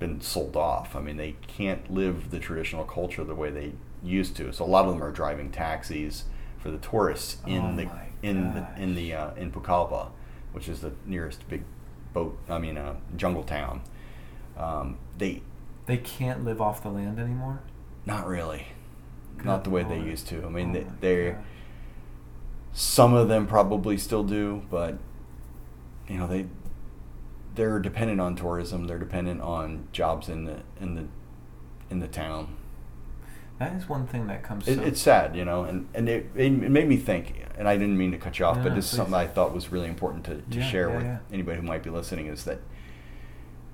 been 0.00 0.20
sold 0.20 0.56
off. 0.56 0.96
I 0.96 1.00
mean 1.00 1.16
they 1.16 1.36
can't 1.46 1.88
live 1.92 2.30
the 2.32 2.40
traditional 2.40 2.84
culture 2.84 3.22
the 3.22 3.36
way 3.36 3.50
they 3.50 3.72
used 4.02 4.34
to. 4.36 4.52
So 4.52 4.64
a 4.64 4.66
lot 4.66 4.86
of 4.86 4.92
them 4.92 5.02
are 5.04 5.12
driving 5.12 5.52
taxis 5.52 6.24
for 6.58 6.70
the 6.72 6.78
tourists 6.78 7.36
in 7.46 7.62
Oh 7.62 7.76
the 7.76 7.88
in 8.22 8.54
the 8.54 8.66
in 8.76 8.94
the 8.96 9.14
uh, 9.14 9.34
in 9.34 9.52
Pucallpa 9.52 10.08
which 10.52 10.68
is 10.68 10.80
the 10.80 10.92
nearest 11.06 11.48
big 11.48 11.62
boat 12.12 12.36
I 12.48 12.58
mean 12.58 12.76
uh, 12.76 12.96
jungle 13.16 13.44
town. 13.44 13.82
Um, 14.56 14.98
they 15.16 15.42
They 15.86 15.96
can't 15.98 16.44
live 16.44 16.60
off 16.60 16.82
the 16.82 16.90
land 16.90 17.18
anymore. 17.20 17.60
not 18.04 18.26
really. 18.26 18.66
Good 19.36 19.46
not 19.46 19.64
the 19.64 19.70
way 19.70 19.84
they 19.84 20.00
used 20.00 20.26
to. 20.28 20.44
I 20.44 20.48
mean 20.48 20.76
Oh 20.76 20.92
they, 21.00 21.36
some 22.72 23.14
of 23.14 23.28
them 23.28 23.46
probably 23.46 23.96
still 23.98 24.22
do 24.24 24.62
but 24.70 24.98
you 26.08 26.16
know 26.18 26.26
they 26.26 26.46
they're 27.54 27.78
dependent 27.78 28.20
on 28.20 28.36
tourism 28.36 28.86
they're 28.86 28.98
dependent 28.98 29.40
on 29.40 29.86
jobs 29.92 30.28
in 30.28 30.44
the 30.44 30.56
in 30.80 30.94
the 30.94 31.04
in 31.90 32.00
the 32.00 32.08
town 32.08 32.56
That 33.58 33.74
is 33.74 33.88
one 33.88 34.06
thing 34.06 34.26
that 34.28 34.42
comes. 34.42 34.68
it, 34.68 34.76
so, 34.76 34.82
it's 34.82 35.00
sad 35.00 35.34
you 35.36 35.44
know 35.44 35.64
and 35.64 35.88
and 35.94 36.08
it, 36.08 36.30
it 36.36 36.50
made 36.50 36.88
me 36.88 36.96
think 36.96 37.44
and 37.58 37.68
i 37.68 37.76
didn't 37.76 37.96
mean 37.98 38.12
to 38.12 38.18
cut 38.18 38.38
you 38.38 38.44
off 38.44 38.58
No, 38.58 38.64
but 38.64 38.74
this 38.74 38.90
is 38.90 38.96
something 38.96 39.14
i 39.14 39.26
thought 39.26 39.54
was 39.54 39.70
really 39.72 39.88
important 39.88 40.24
to, 40.24 40.36
to 40.36 40.58
Yeah, 40.58 40.68
share 40.70 40.88
yeah, 40.90 40.96
with 40.96 41.04
yeah. 41.04 41.18
anybody 41.32 41.60
who 41.60 41.66
might 41.66 41.82
be 41.82 41.90
listening 41.90 42.26
is 42.26 42.44
that 42.44 42.58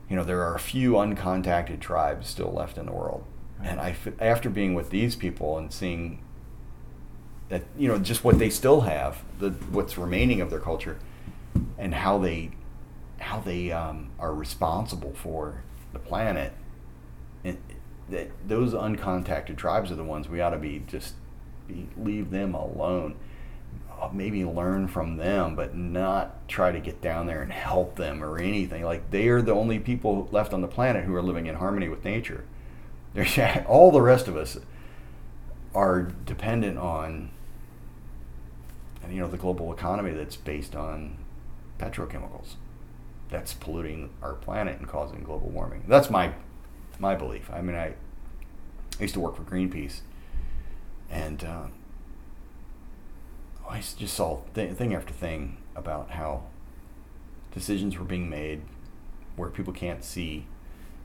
you 0.08 0.16
know 0.16 0.24
there 0.24 0.42
are 0.42 0.54
a 0.54 0.58
few 0.60 0.92
uncontacted 0.92 1.80
tribes 1.80 2.28
still 2.28 2.52
left 2.52 2.78
in 2.78 2.86
the 2.86 2.92
world 2.92 3.24
and 3.62 3.80
I, 3.80 3.96
after 4.20 4.50
being 4.50 4.74
with 4.74 4.90
these 4.90 5.16
people 5.16 5.56
and 5.58 5.72
seeing 5.72 6.20
that 7.48 7.62
you 7.78 7.88
know 7.88 7.98
just 7.98 8.22
what 8.24 8.38
they 8.38 8.50
still 8.50 8.82
have 8.82 9.22
the 9.38 9.50
what's 9.70 9.96
remaining 9.98 10.40
of 10.40 10.50
their 10.50 10.60
culture 10.60 10.98
and 11.78 11.94
how 11.94 12.18
they 12.18 12.50
how 13.26 13.40
they 13.40 13.72
um, 13.72 14.08
are 14.20 14.32
responsible 14.32 15.12
for 15.12 15.62
the 15.92 15.98
planet 15.98 16.52
and 17.42 17.58
that 18.08 18.30
those 18.46 18.72
uncontacted 18.72 19.56
tribes 19.56 19.90
are 19.90 19.96
the 19.96 20.04
ones 20.04 20.28
we 20.28 20.40
ought 20.40 20.50
to 20.50 20.58
be 20.58 20.84
just 20.86 21.14
be, 21.66 21.88
leave 21.96 22.30
them 22.30 22.54
alone. 22.54 23.16
Uh, 23.90 24.08
maybe 24.12 24.44
learn 24.44 24.86
from 24.86 25.16
them 25.16 25.56
but 25.56 25.74
not 25.74 26.48
try 26.48 26.70
to 26.70 26.78
get 26.78 27.00
down 27.00 27.26
there 27.26 27.42
and 27.42 27.52
help 27.52 27.96
them 27.96 28.22
or 28.22 28.38
anything. 28.38 28.84
Like 28.84 29.10
they 29.10 29.26
are 29.26 29.42
the 29.42 29.52
only 29.52 29.80
people 29.80 30.28
left 30.30 30.52
on 30.52 30.60
the 30.60 30.68
planet 30.68 31.04
who 31.04 31.14
are 31.16 31.22
living 31.22 31.46
in 31.46 31.56
harmony 31.56 31.88
with 31.88 32.04
nature. 32.04 32.44
There's 33.12 33.36
all 33.66 33.90
the 33.90 34.02
rest 34.02 34.28
of 34.28 34.36
us 34.36 34.56
are 35.74 36.02
dependent 36.02 36.78
on 36.78 37.30
you 39.10 39.18
know 39.18 39.28
the 39.28 39.36
global 39.36 39.72
economy 39.72 40.12
that's 40.12 40.36
based 40.36 40.76
on 40.76 41.16
petrochemicals 41.78 42.54
that's 43.28 43.54
polluting 43.54 44.10
our 44.22 44.34
planet 44.34 44.78
and 44.78 44.88
causing 44.88 45.22
global 45.22 45.48
warming. 45.48 45.84
That's 45.88 46.10
my 46.10 46.32
my 46.98 47.14
belief. 47.14 47.50
I 47.52 47.60
mean 47.60 47.76
i, 47.76 47.94
I 48.98 49.02
used 49.02 49.14
to 49.14 49.20
work 49.20 49.36
for 49.36 49.42
greenpeace 49.42 50.00
and 51.10 51.44
uh, 51.44 51.66
i 53.68 53.78
just 53.80 54.14
saw 54.14 54.40
th- 54.54 54.72
thing 54.72 54.94
after 54.94 55.12
thing 55.12 55.58
about 55.74 56.10
how 56.12 56.44
decisions 57.52 57.98
were 57.98 58.04
being 58.04 58.28
made 58.28 58.62
where 59.36 59.50
people 59.50 59.72
can't 59.72 60.04
see 60.04 60.46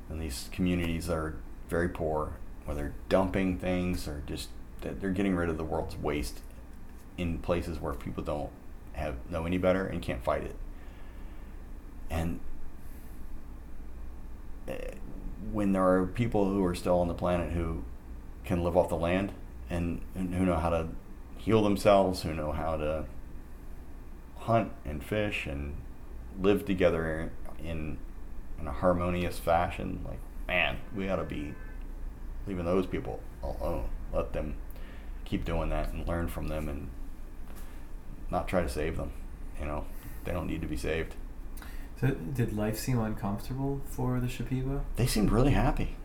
and 0.10 0.22
these 0.22 0.49
communities 0.52 1.10
are 1.10 1.35
very 1.69 1.89
poor 1.89 2.34
where 2.65 2.76
they're 2.76 2.93
dumping 3.10 3.57
things 3.57 4.07
or 4.07 4.23
just 4.26 4.49
they're 4.81 5.11
getting 5.11 5.35
rid 5.35 5.49
of 5.49 5.57
the 5.57 5.64
world's 5.64 5.95
waste 5.98 6.39
in 7.18 7.38
places 7.39 7.80
where 7.80 7.93
people 7.93 8.23
don't 8.23 8.49
have 8.93 9.15
know 9.30 9.45
any 9.45 9.57
better 9.57 9.85
and 9.85 10.02
can't 10.02 10.23
fight 10.23 10.43
it 10.43 10.56
and 12.12 12.40
uh, 14.68 14.74
when 15.52 15.72
there 15.72 15.88
are 15.88 16.06
people 16.06 16.46
who 16.46 16.64
are 16.64 16.76
still 16.76 17.00
on 17.00 17.08
the 17.08 17.14
planet 17.14 17.54
who 17.54 17.84
can 18.46 18.64
live 18.64 18.78
off 18.78 18.90
the 18.90 18.98
land 18.98 19.32
and, 19.70 20.02
and 20.14 20.36
who 20.36 20.46
know 20.46 20.58
how 20.58 20.70
to 20.70 20.88
heal 21.38 21.64
themselves 21.64 22.22
who 22.22 22.34
know 22.34 22.52
how 22.52 22.78
to 22.78 23.06
hunt 24.40 24.72
and 24.86 25.04
fish 25.04 25.48
and 25.48 25.76
live 26.40 26.66
together 26.66 27.32
in 27.64 27.98
in 28.60 28.68
a 28.68 28.72
harmonious 28.72 29.40
fashion 29.40 30.06
like 30.08 30.20
man 30.48 30.78
we 30.96 31.10
ought 31.10 31.16
to 31.16 31.24
be 31.24 31.54
leaving 32.48 32.66
those 32.66 32.86
people 32.86 33.20
alone. 33.44 33.88
Let 34.14 34.34
them 34.34 34.56
keep 35.26 35.46
doing 35.46 35.70
that 35.70 35.94
and 35.94 36.08
learn 36.08 36.28
from 36.28 36.48
them 36.48 36.68
and 36.68 36.90
not 38.30 38.48
try 38.48 38.62
to 38.62 38.70
save 38.70 38.98
them 38.98 39.12
you 39.62 39.68
know? 39.68 39.86
They 40.26 40.34
don't 40.34 40.48
need 40.48 40.62
to 40.62 40.68
be 40.68 40.76
saved 40.76 41.16
So 42.02 42.07
did 42.11 42.53
life 42.53 42.78
seem 42.80 42.99
uncomfortable 42.99 43.82
for 43.86 44.19
the 44.19 44.28
Shipibo? 44.28 44.82
they 44.95 45.06
seemed 45.06 45.32
really 45.32 45.52
happy 45.52 45.95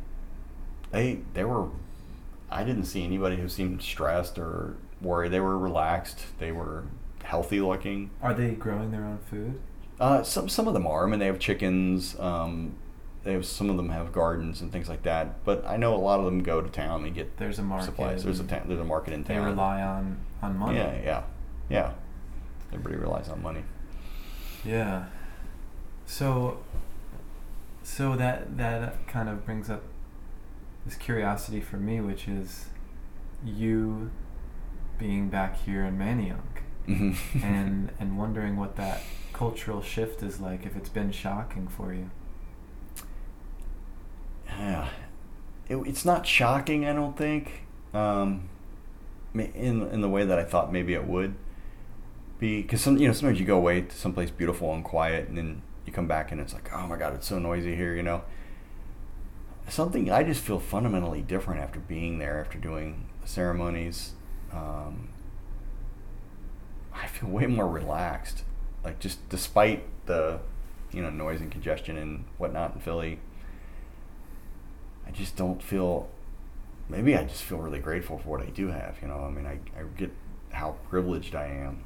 they 0.93 1.21
they 1.35 1.45
were 1.45 1.69
i 2.51 2.63
didn't 2.63 2.85
see 2.85 3.03
anybody 3.03 3.37
who 3.37 3.49
seemed 3.49 3.83
stressed 3.83 4.39
or 4.39 4.77
worried 5.01 5.33
they 5.33 5.41
were 5.41 5.59
relaxed 5.59 6.21
they 6.39 6.53
were 6.53 6.85
healthy 7.25 7.61
looking 7.61 8.11
Are 8.23 8.33
they 8.35 8.53
growing 8.53 8.93
their 8.93 9.05
own 9.05 9.19
food? 9.19 9.59
Uh, 9.99 10.23
some 10.23 10.47
some 10.49 10.69
of 10.69 10.75
them 10.75 10.87
are. 10.87 11.07
I 11.07 11.11
mean, 11.11 11.19
they 11.19 11.27
have 11.27 11.39
chickens. 11.39 12.21
Um, 12.21 12.75
they 13.25 13.33
have 13.33 13.47
some 13.47 13.71
of 13.71 13.79
them 13.79 13.89
have 13.89 14.13
gardens 14.13 14.61
and 14.61 14.71
things 14.71 14.91
like 14.91 15.03
that. 15.05 15.43
But 15.43 15.67
I 15.67 15.79
know 15.79 15.95
a 15.95 15.97
lot 15.97 16.19
of 16.21 16.27
them 16.27 16.43
go 16.43 16.61
to 16.61 16.69
town 16.69 17.05
and 17.07 17.15
get 17.15 17.39
There's 17.39 17.59
a 17.59 17.63
market. 17.63 17.87
supplies. 17.87 18.23
There's 18.23 18.39
a 18.39 18.45
ta- 18.45 18.61
there's 18.67 18.79
a 18.79 18.85
market 18.85 19.15
in 19.15 19.25
town. 19.25 19.39
They 19.43 19.51
rely 19.51 19.81
on 19.81 20.19
on 20.43 20.59
money. 20.59 20.77
Yeah, 20.77 21.01
yeah, 21.03 21.23
yeah. 21.71 21.93
Everybody 22.75 22.97
relies 22.97 23.31
on 23.31 23.43
money. 23.43 23.63
Yeah. 24.67 25.07
So 26.07 26.59
so 27.83 28.17
that 28.17 28.57
that 28.57 29.07
kind 29.07 29.29
of 29.29 29.45
brings 29.45 29.69
up 29.69 29.83
this 30.85 30.95
curiosity 30.97 31.61
for 31.61 31.77
me 31.77 32.01
which 32.01 32.29
is 32.29 32.67
you 33.45 34.11
being 34.99 35.29
back 35.29 35.61
here 35.65 35.85
in 35.85 35.99
Manayunk 35.99 36.63
and 37.43 37.91
and 37.99 38.19
wondering 38.19 38.57
what 38.57 38.77
that 38.77 39.03
cultural 39.33 39.83
shift 39.83 40.23
is 40.23 40.41
like 40.41 40.65
if 40.65 40.77
it's 40.77 40.89
been 40.89 41.13
shocking 41.13 41.69
for 41.69 41.93
you. 41.93 42.11
yeah, 44.49 44.89
it, 45.69 45.77
it's 45.77 46.05
not 46.05 46.27
shocking. 46.27 46.87
I 46.87 46.93
don't 46.93 47.17
think. 47.17 47.67
Um, 47.93 48.49
in 49.35 49.83
in 49.89 50.01
the 50.01 50.09
way 50.09 50.25
that 50.25 50.39
I 50.39 50.45
thought 50.45 50.73
maybe 50.73 50.95
it 50.95 51.07
would 51.07 51.35
be, 52.39 52.63
because 52.63 52.81
some 52.81 52.97
you 52.97 53.07
know 53.07 53.13
sometimes 53.13 53.39
you 53.39 53.47
go 53.47 53.57
away 53.57 53.83
to 53.83 53.97
someplace 53.97 54.31
beautiful 54.31 54.73
and 54.73 54.85
quiet, 54.85 55.29
and 55.29 55.37
then 55.37 55.63
you 55.87 55.93
come 55.93 56.07
back 56.07 56.33
and 56.33 56.41
it's 56.41 56.53
like, 56.53 56.71
oh 56.73 56.87
my 56.87 56.97
god, 56.97 57.15
it's 57.15 57.27
so 57.27 57.39
noisy 57.39 57.75
here. 57.75 57.95
You 57.95 58.03
know, 58.03 58.23
something 59.69 60.11
I 60.11 60.23
just 60.23 60.43
feel 60.43 60.61
fundamentally 60.61 61.23
different 61.23 61.61
after 61.61 61.79
being 61.81 62.19
there, 62.19 62.41
after 62.41 62.59
doing 62.59 63.07
ceremonies. 63.25 64.13
Um, 64.53 65.09
I 66.95 67.07
feel 67.07 67.29
way 67.29 67.47
more 67.47 67.69
relaxed. 67.69 68.43
Like 68.85 68.99
just 69.01 69.29
despite 69.29 69.85
the, 70.07 70.41
you 70.93 71.03
know, 71.03 71.11
noise 71.11 71.41
and 71.41 71.51
congestion 71.51 71.97
and 71.97 72.25
whatnot 72.39 72.75
in 72.75 72.81
Philly. 72.81 73.21
I 75.07 75.11
just 75.11 75.37
don't 75.37 75.63
feel. 75.63 76.09
Maybe 76.89 77.17
I 77.17 77.25
just 77.25 77.43
feel 77.43 77.59
really 77.59 77.81
grateful 77.81 78.19
for 78.19 78.29
what 78.29 78.43
I 78.43 78.51
do 78.51 78.69
have. 78.69 78.97
You 79.03 79.09
know, 79.09 79.25
I 79.25 79.31
mean, 79.31 79.47
I, 79.47 79.59
I 79.79 79.85
get 79.97 80.11
how 80.51 80.77
privileged 80.89 81.35
I 81.35 81.47
am. 81.47 81.83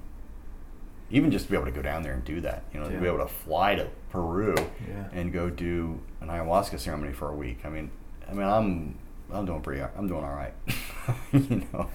Even 1.11 1.31
just 1.31 1.47
to 1.47 1.51
be 1.51 1.57
able 1.57 1.67
to 1.67 1.73
go 1.73 1.83
down 1.83 2.03
there 2.03 2.13
and 2.15 2.25
do 2.25 2.41
that. 2.43 2.65
You 2.73 2.81
know, 2.81 2.89
to 2.89 2.99
be 2.99 3.07
able 3.07 3.19
to 3.19 3.27
fly 3.29 3.75
to 3.75 3.89
Peru 4.11 4.55
Yeah. 4.89 5.09
and 5.13 5.33
go 5.33 5.51
do 5.51 6.01
an 6.21 6.29
ayahuasca 6.29 6.79
ceremony 6.79 7.13
for 7.13 7.29
a 7.31 7.35
week. 7.35 7.61
I 7.65 7.69
mean, 7.69 7.91
I 8.29 8.33
mean, 8.33 8.47
I'm 8.47 8.99
I'm 9.33 9.45
doing 9.47 9.61
pretty. 9.61 9.83
I'm 9.83 10.07
doing 10.09 10.25
all 10.25 10.35
right. 10.35 10.55
you 11.33 11.67
know, 11.73 11.89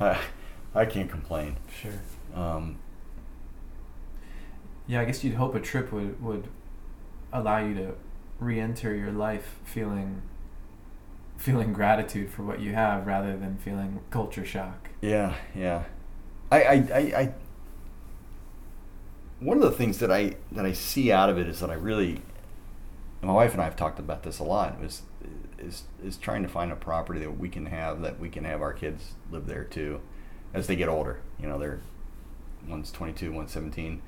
I 0.00 0.18
I 0.74 0.86
can't 0.86 1.10
complain. 1.10 1.56
Sure. 1.80 1.92
Um, 2.34 2.78
Yeah, 4.86 5.00
I 5.00 5.04
guess 5.04 5.24
you'd 5.24 5.34
hope 5.34 5.54
a 5.54 5.60
trip 5.60 5.92
would 5.92 6.22
would 6.22 6.48
allow 7.32 7.58
you 7.58 7.74
to 7.74 7.94
re-enter 8.38 8.94
your 8.94 9.12
life 9.12 9.56
feeling 9.64 10.22
feeling 11.36 11.72
gratitude 11.72 12.30
for 12.30 12.42
what 12.42 12.60
you 12.60 12.72
have 12.74 13.06
rather 13.06 13.36
than 13.36 13.56
feeling 13.58 14.00
culture 14.10 14.44
shock. 14.44 14.88
Yeah, 15.00 15.34
yeah. 15.54 15.84
I, 16.50 16.62
I, 16.62 16.72
I, 16.74 16.98
I 17.22 17.34
one 19.40 19.56
of 19.56 19.62
the 19.62 19.70
things 19.70 19.98
that 19.98 20.10
I 20.10 20.36
that 20.52 20.64
I 20.64 20.72
see 20.72 21.12
out 21.12 21.28
of 21.28 21.38
it 21.38 21.48
is 21.48 21.60
that 21.60 21.70
I 21.70 21.74
really 21.74 22.22
my 23.22 23.32
wife 23.32 23.52
and 23.52 23.60
I 23.60 23.64
have 23.64 23.76
talked 23.76 23.98
about 23.98 24.22
this 24.22 24.38
a 24.38 24.44
lot 24.44 24.76
is 24.82 25.02
is 25.58 25.84
is 26.04 26.16
trying 26.16 26.42
to 26.42 26.48
find 26.48 26.70
a 26.70 26.76
property 26.76 27.20
that 27.20 27.38
we 27.38 27.48
can 27.48 27.66
have 27.66 28.02
that 28.02 28.18
we 28.18 28.28
can 28.28 28.44
have 28.44 28.60
our 28.62 28.72
kids 28.72 29.14
live 29.30 29.46
there 29.46 29.64
too 29.64 30.00
as 30.52 30.66
they 30.66 30.76
get 30.76 30.88
older. 30.88 31.20
You 31.40 31.48
know, 31.48 31.58
they're 31.58 31.80
one's 32.66 32.90
22, 32.90 33.32
one's 33.32 33.52
17. 33.52 34.00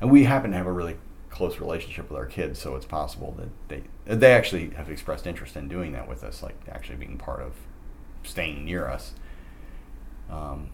And 0.00 0.10
we 0.10 0.24
happen 0.24 0.50
to 0.50 0.56
have 0.56 0.66
a 0.66 0.72
really 0.72 0.96
close 1.28 1.60
relationship 1.60 2.10
with 2.10 2.18
our 2.18 2.26
kids, 2.26 2.58
so 2.58 2.74
it's 2.74 2.86
possible 2.86 3.34
that 3.38 3.48
they 3.68 3.82
they 4.06 4.32
actually 4.32 4.70
have 4.70 4.90
expressed 4.90 5.26
interest 5.26 5.56
in 5.56 5.68
doing 5.68 5.92
that 5.92 6.08
with 6.08 6.24
us, 6.24 6.42
like 6.42 6.56
actually 6.68 6.96
being 6.96 7.18
part 7.18 7.40
of 7.40 7.52
staying 8.24 8.64
near 8.64 8.88
us. 8.88 9.12
Um, 10.30 10.70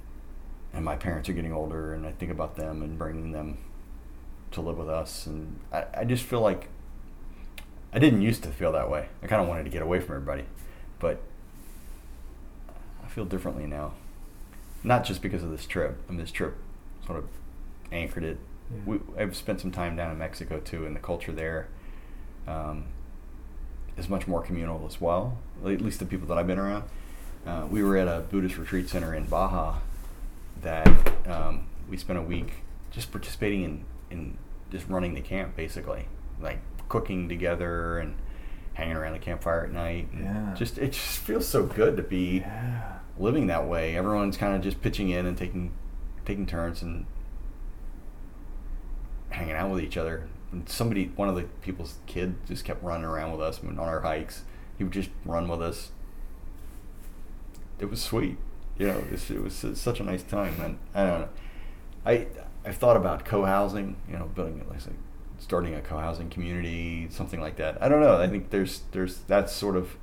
and 0.72 0.84
my 0.84 0.96
parents 0.96 1.28
are 1.28 1.32
getting 1.32 1.52
older, 1.52 1.94
and 1.94 2.06
I 2.06 2.12
think 2.12 2.30
about 2.30 2.56
them 2.56 2.82
and 2.82 2.98
bringing 2.98 3.32
them 3.32 3.58
to 4.52 4.60
live 4.60 4.78
with 4.78 4.88
us, 4.88 5.26
and 5.26 5.60
I, 5.72 5.84
I 5.98 6.04
just 6.04 6.24
feel 6.24 6.40
like 6.40 6.68
I 7.92 7.98
didn't 7.98 8.22
used 8.22 8.42
to 8.42 8.50
feel 8.50 8.72
that 8.72 8.90
way. 8.90 9.08
I 9.22 9.26
kind 9.26 9.40
of 9.40 9.48
wanted 9.48 9.64
to 9.64 9.70
get 9.70 9.82
away 9.82 10.00
from 10.00 10.16
everybody, 10.16 10.44
but 10.98 11.20
I 13.04 13.08
feel 13.08 13.24
differently 13.24 13.66
now. 13.66 13.94
Not 14.84 15.04
just 15.04 15.22
because 15.22 15.42
of 15.42 15.50
this 15.50 15.66
trip. 15.66 15.98
I 16.08 16.12
mean, 16.12 16.20
this 16.20 16.30
trip 16.30 16.56
sort 17.06 17.18
of 17.18 17.28
anchored 17.90 18.24
it. 18.24 18.38
Yeah. 18.70 18.80
We, 18.84 18.98
I've 19.18 19.34
spent 19.34 19.60
some 19.60 19.70
time 19.70 19.96
down 19.96 20.10
in 20.12 20.18
Mexico 20.18 20.60
too, 20.60 20.86
and 20.86 20.94
the 20.94 21.00
culture 21.00 21.32
there 21.32 21.68
um, 22.46 22.84
is 23.96 24.08
much 24.08 24.26
more 24.26 24.42
communal 24.42 24.86
as 24.86 25.00
well. 25.00 25.38
At 25.64 25.80
least 25.80 25.98
the 25.98 26.06
people 26.06 26.28
that 26.28 26.38
I've 26.38 26.46
been 26.46 26.58
around. 26.58 26.84
Uh, 27.46 27.66
we 27.70 27.82
were 27.82 27.96
at 27.96 28.08
a 28.08 28.20
Buddhist 28.20 28.58
retreat 28.58 28.88
center 28.88 29.14
in 29.14 29.24
Baja 29.24 29.76
that 30.62 30.86
um, 31.28 31.66
we 31.88 31.96
spent 31.96 32.18
a 32.18 32.22
week 32.22 32.52
just 32.90 33.10
participating 33.12 33.62
in, 33.64 33.84
in 34.10 34.38
just 34.70 34.88
running 34.88 35.14
the 35.14 35.20
camp, 35.20 35.56
basically, 35.56 36.08
like 36.40 36.58
cooking 36.88 37.28
together 37.28 37.98
and 37.98 38.14
hanging 38.74 38.96
around 38.96 39.12
the 39.14 39.18
campfire 39.18 39.64
at 39.64 39.72
night. 39.72 40.08
Yeah. 40.14 40.54
Just 40.56 40.78
it 40.78 40.92
just 40.92 41.18
feels 41.18 41.46
so 41.48 41.64
good 41.64 41.96
to 41.96 42.02
be 42.02 42.38
Yeah. 42.40 42.98
living 43.18 43.46
that 43.46 43.66
way. 43.66 43.96
Everyone's 43.96 44.36
kind 44.36 44.54
of 44.54 44.62
just 44.62 44.80
pitching 44.82 45.08
in 45.10 45.26
and 45.26 45.36
taking 45.36 45.72
taking 46.24 46.46
turns 46.46 46.82
and 46.82 47.06
hanging 49.30 49.54
out 49.54 49.70
with 49.70 49.80
each 49.82 49.96
other. 49.96 50.28
And 50.52 50.68
somebody, 50.68 51.06
one 51.16 51.28
of 51.28 51.34
the 51.36 51.42
people's 51.62 51.96
kid, 52.06 52.36
just 52.46 52.64
kept 52.64 52.82
running 52.82 53.04
around 53.04 53.32
with 53.32 53.40
us 53.40 53.60
on 53.62 53.78
our 53.78 54.00
hikes. 54.00 54.44
He 54.78 54.84
would 54.84 54.92
just 54.92 55.10
run 55.24 55.48
with 55.48 55.60
us. 55.62 55.90
It 57.78 57.90
was 57.90 58.00
sweet, 58.00 58.38
you 58.78 58.86
know. 58.88 59.02
It, 59.12 59.30
it 59.30 59.42
was 59.42 59.64
such 59.74 60.00
a 60.00 60.04
nice 60.04 60.22
time, 60.22 60.54
and 60.60 60.78
I 60.94 61.06
don't 61.06 61.20
know. 61.20 61.28
I 62.04 62.26
I've 62.64 62.76
thought 62.76 62.96
about 62.96 63.24
co-housing, 63.24 63.96
you 64.10 64.18
know, 64.18 64.26
building 64.26 64.64
like 64.68 64.80
starting 65.38 65.74
a 65.74 65.80
co-housing 65.80 66.30
community, 66.30 67.08
something 67.10 67.40
like 67.40 67.56
that. 67.56 67.80
I 67.82 67.88
don't 67.88 68.00
know. 68.00 68.20
I 68.20 68.28
think 68.28 68.50
there's 68.50 68.82
there's 68.92 69.18
that's 69.28 69.52
sort 69.52 69.76
of 69.76 69.96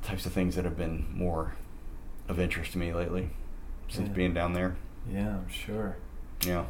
the 0.00 0.06
types 0.06 0.26
of 0.26 0.32
things 0.32 0.56
that 0.56 0.64
have 0.64 0.76
been 0.76 1.06
more 1.12 1.54
of 2.28 2.38
interest 2.40 2.72
to 2.72 2.78
me 2.78 2.92
lately 2.94 3.30
since 3.88 4.08
Yeah. 4.08 4.14
being 4.14 4.34
down 4.34 4.52
there. 4.52 4.76
Yeah, 5.10 5.36
I'm 5.36 5.48
sure. 5.48 5.96
Yeah. 6.46 6.66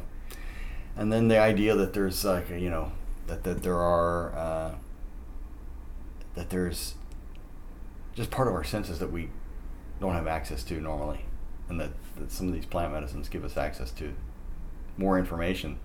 And 0.95 1.11
then 1.11 1.27
the 1.27 1.37
idea 1.39 1.75
that 1.75 1.93
there's 1.93 2.25
like 2.25 2.49
you 2.49 2.69
know 2.69 2.91
that 3.27 3.43
that 3.43 3.63
there 3.63 3.77
are 3.77 4.33
uh, 4.35 4.75
that 6.35 6.49
there's 6.49 6.95
just 8.15 8.31
part 8.31 8.47
of 8.47 8.53
our 8.53 8.63
senses 8.63 8.99
that 8.99 9.11
we 9.11 9.29
don't 10.01 10.13
have 10.13 10.27
access 10.27 10.63
to 10.65 10.81
normally, 10.81 11.23
and 11.69 11.79
that, 11.79 11.91
that 12.17 12.31
some 12.31 12.47
of 12.47 12.53
these 12.53 12.65
plant 12.65 12.91
medicines 12.91 13.29
give 13.29 13.45
us 13.45 13.55
access 13.55 13.91
to 13.91 14.13
more 14.97 15.17
information 15.17 15.79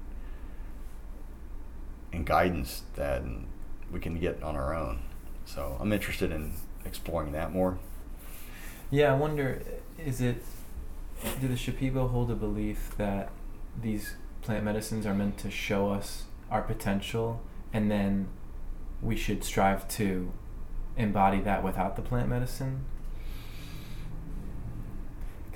and 2.13 2.27
guidance 2.27 2.83
that 2.97 3.23
we 3.93 4.01
can 4.01 4.19
get 4.19 4.43
on 4.43 4.57
our 4.57 4.75
own. 4.75 5.01
So 5.45 5.77
I'm 5.79 5.93
interested 5.93 6.33
in 6.33 6.55
exploring 6.85 7.33
that 7.33 7.53
more. 7.53 7.79
Yeah, 8.91 9.13
I 9.13 9.17
wonder 9.17 9.63
is 10.05 10.21
it 10.21 10.43
do 11.41 11.49
the 11.49 11.55
Shipibo 11.55 12.11
hold 12.11 12.31
a 12.31 12.35
belief 12.35 12.95
that 12.99 13.31
these 13.81 14.17
plant 14.43 14.65
medicines 14.65 15.07
are 15.07 15.15
meant 15.15 15.39
to 15.39 15.51
show 15.51 15.91
us 15.91 16.25
our 16.51 16.63
potential 16.63 17.41
and 17.73 17.91
then 17.91 18.29
we 19.03 19.17
should 19.17 19.45
strive 19.45 19.89
to 19.89 20.33
embody 20.97 21.41
that 21.41 21.63
without 21.63 21.97
the 21.97 22.03
plant 22.03 22.29
medicine? 22.29 22.85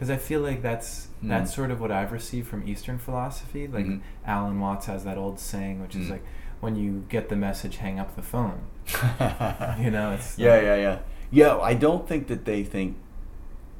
Because 0.00 0.08
I 0.08 0.16
feel 0.16 0.40
like 0.40 0.62
that's 0.62 1.08
Mm. 1.22 1.28
that's 1.28 1.54
sort 1.54 1.70
of 1.70 1.78
what 1.78 1.90
I've 1.92 2.10
received 2.10 2.48
from 2.48 2.66
Eastern 2.66 2.96
philosophy. 2.96 3.66
Like 3.68 3.84
Mhm. 3.84 4.00
Alan 4.24 4.58
Watts 4.58 4.86
has 4.86 5.04
that 5.04 5.18
old 5.18 5.38
saying, 5.38 5.82
which 5.82 5.94
is 5.94 6.06
Mm. 6.06 6.12
like, 6.12 6.22
"When 6.60 6.74
you 6.74 7.04
get 7.10 7.28
the 7.28 7.36
message, 7.36 7.76
hang 7.76 8.00
up 8.00 8.16
the 8.16 8.22
phone." 8.22 8.60
You 9.78 9.90
know, 9.90 10.12
it's 10.12 10.38
yeah, 10.38 10.54
like- 10.54 10.62
yeah, 10.62 10.74
yeah, 10.76 10.98
yeah. 11.30 11.58
I 11.58 11.74
don't 11.74 12.08
think 12.08 12.28
that 12.28 12.46
they 12.46 12.64
think. 12.64 12.96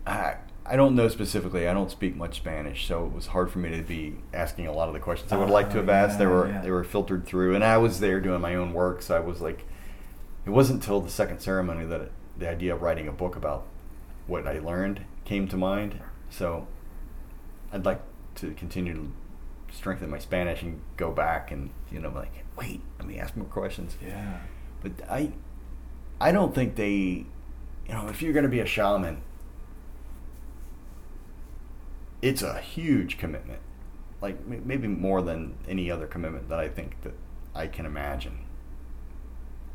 I 0.06 0.34
I 0.66 0.76
don't 0.76 0.94
know 0.94 1.08
specifically. 1.08 1.66
I 1.66 1.72
don't 1.72 1.90
speak 1.90 2.14
much 2.14 2.36
Spanish, 2.36 2.86
so 2.86 3.06
it 3.06 3.12
was 3.14 3.28
hard 3.28 3.50
for 3.50 3.58
me 3.58 3.70
to 3.74 3.82
be 3.82 4.16
asking 4.34 4.66
a 4.66 4.72
lot 4.72 4.88
of 4.88 4.94
the 4.94 5.00
questions 5.00 5.32
I 5.32 5.36
would 5.38 5.48
like 5.50 5.70
to 5.70 5.78
Oh, 5.78 5.80
have 5.80 5.88
asked. 5.88 6.18
They 6.18 6.26
were 6.26 6.48
yeah. 6.48 6.60
they 6.60 6.70
were 6.70 6.84
filtered 6.84 7.24
through, 7.24 7.54
and 7.54 7.64
I 7.64 7.78
was 7.78 7.98
there 8.00 8.20
doing 8.20 8.42
my 8.42 8.54
own 8.54 8.74
work, 8.74 9.00
so 9.00 9.16
I 9.16 9.20
was 9.20 9.40
like, 9.40 9.64
it 10.44 10.50
wasn't 10.50 10.80
until 10.82 11.00
the 11.00 11.08
second 11.10 11.40
ceremony 11.40 11.86
that 11.86 12.00
it, 12.02 12.12
the 12.38 12.50
idea 12.50 12.74
of 12.74 12.82
writing 12.82 13.08
a 13.08 13.12
book 13.12 13.34
about 13.36 13.64
what 14.26 14.46
I 14.46 14.58
learned 14.58 15.00
came 15.24 15.48
to 15.48 15.56
mind. 15.56 15.98
So 16.30 16.66
I'd 17.72 17.84
like 17.84 18.00
to 18.36 18.52
continue 18.52 18.94
to 18.94 19.12
strengthen 19.74 20.10
my 20.10 20.18
Spanish 20.18 20.62
and 20.62 20.80
go 20.96 21.10
back 21.12 21.50
and 21.50 21.70
you 21.92 22.00
know 22.00 22.10
like 22.10 22.44
wait, 22.56 22.80
let 22.98 23.08
me 23.08 23.18
ask 23.18 23.36
more 23.36 23.46
questions. 23.46 23.96
Yeah. 24.04 24.38
But 24.82 24.92
I, 25.08 25.32
I 26.20 26.32
don't 26.32 26.54
think 26.54 26.76
they, 26.76 26.90
you 26.90 27.26
know, 27.88 28.08
if 28.08 28.20
you're 28.22 28.32
going 28.32 28.44
to 28.44 28.50
be 28.50 28.60
a 28.60 28.66
shaman, 28.66 29.22
it's 32.22 32.42
a 32.42 32.58
huge 32.60 33.18
commitment, 33.18 33.60
like 34.20 34.46
maybe 34.46 34.88
more 34.88 35.22
than 35.22 35.54
any 35.68 35.90
other 35.90 36.06
commitment 36.06 36.48
that 36.50 36.58
I 36.58 36.68
think 36.68 37.00
that 37.02 37.14
I 37.54 37.66
can 37.66 37.86
imagine. 37.86 38.40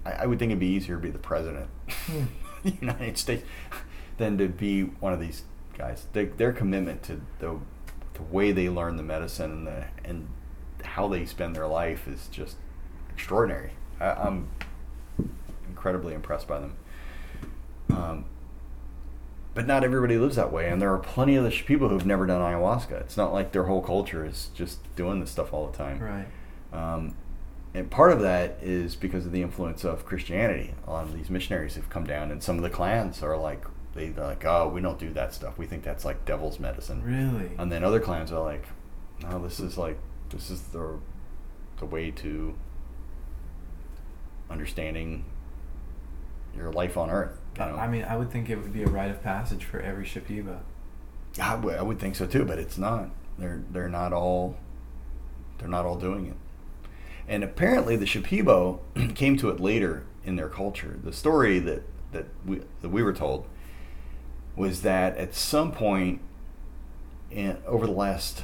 I, 0.06 0.12
I 0.12 0.26
would 0.28 0.38
think 0.40 0.52
it'd 0.52 0.60
be 0.60 0.68
easier 0.68 0.96
to 0.96 1.02
be 1.02 1.10
the 1.10 1.18
president 1.20 1.70
Hmm. 1.90 2.18
of 2.58 2.64
the 2.64 2.72
United 2.82 3.18
States 3.18 3.44
than 4.18 4.38
to 4.38 4.48
be 4.48 4.84
one 4.84 5.14
of 5.14 5.20
these 5.20 5.44
guys. 5.78 6.08
They, 6.14 6.26
their 6.26 6.54
commitment 6.54 7.04
to 7.04 7.22
the 7.40 7.60
the 8.14 8.24
way 8.24 8.52
they 8.52 8.70
learn 8.70 8.96
the 8.96 9.04
medicine 9.04 9.52
and 9.52 9.68
the 9.68 9.86
and 10.04 10.28
how 10.84 11.08
they 11.08 11.26
spend 11.26 11.56
their 11.56 11.68
life 11.68 12.08
is 12.08 12.28
just 12.28 12.56
extraordinary. 13.14 13.72
I, 14.00 14.12
I'm 14.12 14.50
incredibly 15.68 16.14
impressed 16.14 16.48
by 16.48 16.60
them. 16.60 16.76
Um, 17.90 18.26
but 19.54 19.66
not 19.68 19.84
everybody 19.84 20.18
lives 20.18 20.36
that 20.36 20.52
way, 20.52 20.70
and 20.70 20.82
there 20.82 20.92
are 20.94 21.00
plenty 21.00 21.36
of 21.36 21.44
the 21.44 21.52
sh- 21.52 21.66
people 21.66 21.88
who've 21.90 22.06
never 22.06 22.26
done 22.26 22.42
ayahuasca. 22.42 22.92
It's 23.02 23.16
not 23.16 23.34
like 23.34 23.52
their 23.52 23.64
whole 23.64 23.82
culture 23.82 24.26
is 24.26 24.50
just 24.54 24.80
doing 24.96 25.22
this 25.22 25.32
stuff 25.32 25.54
all 25.54 25.68
the 25.68 25.78
time. 25.78 26.00
Right. 26.00 26.28
Um, 26.74 27.16
and 27.74 27.90
part 27.90 28.12
of 28.12 28.22
that 28.22 28.58
is 28.62 28.96
because 28.96 29.26
of 29.26 29.32
the 29.32 29.42
influence 29.42 29.84
of 29.84 30.06
Christianity. 30.06 30.74
A 30.88 30.92
lot 30.92 31.06
of 31.06 31.16
these 31.16 31.30
missionaries 31.30 31.76
have 31.76 31.90
come 31.90 32.06
down, 32.06 32.32
and 32.32 32.44
some 32.44 32.58
of 32.58 32.64
the 32.64 32.70
clans 32.70 33.24
are 33.24 33.38
like, 33.38 33.66
they, 33.96 34.10
they're 34.10 34.26
like, 34.26 34.46
oh, 34.46 34.68
we 34.68 34.82
don't 34.82 35.00
do 35.00 35.12
that 35.14 35.34
stuff. 35.34 35.58
We 35.58 35.66
think 35.66 35.84
that's 35.84 36.06
like 36.06 36.26
devil's 36.26 36.60
medicine. 36.60 37.02
Really? 37.02 37.52
And 37.58 37.72
then 37.72 37.84
other 37.84 38.00
clans 38.00 38.32
are 38.32 38.44
like, 38.44 38.68
no, 39.24 39.42
this 39.42 39.60
is 39.60 39.78
like, 39.78 39.98
this 40.30 40.50
is 40.50 40.62
the, 40.64 41.00
the 41.78 41.86
way 41.86 42.12
to 42.12 42.56
understanding 44.50 45.24
your 46.56 46.72
life 46.72 46.98
on 46.98 47.10
earth. 47.10 47.40
You 47.58 47.66
know? 47.66 47.76
I 47.76 47.88
mean, 47.88 48.04
I 48.04 48.18
would 48.18 48.32
think 48.32 48.50
it 48.50 48.58
would 48.58 48.74
be 48.74 48.84
a 48.84 48.88
rite 48.88 49.12
of 49.12 49.24
passage 49.24 49.64
for 49.64 49.80
every 49.80 50.06
Shipiba. 50.06 50.60
I 51.42 51.56
would, 51.56 51.82
would 51.82 52.00
think 52.00 52.16
so 52.16 52.26
too, 52.26 52.46
but 52.46 52.60
it's 52.60 52.78
not. 52.78 53.10
They're 53.38 53.64
they're 53.70 53.90
not 53.90 54.14
all 54.14 54.56
they're 55.58 55.68
not 55.68 55.86
all 55.86 55.98
doing 55.98 56.28
it. 56.28 56.36
And 57.28 57.44
apparently, 57.44 57.96
the 57.96 58.06
Shipibo 58.06 58.80
came 59.16 59.36
to 59.38 59.50
it 59.50 59.60
later 59.60 60.06
in 60.24 60.36
their 60.36 60.48
culture. 60.48 60.98
The 61.04 61.12
story 61.12 61.60
that 61.60 61.84
that 62.12 62.26
we 62.46 62.62
that 62.82 62.90
we 62.90 63.04
were 63.04 63.14
told 63.14 63.46
was 64.56 64.82
that 64.84 65.18
at 65.18 65.34
some 65.34 65.72
point 65.72 66.22
in 67.32 67.58
over 67.66 67.86
the 67.86 67.92
last 67.92 68.44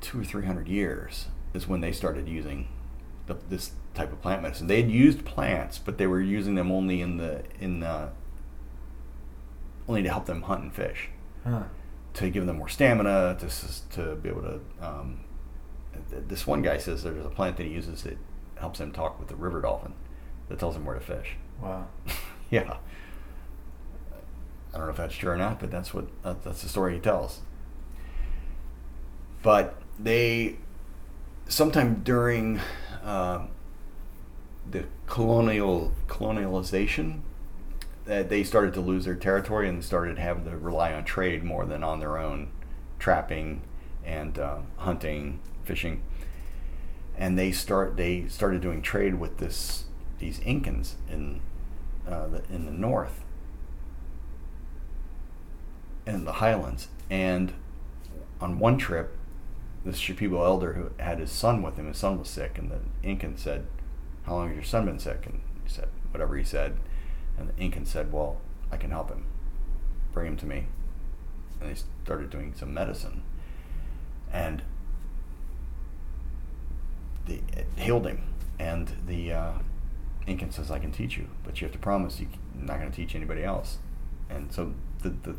two 0.00 0.20
or 0.20 0.24
three 0.24 0.46
hundred 0.46 0.68
years 0.68 1.26
is 1.52 1.66
when 1.68 1.80
they 1.80 1.92
started 1.92 2.28
using 2.28 2.68
the, 3.26 3.36
this 3.48 3.72
type 3.94 4.12
of 4.12 4.20
plant 4.20 4.42
medicine. 4.42 4.66
They 4.66 4.82
had 4.82 4.90
used 4.90 5.24
plants, 5.24 5.78
but 5.78 5.98
they 5.98 6.06
were 6.06 6.20
using 6.20 6.54
them 6.54 6.70
only 6.72 7.00
in 7.00 7.16
the 7.16 7.42
in 7.60 7.80
the 7.80 8.10
only 9.88 10.02
to 10.02 10.08
help 10.10 10.26
them 10.26 10.42
hunt 10.42 10.62
and 10.62 10.74
fish 10.74 11.10
Huh. 11.44 11.64
to 12.14 12.30
give 12.30 12.46
them 12.46 12.56
more 12.56 12.68
stamina, 12.68 13.36
to 13.40 13.90
to 13.96 14.16
be 14.16 14.28
able 14.30 14.42
to. 14.42 14.60
Um, 14.80 15.20
this 16.10 16.46
one 16.46 16.62
guy 16.62 16.78
says 16.78 17.02
there's 17.02 17.24
a 17.24 17.28
plant 17.28 17.56
that 17.58 17.66
he 17.66 17.72
uses 17.72 18.02
that 18.02 18.18
helps 18.56 18.80
him 18.80 18.92
talk 18.92 19.18
with 19.18 19.28
the 19.28 19.36
river 19.36 19.60
dolphin, 19.60 19.92
that 20.48 20.58
tells 20.58 20.74
him 20.76 20.84
where 20.86 20.94
to 20.94 21.00
fish. 21.00 21.36
Wow. 21.60 21.86
yeah, 22.50 22.78
I 24.74 24.78
don't 24.78 24.86
know 24.86 24.90
if 24.90 24.96
that's 24.96 25.14
true 25.14 25.30
or 25.30 25.36
not, 25.36 25.60
but 25.60 25.70
that's 25.70 25.94
what 25.94 26.06
that, 26.22 26.42
that's 26.42 26.62
the 26.62 26.68
story 26.68 26.94
he 26.94 27.00
tells. 27.00 27.40
But 29.42 29.76
they, 29.98 30.56
sometime 31.48 32.02
during 32.02 32.60
uh, 33.04 33.46
the 34.68 34.84
colonial 35.06 35.92
colonialization, 36.08 37.20
that 38.04 38.28
they 38.28 38.42
started 38.42 38.74
to 38.74 38.80
lose 38.80 39.04
their 39.04 39.14
territory 39.14 39.68
and 39.68 39.82
started 39.84 40.18
having 40.18 40.44
to 40.44 40.56
rely 40.56 40.92
on 40.92 41.04
trade 41.04 41.44
more 41.44 41.64
than 41.64 41.82
on 41.82 42.00
their 42.00 42.18
own 42.18 42.50
trapping 42.98 43.62
and 44.04 44.38
uh, 44.38 44.58
hunting, 44.78 45.40
fishing. 45.64 46.02
And 47.16 47.38
they 47.38 47.52
start 47.52 47.96
they 47.96 48.26
started 48.28 48.60
doing 48.60 48.82
trade 48.82 49.14
with 49.20 49.38
this 49.38 49.84
these 50.18 50.40
Incans 50.40 50.94
in 51.08 51.40
uh, 52.08 52.26
the, 52.26 52.42
in 52.50 52.66
the 52.66 52.72
north, 52.72 53.23
in 56.06 56.24
the 56.24 56.34
highlands. 56.34 56.88
And 57.10 57.52
on 58.40 58.58
one 58.58 58.78
trip, 58.78 59.16
this 59.84 60.00
Shipibo 60.00 60.44
elder 60.44 60.74
who 60.74 60.90
had 61.02 61.18
his 61.18 61.30
son 61.30 61.62
with 61.62 61.76
him, 61.76 61.86
his 61.86 61.98
son 61.98 62.18
was 62.18 62.28
sick, 62.28 62.58
and 62.58 62.70
the 62.70 62.80
Incan 63.02 63.36
said, 63.36 63.66
"How 64.24 64.34
long 64.34 64.48
has 64.48 64.56
your 64.56 64.64
son 64.64 64.86
been 64.86 64.98
sick?" 64.98 65.26
And 65.26 65.40
he 65.62 65.68
said 65.68 65.88
whatever 66.10 66.36
he 66.36 66.44
said, 66.44 66.76
and 67.38 67.48
the 67.48 67.56
Incan 67.62 67.84
said, 67.84 68.12
"Well, 68.12 68.40
I 68.70 68.76
can 68.76 68.90
help 68.90 69.10
him. 69.10 69.24
Bring 70.12 70.28
him 70.28 70.36
to 70.38 70.46
me." 70.46 70.66
And 71.60 71.70
they 71.70 71.80
started 72.04 72.30
doing 72.30 72.54
some 72.54 72.72
medicine, 72.72 73.22
and 74.32 74.62
the, 77.26 77.40
it 77.52 77.66
healed 77.76 78.06
him. 78.06 78.22
And 78.58 78.96
the 79.06 79.32
uh, 79.32 79.52
Incan 80.26 80.50
says, 80.50 80.70
"I 80.70 80.78
can 80.78 80.92
teach 80.92 81.16
you, 81.16 81.28
but 81.44 81.60
you 81.60 81.66
have 81.66 81.72
to 81.72 81.78
promise 81.78 82.20
you're 82.20 82.28
not 82.54 82.78
going 82.78 82.90
to 82.90 82.96
teach 82.96 83.14
anybody 83.14 83.44
else." 83.44 83.78
And 84.30 84.52
so 84.52 84.72
the 85.00 85.10
the, 85.10 85.36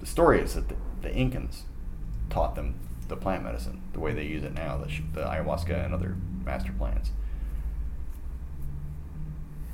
the 0.00 0.06
story 0.06 0.40
is 0.40 0.54
that 0.54 0.68
the, 0.68 0.76
the 1.02 1.08
Incans 1.10 1.62
taught 2.30 2.54
them 2.54 2.74
the 3.08 3.16
plant 3.16 3.44
medicine, 3.44 3.82
the 3.92 4.00
way 4.00 4.12
they 4.12 4.24
use 4.24 4.42
it 4.44 4.54
now, 4.54 4.76
the, 4.78 4.86
the 5.12 5.24
ayahuasca 5.26 5.84
and 5.84 5.92
other 5.94 6.16
master 6.44 6.72
plants. 6.72 7.10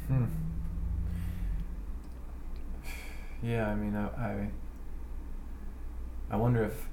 Hmm. 0.08 0.24
Yeah, 3.42 3.68
I 3.70 3.74
mean, 3.74 3.96
I, 3.96 4.06
I, 4.08 4.50
I 6.30 6.36
wonder 6.36 6.62
if 6.64 6.86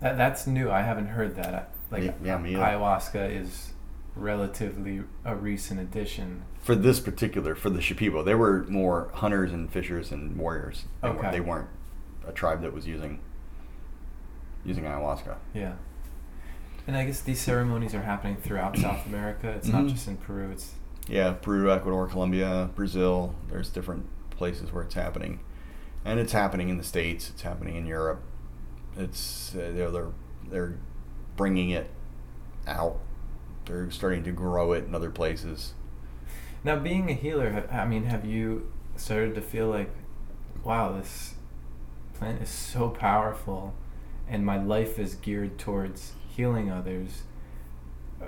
that 0.00 0.16
that's 0.16 0.46
new. 0.46 0.70
I 0.70 0.82
haven't 0.82 1.08
heard 1.08 1.36
that. 1.36 1.74
Like, 1.90 2.14
Yeah, 2.22 2.38
ayahuasca 2.38 3.30
is 3.40 3.72
relatively 4.14 5.02
a 5.24 5.36
recent 5.36 5.78
addition. 5.80 6.42
For 6.60 6.74
this 6.74 6.98
particular, 7.00 7.54
for 7.54 7.70
the 7.70 7.80
Shipibo, 7.80 8.24
they 8.24 8.34
were 8.34 8.64
more 8.68 9.10
hunters 9.14 9.52
and 9.52 9.70
fishers 9.70 10.10
and 10.10 10.36
warriors. 10.36 10.84
They, 11.02 11.08
Okay. 11.08 11.18
weren't, 11.18 11.32
they 11.32 11.40
weren't 11.40 11.68
a 12.26 12.32
tribe 12.32 12.62
that 12.62 12.72
was 12.72 12.86
using 12.86 13.20
using 14.64 14.84
ayahuasca. 14.84 15.36
Yeah. 15.54 15.74
And 16.86 16.96
I 16.96 17.04
guess 17.04 17.20
these 17.20 17.40
ceremonies 17.40 17.94
are 17.94 18.02
happening 18.02 18.36
throughout 18.36 18.76
South 18.78 19.06
America. 19.06 19.48
It's 19.50 19.68
not 19.68 19.84
Mhm. 19.84 19.90
just 19.90 20.08
in 20.08 20.16
Peru. 20.16 20.50
It's 20.50 20.74
Yeah, 21.08 21.32
Peru, 21.32 21.70
Ecuador, 21.70 22.06
Colombia, 22.08 22.70
Brazil. 22.74 23.34
There's 23.48 23.70
different 23.70 24.06
places 24.30 24.72
where 24.72 24.82
it's 24.82 24.94
happening, 24.94 25.38
and 26.04 26.18
it's 26.18 26.32
happening 26.32 26.68
in 26.68 26.78
the 26.78 26.84
states. 26.84 27.30
It's 27.30 27.42
happening 27.42 27.76
in 27.76 27.86
Europe. 27.86 28.22
It's 28.96 29.54
uh, 29.54 29.70
they're 29.74 29.90
they're 29.90 30.10
they're 30.48 30.78
bringing 31.36 31.70
it 31.70 31.90
out. 32.66 32.98
They're 33.66 33.90
starting 33.90 34.24
to 34.24 34.32
grow 34.32 34.72
it 34.72 34.84
in 34.84 34.94
other 34.94 35.10
places. 35.10 35.74
now 36.64 36.76
being 36.76 37.08
a 37.08 37.14
healer. 37.14 37.68
I 37.70 37.84
mean, 37.84 38.04
have 38.06 38.24
you 38.24 38.68
started 38.96 39.34
to 39.36 39.40
feel 39.40 39.68
like, 39.68 39.90
wow, 40.64 40.90
this 40.92 41.34
plant 42.18 42.42
is 42.42 42.48
so 42.48 42.88
powerful, 42.88 43.74
and 44.28 44.44
my 44.44 44.62
life 44.62 44.98
is 44.98 45.14
geared 45.14 45.58
towards 45.58 46.12
healing 46.28 46.70
others. 46.70 47.22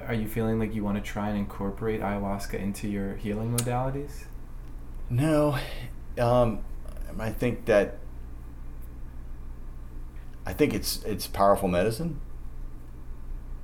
Are 0.06 0.14
you 0.14 0.28
feeling 0.28 0.58
like 0.58 0.74
you 0.74 0.84
want 0.84 1.02
to 1.02 1.02
try 1.02 1.28
and 1.28 1.38
incorporate 1.38 2.00
ayahuasca 2.00 2.54
into 2.54 2.88
your 2.88 3.16
healing 3.16 3.56
modalities? 3.56 4.24
No, 5.10 5.58
um, 6.18 6.60
I 7.18 7.30
think 7.30 7.64
that 7.64 7.98
I 10.44 10.52
think 10.52 10.74
it's 10.74 11.02
it's 11.04 11.26
powerful 11.26 11.68
medicine. 11.68 12.20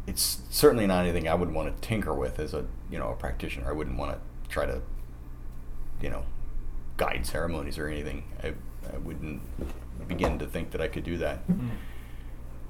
It's 0.06 0.40
certainly 0.50 0.86
not 0.86 1.04
anything 1.04 1.28
I 1.28 1.34
would 1.34 1.52
want 1.52 1.74
to 1.74 1.86
tinker 1.86 2.12
with 2.14 2.38
as 2.38 2.52
a 2.52 2.66
you 2.90 2.98
know 2.98 3.08
a 3.08 3.14
practitioner. 3.14 3.68
I 3.68 3.72
wouldn't 3.72 3.96
want 3.96 4.12
to 4.12 4.50
try 4.50 4.66
to 4.66 4.82
you 6.00 6.10
know 6.10 6.24
guide 6.96 7.26
ceremonies 7.26 7.78
or 7.78 7.88
anything. 7.88 8.24
I 8.42 8.54
I 8.92 8.98
wouldn't 8.98 9.40
begin 10.08 10.38
to 10.38 10.46
think 10.46 10.70
that 10.72 10.80
I 10.80 10.88
could 10.88 11.04
do 11.04 11.18
that. 11.18 11.40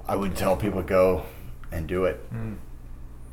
I 0.06 0.16
would 0.16 0.36
tell 0.36 0.56
people 0.56 0.82
go 0.82 1.24
and 1.72 1.86
do 1.86 2.04
it 2.04 2.20
Mm. 2.32 2.56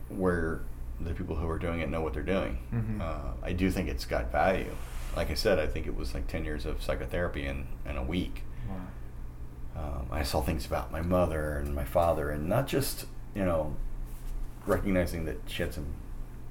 where 0.10 0.62
the 1.00 1.14
people 1.14 1.36
who 1.36 1.48
are 1.50 1.60
doing 1.60 1.80
it 1.82 1.90
know 1.90 2.02
what 2.02 2.14
they're 2.14 2.24
doing. 2.24 2.58
Mhm. 2.74 3.02
Uh, 3.02 3.34
I 3.44 3.54
do 3.54 3.70
think 3.72 3.90
it's 3.90 4.06
got 4.06 4.32
value. 4.32 4.72
Like 5.16 5.30
I 5.32 5.34
said, 5.34 5.60
I 5.60 5.68
think 5.68 5.88
it 5.88 5.96
was 5.96 6.14
like 6.14 6.28
10 6.28 6.46
years 6.46 6.66
of 6.66 6.82
psychotherapy 6.82 7.46
in, 7.46 7.68
in 7.86 7.98
a 7.98 8.04
week. 8.04 8.44
Wow. 8.70 8.76
Um, 9.84 10.08
I 10.12 10.24
saw 10.24 10.42
things 10.42 10.66
about 10.66 10.92
my 10.92 11.02
mother 11.02 11.58
and 11.58 11.74
my 11.76 11.86
father, 11.86 12.30
and 12.30 12.48
not 12.48 12.68
just, 12.68 13.06
you 13.36 13.44
know, 13.46 13.76
recognizing 14.68 15.26
that 15.26 15.38
she 15.48 15.64
had 15.64 15.74
some, 15.74 15.88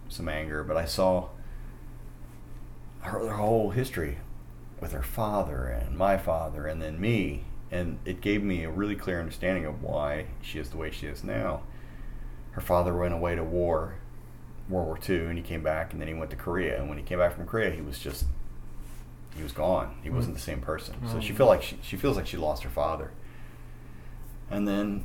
some 0.09 0.29
anger, 0.29 0.65
but 0.65 0.77
I 0.77 0.85
saw 0.85 1.29
her, 3.01 3.19
her 3.21 3.35
whole 3.35 3.71
history 3.71 4.19
with 4.81 4.93
her 4.93 5.03
father 5.03 5.65
and 5.67 5.97
my 5.97 6.17
father 6.17 6.67
and 6.67 6.81
then 6.81 7.01
me. 7.01 7.45
And 7.71 7.99
it 8.05 8.21
gave 8.21 8.43
me 8.43 8.65
a 8.65 8.71
really 8.71 8.97
clear 8.97 9.21
understanding 9.21 9.65
of 9.65 9.83
why 9.83 10.27
she 10.43 10.59
is 10.59 10.71
the 10.71 10.77
way 10.77 10.91
she 10.91 11.07
is 11.07 11.23
now. 11.23 11.63
Her 12.53 12.61
father 12.61 12.97
went 12.97 13.15
away 13.15 13.37
to 13.37 13.45
war, 13.45 13.95
World 14.69 14.87
War 14.89 14.99
II, 15.09 15.27
and 15.27 15.37
he 15.37 15.43
came 15.43 15.63
back, 15.63 15.93
and 15.93 16.01
then 16.01 16.09
he 16.09 16.15
went 16.15 16.31
to 16.31 16.37
Korea. 16.37 16.79
And 16.81 16.89
when 16.89 16.99
he 16.99 17.05
came 17.05 17.19
back 17.19 17.37
from 17.37 17.47
Korea, 17.47 17.71
he 17.71 17.81
was 17.81 17.99
just, 18.01 18.25
he 19.37 19.43
was 19.45 19.53
gone. 19.53 19.99
He 20.03 20.11
wasn't 20.11 20.35
the 20.35 20.41
same 20.41 20.61
person. 20.61 20.97
So 21.09 21.21
she 21.21 21.33
Oh. 21.33 21.37
feel 21.37 21.47
like 21.47 21.63
she, 21.63 21.79
she 21.81 21.97
feels 21.97 22.17
like 22.17 22.27
she 22.27 22.37
lost 22.37 22.65
her 22.65 22.71
father. 22.71 23.13
And 24.51 24.67
then 24.67 25.05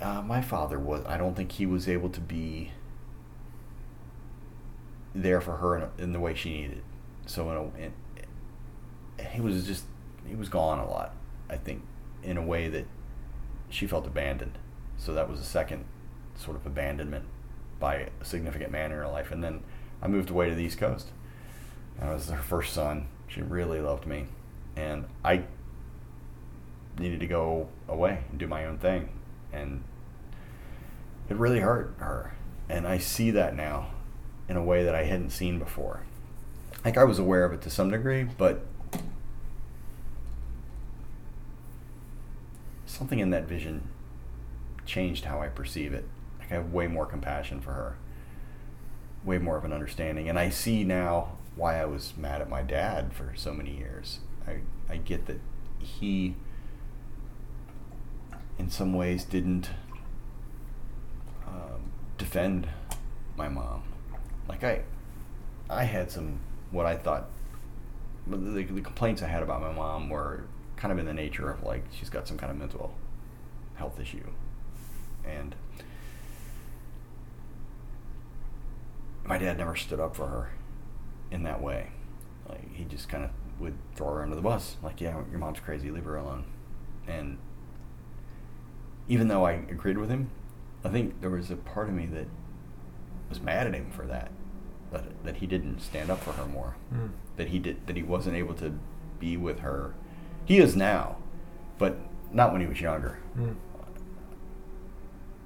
uh, 0.00 0.20
my 0.22 0.40
father 0.42 0.80
was, 0.80 1.04
I 1.06 1.16
don't 1.16 1.36
think 1.36 1.52
he 1.52 1.66
was 1.66 1.88
able 1.88 2.08
to 2.10 2.20
be 2.20 2.72
there 5.14 5.40
for 5.40 5.56
her 5.58 5.76
in, 5.76 6.04
in 6.04 6.12
the 6.12 6.18
way 6.20 6.34
she 6.34 6.50
needed. 6.50 6.82
So 7.26 7.50
in 7.50 7.56
a, 7.56 7.84
in, 7.86 7.92
he 9.18 9.40
was 9.40 9.66
just 9.66 9.84
he 10.26 10.34
was 10.34 10.48
gone 10.48 10.78
a 10.78 10.88
lot. 10.88 11.14
I 11.48 11.56
think 11.56 11.82
in 12.22 12.36
a 12.36 12.42
way 12.42 12.68
that 12.68 12.86
she 13.68 13.86
felt 13.86 14.06
abandoned. 14.06 14.58
So 14.96 15.12
that 15.14 15.28
was 15.28 15.40
a 15.40 15.44
second 15.44 15.84
sort 16.36 16.56
of 16.56 16.66
abandonment 16.66 17.24
by 17.80 18.08
a 18.20 18.24
significant 18.24 18.70
man 18.70 18.92
in 18.92 18.98
her 18.98 19.08
life. 19.08 19.30
And 19.30 19.42
then 19.42 19.62
I 20.00 20.08
moved 20.08 20.30
away 20.30 20.48
to 20.48 20.54
the 20.54 20.62
East 20.62 20.78
Coast. 20.78 21.08
I 22.00 22.12
was 22.12 22.28
her 22.30 22.42
first 22.42 22.72
son. 22.72 23.08
She 23.26 23.42
really 23.42 23.80
loved 23.80 24.06
me. 24.06 24.26
And 24.76 25.06
I 25.24 25.44
needed 26.98 27.20
to 27.20 27.26
go 27.26 27.68
away 27.88 28.24
and 28.30 28.38
do 28.38 28.46
my 28.46 28.64
own 28.64 28.78
thing. 28.78 29.08
And 29.52 29.82
it 31.28 31.36
really 31.36 31.60
hurt 31.60 31.94
her. 31.98 32.34
And 32.68 32.86
I 32.86 32.98
see 32.98 33.30
that 33.32 33.56
now 33.56 33.90
in 34.48 34.56
a 34.56 34.62
way 34.62 34.84
that 34.84 34.94
I 34.94 35.04
hadn't 35.04 35.30
seen 35.30 35.58
before. 35.58 36.04
Like 36.84 36.96
I 36.96 37.04
was 37.04 37.18
aware 37.18 37.44
of 37.44 37.52
it 37.52 37.62
to 37.62 37.70
some 37.70 37.90
degree, 37.90 38.24
but 38.24 38.64
something 42.92 43.18
in 43.18 43.30
that 43.30 43.48
vision 43.48 43.88
changed 44.84 45.24
how 45.24 45.40
I 45.40 45.48
perceive 45.48 45.92
it. 45.92 46.06
Like 46.38 46.52
I 46.52 46.54
have 46.56 46.72
way 46.72 46.86
more 46.86 47.06
compassion 47.06 47.60
for 47.60 47.72
her, 47.72 47.96
way 49.24 49.38
more 49.38 49.56
of 49.56 49.64
an 49.64 49.72
understanding. 49.72 50.28
And 50.28 50.38
I 50.38 50.50
see 50.50 50.84
now 50.84 51.38
why 51.56 51.80
I 51.80 51.86
was 51.86 52.14
mad 52.16 52.40
at 52.40 52.48
my 52.48 52.62
dad 52.62 53.12
for 53.12 53.32
so 53.34 53.52
many 53.52 53.76
years. 53.76 54.20
I, 54.46 54.58
I 54.88 54.96
get 54.98 55.26
that 55.26 55.40
he, 55.78 56.34
in 58.58 58.68
some 58.68 58.92
ways, 58.92 59.24
didn't 59.24 59.70
um, 61.46 61.92
defend 62.18 62.68
my 63.36 63.48
mom. 63.48 63.84
Like 64.48 64.64
I, 64.64 64.82
I 65.70 65.84
had 65.84 66.10
some 66.10 66.40
what 66.70 66.86
I 66.86 66.96
thought. 66.96 67.28
The, 68.26 68.36
the 68.36 68.64
complaints 68.82 69.22
I 69.22 69.26
had 69.26 69.42
about 69.42 69.60
my 69.60 69.72
mom 69.72 70.08
were 70.08 70.44
kind 70.82 70.90
of 70.90 70.98
in 70.98 71.06
the 71.06 71.14
nature 71.14 71.48
of 71.48 71.62
like 71.62 71.84
she's 71.92 72.10
got 72.10 72.26
some 72.26 72.36
kind 72.36 72.50
of 72.50 72.58
mental 72.58 72.92
health 73.76 74.00
issue, 74.00 74.26
and 75.24 75.54
my 79.24 79.38
dad 79.38 79.58
never 79.58 79.76
stood 79.76 80.00
up 80.00 80.16
for 80.16 80.26
her 80.26 80.50
in 81.30 81.44
that 81.44 81.62
way. 81.62 81.92
Like 82.48 82.74
he 82.74 82.82
just 82.82 83.08
kind 83.08 83.22
of 83.22 83.30
would 83.60 83.74
throw 83.94 84.14
her 84.14 84.22
under 84.24 84.34
the 84.34 84.42
bus. 84.42 84.76
Like, 84.82 85.00
yeah, 85.00 85.22
your 85.30 85.38
mom's 85.38 85.60
crazy, 85.60 85.88
leave 85.88 86.04
her 86.04 86.16
alone. 86.16 86.46
And 87.06 87.38
even 89.06 89.28
though 89.28 89.46
I 89.46 89.52
agreed 89.52 89.98
with 89.98 90.10
him, 90.10 90.30
I 90.84 90.88
think 90.88 91.20
there 91.20 91.30
was 91.30 91.48
a 91.52 91.56
part 91.56 91.88
of 91.88 91.94
me 91.94 92.06
that 92.06 92.26
was 93.28 93.40
mad 93.40 93.68
at 93.68 93.74
him 93.74 93.92
for 93.92 94.04
that. 94.06 94.32
That 94.90 95.24
that 95.24 95.36
he 95.36 95.46
didn't 95.46 95.78
stand 95.78 96.10
up 96.10 96.18
for 96.18 96.32
her 96.32 96.46
more. 96.46 96.74
Mm. 96.92 97.10
That 97.36 97.48
he 97.48 97.60
did 97.60 97.86
that 97.86 97.94
he 97.94 98.02
wasn't 98.02 98.34
able 98.34 98.54
to 98.54 98.76
be 99.20 99.36
with 99.36 99.60
her. 99.60 99.94
He 100.44 100.58
is 100.58 100.76
now, 100.76 101.16
but 101.78 101.98
not 102.32 102.52
when 102.52 102.60
he 102.60 102.66
was 102.66 102.80
younger. 102.80 103.18
Mm. 103.36 103.56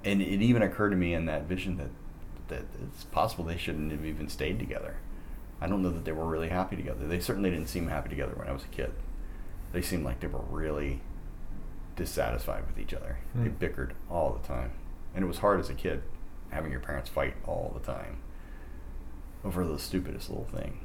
And 0.05 0.23
it 0.23 0.43
even 0.43 0.63
occurred 0.63 0.91
to 0.91 0.97
me 0.97 1.15
in 1.15 1.27
that 1.27 1.45
vision 1.45 1.77
that 1.79 1.91
that 2.49 2.63
it's 2.81 3.05
possible 3.05 3.45
they 3.45 3.57
shouldn't 3.57 3.91
have 3.91 4.05
even 4.05 4.29
stayed 4.29 4.59
together. 4.59 4.97
I 5.61 5.67
don't 5.67 5.83
know 5.83 5.91
that 5.91 6.05
they 6.05 6.13
were 6.13 6.27
really 6.27 6.49
happy 6.49 6.77
together. 6.77 7.07
They 7.07 7.19
certainly 7.19 7.51
didn't 7.51 7.67
seem 7.69 7.89
happy 7.89 8.09
together 8.09 8.35
when 8.37 8.47
I 8.47 8.53
was 8.53 8.63
a 8.63 8.69
kid. 8.69 8.93
They 9.73 9.83
seemed 9.83 10.05
like 10.05 10.21
they 10.21 10.27
were 10.27 10.45
really 10.49 11.01
dissatisfied 11.97 12.67
with 12.67 12.79
each 12.79 12.95
other. 12.95 13.19
Mm. 13.37 13.43
They 13.43 13.49
bickered 13.49 13.95
all 14.11 14.39
the 14.41 14.47
time. 14.47 14.73
And 15.15 15.25
it 15.25 15.29
was 15.29 15.39
hard 15.39 15.61
as 15.61 15.71
a 15.71 15.75
kid 15.75 16.03
having 16.51 16.71
your 16.71 16.81
parents 16.81 17.11
fight 17.11 17.35
all 17.45 17.73
the 17.75 17.85
time 17.85 18.19
over 19.45 19.65
the 19.65 19.79
stupidest 19.79 20.29
little 20.29 20.45
thing. 20.45 20.81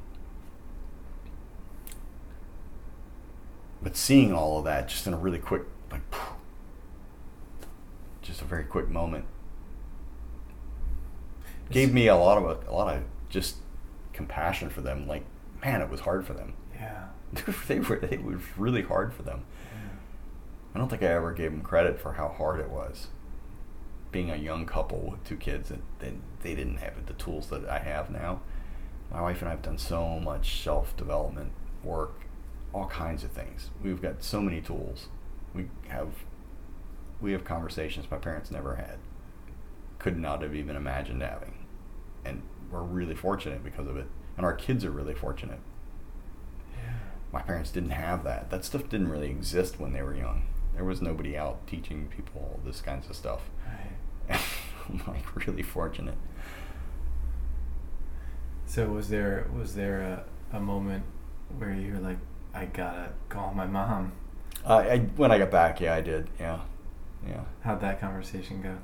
But 3.82 3.96
seeing 3.98 4.34
all 4.34 4.60
of 4.60 4.66
that 4.66 4.88
just 4.88 5.08
in 5.08 5.14
a 5.14 5.18
really 5.18 5.40
quick, 5.40 5.64
like, 5.92 6.02
just 8.22 8.42
a 8.42 8.46
very 8.46 8.64
quick 8.64 8.90
moment, 8.90 9.26
gave 11.72 11.94
me 11.94 12.08
a 12.08 12.16
lot 12.16 12.38
of 12.38 12.68
a 12.68 12.72
lot 12.72 12.96
of 12.96 13.04
just 13.30 13.58
compassion 14.14 14.70
for 14.70 14.82
them. 14.82 15.08
Like, 15.08 15.24
man, 15.64 15.82
it 15.82 15.90
was 15.90 16.02
hard 16.02 16.26
for 16.26 16.34
them. 16.34 16.54
Yeah. 16.76 17.08
they 17.68 17.80
were 17.80 17.96
it 17.98 18.24
was 18.24 18.42
really 18.58 18.84
hard 18.84 19.14
for 19.14 19.24
them. 19.24 19.44
I 20.74 20.78
don't 20.78 20.90
think 20.90 21.04
I 21.04 21.08
ever 21.08 21.34
gave 21.34 21.52
them 21.52 21.62
credit 21.62 22.00
for 22.00 22.14
how 22.14 22.30
hard 22.30 22.60
it 22.60 22.70
was. 22.70 23.08
Being 24.12 24.30
a 24.30 24.36
young 24.38 24.66
couple 24.66 25.12
with 25.12 25.24
two 25.24 25.36
kids, 25.36 25.70
and 25.70 25.82
they, 26.00 26.14
they 26.44 26.56
didn't 26.56 26.78
have 26.78 27.06
the 27.06 27.14
tools 27.14 27.48
that 27.48 27.68
I 27.68 27.80
have 27.80 28.10
now. 28.10 28.42
My 29.12 29.22
wife 29.22 29.42
and 29.42 29.50
I 29.50 29.52
have 29.52 29.62
done 29.62 29.78
so 29.78 30.20
much 30.20 30.62
self 30.62 30.96
development 30.96 31.52
work, 31.84 32.21
all 32.74 32.88
kinds 32.88 33.24
of 33.24 33.32
things. 33.32 33.70
We've 33.84 34.02
got 34.02 34.24
so 34.24 34.42
many 34.42 34.62
tools. 34.62 35.08
We 35.54 35.68
have 35.90 36.10
we 37.22 37.34
have 37.34 37.44
conversations 37.44 38.10
my 38.10 38.18
parents 38.18 38.50
never 38.50 38.76
had. 38.76 38.98
Could 40.00 40.18
not 40.18 40.42
have 40.42 40.56
even 40.56 40.76
imagined 40.76 41.22
having. 41.22 41.54
And 42.26 42.42
we're 42.72 42.82
really 42.82 43.16
fortunate 43.16 43.64
because 43.64 43.88
of 43.88 43.98
it. 43.98 44.08
And 44.38 44.46
our 44.46 44.54
kids 44.54 44.84
are 44.86 44.92
really 44.92 45.14
fortunate. 45.14 45.60
Yeah. 46.74 46.94
My 47.32 47.42
parents 47.42 47.70
didn't 47.70 47.92
have 47.92 48.24
that. 48.24 48.50
That 48.50 48.66
stuff 48.66 48.90
didn't 48.90 49.10
really 49.10 49.30
exist 49.30 49.80
when 49.80 49.94
they 49.94 50.02
were 50.02 50.16
young. 50.16 50.48
There 50.74 50.86
was 50.86 51.02
nobody 51.02 51.38
out 51.38 51.68
teaching 51.68 52.08
people 52.08 52.60
this 52.66 52.82
kinds 52.82 53.08
of 53.10 53.16
stuff. 53.16 53.42
Right. 54.30 54.42
I'm 54.90 55.04
like 55.08 55.46
really 55.46 55.64
fortunate. 55.64 56.18
So 58.66 58.88
was 58.88 59.10
there 59.10 59.48
was 59.54 59.76
there 59.76 60.00
a, 60.00 60.58
a 60.58 60.60
moment 60.60 61.04
where 61.58 61.74
you 61.74 61.94
were 61.94 62.00
like, 62.00 62.18
I 62.54 62.66
gotta 62.66 63.10
call 63.30 63.54
my 63.54 63.66
mom? 63.66 64.14
Uh, 64.66 64.78
I 64.78 64.98
when 65.16 65.32
I 65.32 65.38
got 65.38 65.52
back, 65.52 65.82
yeah, 65.82 65.96
I 65.96 66.02
did. 66.02 66.30
Yeah, 66.40 66.60
yeah. 67.28 67.42
How'd 67.62 67.82
that 67.82 68.00
conversation 68.00 68.62
go? 68.62 68.78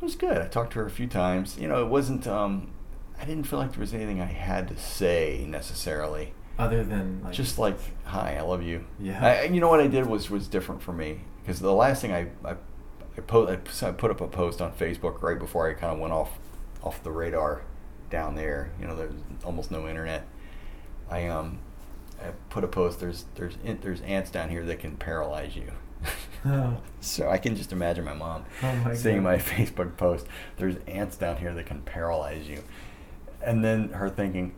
It 0.00 0.04
was 0.04 0.16
good. 0.16 0.38
I 0.38 0.46
talked 0.48 0.72
to 0.74 0.78
her 0.80 0.86
a 0.86 0.90
few 0.90 1.06
times. 1.06 1.58
You 1.58 1.68
know, 1.68 1.82
it 1.84 1.88
wasn't. 1.88 2.26
Um, 2.26 2.70
I 3.20 3.24
didn't 3.24 3.44
feel 3.44 3.58
like 3.58 3.72
there 3.72 3.80
was 3.80 3.94
anything 3.94 4.20
I 4.20 4.26
had 4.26 4.68
to 4.68 4.76
say 4.76 5.44
necessarily. 5.48 6.34
Other 6.58 6.84
than 6.84 7.22
like 7.24 7.32
Just 7.32 7.58
like, 7.58 7.78
"Hi, 8.04 8.36
I 8.36 8.42
love 8.42 8.62
you." 8.62 8.84
Yeah. 9.00 9.24
I, 9.24 9.42
you 9.44 9.60
know 9.60 9.68
what 9.68 9.80
I 9.80 9.88
did 9.88 10.06
was 10.06 10.30
was 10.30 10.46
different 10.46 10.82
for 10.82 10.92
me 10.92 11.20
because 11.42 11.60
the 11.60 11.72
last 11.72 12.00
thing 12.00 12.12
I 12.12 12.28
I 12.44 12.56
I, 13.16 13.20
po- 13.20 13.48
I 13.48 13.56
put 13.56 14.10
up 14.10 14.20
a 14.20 14.28
post 14.28 14.60
on 14.60 14.72
Facebook 14.72 15.22
right 15.22 15.38
before 15.38 15.68
I 15.68 15.74
kind 15.74 15.92
of 15.92 15.98
went 15.98 16.12
off 16.12 16.38
off 16.82 17.02
the 17.02 17.10
radar 17.10 17.62
down 18.10 18.34
there. 18.34 18.70
You 18.80 18.86
know, 18.86 18.96
there's 18.96 19.14
almost 19.44 19.70
no 19.70 19.88
internet. 19.88 20.26
I 21.10 21.26
um 21.26 21.58
I 22.22 22.30
put 22.50 22.64
a 22.64 22.68
post. 22.68 23.00
There's 23.00 23.24
there's 23.34 23.56
there's 23.80 24.00
ants 24.02 24.30
down 24.30 24.48
here 24.50 24.64
that 24.64 24.78
can 24.78 24.96
paralyze 24.96 25.56
you. 25.56 25.70
Oh. 26.46 26.76
so 27.00 27.30
I 27.30 27.38
can 27.38 27.56
just 27.56 27.72
imagine 27.72 28.04
my 28.04 28.12
mom 28.12 28.44
Oh 28.62 28.74
my 28.84 28.92
seeing 28.94 29.16
God. 29.22 29.24
my 29.24 29.36
Facebook 29.38 29.96
post. 29.96 30.26
There's 30.58 30.76
ants 30.86 31.16
down 31.16 31.38
here 31.38 31.54
that 31.54 31.64
can 31.64 31.80
paralyze 31.80 32.46
you, 32.46 32.62
and 33.42 33.64
then 33.64 33.88
her 33.90 34.10
thinking, 34.10 34.54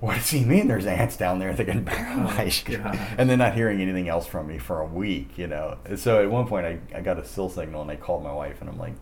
"What 0.00 0.14
does 0.14 0.30
he 0.30 0.42
mean? 0.42 0.68
There's 0.68 0.86
ants 0.86 1.18
down 1.18 1.38
there 1.38 1.52
that 1.52 1.66
can 1.66 1.80
oh 1.86 1.90
paralyze 1.90 2.64
you?" 2.66 2.78
God. 2.78 2.98
And 3.18 3.28
then 3.28 3.38
not 3.40 3.52
hearing 3.52 3.82
anything 3.82 4.08
else 4.08 4.26
from 4.26 4.46
me 4.46 4.56
for 4.56 4.80
a 4.80 4.86
week, 4.86 5.36
you 5.36 5.46
know. 5.46 5.76
And 5.84 5.98
so 6.00 6.22
at 6.22 6.30
one 6.30 6.46
point, 6.46 6.64
I, 6.64 6.78
I 6.96 7.02
got 7.02 7.18
a 7.18 7.24
still 7.26 7.50
signal 7.50 7.82
and 7.82 7.90
I 7.90 7.96
called 7.96 8.22
my 8.24 8.32
wife 8.32 8.62
and 8.62 8.70
I'm 8.70 8.78
like, 8.78 8.94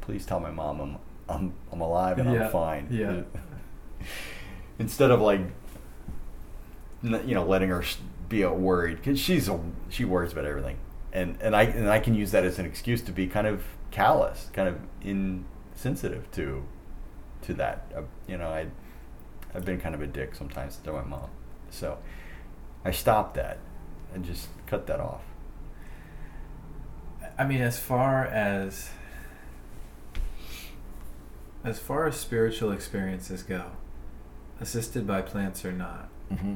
"Please 0.00 0.24
tell 0.24 0.40
my 0.40 0.50
mom 0.50 0.80
I'm 0.80 0.96
I'm 1.28 1.52
I'm 1.70 1.82
alive 1.82 2.18
and 2.18 2.32
Yeah, 2.32 2.46
I'm 2.46 2.50
fine." 2.50 2.88
yeah. 2.90 3.20
Instead 4.78 5.10
of 5.10 5.20
like, 5.20 5.40
you 7.10 7.34
know, 7.34 7.44
letting 7.44 7.68
her 7.70 7.84
be 8.28 8.44
worried 8.44 8.96
because 8.96 9.18
she's 9.18 9.48
a 9.48 9.60
she 9.88 10.04
worries 10.04 10.32
about 10.32 10.44
everything, 10.44 10.78
and 11.12 11.36
and 11.40 11.54
I 11.54 11.64
and 11.64 11.88
I 11.88 11.98
can 12.00 12.14
use 12.14 12.32
that 12.32 12.44
as 12.44 12.58
an 12.58 12.66
excuse 12.66 13.02
to 13.02 13.12
be 13.12 13.26
kind 13.26 13.46
of 13.46 13.64
callous, 13.90 14.50
kind 14.52 14.68
of 14.68 14.78
insensitive 15.02 16.30
to 16.32 16.64
to 17.42 17.54
that. 17.54 17.92
Uh, 17.96 18.02
you 18.26 18.36
know, 18.36 18.48
I 18.48 18.66
I've 19.54 19.64
been 19.64 19.80
kind 19.80 19.94
of 19.94 20.02
a 20.02 20.06
dick 20.06 20.34
sometimes 20.34 20.76
to 20.78 20.92
my 20.92 21.02
mom, 21.02 21.30
so 21.70 21.98
I 22.84 22.90
stopped 22.90 23.34
that 23.34 23.58
and 24.14 24.24
just 24.24 24.48
cut 24.66 24.86
that 24.86 25.00
off. 25.00 25.22
I 27.38 27.44
mean, 27.44 27.60
as 27.60 27.78
far 27.78 28.24
as 28.24 28.90
as 31.64 31.78
far 31.78 32.06
as 32.06 32.16
spiritual 32.16 32.70
experiences 32.70 33.42
go, 33.42 33.72
assisted 34.60 35.06
by 35.06 35.20
plants 35.20 35.64
or 35.64 35.72
not, 35.72 36.08
Mm-hmm. 36.32 36.54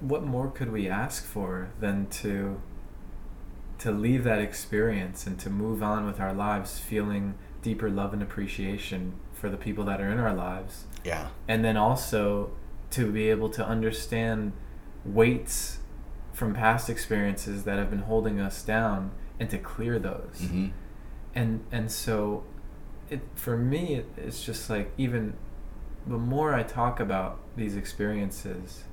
What, 0.00 0.22
more 0.24 0.50
could 0.50 0.70
we 0.72 0.88
ask 0.88 1.24
for 1.24 1.70
than 1.80 2.06
to 2.08 2.60
to 3.78 3.90
leave 3.90 4.24
that 4.24 4.38
experience 4.40 5.26
and 5.26 5.38
to 5.40 5.48
move 5.48 5.82
on 5.82 6.04
with 6.04 6.20
our 6.20 6.34
lives 6.34 6.78
feeling 6.78 7.34
deeper 7.62 7.88
love 7.88 8.12
and 8.12 8.22
appreciation 8.22 9.14
for 9.32 9.48
the 9.48 9.56
people 9.56 9.84
that 9.84 10.00
are 10.02 10.10
in 10.10 10.18
our 10.18 10.34
lives 10.34 10.84
Yeah. 11.04 11.28
and 11.48 11.64
then 11.64 11.76
also 11.78 12.50
to 12.90 13.10
be 13.10 13.30
able 13.30 13.48
to 13.50 13.64
understand 13.64 14.52
weights 15.04 15.78
from 16.34 16.52
past 16.54 16.90
experiences 16.90 17.64
that 17.64 17.78
have 17.78 17.88
been 17.90 18.00
holding 18.02 18.38
us 18.38 18.62
down 18.62 19.12
and 19.38 19.48
to 19.50 19.56
clear 19.58 19.98
those 19.98 20.40
Mm-hmm. 20.42 20.68
and 21.34 21.64
and 21.72 21.90
so 21.90 22.44
it 23.08 23.20
for 23.34 23.56
me 23.56 23.94
it, 23.94 24.06
it's 24.18 24.44
just 24.44 24.68
like 24.68 24.92
even 24.98 25.34
the 26.06 26.18
more 26.18 26.54
I 26.54 26.62
talk 26.62 26.98
about 27.00 27.38
these 27.56 27.76
experiences, 27.76 28.84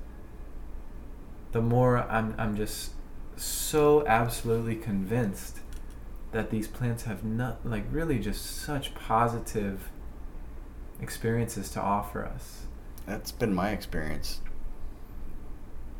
the 1.52 1.62
more 1.62 1.98
I'm 1.98 2.34
I'm 2.38 2.56
just 2.56 2.92
so 3.36 4.06
absolutely 4.06 4.76
convinced 4.76 5.60
that 6.32 6.50
these 6.50 6.68
plants 6.68 7.04
have 7.04 7.24
not 7.24 7.64
like 7.64 7.84
really 7.90 8.18
just 8.18 8.44
such 8.44 8.94
positive 8.94 9.90
experiences 11.00 11.70
to 11.70 11.80
offer 11.80 12.24
us. 12.24 12.62
That's 13.06 13.32
been 13.32 13.54
my 13.54 13.70
experience. 13.70 14.40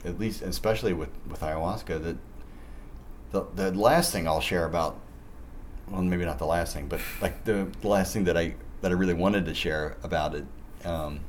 At 0.04 0.18
least, 0.18 0.42
especially 0.42 0.92
with 0.92 1.10
with 1.26 1.40
ayahuasca, 1.40 2.02
that 2.02 2.16
the 3.30 3.44
the 3.54 3.72
last 3.72 4.12
thing 4.12 4.28
I'll 4.28 4.40
share 4.40 4.64
about, 4.64 4.98
well, 5.88 6.02
maybe 6.02 6.24
not 6.24 6.38
the 6.38 6.46
last 6.46 6.74
thing, 6.74 6.86
but 6.88 7.00
like 7.20 7.44
the, 7.44 7.68
the 7.80 7.88
last 7.88 8.12
thing 8.12 8.24
that 8.24 8.36
I 8.36 8.54
that 8.82 8.90
I 8.90 8.94
really 8.94 9.14
wanted 9.14 9.46
to 9.46 9.54
share 9.54 9.96
about 10.02 10.34
it, 10.34 10.44
um, 10.84 11.20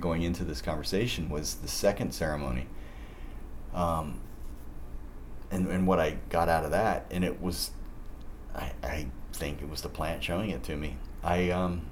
going 0.00 0.22
into 0.22 0.42
this 0.44 0.62
conversation 0.62 1.28
was 1.28 1.56
the 1.56 1.68
second 1.68 2.12
ceremony. 2.12 2.66
Um, 3.74 4.20
and, 5.50 5.66
and 5.68 5.86
what 5.86 5.98
I 5.98 6.18
got 6.28 6.48
out 6.48 6.64
of 6.64 6.70
that, 6.70 7.06
and 7.10 7.24
it 7.24 7.40
was, 7.40 7.70
I, 8.54 8.72
I 8.82 9.06
think 9.32 9.62
it 9.62 9.68
was 9.68 9.82
the 9.82 9.88
plant 9.88 10.22
showing 10.24 10.50
it 10.50 10.62
to 10.64 10.76
me. 10.76 10.96
I 11.22 11.50
um, 11.50 11.82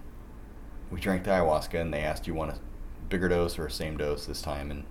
we 0.91 1.01
drank 1.01 1.25
the 1.25 1.31
ayahuasca, 1.31 1.81
and 1.81 1.93
they 1.93 2.01
asked, 2.01 2.27
"You 2.27 2.35
want 2.35 2.53
a 2.53 2.59
bigger 3.09 3.29
dose 3.29 3.59
or 3.59 3.67
a 3.67 3.71
same 3.71 3.97
dose 3.97 4.27
this 4.27 4.43
time?" 4.43 4.71
And 4.71 4.85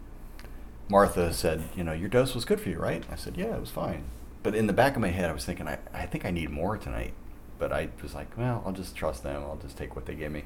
Martha 0.89 1.33
said, 1.33 1.63
"You 1.75 1.83
know, 1.83 1.93
your 1.93 2.09
dose 2.09 2.35
was 2.35 2.45
good 2.45 2.61
for 2.61 2.69
you, 2.69 2.79
right?" 2.79 3.03
I 3.11 3.15
said, 3.15 3.37
"Yeah, 3.37 3.55
it 3.55 3.59
was 3.59 3.71
fine." 3.71 4.05
But 4.41 4.55
in 4.55 4.67
the 4.67 4.73
back 4.73 4.95
of 4.95 5.01
my 5.01 5.09
head, 5.09 5.29
I 5.29 5.33
was 5.33 5.45
thinking, 5.45 5.67
I, 5.67 5.79
I 5.93 6.05
think 6.05 6.25
I 6.25 6.31
need 6.31 6.49
more 6.49 6.77
tonight. 6.77 7.13
But 7.57 7.73
I 7.73 7.89
was 8.01 8.15
like, 8.15 8.37
well, 8.37 8.63
I'll 8.65 8.71
just 8.71 8.95
trust 8.95 9.23
them. 9.23 9.43
I'll 9.43 9.57
just 9.57 9.77
take 9.77 9.95
what 9.95 10.05
they 10.05 10.15
give 10.15 10.31
me. 10.31 10.45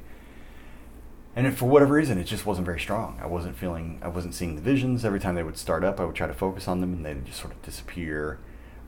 And 1.36 1.48
if 1.48 1.58
for 1.58 1.66
whatever 1.66 1.96
reason, 1.96 2.18
it 2.18 2.26
just 2.26 2.46
wasn't 2.46 2.66
very 2.66 2.80
strong. 2.80 3.20
I 3.22 3.26
wasn't 3.26 3.58
feeling, 3.58 4.00
I 4.04 4.08
wasn't 4.08 4.36
seeing 4.36 4.56
the 4.56 4.62
visions. 4.62 5.04
Every 5.04 5.20
time 5.20 5.36
they 5.36 5.44
would 5.44 5.58
start 5.58 5.84
up, 5.84 6.00
I 6.00 6.06
would 6.06 6.16
try 6.16 6.28
to 6.28 6.34
focus 6.34 6.68
on 6.68 6.82
them 6.82 6.94
and 6.94 7.06
they'd 7.06 7.26
just 7.26 7.40
sort 7.40 7.54
of 7.54 7.62
disappear. 7.64 8.40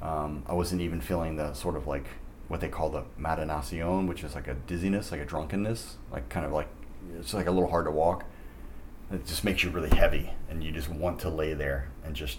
Um, 0.02 0.44
I 0.48 0.54
wasn't 0.54 0.82
even 0.82 1.02
feeling 1.02 1.38
the 1.38 1.54
sort 1.54 1.76
of 1.76 1.88
like 1.88 2.06
what 2.48 2.62
they 2.62 2.70
call 2.70 2.90
the 2.90 3.04
mareación, 3.20 4.08
which 4.08 4.24
is 4.24 4.36
like 4.36 4.48
a 4.48 4.54
dizziness, 4.54 5.12
like 5.12 5.22
a 5.22 5.26
drunkenness, 5.26 5.98
like 6.12 6.30
kind 6.30 6.46
of 6.46 6.52
like, 6.52 6.68
it's 7.20 7.34
like 7.34 7.48
a 7.48 7.52
little 7.52 7.70
hard 7.70 7.86
to 7.86 7.92
walk. 7.92 8.26
It 9.12 9.26
just 9.26 9.44
makes 9.44 9.64
you 9.64 9.72
really 9.72 9.96
heavy 9.96 10.32
and 10.50 10.64
you 10.64 10.72
just 10.72 10.90
want 10.90 11.20
to 11.22 11.30
lay 11.30 11.54
there 11.54 11.90
and 12.04 12.16
just 12.16 12.38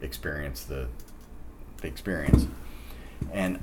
experience 0.00 0.64
the 0.64 0.88
the 1.80 1.88
experience. 1.88 2.46
And 3.32 3.58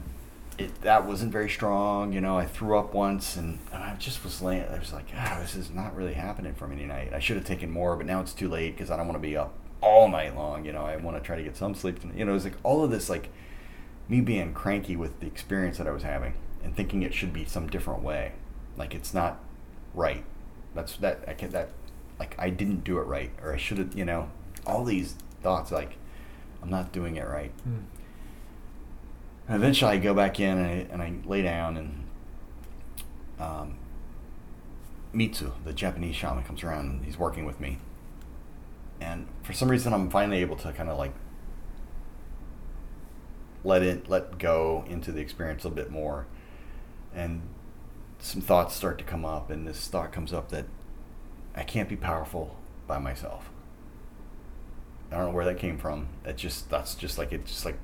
it 0.58 0.82
that 0.82 1.06
wasn't 1.06 1.32
very 1.32 1.50
strong. 1.50 2.14
You 2.14 2.22
know, 2.22 2.38
I 2.38 2.46
threw 2.46 2.78
up 2.78 2.94
once, 2.94 3.36
and, 3.36 3.60
and 3.74 3.84
I 3.84 3.96
just 3.96 4.24
was 4.24 4.42
laying. 4.42 4.64
I 4.64 4.80
was 4.80 4.94
like, 4.94 5.08
ah, 5.16 5.38
this 5.42 5.56
is 5.56 5.70
not 5.70 5.96
really 5.96 6.14
happening 6.14 6.54
for 6.54 6.68
me 6.68 6.78
tonight. 6.78 7.12
I 7.14 7.20
should 7.20 7.36
have 7.36 7.46
taken 7.46 7.70
more, 7.70 7.96
but 7.96 8.06
now 8.06 8.22
it's 8.22 8.34
too 8.34 8.48
late 8.48 8.76
because 8.76 8.90
I 8.90 8.98
don't 8.98 9.08
want 9.08 9.22
to 9.22 9.28
be 9.28 9.36
up 9.36 9.54
all 9.82 10.08
night 10.08 10.36
long. 10.36 10.66
You 10.66 10.74
know, 10.74 10.86
I 10.86 10.96
want 10.98 11.18
to 11.18 11.24
try 11.24 11.36
to 11.36 11.44
get 11.44 11.58
some 11.58 11.76
sleep. 11.76 12.00
You 12.16 12.26
know, 12.26 12.36
it's 12.36 12.46
like 12.46 12.58
all 12.64 12.84
of 12.84 12.92
this, 12.92 13.10
like 13.10 13.30
me 14.08 14.22
being 14.22 14.54
cranky 14.54 14.96
with 14.96 15.20
the 15.20 15.28
experience 15.28 15.78
that 15.78 15.88
I 15.88 15.92
was 15.92 16.04
having 16.04 16.34
and 16.64 16.76
thinking 16.76 17.02
it 17.02 17.14
should 17.14 17.34
be 17.34 17.46
some 17.46 17.68
different 17.68 18.02
way. 18.02 18.34
Like 18.78 18.96
it's 18.96 19.14
not 19.14 19.40
right. 19.94 20.24
That's 20.74 20.96
that 20.98 21.24
I 21.28 21.34
can 21.34 21.52
that 21.52 21.70
like 22.20 22.36
I 22.38 22.50
didn't 22.50 22.84
do 22.84 22.98
it 23.00 23.04
right, 23.04 23.32
or 23.42 23.54
I 23.54 23.58
should 23.58 23.78
have. 23.78 23.98
You 23.98 24.06
know, 24.06 24.30
all 24.66 24.84
these 24.84 25.16
thoughts 25.44 25.72
like 25.72 25.98
I'm 26.62 26.70
not 26.70 26.92
doing 26.92 27.18
it 27.18 27.28
right. 27.28 27.52
Mm 27.68 27.84
and 29.48 29.56
eventually 29.56 29.92
I 29.92 29.98
go 29.98 30.14
back 30.14 30.40
in 30.40 30.58
and 30.58 30.68
I, 30.68 30.88
and 30.92 31.02
I 31.02 31.14
lay 31.28 31.42
down 31.42 31.78
and 31.78 32.04
um, 33.40 33.78
Mitsu, 35.14 35.52
the 35.64 35.74
Japanese 35.74 36.16
shaman, 36.16 36.44
comes 36.44 36.64
around 36.64 36.90
and 36.90 37.06
he's 37.06 37.18
working 37.18 37.46
with 37.46 37.60
me. 37.60 37.80
And 39.00 39.28
for 39.44 39.54
some 39.54 39.70
reason, 39.70 39.94
I'm 39.94 40.10
finally 40.10 40.40
able 40.40 40.56
to 40.58 40.72
kind 40.74 40.90
of 40.90 40.98
like 40.98 41.14
let 43.64 43.82
it 43.82 44.10
let 44.10 44.38
go 44.38 44.86
into 44.88 45.12
the 45.12 45.22
experience 45.22 45.66
a 45.66 45.70
bit 45.70 45.90
more, 45.90 46.28
and 47.14 47.42
some 48.20 48.42
thoughts 48.42 48.76
start 48.76 48.98
to 49.00 49.04
come 49.04 49.26
up. 49.26 49.50
And 49.50 49.68
this 49.68 49.88
thought 49.88 50.12
comes 50.12 50.32
up 50.32 50.50
that 50.50 50.66
I 51.56 51.64
can't 51.64 51.90
be 51.90 51.96
powerful 51.96 52.58
by 52.88 53.00
myself. 53.00 53.50
I 55.12 55.18
don't 55.18 55.28
know 55.28 55.32
where 55.32 55.46
that 55.46 55.60
came 55.60 55.78
from. 55.78 56.08
It 56.26 56.38
just 56.38 56.70
that's 56.70 56.96
just 56.96 57.18
like 57.18 57.32
it 57.32 57.46
just 57.46 57.66
like 57.66 57.78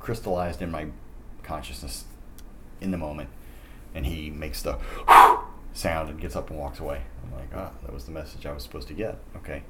crystallized 0.00 0.62
in 0.62 0.70
my 0.70 0.88
consciousness 1.42 2.04
in 2.80 2.90
the 2.90 2.98
moment. 2.98 3.28
And 3.94 4.06
he 4.06 4.30
makes 4.30 4.62
the 4.62 4.78
sound 5.72 6.08
and 6.08 6.20
gets 6.20 6.36
up 6.36 6.50
and 6.50 6.58
walks 6.58 6.80
away. 6.80 7.02
I'm 7.24 7.38
like, 7.38 7.50
ah, 7.54 7.70
that 7.82 7.92
was 7.92 8.04
the 8.04 8.12
message 8.12 8.46
I 8.46 8.52
was 8.52 8.62
supposed 8.62 8.88
to 8.88 8.94
get. 8.94 9.18
Okay. 9.36 9.62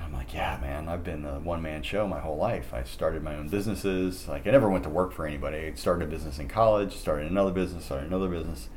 I'm 0.00 0.12
like, 0.12 0.34
yeah, 0.34 0.58
man, 0.60 0.88
I've 0.88 1.02
been 1.02 1.24
a 1.24 1.40
one 1.40 1.62
man 1.62 1.82
show 1.82 2.06
my 2.06 2.20
whole 2.20 2.36
life. 2.36 2.74
I 2.74 2.82
started 2.84 3.22
my 3.22 3.34
own 3.34 3.48
businesses. 3.48 4.28
Like, 4.28 4.46
I 4.46 4.50
never 4.50 4.68
went 4.68 4.84
to 4.84 4.90
work 4.90 5.12
for 5.12 5.26
anybody. 5.26 5.58
I 5.58 5.74
started 5.74 6.06
a 6.06 6.10
business 6.10 6.38
in 6.38 6.48
college, 6.48 6.94
started 6.94 7.30
another 7.30 7.50
business, 7.50 7.86
started 7.86 8.06
another 8.06 8.28
business. 8.28 8.68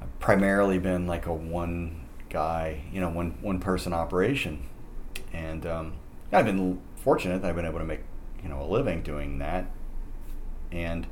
I've 0.00 0.18
primarily 0.18 0.78
been 0.78 1.06
like 1.06 1.26
a 1.26 1.32
one 1.32 2.06
guy, 2.28 2.82
you 2.92 3.00
know, 3.00 3.10
one, 3.10 3.38
one 3.40 3.60
person 3.60 3.92
operation. 3.92 4.66
And 5.32 5.66
um, 5.66 5.94
I've 6.32 6.44
been 6.44 6.80
fortunate 6.96 7.42
that 7.42 7.48
I've 7.48 7.56
been 7.56 7.66
able 7.66 7.78
to 7.78 7.84
make 7.84 8.00
you 8.42 8.48
know 8.48 8.62
a 8.62 8.64
living 8.64 9.02
doing 9.02 9.38
that, 9.38 9.66
and 10.70 11.06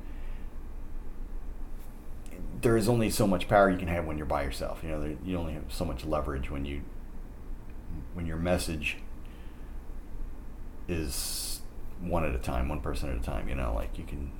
there 2.61 2.77
is 2.77 2.89
only 2.89 3.11
so 3.11 3.27
much 3.27 3.49
power 3.49 3.71
you 3.71 3.79
can 3.79 3.89
have 3.89 4.05
when 4.05 4.17
you're 4.17 4.27
by 4.27 4.43
yourself. 4.43 4.81
You 4.83 4.91
know, 4.91 5.01
there, 5.01 5.17
you 5.25 5.37
only 5.37 5.53
have 5.53 5.65
so 5.69 5.85
much 5.85 6.05
leverage 6.05 6.51
when 6.51 6.65
you 6.65 6.83
when 8.15 8.27
your 8.27 8.37
message 8.37 8.99
is 10.89 11.61
one 12.01 12.25
at 12.25 12.35
a 12.35 12.39
time, 12.39 12.69
one 12.69 12.81
person 12.81 13.11
at 13.11 13.17
a 13.17 13.23
time. 13.23 13.49
You 13.49 13.55
know, 13.55 13.75
like 13.75 13.99
you 13.99 14.05
can 14.05 14.33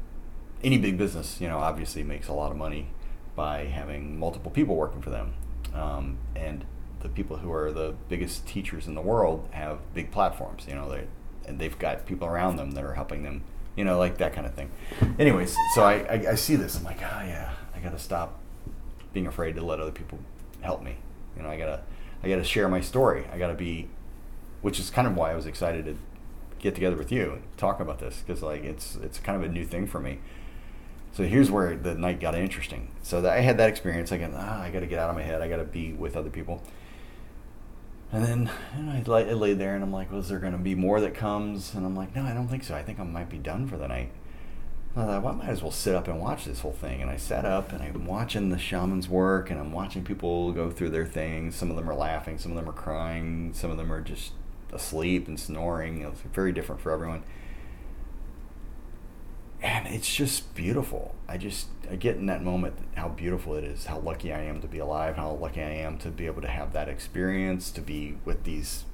any 0.63 0.79
big 0.79 0.99
business, 0.99 1.41
you 1.41 1.49
know, 1.49 1.59
obviously 1.59 2.03
makes 2.03 2.29
a 2.29 2.33
lot 2.33 2.51
of 2.51 2.57
money 2.57 2.89
by 3.37 3.67
having 3.67 4.19
multiple 4.19 4.51
people 4.51 4.75
working 4.75 5.01
for 5.01 5.11
them, 5.11 5.35
um, 5.75 6.19
and 6.35 6.65
the 7.01 7.09
people 7.09 7.37
who 7.37 7.53
are 7.53 7.71
the 7.71 7.95
biggest 8.09 8.47
teachers 8.47 8.89
in 8.89 8.95
the 8.97 9.01
world 9.01 9.49
have 9.53 9.79
big 9.95 10.11
platforms. 10.11 10.67
You 10.69 10.75
know, 10.75 10.91
they 10.91 11.07
and 11.49 11.59
they've 11.59 11.79
got 11.79 12.07
people 12.07 12.29
around 12.29 12.57
them 12.57 12.73
that 12.73 12.85
are 12.85 12.95
helping 12.95 13.23
them, 13.23 13.43
you 13.75 13.85
know, 13.85 13.99
like 13.99 14.19
that 14.19 14.33
kind 14.33 14.47
of 14.47 14.55
thing. 14.55 14.71
Anyways, 15.19 15.57
so 15.75 15.83
I, 15.83 15.95
I, 15.95 16.31
I 16.31 16.35
see 16.35 16.57
this. 16.57 16.77
I'm 16.77 16.85
like, 16.85 17.01
oh 17.03 17.23
yeah, 17.25 17.53
I 17.75 17.81
got 17.81 17.93
to 17.93 17.99
stop 17.99 18.39
being 19.13 19.27
afraid 19.27 19.57
to 19.57 19.65
let 19.65 19.81
other 19.81 19.91
people 19.91 20.19
help 20.61 20.83
me. 20.83 20.97
You 21.37 21.43
know, 21.43 21.49
I 21.49 21.57
gotta 21.57 21.83
I 22.23 22.29
gotta 22.29 22.45
share 22.45 22.69
my 22.69 22.81
story. 22.81 23.25
I 23.33 23.39
gotta 23.39 23.55
be, 23.55 23.89
which 24.61 24.79
is 24.79 24.91
kind 24.91 25.07
of 25.07 25.17
why 25.17 25.33
I 25.33 25.35
was 25.35 25.47
excited 25.47 25.85
to 25.87 25.97
get 26.59 26.75
together 26.75 26.97
with 26.97 27.13
you 27.13 27.33
and 27.33 27.43
talk 27.57 27.81
about 27.81 28.01
this 28.01 28.23
because 28.27 28.43
like 28.43 28.65
it's 28.65 28.97
it's 28.97 29.19
kind 29.19 29.43
of 29.43 29.49
a 29.49 29.53
new 29.53 29.65
thing 29.65 29.87
for 29.87 30.01
me. 30.01 30.19
So 31.13 31.25
here's 31.25 31.51
where 31.51 31.77
the 31.77 31.95
night 31.95 32.21
got 32.21 32.35
interesting. 32.35 32.89
So 33.03 33.21
that 33.23 33.33
I 33.37 33.41
had 33.41 33.57
that 33.59 33.69
experience. 33.69 34.13
I 34.13 34.19
got 34.19 34.33
ah, 34.35 34.63
I 34.63 34.71
got 34.71 34.81
to 34.81 34.87
get 34.87 34.99
out 34.99 35.11
of 35.11 35.17
my 35.17 35.23
head. 35.23 35.41
I 35.41 35.49
got 35.49 35.57
to 35.57 35.65
be 35.65 35.93
with 35.93 36.17
other 36.17 36.31
people. 36.31 36.63
And 38.11 38.25
then 38.25 38.51
know, 38.79 38.93
I, 38.93 39.03
lay, 39.07 39.29
I 39.29 39.35
lay 39.35 39.53
there 39.53 39.75
and 39.75 39.85
I'm 39.85 39.93
like, 39.93 40.11
well, 40.11 40.23
there 40.23 40.39
going 40.39 40.53
to 40.53 40.59
be 40.59 40.75
more 40.75 41.01
that 41.01 41.15
comes? 41.15 41.75
And 41.75 41.85
I'm 41.85 41.95
like, 41.95 42.17
no, 42.17 42.23
I 42.23 42.33
don't 42.33 42.49
think 42.49 42.65
so. 42.65 42.75
I 42.75 42.83
think 42.83 42.99
I 42.99 43.05
might 43.05 43.29
be 43.29 43.39
done 43.39 43.69
for 43.69 43.77
the 43.77 43.87
night. 43.87 44.11
I 44.97 45.05
thought, 45.05 45.23
well, 45.23 45.35
I 45.35 45.37
might 45.37 45.49
as 45.49 45.63
well 45.63 45.71
sit 45.71 45.95
up 45.95 46.09
and 46.09 46.19
watch 46.19 46.47
this 46.47 46.61
whole 46.61 46.73
thing. 46.73 47.03
And 47.03 47.11
I 47.11 47.17
sat 47.17 47.45
up 47.45 47.73
and 47.73 47.83
I'm 47.83 48.07
watching 48.07 48.49
the 48.49 48.59
shamans 48.59 49.09
work 49.09 49.51
and 49.51 49.61
I'm 49.61 49.73
watching 49.73 50.05
people 50.05 50.53
go 50.53 50.71
through 50.71 50.91
their 50.91 51.07
things. 51.07 51.55
Some 51.55 51.71
of 51.71 51.77
them 51.77 51.89
are 51.89 51.95
laughing, 51.95 52.39
some 52.39 52.53
of 52.53 52.57
them 52.57 52.69
are 52.69 52.73
crying, 52.73 53.53
some 53.53 53.71
of 53.71 53.77
them 53.77 53.93
are 53.93 54.01
just 54.01 54.33
asleep 54.73 55.29
and 55.29 55.39
snoring. 55.39 56.03
It's 56.03 56.21
very 56.33 56.53
different 56.53 56.81
for 56.81 56.91
everyone 56.91 57.23
and 59.63 59.87
it's 59.89 60.15
just 60.15 60.55
beautiful. 60.55 61.15
I 61.29 61.37
just 61.37 61.69
I 61.91 61.97
get 61.97 62.17
in 62.17 62.27
that 62.27 62.43
moment 62.43 62.75
how 62.97 63.09
beautiful 63.09 63.55
it 63.55 63.65
is, 63.65 63.87
how 63.87 63.99
lucky 63.99 64.33
I 64.33 64.43
am 64.43 64.61
to 64.61 64.69
be 64.69 64.79
alive, 64.79 65.17
how 65.17 65.33
lucky 65.33 65.63
I 65.63 65.71
am 65.71 65.99
to 65.99 66.11
be 66.11 66.27
able 66.27 66.43
to 66.43 66.49
have 66.49 66.73
that 66.73 66.89
experience, 66.89 67.71
to 67.73 67.81
be 67.81 68.19
with 68.25 68.45
these 68.45 68.85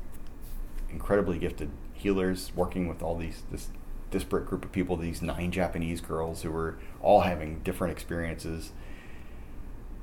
incredibly 0.91 1.39
gifted 1.39 1.71
healers, 1.93 2.53
working 2.55 2.89
with 2.89 3.03
all 3.03 3.17
these 3.17 3.43
this 3.51 3.69
disparate 4.11 4.47
group 4.47 4.65
of 4.65 4.73
people, 4.73 4.97
these 4.97 5.23
nine 5.23 5.51
Japanese 5.51 6.01
girls 6.01 6.43
who 6.43 6.51
were 6.51 6.79
all 7.03 7.23
having 7.23 7.61
different 7.61 7.93
experiences. 7.93 8.73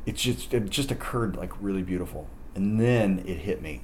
It's 0.06 0.22
just 0.22 0.54
it 0.54 0.70
just 0.70 0.92
occurred 0.92 1.38
like 1.38 1.52
really 1.62 1.84
beautiful. 1.84 2.28
And 2.56 2.80
then 2.80 3.24
it 3.26 3.38
hit 3.38 3.62
me. 3.62 3.82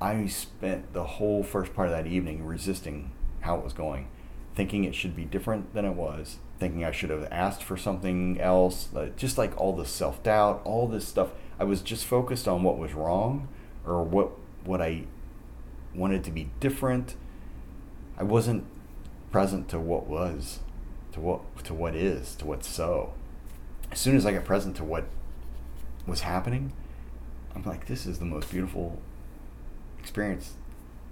I 0.00 0.26
spent 0.26 0.92
the 0.92 1.04
whole 1.04 1.42
first 1.42 1.74
part 1.74 1.88
of 1.88 1.94
that 1.94 2.06
evening 2.06 2.44
resisting 2.44 3.12
how 3.40 3.56
it 3.56 3.64
was 3.64 3.74
going 3.74 4.08
thinking 4.54 4.84
it 4.84 4.94
should 4.94 5.16
be 5.16 5.24
different 5.24 5.74
than 5.74 5.84
it 5.84 5.94
was, 5.94 6.38
thinking 6.58 6.84
I 6.84 6.92
should 6.92 7.10
have 7.10 7.28
asked 7.30 7.62
for 7.62 7.76
something 7.76 8.40
else, 8.40 8.88
just 9.16 9.38
like 9.38 9.58
all 9.60 9.74
the 9.74 9.86
self 9.86 10.22
doubt, 10.22 10.62
all 10.64 10.86
this 10.86 11.06
stuff. 11.06 11.30
I 11.58 11.64
was 11.64 11.82
just 11.82 12.04
focused 12.04 12.48
on 12.48 12.62
what 12.62 12.78
was 12.78 12.94
wrong 12.94 13.48
or 13.86 14.02
what 14.02 14.30
what 14.64 14.80
I 14.80 15.04
wanted 15.94 16.24
to 16.24 16.30
be 16.30 16.50
different. 16.60 17.16
I 18.16 18.22
wasn't 18.22 18.64
present 19.30 19.68
to 19.70 19.78
what 19.78 20.06
was, 20.06 20.60
to 21.12 21.20
what 21.20 21.64
to 21.64 21.74
what 21.74 21.94
is, 21.94 22.34
to 22.36 22.46
what's 22.46 22.68
so. 22.68 23.12
As 23.90 24.00
soon 24.00 24.16
as 24.16 24.26
I 24.26 24.32
got 24.32 24.44
present 24.44 24.76
to 24.76 24.84
what 24.84 25.04
was 26.06 26.20
happening, 26.20 26.72
I'm 27.54 27.64
like, 27.64 27.86
this 27.86 28.06
is 28.06 28.18
the 28.18 28.24
most 28.24 28.50
beautiful 28.50 29.00
experience 29.98 30.54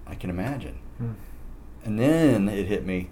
I 0.06 0.14
can 0.14 0.30
imagine. 0.30 0.78
Hmm. 0.98 1.12
And 1.84 1.98
then 1.98 2.48
it 2.48 2.66
hit 2.66 2.84
me. 2.84 3.10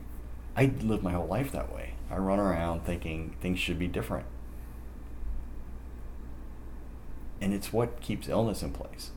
I 0.57 0.73
lived 0.83 1.03
my 1.03 1.13
whole 1.13 1.27
life 1.27 1.53
that 1.53 1.73
way. 1.73 1.90
I 2.11 2.17
run 2.17 2.41
around 2.41 2.85
thinking 2.85 3.37
things 3.41 3.59
should 3.59 3.79
be 3.79 3.87
different. 3.87 4.27
And 7.41 7.55
it's 7.55 7.73
what 7.73 8.01
keeps 8.01 8.29
illness 8.29 8.63
in 8.63 8.73
place. 8.73 9.11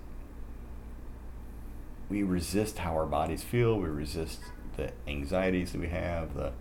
We 2.10 2.24
resist 2.24 2.80
how 2.80 2.94
our 2.94 3.06
bodies 3.06 3.44
feel. 3.44 3.78
We 3.78 3.90
resist 3.90 4.40
the 4.78 4.92
anxieties 5.08 5.72
that 5.72 5.82
we 5.82 5.88
have. 5.88 6.36
The 6.36 6.52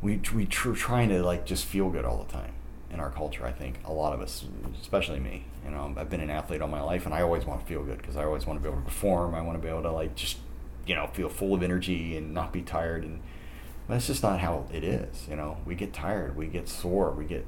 we 0.00 0.20
we 0.34 0.46
tr- 0.46 0.72
trying 0.72 1.08
to 1.08 1.22
like 1.22 1.44
just 1.46 1.64
feel 1.64 1.90
good 1.90 2.04
all 2.04 2.18
the 2.18 2.32
time 2.32 2.52
in 2.90 3.00
our 3.00 3.10
culture. 3.10 3.44
I 3.44 3.52
think 3.52 3.80
a 3.84 3.92
lot 3.92 4.12
of 4.12 4.20
us, 4.20 4.44
especially 4.80 5.18
me. 5.18 5.46
You 5.64 5.72
know, 5.72 5.92
I've 5.96 6.10
been 6.10 6.20
an 6.20 6.30
athlete 6.30 6.62
all 6.62 6.68
my 6.68 6.82
life, 6.82 7.06
and 7.06 7.14
I 7.14 7.22
always 7.22 7.44
want 7.44 7.60
to 7.60 7.66
feel 7.66 7.82
good 7.82 7.98
because 7.98 8.16
I 8.16 8.24
always 8.24 8.46
want 8.46 8.58
to 8.58 8.62
be 8.62 8.68
able 8.68 8.80
to 8.80 8.84
perform. 8.84 9.34
I 9.34 9.40
want 9.40 9.58
to 9.58 9.62
be 9.62 9.68
able 9.68 9.82
to 9.82 9.90
like 9.90 10.14
just 10.14 10.38
you 10.86 10.94
know 10.94 11.08
feel 11.08 11.28
full 11.28 11.54
of 11.54 11.62
energy 11.62 12.16
and 12.16 12.32
not 12.32 12.52
be 12.52 12.62
tired. 12.62 13.02
And 13.04 13.20
that's 13.88 14.06
just 14.06 14.22
not 14.22 14.40
how 14.40 14.66
it 14.72 14.82
is. 14.84 15.26
You 15.28 15.36
know, 15.36 15.58
we 15.64 15.74
get 15.74 15.92
tired, 15.92 16.36
we 16.36 16.46
get 16.46 16.68
sore, 16.68 17.10
we 17.10 17.24
get 17.24 17.44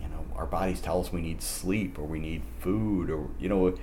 you 0.00 0.08
know 0.08 0.24
our 0.34 0.46
bodies 0.46 0.80
tell 0.80 1.00
us 1.00 1.12
we 1.12 1.20
need 1.20 1.40
sleep 1.42 1.98
or 1.98 2.02
we 2.02 2.18
need 2.18 2.42
food 2.58 3.08
or 3.08 3.28
you 3.38 3.48
know 3.48 3.76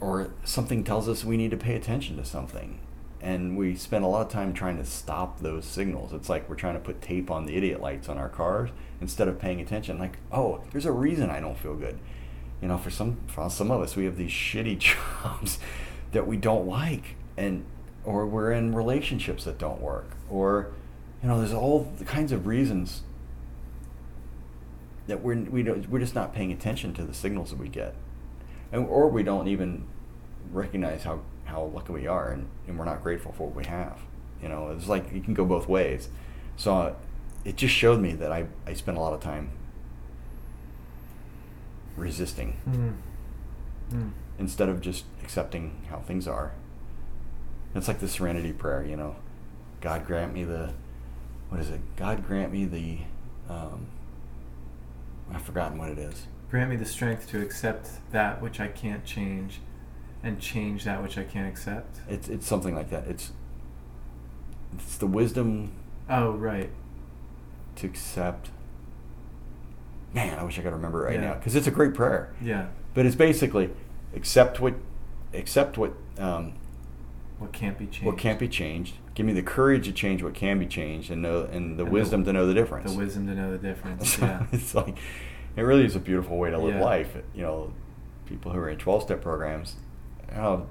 or 0.00 0.30
something 0.44 0.84
tells 0.84 1.08
us 1.08 1.24
we 1.24 1.36
need 1.36 1.50
to 1.50 1.56
pay 1.56 1.74
attention 1.74 2.16
to 2.16 2.24
something 2.24 2.78
and 3.24 3.56
we 3.56 3.74
spend 3.74 4.04
a 4.04 4.06
lot 4.06 4.20
of 4.20 4.28
time 4.30 4.52
trying 4.52 4.76
to 4.76 4.84
stop 4.84 5.40
those 5.40 5.64
signals. 5.64 6.12
It's 6.12 6.28
like 6.28 6.46
we're 6.46 6.56
trying 6.56 6.74
to 6.74 6.80
put 6.80 7.00
tape 7.00 7.30
on 7.30 7.46
the 7.46 7.56
idiot 7.56 7.80
lights 7.80 8.10
on 8.10 8.18
our 8.18 8.28
cars 8.28 8.68
instead 9.00 9.28
of 9.28 9.38
paying 9.38 9.62
attention. 9.62 9.98
Like, 9.98 10.18
oh, 10.30 10.60
there's 10.72 10.84
a 10.84 10.92
reason 10.92 11.30
I 11.30 11.40
don't 11.40 11.58
feel 11.58 11.74
good. 11.74 11.98
You 12.60 12.68
know, 12.68 12.76
for 12.76 12.90
some 12.90 13.16
for 13.26 13.48
some 13.48 13.70
of 13.70 13.80
us, 13.80 13.96
we 13.96 14.04
have 14.04 14.18
these 14.18 14.30
shitty 14.30 14.78
jobs 15.22 15.58
that 16.12 16.26
we 16.26 16.36
don't 16.36 16.66
like, 16.66 17.16
and 17.36 17.64
or 18.04 18.26
we're 18.26 18.52
in 18.52 18.74
relationships 18.74 19.44
that 19.44 19.56
don't 19.56 19.80
work, 19.80 20.13
or 20.30 20.68
you 21.22 21.28
know, 21.28 21.38
there's 21.38 21.52
all 21.54 21.90
the 21.98 22.04
kinds 22.04 22.32
of 22.32 22.46
reasons 22.46 23.02
that 25.06 25.20
we're 25.22 25.36
we 25.36 25.62
don't, 25.62 25.88
we're 25.88 25.98
just 26.00 26.14
not 26.14 26.34
paying 26.34 26.52
attention 26.52 26.92
to 26.94 27.04
the 27.04 27.14
signals 27.14 27.50
that 27.50 27.58
we 27.58 27.68
get, 27.68 27.94
and 28.72 28.86
or 28.86 29.08
we 29.08 29.22
don't 29.22 29.48
even 29.48 29.86
recognize 30.52 31.04
how 31.04 31.20
how 31.44 31.64
lucky 31.74 31.92
we 31.92 32.06
are 32.06 32.30
and, 32.30 32.46
and 32.66 32.78
we're 32.78 32.84
not 32.86 33.02
grateful 33.02 33.32
for 33.32 33.46
what 33.48 33.56
we 33.56 33.64
have. 33.66 33.98
You 34.42 34.48
know, 34.48 34.70
it's 34.70 34.88
like 34.88 35.12
you 35.12 35.20
can 35.20 35.34
go 35.34 35.44
both 35.44 35.68
ways. 35.68 36.08
So 36.56 36.96
it 37.44 37.56
just 37.56 37.74
showed 37.74 38.00
me 38.00 38.12
that 38.14 38.32
I, 38.32 38.46
I 38.66 38.72
spent 38.74 38.96
a 38.96 39.00
lot 39.00 39.12
of 39.12 39.20
time 39.20 39.50
resisting 41.96 42.56
Mm. 42.68 42.94
Mm. 43.92 44.10
instead 44.38 44.68
of 44.68 44.80
just 44.80 45.04
accepting 45.22 45.82
how 45.90 45.98
things 45.98 46.26
are. 46.26 46.52
It's 47.74 47.88
like 47.88 48.00
the 48.00 48.08
serenity 48.08 48.52
prayer, 48.52 48.84
you 48.84 48.96
know. 48.96 49.16
God 49.84 50.06
grant 50.06 50.32
me 50.32 50.44
the, 50.44 50.70
what 51.50 51.60
is 51.60 51.68
it? 51.68 51.80
God 51.96 52.26
grant 52.26 52.50
me 52.50 52.64
the, 52.64 52.98
um, 53.52 53.86
I've 55.30 55.42
forgotten 55.42 55.76
what 55.76 55.90
it 55.90 55.98
is. 55.98 56.26
Grant 56.50 56.70
me 56.70 56.76
the 56.76 56.86
strength 56.86 57.28
to 57.32 57.42
accept 57.42 57.90
that 58.10 58.40
which 58.40 58.60
I 58.60 58.68
can't 58.68 59.04
change 59.04 59.60
and 60.22 60.40
change 60.40 60.84
that 60.84 61.02
which 61.02 61.18
I 61.18 61.24
can't 61.24 61.46
accept. 61.46 61.98
It's 62.08 62.28
it's 62.28 62.46
something 62.46 62.74
like 62.74 62.88
that. 62.90 63.06
It's 63.08 63.32
it's 64.74 64.96
the 64.96 65.06
wisdom 65.06 65.72
Oh, 66.08 66.30
right. 66.32 66.70
to 67.76 67.86
accept. 67.86 68.50
Man, 70.14 70.38
I 70.38 70.44
wish 70.44 70.58
I 70.58 70.62
could 70.62 70.72
remember 70.72 71.02
right 71.02 71.14
Yeah. 71.14 71.20
now 71.20 71.34
because 71.34 71.54
it's 71.56 71.66
a 71.66 71.70
great 71.72 71.92
prayer. 71.92 72.32
Yeah. 72.40 72.68
But 72.94 73.04
it's 73.04 73.16
basically 73.16 73.70
accept 74.14 74.60
what 74.60 74.74
accept 75.34 75.76
what 75.76 75.92
um, 76.18 76.52
What 77.38 77.52
can't 77.52 77.76
be 77.76 77.86
changed. 77.86 78.04
what 78.06 78.16
can't 78.16 78.38
be 78.38 78.48
changed. 78.48 78.94
Give 79.14 79.24
me 79.26 79.32
the 79.32 79.42
courage 79.42 79.86
to 79.86 79.92
change 79.92 80.22
what 80.22 80.34
can 80.34 80.58
be 80.58 80.66
changed, 80.66 81.10
and 81.10 81.22
know 81.22 81.42
and 81.42 81.50
the 81.50 81.58
And 81.58 81.78
the- 81.78 81.84
wisdom 81.86 82.24
to 82.24 82.32
know 82.32 82.46
the 82.46 82.54
difference. 82.54 82.90
The 82.92 82.98
wisdom 82.98 83.26
to 83.28 83.34
know 83.34 83.52
the 83.52 83.58
difference. 83.58 84.14
So 84.14 84.24
Yeah. 84.26 84.46
it's 84.52 84.74
like 84.74 84.96
it 85.56 85.62
really 85.62 85.84
is 85.84 85.94
a 85.94 86.00
beautiful 86.00 86.36
way 86.38 86.50
to 86.50 86.58
live 86.58 86.74
Yeah. 86.74 86.82
life. 86.84 87.16
You 87.34 87.42
know, 87.42 87.72
people 88.26 88.52
who 88.52 88.58
are 88.58 88.68
in 88.68 88.78
twelve 88.78 89.02
step 89.04 89.22
programs, 89.22 89.76
you 90.30 90.36
know, 90.36 90.66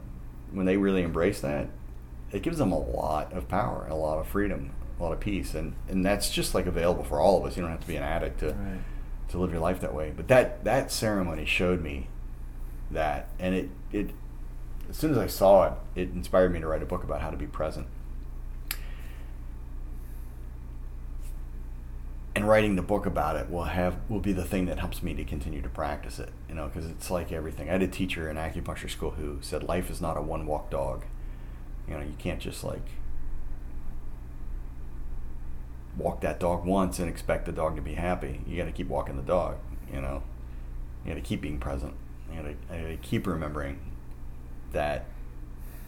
when 0.52 0.66
they 0.66 0.76
really 0.78 1.04
embrace 1.04 1.40
that, 1.42 1.68
it 2.32 2.42
gives 2.42 2.58
them 2.58 2.72
a 2.74 2.78
lot 2.80 3.32
of 3.32 3.48
power, 3.48 3.88
a 3.90 3.96
lot 3.96 4.20
of 4.20 4.28
freedom, 4.28 4.72
a 5.00 5.04
lot 5.04 5.14
of 5.14 5.20
peace, 5.22 5.54
and 5.56 5.74
and 5.88 6.06
that's 6.06 6.30
just 6.30 6.54
like 6.54 6.66
available 6.66 7.04
for 7.06 7.20
all 7.22 7.38
of 7.40 7.46
us. 7.46 7.56
You 7.56 7.62
don't 7.64 7.72
have 7.72 7.80
to 7.82 7.88
be 7.88 7.96
an 7.96 8.04
addict 8.04 8.40
to 8.42 8.48
Right. 8.48 8.80
to 9.30 9.38
live 9.40 9.52
your 9.52 9.62
life 9.62 9.80
that 9.80 9.94
way. 9.94 10.12
But 10.16 10.28
that 10.28 10.66
that 10.66 10.92
ceremony 10.92 11.46
showed 11.46 11.82
me 11.82 12.08
that, 12.92 13.30
and 13.40 13.56
it 13.56 13.70
it 13.94 14.10
as 14.90 14.98
soon 14.98 15.12
as 15.12 15.18
I 15.18 15.28
saw 15.28 15.68
it, 15.68 15.74
it 15.96 16.10
inspired 16.14 16.52
me 16.52 16.60
to 16.60 16.68
write 16.68 16.84
a 16.84 16.86
book 16.86 17.06
about 17.06 17.22
how 17.22 17.30
to 17.30 17.38
be 17.38 17.48
present. 17.48 17.88
And 22.36 22.48
writing 22.48 22.76
the 22.76 22.82
book 22.82 23.06
about 23.06 23.36
it 23.36 23.50
will 23.52 23.66
have 23.66 23.98
will 24.10 24.20
be 24.20 24.34
the 24.34 24.44
thing 24.44 24.66
that 24.66 24.80
helps 24.80 25.04
me 25.04 25.14
to 25.14 25.24
continue 25.24 25.62
to 25.62 25.70
practice 25.70 26.18
it. 26.18 26.30
You 26.50 26.56
know, 26.56 26.68
because 26.68 26.90
it's 26.90 27.12
like 27.12 27.32
everything. 27.32 27.70
I 27.70 27.74
had 27.74 27.84
a 27.84 27.88
teacher 27.88 28.30
in 28.30 28.38
acupuncture 28.38 28.90
school 28.90 29.12
who 29.12 29.38
said 29.42 29.64
life 29.64 29.92
is 29.92 30.02
not 30.02 30.18
a 30.18 30.22
one 30.22 30.48
walk 30.48 30.72
dog. 30.72 31.04
You 31.88 31.94
know, 31.96 32.02
you 32.02 32.16
can't 32.18 32.40
just 32.40 32.64
like 32.64 32.82
walk 35.98 36.22
that 36.22 36.40
dog 36.40 36.66
once 36.66 36.98
and 37.00 37.08
expect 37.10 37.46
the 37.46 37.52
dog 37.52 37.76
to 37.76 37.82
be 37.82 37.94
happy. 37.94 38.42
You 38.48 38.58
got 38.58 38.66
to 38.66 38.72
keep 38.72 38.88
walking 38.88 39.16
the 39.16 39.22
dog. 39.22 39.58
You 39.94 40.02
know, 40.02 40.24
you 41.06 41.12
got 41.12 41.16
to 41.16 41.22
keep 41.22 41.42
being 41.42 41.60
present. 41.60 41.94
You 42.32 42.42
got 42.42 42.70
to, 42.72 42.98
keep 43.04 43.28
remembering 43.28 43.80
that 44.72 45.06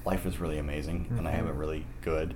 life 0.06 0.28
is 0.28 0.40
really 0.40 0.60
amazing 0.60 1.08
and 1.18 1.28
I 1.28 1.32
have 1.32 1.48
it 1.48 1.56
Mhm. 1.56 1.60
really 1.60 1.86
good, 2.04 2.36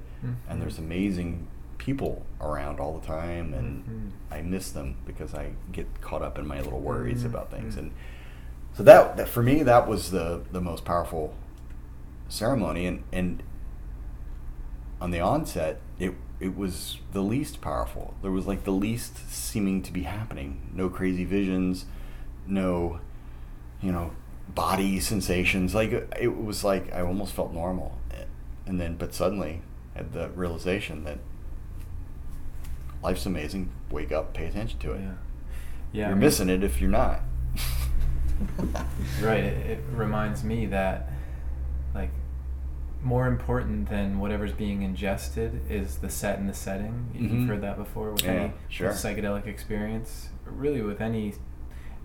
and 0.49 0.59
there's 0.59 0.79
amazing 0.79 1.45
people 1.79 2.25
around 2.39 2.79
all 2.79 2.95
the 2.99 3.05
time, 3.07 3.53
and 3.53 3.83
Mhm. 3.85 4.35
I 4.37 4.41
miss 4.43 4.71
them 4.71 4.97
because 5.05 5.33
I 5.33 5.53
get 5.71 5.87
caught 6.01 6.21
up 6.21 6.37
in 6.37 6.45
my 6.45 6.61
little 6.61 6.79
worries 6.79 7.23
Mhm. 7.23 7.27
about 7.27 7.49
things. 7.49 7.75
Mhm. 7.75 7.79
And 7.79 7.91
so 8.73 8.83
that, 8.83 9.17
that 9.17 9.27
for 9.27 9.41
me, 9.41 9.63
that 9.63 9.87
was 9.87 10.11
the 10.11 10.41
the 10.51 10.61
most 10.61 10.85
powerful 10.85 11.33
ceremony, 12.27 12.85
and 12.85 13.03
and 13.11 13.41
on 15.01 15.11
the 15.11 15.19
onset, 15.19 15.79
it 15.97 16.13
it 16.39 16.55
was 16.55 16.99
the 17.11 17.21
least 17.21 17.59
powerful. 17.61 18.13
There 18.21 18.31
was 18.31 18.45
like 18.47 18.63
the 18.63 18.71
least 18.71 19.29
seeming 19.31 19.81
to 19.81 19.91
be 19.91 20.03
happening. 20.03 20.69
No 20.73 20.87
crazy 20.89 21.25
visions, 21.25 21.85
no, 22.47 22.99
you 23.81 23.91
know, 23.91 24.11
body 24.53 24.99
sensations. 24.99 25.73
Like 25.75 25.91
it 26.19 26.37
was 26.43 26.63
like 26.63 26.93
I 26.93 27.01
almost 27.01 27.33
felt 27.33 27.53
normal, 27.53 27.97
and 28.65 28.79
then 28.79 28.95
but 28.95 29.13
suddenly 29.13 29.61
had 29.95 30.13
the 30.13 30.29
realization 30.29 31.03
that 31.05 31.17
life's 33.01 33.25
amazing. 33.25 33.69
Wake 33.91 34.11
up, 34.11 34.33
pay 34.33 34.45
attention 34.45 34.79
to 34.79 34.93
it. 34.93 35.01
Yeah. 35.01 35.11
Yeah. 35.91 36.05
You're 36.07 36.15
mean- 36.15 36.19
missing 36.25 36.49
it 36.49 36.63
if 36.63 36.79
you're 36.81 36.89
not. 36.91 37.21
Right. 39.21 39.43
It, 39.43 39.69
it 39.71 39.83
reminds 39.91 40.43
me 40.45 40.65
that, 40.67 41.09
like, 41.93 42.11
more 43.03 43.27
important 43.27 43.89
than 43.89 44.17
whatever's 44.19 44.53
being 44.53 44.81
ingested 44.81 45.61
is 45.69 45.97
the 45.97 46.09
set 46.09 46.39
and 46.39 46.47
the 46.47 46.53
setting. 46.53 47.09
You've 47.13 47.47
heard 47.49 47.61
that 47.61 47.75
before 47.77 48.11
with 48.11 48.23
Yeah, 48.23 48.31
any 48.31 48.53
sure. 48.69 48.91
psychedelic 48.91 49.45
experience, 49.45 50.29
really 50.45 50.81
with 50.81 51.01
any 51.01 51.33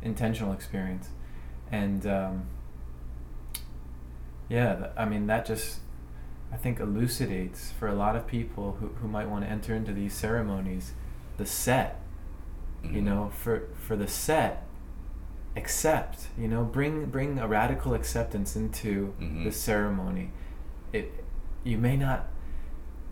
intentional 0.03 0.53
experience, 0.53 1.09
and 1.71 2.05
um, 2.07 2.47
yeah, 4.49 4.89
I 4.97 5.05
mean 5.05 5.27
that 5.29 5.47
just 5.47 5.81
I 6.55 6.57
think 6.57 6.79
elucidates 6.79 7.73
for 7.73 7.89
a 7.89 7.95
lot 7.95 8.15
of 8.15 8.27
people 8.29 8.77
who, 8.79 8.87
who 9.01 9.09
might 9.09 9.29
want 9.29 9.45
to 9.45 9.51
enter 9.51 9.75
into 9.75 9.93
these 9.93 10.15
ceremonies 10.15 10.93
the 11.37 11.45
set 11.47 12.01
you 12.85 13.01
Mhm. 13.01 13.05
know 13.05 13.31
for 13.35 13.63
for 13.75 13.97
the 13.97 14.07
set 14.07 14.63
accept 15.57 16.29
you 16.39 16.47
know 16.47 16.63
bring 16.65 17.07
bring 17.07 17.39
a 17.41 17.49
radical 17.49 17.93
acceptance 17.95 18.55
into 18.55 19.15
Mhm. 19.21 19.43
the 19.45 19.51
ceremony 19.51 20.31
it 20.93 21.25
you 21.65 21.77
may 21.79 21.97
not 21.97 22.29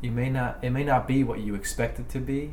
you 0.00 0.12
may 0.12 0.28
not 0.30 0.58
it 0.62 0.70
may 0.70 0.84
not 0.84 1.08
be 1.08 1.24
what 1.24 1.40
you 1.40 1.54
expect 1.56 1.98
it 1.98 2.08
to 2.10 2.20
be 2.20 2.52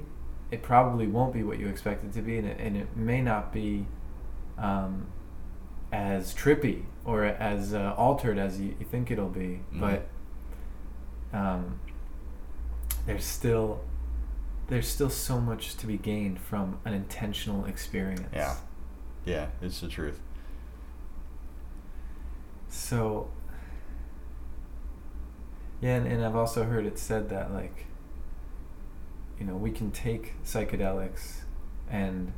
it 0.49 0.63
probably 0.63 1.05
won't 1.07 1.33
be 1.33 1.43
what 1.43 1.59
you 1.59 1.67
expect 1.67 2.03
it 2.03 2.11
to 2.13 2.21
be 2.21 2.37
and 2.39 2.47
it, 2.47 2.57
and 2.59 2.75
it 2.75 2.95
may 2.97 3.21
not 3.21 3.53
be 3.53 3.85
um, 4.57 5.05
as 5.91 6.33
trippy 6.33 6.83
or 7.05 7.23
as 7.25 7.73
uh, 7.73 7.93
altered 7.97 8.37
as 8.39 8.59
you, 8.59 8.75
you 8.79 8.85
think 8.85 9.11
it'll 9.11 9.29
be 9.29 9.61
Mhm. 9.73 9.79
but 9.81 10.07
um, 11.33 11.79
there's 13.05 13.25
still 13.25 13.81
there's 14.67 14.87
still 14.87 15.09
so 15.09 15.39
much 15.39 15.75
to 15.77 15.87
be 15.87 15.97
gained 15.97 16.39
from 16.39 16.79
an 16.85 16.93
intentional 16.93 17.65
experience. 17.65 18.29
Yeah. 18.31 18.55
Yeah, 19.25 19.47
it's 19.61 19.81
the 19.81 19.87
truth. 19.87 20.21
So 22.69 23.29
yeah, 25.81 25.95
and, 25.95 26.07
and 26.07 26.25
I've 26.25 26.35
also 26.35 26.63
heard 26.63 26.85
it 26.85 26.99
said 26.99 27.29
that 27.29 27.51
like 27.53 27.85
you 29.39 29.45
know 29.45 29.55
we 29.55 29.71
can 29.71 29.91
take 29.91 30.41
psychedelics 30.43 31.41
and 31.89 32.33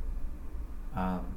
um, 0.96 1.36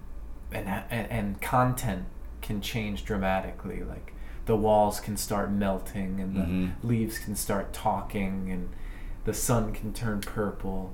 and, 0.52 0.68
and 0.68 1.12
and 1.12 1.42
content 1.42 2.06
can 2.42 2.62
change 2.62 3.06
dramatically. 3.06 3.84
Like 3.84 4.14
the 4.46 4.56
walls 4.56 5.00
can 5.00 5.18
start 5.18 5.52
melting 5.52 6.20
and 6.20 6.36
the 6.36 6.42
Mhm. 6.42 6.72
leaves 6.84 7.18
can 7.18 7.36
start 7.36 7.74
talking 7.74 8.52
and 8.52 8.70
the 9.24 9.34
sun 9.34 9.74
can 9.74 9.92
turn 9.94 10.22
purple. 10.22 10.94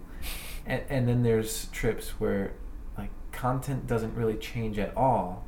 And, 0.66 0.84
and 0.90 1.08
then 1.08 1.24
there's 1.24 1.66
trips 1.68 2.20
where 2.20 2.54
like 2.98 3.10
content 3.32 3.88
doesn't 3.88 4.16
really 4.16 4.38
change 4.38 4.80
at 4.80 4.96
all, 4.96 5.44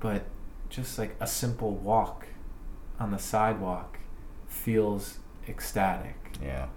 but 0.00 0.24
just 0.70 0.98
like 0.98 1.14
a 1.20 1.26
simple 1.26 1.72
walk 1.74 2.28
on 2.98 3.10
the 3.10 3.18
sidewalk 3.18 3.98
feels 4.46 5.18
ecstatic. 5.48 6.16
Yeah. 6.42 6.68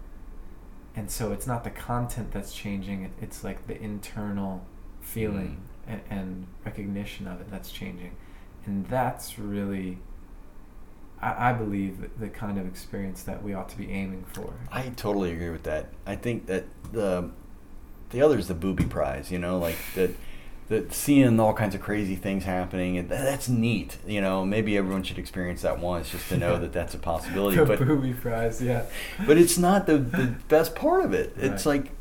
And 0.97 1.09
so 1.11 1.31
it's 1.31 1.45
not 1.47 1.63
the 1.63 1.69
content 1.69 2.31
that's 2.31 2.53
changing, 2.53 3.11
it's 3.21 3.43
like 3.43 3.67
the 3.67 3.81
internal 3.81 4.65
feeling 5.01 5.61
and, 5.87 6.01
and 6.09 6.47
recognition 6.65 7.27
of 7.27 7.39
it 7.41 7.49
that's 7.51 7.71
changing. 7.71 8.15
And 8.65 8.87
that's 8.87 9.37
really, 9.37 9.99
I, 11.25 11.49
I 11.49 11.53
believe, 11.53 12.09
the 12.19 12.29
kind 12.29 12.57
of 12.57 12.67
experience 12.67 13.23
that 13.23 13.43
we 13.43 13.53
ought 13.53 13.69
to 13.69 13.77
be 13.77 13.91
aiming 13.91 14.25
for. 14.33 14.53
I 14.71 14.89
totally 14.89 15.31
agree 15.33 15.49
with 15.49 15.63
that. 15.63 15.89
I 16.05 16.15
think 16.15 16.45
that 16.47 16.65
the 16.91 17.31
the 18.11 18.21
other 18.21 18.37
is 18.37 18.47
the 18.47 18.53
booby 18.53 18.85
prize. 18.85 19.31
You 19.31 19.39
know, 19.39 19.57
like 19.57 19.77
that. 19.95 20.11
That 20.67 20.93
seeing 20.95 21.39
all 21.39 21.53
kinds 21.53 21.75
of 21.75 21.81
crazy 21.81 22.15
things 22.15 22.43
happening, 22.43 22.97
and 22.97 23.07
that's 23.07 23.47
neat. 23.47 23.99
You 24.07 24.19
know, 24.19 24.43
maybe 24.43 24.75
everyone 24.75 25.03
should 25.03 25.19
experience 25.19 25.61
that 25.61 25.77
once 25.79 26.09
just 26.09 26.27
to 26.29 26.37
know 26.37 26.57
that 26.61 26.73
that's 26.73 26.95
a 26.95 26.97
possibility. 26.97 27.55
the 27.57 27.65
but 27.65 27.77
booby 27.77 28.13
prize 28.13 28.59
yeah. 28.63 28.85
but 29.27 29.37
it's 29.37 29.59
not 29.59 29.85
the, 29.85 29.99
the 29.99 30.33
best 30.47 30.73
part 30.73 31.05
of 31.05 31.13
it. 31.13 31.35
It's 31.37 31.67
Right. 31.67 31.83
like 31.83 31.91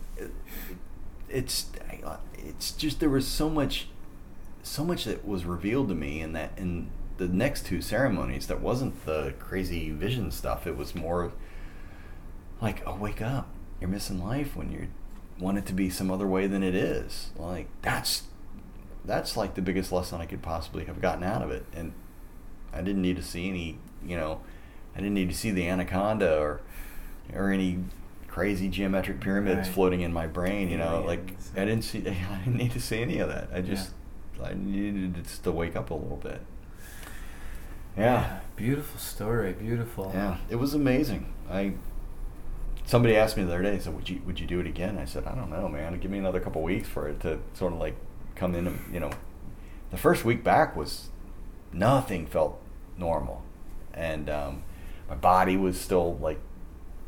it's 1.28 1.66
it's 2.38 2.70
just 2.72 3.00
there 3.00 3.10
was 3.10 3.26
so 3.26 3.50
much 3.50 3.88
so 4.62 4.82
much 4.82 5.04
that 5.04 5.26
was 5.26 5.44
revealed 5.44 5.88
to 5.88 5.94
me 5.94 6.20
in 6.22 6.32
that 6.32 6.52
in 6.56 6.88
the 7.16 7.28
next 7.28 7.66
two 7.66 7.80
ceremonies 7.80 8.46
that 8.48 8.60
wasn't 8.60 9.04
the 9.06 9.34
crazy 9.38 9.90
vision 9.90 10.30
stuff. 10.30 10.66
It 10.66 10.76
was 10.76 10.94
more 10.94 11.32
like, 12.60 12.82
oh, 12.86 12.96
wake 12.96 13.22
up! 13.22 13.48
You're 13.80 13.90
missing 13.90 14.22
life 14.24 14.56
when 14.56 14.70
you 14.72 14.88
want 15.38 15.58
it 15.58 15.66
to 15.66 15.72
be 15.72 15.90
some 15.90 16.10
other 16.10 16.26
way 16.26 16.46
than 16.46 16.62
it 16.62 16.74
is. 16.74 17.30
Like 17.36 17.68
that's 17.82 18.24
that's 19.04 19.36
like 19.36 19.54
the 19.54 19.62
biggest 19.62 19.92
lesson 19.92 20.20
I 20.20 20.26
could 20.26 20.42
possibly 20.42 20.84
have 20.86 21.00
gotten 21.00 21.22
out 21.24 21.42
of 21.42 21.50
it, 21.50 21.66
and 21.74 21.92
I 22.72 22.80
didn't 22.82 23.02
need 23.02 23.16
to 23.16 23.22
see 23.22 23.48
any, 23.48 23.78
you 24.04 24.16
know, 24.16 24.40
I 24.94 24.98
didn't 24.98 25.14
need 25.14 25.28
to 25.28 25.36
see 25.36 25.50
the 25.50 25.68
anaconda 25.68 26.38
or 26.38 26.60
or 27.34 27.50
any 27.50 27.78
crazy 28.28 28.68
geometric 28.68 29.20
pyramids 29.20 29.68
Right. 29.68 29.74
floating 29.74 30.00
in 30.00 30.12
my 30.12 30.26
brain. 30.26 30.68
You 30.68 30.78
know, 30.78 31.02
like 31.06 31.20
Aliens. 31.20 31.52
I 31.56 31.64
didn't 31.64 31.84
see, 31.84 31.98
I 32.08 32.38
didn't 32.44 32.56
need 32.56 32.72
to 32.72 32.80
see 32.80 33.00
any 33.02 33.18
of 33.18 33.28
that. 33.28 33.48
I 33.52 33.60
just 33.60 33.90
I 34.42 34.54
needed 34.54 35.14
just 35.24 35.44
to 35.44 35.52
wake 35.52 35.76
up 35.76 35.90
a 35.90 35.94
little 35.94 36.16
bit. 36.16 36.40
Yeah. 37.96 38.40
Beautiful 38.56 39.00
story, 39.00 39.52
beautiful. 39.52 40.12
Yeah, 40.14 40.36
it 40.48 40.56
was 40.56 40.74
amazing. 40.74 41.32
I 41.50 41.72
somebody 42.84 43.16
asked 43.16 43.36
me 43.36 43.42
the 43.42 43.52
other 43.52 43.62
day, 43.62 43.80
so 43.80 43.90
would 43.90 44.08
you 44.08 44.22
would 44.24 44.38
you 44.38 44.46
do 44.46 44.60
it 44.60 44.66
again? 44.66 44.96
I 44.96 45.06
said, 45.06 45.26
I 45.26 45.34
don't 45.34 45.50
know, 45.50 45.68
man. 45.68 45.98
Give 45.98 46.10
me 46.10 46.18
another 46.18 46.38
couple 46.38 46.62
weeks 46.62 46.88
for 46.88 47.08
it 47.08 47.20
to 47.20 47.40
sort 47.54 47.72
of 47.72 47.80
like 47.80 47.96
come 48.36 48.54
in. 48.54 48.68
And, 48.68 48.94
you 48.94 49.00
know, 49.00 49.10
the 49.90 49.96
first 49.96 50.24
week 50.24 50.44
back 50.44 50.76
was 50.76 51.08
nothing 51.72 52.26
felt 52.26 52.60
normal, 52.96 53.42
and 53.92 54.30
um, 54.30 54.62
my 55.08 55.16
body 55.16 55.56
was 55.56 55.80
still 55.80 56.16
like 56.18 56.38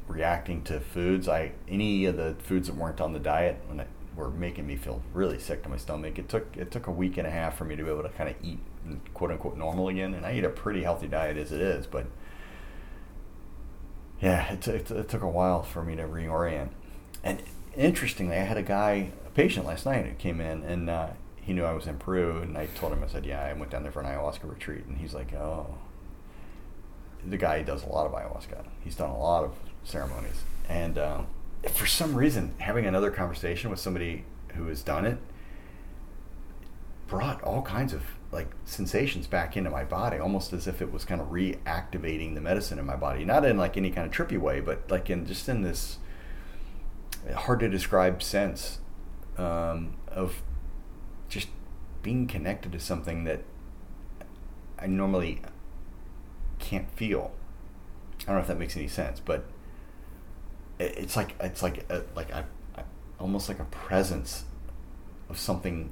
reacting 0.09 0.63
to 0.65 0.81
foods. 0.81 1.29
I 1.29 1.53
any 1.69 2.07
of 2.07 2.17
the 2.17 2.35
foods 2.41 2.67
that 2.67 2.77
weren't 2.77 3.01
on 3.01 3.13
the 3.13 3.21
diet 3.21 3.61
when 3.69 3.79
it, 3.79 3.89
were 4.17 4.31
making 4.31 4.67
me 4.67 4.75
feel 4.75 5.01
really 5.13 5.39
sick 5.39 5.63
to 5.63 5.69
my 5.69 5.77
stomach. 5.77 6.19
It 6.19 6.29
took 6.29 6.57
it 6.57 6.73
took 6.73 6.89
a 6.89 6.93
week 6.93 7.19
and 7.19 7.27
a 7.27 7.31
half 7.31 7.57
for 7.57 7.65
me 7.65 7.77
to 7.77 7.85
be 7.85 7.91
able 7.91 8.03
to 8.03 8.09
kind 8.09 8.31
of 8.31 8.35
eat 8.43 8.59
quote 9.15 9.31
unquote 9.31 9.57
normal 9.57 9.89
again, 9.89 10.15
and 10.15 10.25
I 10.25 10.35
eat 10.35 10.45
a 10.45 10.49
pretty 10.49 10.83
healthy 10.83 11.09
diet 11.09 11.37
as 11.37 11.53
it 11.53 11.61
is, 11.61 11.87
but 11.87 12.07
yeah, 14.21 14.53
it, 14.53 14.63
t- 14.63 14.71
it, 14.71 14.87
t- 14.87 14.95
it 14.95 15.09
took 15.09 15.23
a 15.23 15.29
while 15.29 15.63
for 15.63 15.83
me 15.83 15.97
to 15.97 16.03
reorient. 16.03 16.71
And 17.23 17.43
interestingly, 17.77 18.37
I 18.37 18.45
had 18.45 18.57
a 18.57 18.63
guy, 18.63 19.11
a 19.27 19.31
patient 19.31 19.67
last 19.67 19.85
night 19.85 20.07
who 20.07 20.15
came 20.15 20.41
in 20.41 20.63
and 20.63 20.89
uh, 20.89 21.09
he 21.41 21.53
knew 21.53 21.65
I 21.65 21.73
was 21.73 21.87
in 21.87 21.99
Peru. 21.99 22.39
And 22.39 22.57
I 22.57 22.67
told 22.67 22.93
him, 22.93 23.03
I 23.05 23.09
said, 23.09 23.27
yeah, 23.27 23.43
I 23.43 23.53
went 23.53 23.71
down 23.71 23.83
there 23.83 23.93
for 23.93 24.01
an 24.01 24.07
ayahuasca 24.07 24.49
retreat. 24.51 24.85
And 24.87 24.99
he's 24.99 25.15
like, 25.15 25.35
oh. 25.35 25.79
The 27.25 27.37
guy 27.37 27.63
does 27.63 27.85
a 27.85 27.89
lot 27.89 28.07
of 28.07 28.13
ayahuasca. 28.13 28.65
He's 28.83 28.97
done 28.97 29.11
a 29.11 29.19
lot 29.19 29.45
of 29.45 29.55
ceremonies. 29.85 30.45
And 30.69 30.97
um, 30.97 31.27
for 31.73 31.87
some 31.87 32.15
reason, 32.15 32.55
having 32.59 32.87
another 32.87 33.11
conversation 33.11 33.71
with 33.71 33.81
somebody 33.81 34.25
who 34.55 34.67
has 34.69 34.83
done 34.83 35.05
it 35.05 35.19
brought 37.09 37.43
all 37.43 37.63
kinds 37.63 37.93
of 37.93 38.03
like 38.33 38.51
sensations 38.65 39.27
back 39.27 39.57
into 39.57 39.71
my 39.71 39.85
body, 39.85 40.19
almost 40.19 40.53
as 40.53 40.67
if 40.67 40.83
it 40.83 40.93
was 40.93 41.05
kind 41.05 41.21
of 41.21 41.29
reactivating 41.29 42.35
the 42.35 42.41
medicine 42.41 42.79
in 42.79 42.87
my 42.87 42.97
body. 42.97 43.25
Not 43.25 43.45
in 43.45 43.57
like 43.57 43.77
any 43.77 43.91
kind 43.91 44.07
of 44.07 44.13
trippy 44.13 44.39
way, 44.39 44.61
but 44.61 44.91
like 44.91 45.09
in 45.11 45.27
just 45.27 45.49
in 45.49 45.63
this 45.63 45.99
hard 47.35 47.61
to 47.61 47.69
describe 47.69 48.23
sense 48.23 48.79
um, 49.37 49.97
of 50.09 50.43
just 51.29 51.49
being 52.03 52.27
connected 52.27 52.73
to 52.73 52.81
something 52.81 53.25
that 53.25 53.43
I 54.79 54.87
normally 54.87 55.43
can't 56.59 56.91
feel. 56.91 57.33
I 58.23 58.27
don't 58.27 58.37
know 58.37 58.41
if 58.41 58.49
that 58.49 58.59
makes 58.59 58.77
any 58.77 58.89
sense, 58.89 59.21
but 59.21 59.45
it's 60.79 61.17
like 61.17 61.35
it's 61.41 61.63
like 61.63 61.91
a, 61.91 62.03
like 62.15 62.31
a, 62.31 62.47
a, 62.77 62.85
almost 63.19 63.49
like 63.49 63.59
a 63.59 63.65
presence 63.65 64.45
of 65.29 65.39
something 65.39 65.91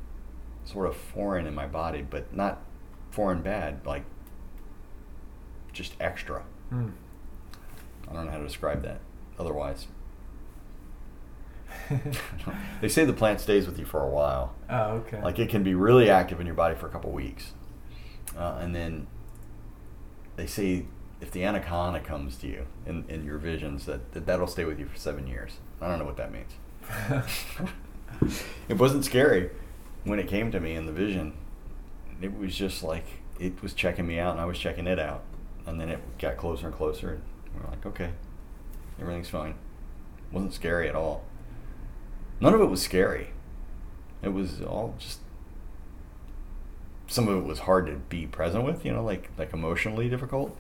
sort 0.65 0.87
of 0.87 0.97
foreign 0.97 1.47
in 1.47 1.55
my 1.55 1.67
body, 1.67 2.03
but 2.03 2.35
not 2.35 2.63
foreign 3.11 3.43
bad, 3.43 3.85
like 3.87 4.05
just 5.73 5.95
extra. 6.01 6.43
Mm. 6.73 6.93
I 8.09 8.13
don't 8.13 8.27
know 8.27 8.31
how 8.31 8.39
to 8.39 8.45
describe 8.45 8.83
that 8.83 9.01
otherwise. 9.39 9.87
they 12.81 12.89
say 12.89 13.05
the 13.05 13.13
plant 13.13 13.41
stays 13.41 13.67
with 13.67 13.79
you 13.79 13.85
for 13.85 14.03
a 14.03 14.09
while. 14.09 14.55
oh, 14.71 14.91
okay. 14.97 15.23
Like 15.23 15.39
it 15.39 15.49
can 15.49 15.63
be 15.63 15.75
really 15.75 16.09
active 16.09 16.41
in 16.41 16.47
your 16.47 16.55
body 16.55 16.75
for 16.75 16.87
a 16.87 16.91
couple 16.91 17.11
weeks. 17.11 17.53
Uh, 18.37 18.59
and 18.61 18.75
then 18.75 19.07
they 20.37 20.47
say 20.47 20.87
if 21.21 21.31
the 21.31 21.45
anaconda 21.45 22.01
comes 22.01 22.37
to 22.37 22.47
you 22.47 22.67
in, 22.87 23.05
in 23.09 23.25
your 23.25 23.39
visions, 23.39 23.87
that, 23.87 24.13
that 24.13 24.27
that'll 24.27 24.47
stay 24.47 24.65
with 24.65 24.79
you 24.79 24.87
for 24.87 24.97
seven 24.97 25.27
years. 25.27 25.59
I 25.81 25.89
don't 25.89 25.99
know 25.99 26.05
what 26.05 26.17
that 26.17 26.33
means. 26.33 26.53
it 28.69 28.79
wasn't 28.79 29.05
scary 29.05 29.51
when 30.05 30.19
it 30.19 30.29
came 30.29 30.51
to 30.53 30.61
me 30.61 30.75
in 30.75 30.87
the 30.87 30.93
vision. 30.93 31.35
It 32.21 32.37
was 32.39 32.55
just 32.55 32.83
like 32.83 33.05
it 33.41 33.61
was 33.63 33.75
checking 33.75 34.07
me 34.07 34.19
out 34.19 34.33
and 34.33 34.41
I 34.41 34.45
was 34.45 34.59
checking 34.59 34.87
it 34.87 34.99
out. 34.99 35.23
And 35.67 35.81
then 35.81 35.89
it 35.89 36.01
got 36.19 36.37
closer 36.37 36.67
and 36.67 36.75
closer 36.75 37.11
and 37.11 37.23
we 37.55 37.67
are 37.67 37.71
like, 37.71 37.85
okay, 37.87 38.11
everything's 39.01 39.31
fine. 39.31 39.55
It 40.31 40.35
wasn't 40.35 40.55
scary 40.55 40.89
at 40.89 40.95
all. 40.95 41.25
None 42.41 42.55
of 42.55 42.61
it 42.61 42.67
was 42.67 42.83
scary. 42.83 43.29
It 44.23 44.33
was 44.33 44.63
all 44.63 44.95
just 44.99 45.21
some 47.07 47.29
of 47.29 47.37
it 47.37 47.45
was 47.45 47.61
hard 47.61 47.87
to 47.87 47.95
be 47.95 48.27
present 48.27 48.65
with, 48.65 48.85
you 48.85 48.93
know, 48.93 49.05
like 49.05 49.31
like 49.39 49.53
emotionally 49.53 50.09
difficult. 50.09 50.57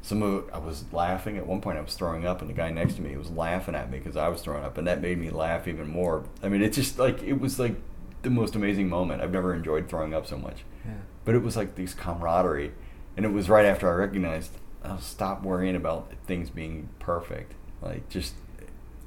Some 0.00 0.22
of 0.22 0.44
it 0.44 0.50
I 0.52 0.58
was 0.58 0.84
laughing. 0.92 1.36
At 1.36 1.46
one 1.46 1.60
point, 1.60 1.78
I 1.78 1.80
was 1.80 1.94
throwing 1.94 2.26
up, 2.26 2.40
and 2.40 2.50
the 2.50 2.54
guy 2.54 2.70
next 2.70 2.94
to 2.94 3.02
me 3.02 3.16
was 3.16 3.30
laughing 3.30 3.74
at 3.74 3.90
me 3.90 3.98
because 3.98 4.16
I 4.16 4.28
was 4.28 4.40
throwing 4.42 4.64
up, 4.64 4.76
and 4.76 4.86
that 4.86 5.00
made 5.00 5.18
me 5.18 5.30
laugh 5.30 5.68
even 5.68 5.88
more. 5.88 6.24
I 6.42 6.48
mean, 6.48 6.62
it's 6.62 6.76
just 6.76 6.98
like 6.98 7.22
it 7.22 7.40
was 7.40 7.58
like 7.58 7.76
the 8.22 8.30
most 8.30 8.54
amazing 8.54 8.88
moment. 8.88 9.22
I've 9.22 9.32
never 9.32 9.54
enjoyed 9.54 9.88
throwing 9.88 10.14
up 10.14 10.26
so 10.26 10.36
much, 10.36 10.64
yeah. 10.84 10.94
but 11.24 11.34
it 11.34 11.42
was 11.42 11.56
like 11.56 11.74
this 11.74 11.94
camaraderie, 11.94 12.72
and 13.16 13.26
it 13.26 13.32
was 13.32 13.48
right 13.48 13.66
after 13.66 13.88
I 13.88 13.94
recognized 13.94 14.52
I'll 14.84 15.00
stop 15.00 15.42
worrying 15.42 15.76
about 15.76 16.12
things 16.26 16.50
being 16.50 16.88
perfect. 16.98 17.54
Like 17.80 18.08
just 18.08 18.34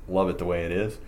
love 0.07 0.29
it 0.29 0.37
the 0.37 0.45
way 0.45 0.63
it 0.63 0.71
is 0.71 0.99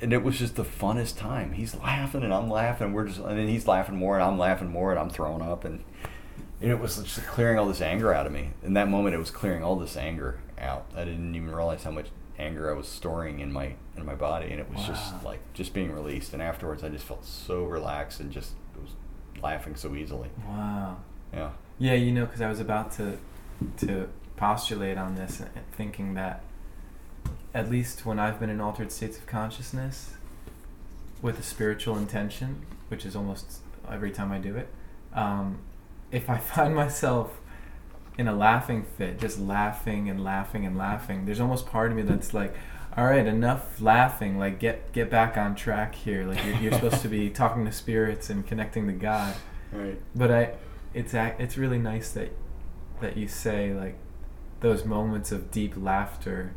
and 0.00 0.12
it 0.12 0.22
was 0.22 0.38
just 0.38 0.56
the 0.56 0.64
funnest 0.64 1.16
time. 1.16 1.52
He's 1.52 1.74
laughing 1.74 2.22
and 2.22 2.32
I'm 2.32 2.50
laughing. 2.50 2.92
We're 2.92 3.06
just 3.06 3.20
and 3.20 3.38
then 3.38 3.48
he's 3.48 3.66
laughing 3.66 3.96
more 3.96 4.14
and 4.18 4.24
I'm 4.24 4.38
laughing 4.38 4.68
more 4.68 4.90
and 4.90 4.98
I'm 4.98 5.10
throwing 5.10 5.42
up 5.42 5.64
and 5.64 5.84
and 6.60 6.70
it 6.70 6.80
was 6.80 6.96
just 6.96 7.26
clearing 7.26 7.58
all 7.58 7.66
this 7.66 7.80
anger 7.80 8.14
out 8.14 8.26
of 8.26 8.32
me. 8.32 8.50
In 8.62 8.74
that 8.74 8.88
moment, 8.88 9.14
it 9.14 9.18
was 9.18 9.30
clearing 9.30 9.62
all 9.62 9.76
this 9.76 9.96
anger 9.96 10.40
out. 10.58 10.86
I 10.96 11.04
didn't 11.04 11.34
even 11.34 11.50
realize 11.50 11.82
how 11.82 11.90
much 11.90 12.06
anger 12.38 12.70
I 12.70 12.76
was 12.76 12.88
storing 12.88 13.40
in 13.40 13.52
my 13.52 13.74
in 13.96 14.04
my 14.04 14.14
body, 14.14 14.50
and 14.50 14.60
it 14.60 14.70
was 14.72 14.86
just 14.86 15.22
like 15.24 15.40
just 15.54 15.72
being 15.72 15.92
released. 15.92 16.32
And 16.32 16.42
afterwards, 16.42 16.82
I 16.82 16.88
just 16.88 17.04
felt 17.04 17.24
so 17.24 17.64
relaxed 17.64 18.20
and 18.20 18.30
just 18.30 18.52
was 18.80 18.90
laughing 19.42 19.76
so 19.76 19.94
easily. 19.94 20.28
Wow. 20.46 20.98
Yeah. 21.32 21.50
Yeah, 21.78 21.94
you 21.94 22.12
know, 22.12 22.26
because 22.26 22.40
I 22.40 22.48
was 22.48 22.60
about 22.60 22.92
to 22.92 23.18
to 23.78 24.08
postulate 24.36 24.98
on 24.98 25.14
this, 25.14 25.40
and 25.40 25.50
thinking 25.72 26.14
that 26.14 26.42
at 27.52 27.70
least 27.70 28.04
when 28.04 28.18
I've 28.18 28.40
been 28.40 28.50
in 28.50 28.60
altered 28.60 28.90
states 28.90 29.16
of 29.16 29.26
consciousness 29.26 30.14
with 31.22 31.38
a 31.38 31.42
spiritual 31.42 31.96
intention, 31.96 32.66
which 32.88 33.06
is 33.06 33.14
almost 33.14 33.60
every 33.90 34.10
time 34.10 34.32
I 34.32 34.38
do 34.38 34.56
it, 34.56 34.68
um, 35.14 35.58
if 36.10 36.28
I 36.28 36.38
find 36.38 36.74
myself 36.74 37.40
in 38.18 38.28
a 38.28 38.34
laughing 38.34 38.84
fit, 38.96 39.18
just 39.18 39.38
laughing 39.38 40.08
and 40.08 40.22
laughing 40.22 40.66
and 40.66 40.76
laughing, 40.76 41.26
there's 41.26 41.40
almost 41.40 41.66
part 41.66 41.90
of 41.90 41.96
me 41.96 42.02
that's 42.02 42.32
like, 42.34 42.54
all 42.96 43.04
right, 43.06 43.26
enough 43.26 43.80
laughing. 43.80 44.38
Like, 44.38 44.58
get 44.58 44.92
get 44.92 45.10
back 45.10 45.36
on 45.36 45.54
track 45.54 45.94
here. 45.94 46.24
Like, 46.24 46.44
you're, 46.44 46.56
you're 46.56 46.72
supposed 46.72 47.02
to 47.02 47.08
be 47.08 47.30
talking 47.42 47.64
to 47.64 47.72
spirits 47.72 48.30
and 48.30 48.46
connecting 48.46 48.86
to 48.86 48.92
God 48.92 49.34
Right. 49.72 50.00
but 50.14 50.30
I 50.30 50.52
it's 50.92 51.12
it's 51.14 51.56
really 51.58 51.78
nice 51.78 52.12
that 52.12 52.30
that 53.00 53.16
you 53.16 53.26
say 53.26 53.74
like 53.74 53.96
those 54.60 54.84
moments 54.84 55.32
of 55.32 55.50
deep 55.50 55.74
laughter 55.76 56.52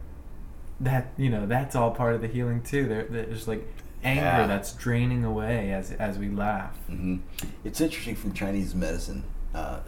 that 0.79 1.07
you 1.17 1.29
know 1.29 1.47
that's 1.47 1.75
all 1.75 1.89
part 1.91 2.13
of 2.13 2.21
the 2.21 2.27
healing 2.27 2.61
too 2.61 2.87
there 2.87 3.03
there's 3.05 3.47
like 3.47 3.65
anger 4.03 4.21
Yeah. 4.21 4.45
that's 4.45 4.73
draining 4.73 5.23
away 5.23 5.71
as 5.71 5.91
as 5.93 6.19
we 6.19 6.29
laugh 6.29 6.77
Mm-hmm. 6.91 7.17
It's 7.63 7.81
interesting 7.81 8.15
from 8.15 8.33
Chinese 8.33 8.75
medicine 8.75 9.23
uh, 9.55 9.79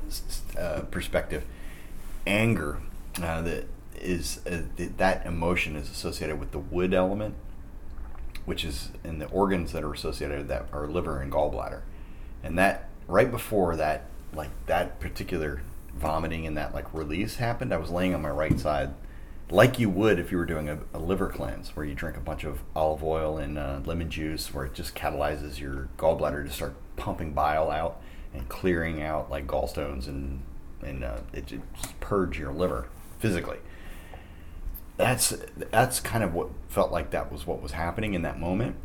uh, 0.58 0.80
perspective. 0.90 1.44
Anger, 2.26 2.80
uh, 3.22 3.42
that 3.44 3.66
is 4.00 4.42
uh, 4.46 4.62
th- 4.78 4.92
that 4.98 5.26
emotion 5.26 5.76
is 5.76 5.90
associated 5.90 6.40
with 6.40 6.52
the 6.52 6.60
wood 6.60 6.94
element, 6.94 7.36
which 8.46 8.64
is 8.64 8.92
in 9.04 9.20
the 9.20 9.28
organs 9.28 9.72
that 9.74 9.84
are 9.84 9.94
associated 9.94 10.40
with 10.40 10.48
that 10.48 10.68
are 10.72 10.88
liver 10.88 11.22
and 11.22 11.32
gallbladder, 11.32 11.82
and 12.44 12.58
that 12.58 12.90
right 13.08 13.30
before 13.30 13.76
that, 13.76 14.06
like 14.34 14.50
that 14.68 15.00
particular 15.00 15.62
vomiting 15.94 16.46
and 16.46 16.58
that 16.58 16.74
like 16.74 16.92
release 16.94 17.36
happened, 17.36 17.74
I 17.74 17.78
was 17.78 17.90
laying 17.90 18.14
on 18.14 18.22
my 18.22 18.30
right 18.30 18.60
side. 18.60 18.94
Like 19.52 19.80
you 19.80 19.90
would 19.90 20.20
if 20.20 20.32
you 20.32 20.38
were 20.38 20.46
doing 20.46 20.70
a, 20.70 20.80
a 20.94 21.00
liver 21.00 21.28
cleanse, 21.28 21.76
where 21.76 21.86
you 21.86 21.96
drink 21.96 22.18
a 22.18 22.22
bunch 22.22 22.44
of 22.44 22.62
olive 22.76 23.04
oil 23.04 23.38
and 23.38 23.58
uh, 23.58 23.80
lemon 23.84 24.10
juice, 24.10 24.54
where 24.54 24.66
it 24.66 24.76
just 24.76 24.96
catalyzes 24.96 25.60
your 25.60 25.90
gallbladder 25.98 26.46
to 26.46 26.52
start 26.52 26.76
pumping 26.96 27.34
bile 27.34 27.72
out 27.72 28.00
and 28.34 28.48
clearing 28.48 29.02
out 29.02 29.32
like 29.32 29.48
gallstones 29.48 30.08
and 30.08 30.44
and 30.82 31.04
uh, 31.04 31.18
it 31.34 31.48
just 31.48 32.00
purge 32.00 32.38
your 32.38 32.54
liver 32.54 32.88
physically. 33.20 33.58
That's 35.00 35.34
that's 35.72 36.02
kind 36.02 36.26
of 36.26 36.34
what 36.34 36.50
felt 36.68 36.92
like 36.92 37.12
that 37.12 37.32
was 37.32 37.48
what 37.48 37.62
was 37.62 37.72
happening 37.72 38.16
in 38.16 38.22
that 38.24 38.38
moment. 38.38 38.76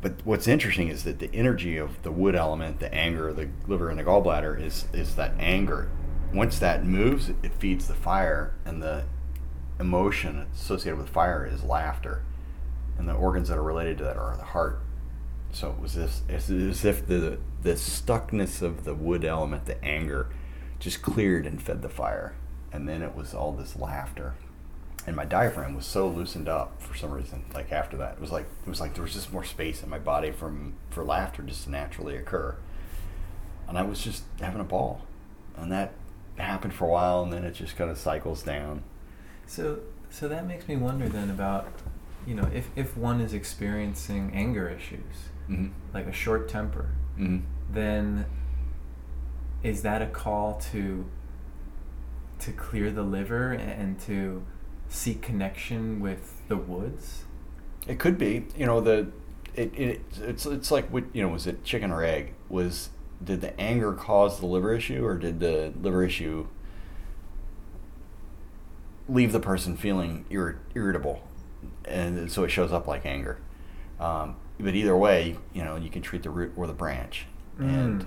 But 0.00 0.20
what's 0.22 0.46
interesting 0.46 0.86
is 0.86 1.02
that 1.02 1.18
the 1.18 1.28
energy 1.34 1.76
of 1.76 2.00
the 2.04 2.12
wood 2.12 2.36
element, 2.36 2.78
the 2.78 2.94
anger, 2.94 3.32
the 3.32 3.48
liver, 3.66 3.90
and 3.90 3.98
the 3.98 4.04
gallbladder 4.04 4.62
is 4.62 4.86
is 4.92 5.16
that 5.16 5.32
anger. 5.40 5.90
Once 6.32 6.60
that 6.60 6.84
moves, 6.86 7.30
it 7.30 7.52
feeds 7.58 7.88
the 7.88 7.94
fire, 7.94 8.54
and 8.64 8.80
the 8.80 9.02
emotion 9.80 10.46
associated 10.54 10.98
with 10.98 11.08
fire 11.08 11.44
is 11.44 11.64
laughter, 11.64 12.22
and 12.96 13.08
the 13.08 13.12
organs 13.12 13.48
that 13.48 13.58
are 13.58 13.62
related 13.62 13.98
to 13.98 14.04
that 14.04 14.16
are 14.16 14.36
the 14.36 14.44
heart. 14.44 14.78
So 15.50 15.70
it 15.70 15.80
was 15.80 15.94
this 15.94 16.22
it's 16.28 16.48
as 16.48 16.84
if 16.84 17.08
the 17.08 17.38
the 17.64 17.72
stuckness 17.72 18.62
of 18.62 18.84
the 18.84 18.94
wood 18.94 19.24
element, 19.24 19.66
the 19.66 19.84
anger, 19.84 20.28
just 20.78 21.02
cleared 21.02 21.44
and 21.44 21.60
fed 21.60 21.82
the 21.82 21.88
fire, 21.88 22.36
and 22.72 22.88
then 22.88 23.02
it 23.02 23.16
was 23.16 23.34
all 23.34 23.50
this 23.50 23.74
laughter, 23.74 24.34
and 25.06 25.16
my 25.16 25.24
diaphragm 25.24 25.74
was 25.74 25.84
so 25.86 26.06
loosened 26.08 26.48
up 26.48 26.80
for 26.80 26.94
some 26.96 27.10
reason. 27.10 27.44
Like 27.54 27.72
after 27.72 27.96
that, 27.98 28.14
it 28.14 28.20
was 28.20 28.30
like 28.32 28.46
it 28.66 28.68
was 28.68 28.80
like 28.80 28.94
there 28.94 29.02
was 29.02 29.12
just 29.14 29.32
more 29.32 29.44
space 29.44 29.82
in 29.82 29.88
my 29.90 29.98
body 29.98 30.30
from 30.30 30.74
for 30.90 31.04
laughter 31.04 31.42
just 31.42 31.64
to 31.64 31.70
naturally 31.70 32.16
occur, 32.16 32.54
and 33.68 33.76
I 33.78 33.82
was 33.82 34.00
just 34.00 34.24
having 34.40 34.60
a 34.60 34.64
ball, 34.64 35.02
and 35.56 35.70
that 35.72 35.92
happened 36.36 36.74
for 36.74 36.86
a 36.86 36.88
while, 36.88 37.22
and 37.22 37.32
then 37.32 37.44
it 37.44 37.54
just 37.54 37.76
kind 37.76 37.90
of 37.90 37.98
cycles 37.98 38.42
down. 38.42 38.82
so 39.46 39.80
so 40.10 40.28
that 40.28 40.46
makes 40.46 40.68
me 40.68 40.76
wonder 40.76 41.08
then 41.08 41.30
about 41.30 41.66
you 42.26 42.34
know 42.34 42.48
if 42.54 42.68
if 42.76 42.96
one 42.96 43.20
is 43.20 43.32
experiencing 43.34 44.30
anger 44.34 44.68
issues 44.68 45.28
Mm-hmm. 45.50 45.68
like 45.92 46.06
a 46.06 46.12
short 46.12 46.48
temper 46.48 46.90
Mm-hmm. 47.18 47.40
then 47.74 48.24
is 49.64 49.82
that 49.82 50.00
a 50.00 50.06
call 50.06 50.54
to 50.72 51.04
to 52.38 52.52
clear 52.52 52.90
the 52.90 53.02
liver 53.02 53.52
and 53.52 53.98
to 54.00 54.42
seek 54.92 55.22
connection 55.22 56.00
with 56.00 56.40
the 56.48 56.56
woods 56.56 57.24
It 57.86 57.98
could 57.98 58.18
be, 58.18 58.46
you 58.56 58.66
know, 58.66 58.80
the 58.80 59.08
it, 59.54 59.72
it 59.76 60.00
it's 60.20 60.46
it's 60.46 60.70
like 60.70 60.88
what 60.92 61.04
you 61.12 61.22
know 61.22 61.28
was 61.28 61.46
it 61.46 61.64
chicken 61.64 61.90
or 61.90 62.04
egg? 62.04 62.34
Was 62.48 62.90
did 63.24 63.40
the 63.40 63.58
anger 63.60 63.92
cause 63.92 64.38
the 64.40 64.46
liver 64.46 64.74
issue, 64.74 65.04
or 65.04 65.16
did 65.16 65.40
the 65.40 65.72
liver 65.80 66.04
issue 66.04 66.46
leave 69.08 69.32
the 69.32 69.40
person 69.40 69.76
feeling 69.76 70.24
irri- 70.30 70.58
irritable, 70.74 71.22
and 71.84 72.30
so 72.30 72.44
it 72.44 72.50
shows 72.50 72.72
up 72.72 72.86
like 72.86 73.04
anger? 73.04 73.38
Um, 74.00 74.36
but 74.58 74.74
either 74.74 74.96
way, 74.96 75.36
you 75.52 75.62
know, 75.64 75.76
you 75.76 75.90
can 75.90 76.02
treat 76.02 76.22
the 76.22 76.30
root 76.30 76.52
or 76.56 76.66
the 76.66 76.72
branch, 76.72 77.26
and 77.58 78.02
Mm. 78.02 78.06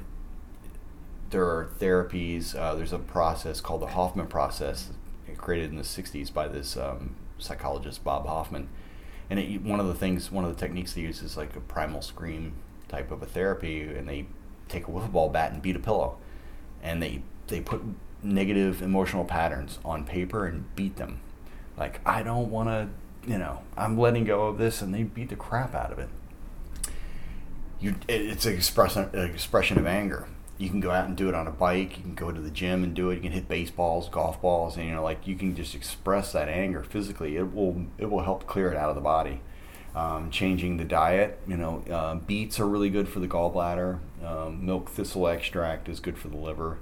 there 1.29 1.43
are 1.45 1.69
therapies. 1.79 2.55
Uh, 2.55 2.75
there's 2.75 2.93
a 2.93 2.99
process 2.99 3.61
called 3.61 3.81
the 3.81 3.87
Hoffman 3.87 4.27
process, 4.27 4.89
created 5.33 5.71
in 5.71 5.77
the 5.77 5.83
'60s 5.83 6.33
by 6.33 6.47
this 6.47 6.77
um, 6.77 7.15
psychologist 7.37 8.03
Bob 8.03 8.27
Hoffman. 8.27 8.67
And 9.29 9.39
it, 9.39 9.61
one 9.61 9.79
of 9.79 9.87
the 9.87 9.95
things, 9.95 10.31
one 10.31 10.45
of 10.45 10.55
the 10.55 10.59
techniques 10.59 10.93
they 10.93 11.01
use 11.01 11.21
is 11.21 11.35
like 11.35 11.55
a 11.55 11.59
primal 11.59 12.01
scream 12.01 12.53
type 12.87 13.11
of 13.11 13.21
a 13.23 13.25
therapy, 13.25 13.81
and 13.81 14.07
they 14.07 14.27
take 14.69 14.87
a 14.87 14.91
wiffle 14.91 15.11
ball 15.11 15.29
bat 15.29 15.51
and 15.51 15.61
beat 15.61 15.75
a 15.75 15.79
pillow, 15.79 16.17
and 16.83 17.01
they 17.01 17.21
they 17.47 17.61
put 17.61 17.81
negative 18.21 18.81
emotional 18.81 19.25
patterns 19.25 19.79
on 19.83 20.03
paper 20.03 20.45
and 20.45 20.75
beat 20.75 20.97
them. 20.97 21.21
Like 21.77 21.99
I 22.05 22.23
don't 22.23 22.51
want 22.51 22.69
to, 22.69 23.31
you 23.31 23.37
know, 23.37 23.61
I'm 23.75 23.97
letting 23.97 24.25
go 24.25 24.47
of 24.47 24.57
this, 24.57 24.81
and 24.81 24.93
they 24.93 25.03
beat 25.03 25.29
the 25.29 25.35
crap 25.35 25.73
out 25.73 25.91
of 25.91 25.99
it 25.99 26.09
you 27.79 27.95
it, 28.07 28.21
it's 28.21 28.45
an 28.45 28.53
expression 28.53 29.09
an 29.13 29.29
expression 29.29 29.77
of 29.77 29.85
anger. 29.85 30.27
You 30.57 30.69
can 30.69 30.79
go 30.79 30.91
out 30.91 31.07
and 31.07 31.17
do 31.17 31.27
it 31.27 31.35
on 31.35 31.47
a 31.47 31.51
bike. 31.51 31.97
You 31.97 32.03
can 32.03 32.15
go 32.15 32.31
to 32.31 32.39
the 32.39 32.49
gym 32.49 32.83
and 32.83 32.93
do 32.93 33.09
it. 33.09 33.15
You 33.15 33.21
can 33.21 33.31
hit 33.33 33.49
baseballs, 33.49 34.07
golf 34.07 34.41
balls, 34.41 34.77
and 34.77 34.85
you 34.85 34.95
know, 34.95 35.03
like 35.03 35.27
you 35.27 35.35
can 35.35 35.55
just 35.55 35.75
express 35.75 36.31
that 36.31 36.47
anger 36.47 36.83
physically. 36.83 37.35
It 37.35 37.53
will 37.53 37.85
it 37.97 38.09
will 38.09 38.23
help 38.23 38.47
clear 38.47 38.71
it 38.71 38.77
out 38.77 38.89
of 38.89 38.95
the 38.95 39.01
body. 39.01 39.41
Um, 39.95 40.29
changing 40.29 40.75
the 40.75 40.83
diet, 40.83 41.39
you 41.47 41.55
know, 41.55 41.81
uh, 41.89 42.15
beets 42.15 42.59
are 42.59 42.67
really 42.67 42.89
good 42.89 43.07
for 43.07 43.19
the 43.21 43.29
gallbladder. 43.29 43.99
Um, 44.25 44.65
milk 44.65 44.89
thistle 44.89 45.27
extract 45.27 45.87
is 45.87 46.01
good 46.01 46.17
for 46.17 46.27
the 46.27 46.35
liver. 46.37 46.79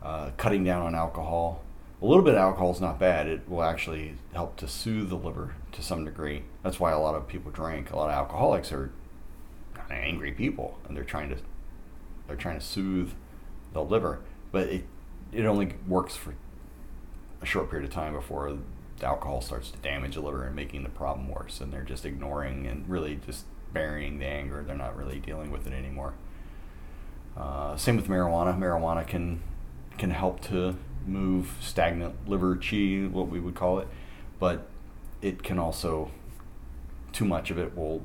Uh, 0.00 0.30
cutting 0.36 0.62
down 0.62 0.82
on 0.82 0.94
alcohol. 0.94 1.62
A 2.02 2.06
little 2.06 2.22
bit 2.22 2.34
of 2.34 2.40
alcohol 2.40 2.70
is 2.70 2.80
not 2.80 3.00
bad. 3.00 3.26
It 3.26 3.48
will 3.48 3.62
actually 3.62 4.14
help 4.34 4.56
to 4.58 4.68
soothe 4.68 5.08
the 5.08 5.16
liver 5.16 5.54
to 5.72 5.82
some 5.82 6.04
degree. 6.04 6.44
That's 6.62 6.78
why 6.78 6.92
a 6.92 6.98
lot 6.98 7.14
of 7.14 7.26
people 7.26 7.50
drink. 7.50 7.90
A 7.90 7.96
lot 7.96 8.10
of 8.10 8.14
alcoholics 8.14 8.70
are 8.70 8.92
kind 9.72 9.90
of 9.90 9.96
angry 9.96 10.32
people, 10.32 10.78
and 10.86 10.96
they're 10.96 11.04
trying 11.04 11.30
to 11.30 11.36
they're 12.26 12.36
trying 12.36 12.58
to 12.58 12.64
soothe 12.64 13.12
the 13.72 13.82
liver, 13.82 14.20
but 14.52 14.68
it 14.68 14.84
it 15.32 15.44
only 15.44 15.74
works 15.88 16.16
for 16.16 16.34
a 17.42 17.46
short 17.46 17.70
period 17.70 17.88
of 17.88 17.94
time 17.94 18.12
before 18.12 18.56
the 18.98 19.06
alcohol 19.06 19.40
starts 19.40 19.70
to 19.70 19.78
damage 19.78 20.14
the 20.14 20.20
liver 20.20 20.44
and 20.44 20.54
making 20.54 20.84
the 20.84 20.88
problem 20.88 21.28
worse. 21.28 21.60
And 21.60 21.72
they're 21.72 21.82
just 21.82 22.04
ignoring 22.04 22.66
and 22.66 22.88
really 22.88 23.18
just 23.26 23.44
burying 23.72 24.18
the 24.18 24.26
anger. 24.26 24.62
They're 24.62 24.76
not 24.76 24.96
really 24.96 25.18
dealing 25.18 25.50
with 25.50 25.66
it 25.66 25.72
anymore. 25.72 26.14
Uh, 27.36 27.76
same 27.76 27.96
with 27.96 28.06
marijuana. 28.06 28.56
Marijuana 28.56 29.06
can 29.06 29.42
can 29.98 30.10
help 30.10 30.40
to 30.42 30.76
move 31.06 31.56
stagnant 31.60 32.28
liver 32.28 32.56
chi, 32.56 33.08
what 33.10 33.28
we 33.28 33.40
would 33.40 33.54
call 33.54 33.78
it, 33.78 33.88
but 34.38 34.66
it 35.20 35.42
can 35.42 35.58
also 35.58 36.10
too 37.12 37.24
much 37.24 37.50
of 37.50 37.58
it 37.58 37.76
will 37.76 38.02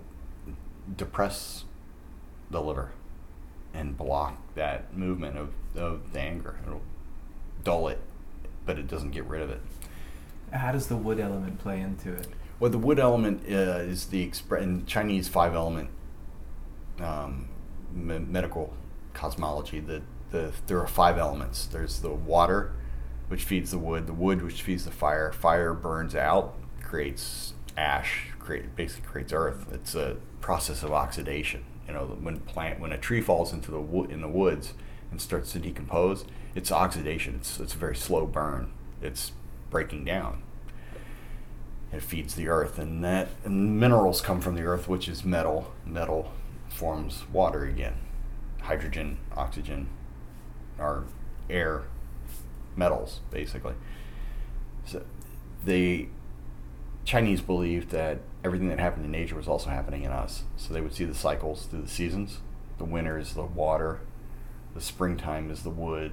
depress 0.96 1.66
the 2.52 2.62
liver 2.62 2.92
and 3.74 3.98
block 3.98 4.38
that 4.56 4.96
movement 4.96 5.38
of, 5.38 5.50
of 5.76 6.14
the 6.14 6.20
anger. 6.20 6.58
It'll 6.66 6.82
dull 7.64 7.88
it, 7.88 8.00
but 8.66 8.78
it 8.80 8.88
doesn't 8.88 9.12
get 9.12 9.26
rid 9.26 9.42
of 9.42 9.50
it. 9.50 9.62
how 10.52 10.72
does 10.72 10.88
the 10.88 10.96
wood 10.96 11.20
element 11.20 11.60
play 11.60 11.80
into 11.82 12.12
it 12.14 12.28
Well, 12.60 12.72
the 12.72 12.78
wood 12.78 13.00
element 13.00 13.44
uh, 13.46 13.82
is 13.84 14.06
the 14.08 14.28
expre- 14.28 14.62
in 14.62 14.86
Chinese 14.86 15.28
five 15.28 15.54
element 15.54 15.90
um, 17.00 17.48
me- 17.94 18.20
medical 18.20 18.74
cosmology. 19.14 19.80
The, 19.80 20.02
the 20.32 20.52
there 20.68 20.80
are 20.80 20.88
five 20.88 21.18
elements. 21.18 21.66
There's 21.66 22.00
the 22.02 22.10
water, 22.10 22.72
which 23.28 23.44
feeds 23.44 23.72
the 23.72 23.78
wood. 23.80 24.08
The 24.08 24.14
wood, 24.14 24.42
which 24.42 24.62
feeds 24.62 24.86
the 24.86 24.92
fire. 24.92 25.32
Fire 25.32 25.74
burns 25.74 26.16
out, 26.16 26.56
creates 26.82 27.54
ash. 27.78 28.28
Create 28.40 28.76
basically 28.76 29.08
creates 29.08 29.34
earth. 29.34 29.68
It's 29.72 29.96
a 29.96 30.18
process 30.42 30.84
of 30.84 30.92
oxidation. 30.92 31.64
You 31.90 31.96
know, 31.96 32.06
when 32.22 32.40
plant 32.42 32.80
when 32.80 32.92
a 32.92 32.98
tree 32.98 33.20
falls 33.20 33.52
into 33.52 33.72
the 33.72 33.82
wood 33.82 34.12
in 34.12 34.22
the 34.22 34.30
woods 34.30 34.74
and 35.12 35.20
starts 35.20 35.52
to 35.54 35.60
decompose, 35.60 36.24
it's 36.56 36.72
oxidation. 36.72 37.36
It's 37.36 37.60
it's 37.60 37.74
a 37.74 37.78
very 37.78 37.96
slow 37.96 38.26
burn. 38.26 38.72
It's 39.02 39.32
breaking 39.70 40.06
down 40.06 40.44
it 41.92 42.04
feeds 42.04 42.36
the 42.36 42.48
earth 42.48 42.78
and 42.78 43.04
that 43.04 43.30
and 43.44 43.80
minerals 43.80 44.22
come 44.22 44.40
from 44.40 44.56
the 44.56 44.64
earth 44.64 44.88
which 44.88 45.08
is 45.08 45.24
metal 45.24 45.74
metal 45.86 46.32
forms 46.70 47.24
water 47.32 47.66
again 47.66 47.96
hydrogen 48.62 49.18
oxygen 49.36 49.88
are 50.78 51.04
air 51.50 51.84
metals 52.76 53.22
basically 53.32 53.74
so 54.86 55.04
the 55.66 56.08
chinese 57.06 57.42
believe 57.42 57.90
that 57.90 58.20
everything 58.44 58.70
that 58.70 58.80
happened 58.80 59.06
in 59.06 59.12
nature 59.12 59.36
was 59.36 59.48
also 59.48 59.70
happening 59.70 60.04
in 60.04 60.12
us. 60.12 60.44
So 60.58 60.74
they 60.74 60.82
would 60.82 60.94
see 60.94 61.06
the 61.06 61.14
cycles 61.14 61.66
through 61.66 61.82
the 61.82 61.90
seasons. 61.90 62.40
The 62.78 62.86
winter 62.86 63.18
is 63.18 63.34
the 63.34 63.44
water 63.44 64.00
the 64.74 64.82
springtime 64.82 65.50
is 65.50 65.64
the 65.64 65.70
wood 65.70 66.12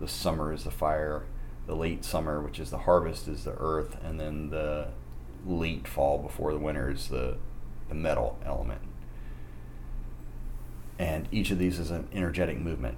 the 0.00 0.08
summer 0.08 0.52
is 0.52 0.64
the 0.64 0.70
fire 0.70 1.24
the 1.66 1.76
late 1.76 2.04
summer 2.04 2.40
which 2.40 2.58
is 2.58 2.70
the 2.70 2.78
harvest 2.78 3.28
is 3.28 3.44
the 3.44 3.54
earth 3.58 3.96
and 4.02 4.18
then 4.18 4.50
the 4.50 4.88
late 5.46 5.86
fall 5.86 6.18
before 6.18 6.52
the 6.52 6.58
winter 6.58 6.90
is 6.90 7.08
the, 7.08 7.36
the 7.88 7.94
metal 7.94 8.38
element. 8.44 8.80
And 10.98 11.28
each 11.32 11.50
of 11.50 11.58
these 11.58 11.78
is 11.78 11.90
an 11.90 12.08
energetic 12.12 12.60
movement. 12.60 12.96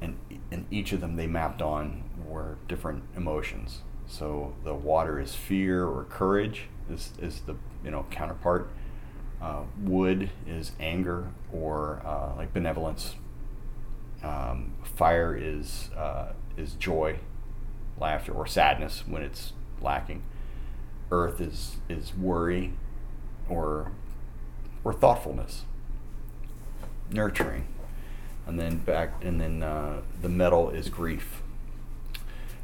And 0.00 0.18
in 0.50 0.66
each 0.70 0.92
of 0.92 1.00
them 1.00 1.16
they 1.16 1.26
mapped 1.26 1.62
on 1.62 2.04
were 2.26 2.58
different 2.68 3.04
emotions. 3.16 3.82
So 4.06 4.54
the 4.64 4.74
water 4.74 5.18
is 5.18 5.34
fear 5.34 5.86
or 5.86 6.04
courage 6.04 6.68
is, 6.90 7.12
is 7.20 7.40
the 7.40 7.56
you 7.84 7.90
know 7.90 8.06
counterpart. 8.10 8.70
Uh, 9.40 9.62
wood 9.82 10.30
is 10.46 10.72
anger 10.80 11.28
or 11.52 12.00
uh, 12.04 12.34
like 12.36 12.54
benevolence. 12.54 13.16
Um, 14.22 14.72
fire 14.82 15.36
is 15.36 15.90
uh, 15.96 16.32
is 16.56 16.72
joy, 16.74 17.18
laughter, 17.98 18.32
or 18.32 18.46
sadness 18.46 19.04
when 19.06 19.22
it's 19.22 19.52
lacking. 19.80 20.22
Earth 21.10 21.40
is 21.40 21.76
is 21.88 22.14
worry, 22.14 22.72
or 23.48 23.92
or 24.84 24.92
thoughtfulness, 24.92 25.64
nurturing, 27.10 27.66
and 28.46 28.58
then 28.58 28.78
back 28.78 29.22
and 29.22 29.40
then 29.40 29.62
uh, 29.62 30.00
the 30.22 30.28
metal 30.28 30.70
is 30.70 30.88
grief 30.88 31.42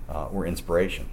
uh, 0.08 0.26
or 0.26 0.46
inspiration. 0.46 1.08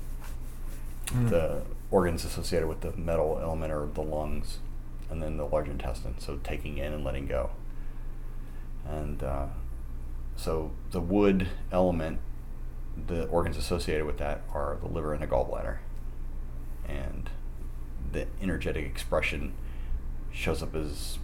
Mm. 1.07 1.29
The 1.29 1.61
organs 1.91 2.23
associated 2.23 2.67
with 2.67 2.81
the 2.81 2.95
metal 2.95 3.39
element 3.41 3.71
are 3.71 3.87
the 3.87 4.01
lungs, 4.01 4.59
and 5.09 5.21
then 5.21 5.37
the 5.37 5.45
large 5.45 5.67
intestine. 5.67 6.15
So 6.19 6.39
taking 6.43 6.77
in 6.77 6.93
and 6.93 7.03
letting 7.03 7.27
go. 7.27 7.51
And 8.87 9.23
uh, 9.23 9.47
so 10.35 10.71
the 10.91 11.01
wood 11.01 11.47
element, 11.71 12.19
the 13.07 13.25
organs 13.27 13.57
associated 13.57 14.05
with 14.05 14.17
that 14.17 14.41
are 14.53 14.77
the 14.81 14.87
liver 14.87 15.13
and 15.13 15.21
the 15.21 15.27
gallbladder. 15.27 15.77
And 16.87 17.29
the 18.11 18.27
energetic 18.41 18.85
expression 18.85 19.53
shows 20.31 20.63
up 20.63 20.75
as 20.75 21.19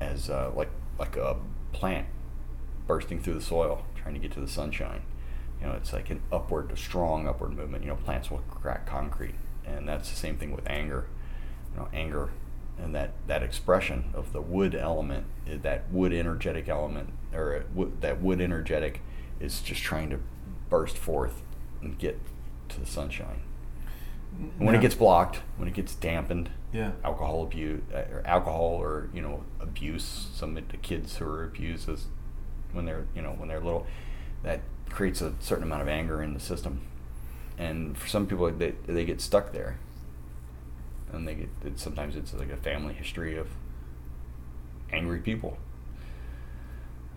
as 0.00 0.28
uh, 0.28 0.52
like 0.54 0.70
like 0.98 1.16
a 1.16 1.36
plant 1.72 2.06
bursting 2.86 3.20
through 3.20 3.34
the 3.34 3.40
soil, 3.40 3.84
trying 3.96 4.14
to 4.14 4.20
get 4.20 4.32
to 4.32 4.40
the 4.40 4.48
sunshine. 4.48 5.02
You 5.60 5.66
know, 5.66 5.72
it's 5.72 5.92
like 5.92 6.10
an 6.10 6.20
upward, 6.30 6.70
a 6.70 6.76
strong 6.76 7.26
upward 7.26 7.56
movement. 7.56 7.82
You 7.82 7.90
know, 7.90 7.96
plants 7.96 8.30
will 8.30 8.42
crack 8.50 8.86
concrete, 8.86 9.34
and 9.66 9.88
that's 9.88 10.10
the 10.10 10.16
same 10.16 10.36
thing 10.36 10.52
with 10.54 10.68
anger. 10.68 11.06
You 11.74 11.80
know, 11.82 11.88
anger 11.92 12.30
and 12.78 12.94
that 12.94 13.12
that 13.26 13.42
expression 13.42 14.10
of 14.14 14.32
the 14.32 14.40
wood 14.40 14.74
element, 14.74 15.26
eh, 15.48 15.56
that 15.62 15.90
wood 15.90 16.12
energetic 16.12 16.68
element, 16.68 17.10
or 17.32 17.64
uh, 17.78 17.84
that 18.00 18.20
wood 18.20 18.40
energetic, 18.40 19.00
is 19.40 19.60
just 19.60 19.82
trying 19.82 20.10
to 20.10 20.18
burst 20.68 20.96
forth 20.96 21.42
and 21.82 21.98
get 21.98 22.18
to 22.68 22.80
the 22.80 22.86
sunshine. 22.86 23.40
And 24.38 24.52
when 24.58 24.72
Now- 24.72 24.78
it 24.78 24.82
gets 24.82 24.94
blocked, 24.94 25.40
when 25.56 25.68
it 25.68 25.74
gets 25.74 25.94
dampened, 25.94 26.50
yeah. 26.72 26.92
alcohol 27.04 27.42
abuse, 27.42 27.80
uh, 27.94 28.04
or 28.12 28.22
alcohol, 28.26 28.76
or 28.80 29.08
you 29.14 29.22
know, 29.22 29.44
abuse. 29.60 30.28
Some 30.34 30.56
of 30.56 30.68
the 30.68 30.76
kids 30.76 31.16
who 31.16 31.24
are 31.26 31.44
abused 31.44 31.88
as 31.88 32.06
when 32.72 32.84
they're 32.84 33.06
you 33.14 33.22
know 33.22 33.30
when 33.32 33.48
they're 33.48 33.60
little, 33.60 33.86
that 34.42 34.60
creates 34.90 35.22
a 35.22 35.32
certain 35.40 35.64
amount 35.64 35.82
of 35.82 35.88
anger 35.88 36.22
in 36.22 36.34
the 36.34 36.40
system, 36.40 36.82
and 37.58 37.96
for 37.96 38.08
some 38.08 38.26
people 38.26 38.50
they 38.50 38.72
they 38.86 39.04
get 39.04 39.20
stuck 39.20 39.52
there, 39.52 39.78
and 41.12 41.26
they 41.26 41.34
get 41.34 41.78
sometimes 41.78 42.16
it's 42.16 42.34
like 42.34 42.50
a 42.50 42.56
family 42.56 42.94
history 42.94 43.36
of 43.36 43.48
angry 44.92 45.20
people. 45.20 45.58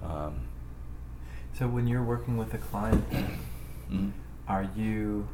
Um, 0.03 0.47
So 1.53 1.67
when 1.67 1.87
you're 1.87 2.03
working 2.03 2.37
with 2.37 2.53
a 2.53 2.57
client, 2.57 3.03
mm 3.91 4.11
are 4.47 4.67
you 4.75 5.27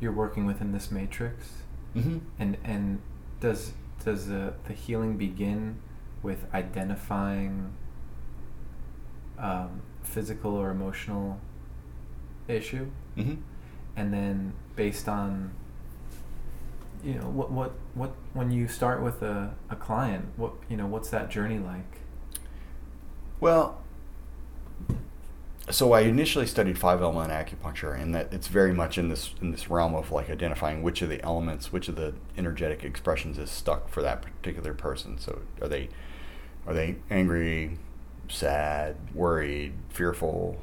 you're 0.00 0.12
working 0.12 0.46
within 0.46 0.72
this 0.72 0.90
matrix? 0.90 1.62
hmm 1.94 2.18
And 2.38 2.56
and 2.64 3.00
does 3.40 3.72
does 4.04 4.26
the 4.28 4.54
the 4.66 4.72
healing 4.72 5.16
begin 5.16 5.78
with 6.22 6.46
identifying 6.54 7.72
um, 9.38 9.82
physical 10.02 10.54
or 10.54 10.70
emotional 10.70 11.38
issue, 12.48 12.90
hmm 13.16 13.34
and 13.96 14.12
then 14.14 14.52
based 14.76 15.08
on 15.08 15.50
you 17.04 17.14
know 17.14 17.26
what 17.28 17.50
what 17.50 17.72
what 17.94 18.12
when 18.34 18.50
you 18.50 18.68
start 18.68 19.02
with 19.02 19.22
a, 19.22 19.54
a 19.70 19.76
client, 19.76 20.26
what 20.36 20.52
you 20.68 20.76
know 20.76 20.86
what's 20.86 21.10
that 21.10 21.30
journey 21.30 21.58
like? 21.58 21.98
Well, 23.40 23.80
so 25.70 25.92
I 25.92 26.00
initially 26.00 26.46
studied 26.46 26.78
five 26.78 27.00
element 27.00 27.32
acupuncture, 27.32 27.98
and 27.98 28.14
that 28.14 28.32
it's 28.32 28.48
very 28.48 28.72
much 28.72 28.98
in 28.98 29.08
this 29.08 29.30
in 29.40 29.50
this 29.50 29.70
realm 29.70 29.94
of 29.94 30.10
like 30.12 30.28
identifying 30.28 30.82
which 30.82 31.00
of 31.00 31.08
the 31.08 31.22
elements, 31.22 31.72
which 31.72 31.88
of 31.88 31.96
the 31.96 32.12
energetic 32.36 32.84
expressions 32.84 33.38
is 33.38 33.50
stuck 33.50 33.88
for 33.88 34.02
that 34.02 34.22
particular 34.22 34.74
person. 34.74 35.18
So 35.18 35.40
are 35.62 35.68
they 35.68 35.88
are 36.66 36.74
they 36.74 36.96
angry, 37.10 37.78
sad, 38.28 38.96
worried, 39.14 39.72
fearful, 39.88 40.60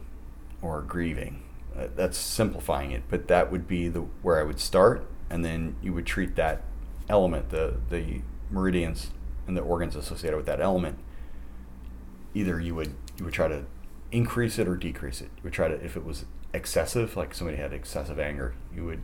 or 0.61 0.81
grieving? 0.81 1.41
Uh, 1.77 1.87
that's 1.95 2.17
simplifying 2.17 2.91
it, 2.91 3.03
but 3.09 3.27
that 3.27 3.51
would 3.51 3.67
be 3.67 3.87
the 3.87 4.01
where 4.21 4.39
I 4.39 4.43
would 4.43 4.59
start, 4.59 5.07
and 5.29 5.45
then 5.45 5.75
you 5.81 5.93
would 5.93 6.07
treat 6.07 6.35
that 6.35 6.63
element, 7.07 7.49
the 7.49 7.75
the 7.89 8.21
meridians 8.49 9.11
and 9.45 9.55
the 9.55 9.61
organs 9.61 9.95
associated 9.95 10.37
with 10.37 10.45
that 10.47 10.59
element, 10.59 10.97
either 12.33 12.59
you 12.59 12.73
would 12.73 12.95
you 13.17 13.25
would 13.25 13.33
try 13.33 13.47
to 13.47 13.65
increase 14.11 14.57
it 14.57 14.67
or 14.67 14.75
decrease 14.75 15.21
it. 15.21 15.29
You 15.37 15.43
would 15.43 15.53
try 15.53 15.67
to 15.67 15.75
if 15.85 15.95
it 15.95 16.03
was 16.03 16.25
excessive, 16.53 17.15
like 17.15 17.33
somebody 17.33 17.57
had 17.57 17.73
excessive 17.73 18.19
anger, 18.19 18.55
you 18.73 18.83
would 18.85 19.03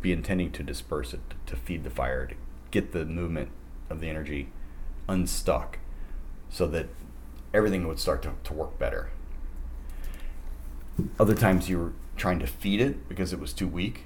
be 0.00 0.12
intending 0.12 0.50
to 0.52 0.62
disperse 0.62 1.12
it 1.12 1.20
to 1.46 1.56
feed 1.56 1.84
the 1.84 1.90
fire 1.90 2.26
to 2.26 2.34
get 2.70 2.92
the 2.92 3.04
movement 3.04 3.50
of 3.90 4.00
the 4.00 4.08
energy 4.08 4.50
unstuck 5.08 5.78
so 6.48 6.66
that 6.66 6.88
everything 7.52 7.86
would 7.86 7.98
start 7.98 8.22
to, 8.22 8.32
to 8.44 8.54
work 8.54 8.78
better. 8.78 9.10
Other 11.18 11.34
times 11.34 11.68
you 11.68 11.78
were 11.78 11.92
trying 12.16 12.38
to 12.40 12.46
feed 12.46 12.80
it 12.80 13.08
because 13.08 13.32
it 13.32 13.38
was 13.40 13.52
too 13.52 13.68
weak. 13.68 14.04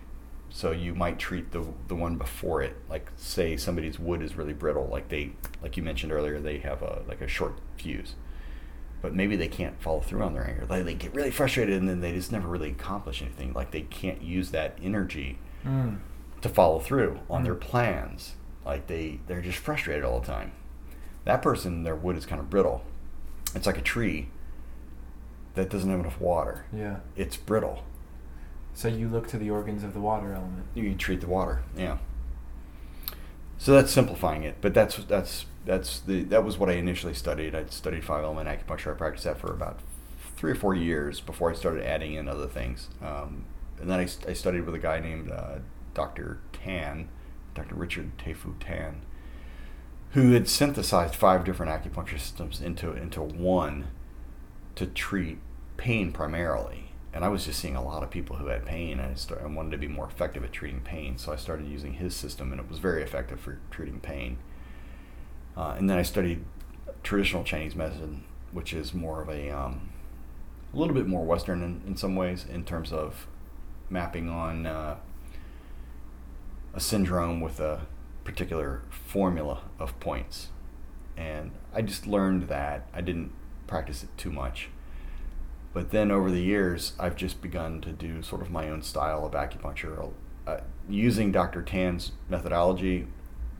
So 0.51 0.71
you 0.71 0.95
might 0.95 1.19
treat 1.19 1.51
the 1.51 1.65
the 1.89 1.95
one 1.97 2.16
before 2.16 2.62
it, 2.62 2.77
like 2.89 3.11
say 3.16 3.57
somebody's 3.57 3.99
wood 3.99 4.23
is 4.23 4.37
really 4.37 4.53
brittle, 4.53 4.87
like 4.87 5.09
they 5.09 5.33
like 5.62 5.77
you 5.77 5.83
mentioned 5.83 6.12
earlier, 6.12 6.39
they 6.41 6.59
have 6.59 6.81
a 6.83 7.03
like 7.09 7.21
a 7.21 7.27
short 7.29 7.59
fuse. 7.77 8.15
But 9.03 9.15
maybe 9.15 9.37
they 9.37 9.49
can't 9.49 9.81
follow 9.83 10.01
through 10.01 10.23
on 10.23 10.33
their 10.33 10.47
anger. 10.49 10.65
Like 10.69 10.85
they 10.85 10.95
get 10.95 11.12
really 11.15 11.31
frustrated 11.33 11.79
and 11.79 11.89
then 11.89 12.01
they 12.01 12.12
just 12.12 12.33
never 12.33 12.49
really 12.49 12.71
accomplish 12.71 13.21
anything. 13.21 13.53
Like 13.53 13.71
they 13.73 13.83
can't 13.83 14.23
use 14.23 14.51
that 14.53 14.79
energy 14.83 15.39
Mm. 15.66 15.99
to 16.43 16.49
follow 16.49 16.79
through 16.79 17.21
on 17.29 17.43
their 17.43 17.55
Mm. 17.55 17.61
plans. 17.61 18.35
Like 18.65 18.87
they 18.87 19.19
they're 19.27 19.41
just 19.43 19.59
frustrated 19.59 20.05
all 20.05 20.21
the 20.21 20.27
time. 20.27 20.53
That 21.25 21.43
person, 21.43 21.83
their 21.83 21.97
wood 21.97 22.16
is 22.16 22.27
kind 22.27 22.41
of 22.41 22.49
brittle. 22.49 22.85
It's 23.55 23.66
like 23.66 23.79
a 23.79 23.83
tree 23.83 24.29
that 25.55 25.70
doesn't 25.70 25.90
have 25.90 26.01
enough 26.01 26.20
water. 26.20 26.66
Yeah. 26.72 26.98
It's 27.16 27.36
brittle. 27.36 27.85
So 28.74 28.89
you 28.89 29.09
look 29.09 29.28
to 29.28 29.39
the 29.39 29.51
organs 29.51 29.85
of 29.85 29.94
the 29.94 30.01
water 30.01 30.32
element. 30.32 30.66
You 30.74 30.94
treat 30.94 31.20
the 31.20 31.28
water, 31.28 31.62
yeah. 31.76 31.98
So 33.56 33.72
that's 33.72 33.93
simplifying 33.93 34.43
it, 34.43 34.56
but 34.60 34.74
that's 34.74 34.97
that's 34.97 35.47
that's 35.64 36.01
the 36.01 36.24
that 36.24 36.44
was 36.44 36.59
what 36.59 36.68
I 36.68 36.72
initially 36.72 37.14
studied. 37.14 37.55
I 37.55 37.66
studied 37.66 38.05
five 38.05 38.24
element 38.24 38.48
acupuncture. 38.48 38.93
I 38.93 38.98
practiced 38.98 39.24
that 39.24 39.39
for 39.39 39.52
about 39.52 39.78
three 40.36 40.51
or 40.51 40.56
four 40.56 40.74
years 40.74 41.20
before 41.20 41.51
I 41.51 41.55
started 41.55 41.86
adding 41.86 42.14
in 42.14 42.28
other 42.28 42.48
things. 42.48 42.89
Um, 43.01 43.44
and 43.81 43.89
then 43.89 44.01
I, 44.01 44.09
I 44.28 44.32
studied 44.32 44.66
with 44.66 44.74
a 44.74 44.78
guy 44.78 44.98
named 44.98 45.31
uh, 45.31 45.59
Dr. 45.94 46.39
Tan, 46.52 47.09
Dr. 47.55 47.74
Richard 47.76 48.18
Teh-Fu 48.18 48.55
Tan, 48.59 49.02
who 50.10 50.32
had 50.32 50.48
synthesized 50.48 51.14
five 51.14 51.44
different 51.44 51.72
acupuncture 51.72 52.18
systems 52.18 52.60
into 52.60 52.93
into 52.93 53.22
one 53.22 53.86
to 54.76 54.86
treat 54.86 55.38
pain 55.76 56.12
primarily. 56.12 56.90
And 57.12 57.24
I 57.24 57.28
was 57.28 57.44
just 57.44 57.60
seeing 57.60 57.76
a 57.76 57.84
lot 57.84 58.02
of 58.02 58.10
people 58.10 58.36
who 58.36 58.46
had 58.46 58.66
pain, 58.66 58.98
and 58.98 59.16
I, 59.16 59.44
I 59.44 59.46
wanted 59.46 59.70
to 59.70 59.78
be 59.78 59.86
more 59.86 60.06
effective 60.06 60.42
at 60.42 60.52
treating 60.52 60.80
pain. 60.80 61.16
So 61.16 61.32
I 61.32 61.36
started 61.36 61.68
using 61.68 61.94
his 61.94 62.14
system, 62.16 62.51
and 62.51 62.60
it 62.60 62.68
was 62.68 62.80
very 62.80 63.02
effective 63.02 63.40
for 63.40 63.59
treating 63.70 64.01
pain. 64.01 64.38
Uh, 65.56 65.74
and 65.78 65.88
then 65.88 65.96
I 65.96 66.02
studied 66.02 66.44
traditional 67.05 67.44
Chinese 67.44 67.76
medicine, 67.76 68.24
which 68.51 68.72
is 68.72 68.92
more 68.92 69.22
of 69.22 69.28
a 69.28 69.51
um, 69.51 69.90
a 70.72 70.76
little 70.76 70.94
bit 70.94 71.06
more 71.06 71.24
Western 71.24 71.62
in, 71.62 71.82
in 71.86 71.96
some 71.96 72.16
ways, 72.16 72.44
in 72.51 72.64
terms 72.64 72.92
of 72.92 73.28
mapping 73.88 74.28
on 74.28 74.66
uh, 74.66 74.96
a 76.74 76.80
syndrome 76.80 77.40
with 77.40 77.60
a 77.60 77.86
particular 78.24 78.82
formula 78.90 79.62
of 79.78 79.98
points. 80.01 80.48
And 81.16 81.52
I 81.72 81.82
just 81.82 82.09
learned 82.09 82.48
that. 82.48 82.88
I 82.92 83.01
didn't 83.01 83.30
practice 83.66 84.03
it 84.03 84.11
too 84.16 84.31
much. 84.31 84.69
But 85.73 85.91
then 85.91 86.11
over 86.11 86.31
the 86.31 86.41
years, 86.43 86.93
I've 86.99 87.16
just 87.16 87.43
begun 87.43 87.81
to 87.81 87.91
do 87.91 88.23
sort 88.23 88.43
of 88.43 88.51
my 88.51 88.69
own 88.69 88.82
style 88.82 89.27
of 89.27 89.32
acupuncture, 89.32 90.12
uh, 90.47 90.59
using 90.89 91.32
Dr. 91.32 91.62
Tan's 91.62 92.12
methodology 92.28 93.09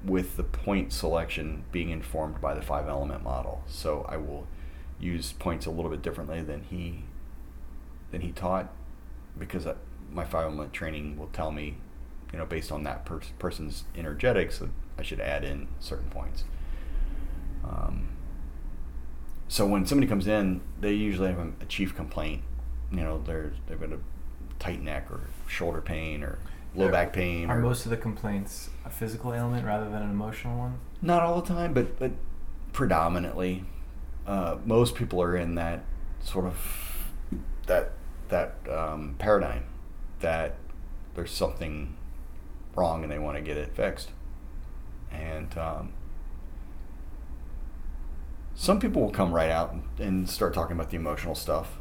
with 0.05 0.37
the 0.37 0.45
point 0.45 0.93
selection 0.93 1.65
being 1.73 1.91
informed 1.91 2.41
by 2.41 2.55
the 2.55 2.63
five 2.63 2.89
element 2.89 3.25
model. 3.25 3.65
So 3.67 4.07
I 4.09 4.17
will 4.17 4.47
use 5.01 5.33
points 5.33 5.67
a 5.67 5.71
little 5.71 5.91
bit 5.91 6.03
differently 6.03 6.43
than 6.43 6.63
he 6.65 7.05
than 8.11 8.21
he 8.21 8.31
taught 8.31 8.71
because 9.37 9.67
I, 9.67 9.75
my 10.13 10.25
five 10.25 10.45
element 10.45 10.73
training 10.73 11.17
will 11.17 11.27
tell 11.29 11.51
me, 11.51 11.79
you 12.33 12.39
know, 12.39 12.47
based 12.47 12.71
on 12.71 12.85
that 12.85 13.05
per- 13.05 13.21
person's 13.41 13.85
energetics, 13.97 14.61
that 14.61 14.71
I 14.97 15.03
should 15.03 15.21
add 15.21 15.43
in 15.43 15.67
certain 15.81 16.11
points. 16.11 16.45
Um, 17.65 18.11
so 19.49 19.67
when 19.67 19.87
somebody 19.87 20.09
comes 20.09 20.27
in, 20.27 20.61
they 20.81 20.93
usually 20.93 21.29
have 21.29 21.39
a, 21.39 21.65
chief 21.67 21.95
complaint. 21.95 22.43
You 22.91 23.01
know, 23.01 23.23
they're 23.25 23.53
they've 23.67 23.81
got 23.81 23.93
a 23.93 23.99
tight 24.59 24.83
neck 24.83 25.11
or 25.11 25.21
shoulder 25.47 25.81
pain 25.81 26.23
or 26.23 26.39
low 26.75 26.91
back 26.91 27.13
pain. 27.13 27.51
Are 27.51 27.59
or, 27.59 27.63
most 27.63 27.85
of 27.85 27.91
the 27.91 27.97
complaints 27.97 28.71
a 28.85 28.91
physical 28.91 29.33
ailment 29.33 29.67
rather 29.67 29.85
than 29.91 30.03
an 30.03 30.11
emotional 30.11 30.59
one? 30.59 30.79
not 31.05 31.23
all 31.23 31.41
the 31.41 31.47
time, 31.47 31.73
but 31.73 31.99
but 31.99 32.13
predominantly, 32.73 33.65
uh, 34.27 34.57
most 34.65 34.95
people 34.95 35.23
are 35.23 35.37
in 35.37 35.55
that 35.55 35.85
sort 36.23 36.47
of 36.47 36.57
that 37.67 37.93
that 38.29 38.57
um, 38.71 39.15
paradigm 39.19 39.65
that 40.21 40.57
there's 41.15 41.31
something 41.31 41.95
wrong 42.75 43.03
and 43.03 43.13
they 43.13 43.19
want 43.19 43.37
to 43.37 43.43
get 43.43 43.57
it 43.57 43.75
fixed, 43.75 44.11
and 45.13 45.57
um, 45.59 45.93
some 48.55 48.79
people 48.79 49.03
will 49.03 49.11
come 49.11 49.33
right 49.33 49.51
out 49.51 49.75
and, 49.99 50.29
start 50.29 50.55
talking 50.55 50.77
about 50.77 50.91
the 50.91 50.97
emotional 50.97 51.35
stuff, 51.35 51.79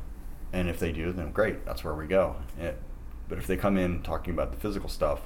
and 0.52 0.70
if 0.70 0.80
they 0.80 0.92
do, 0.92 1.12
then 1.12 1.32
great, 1.32 1.66
that's 1.66 1.84
where 1.84 1.94
we 1.94 2.08
go. 2.08 2.36
It, 2.60 2.80
but 3.30 3.38
if 3.38 3.48
they 3.48 3.58
come 3.58 3.78
in 3.78 4.02
talking 4.02 4.34
about 4.34 4.52
the 4.52 4.58
physical 4.58 4.90
stuff, 4.90 5.22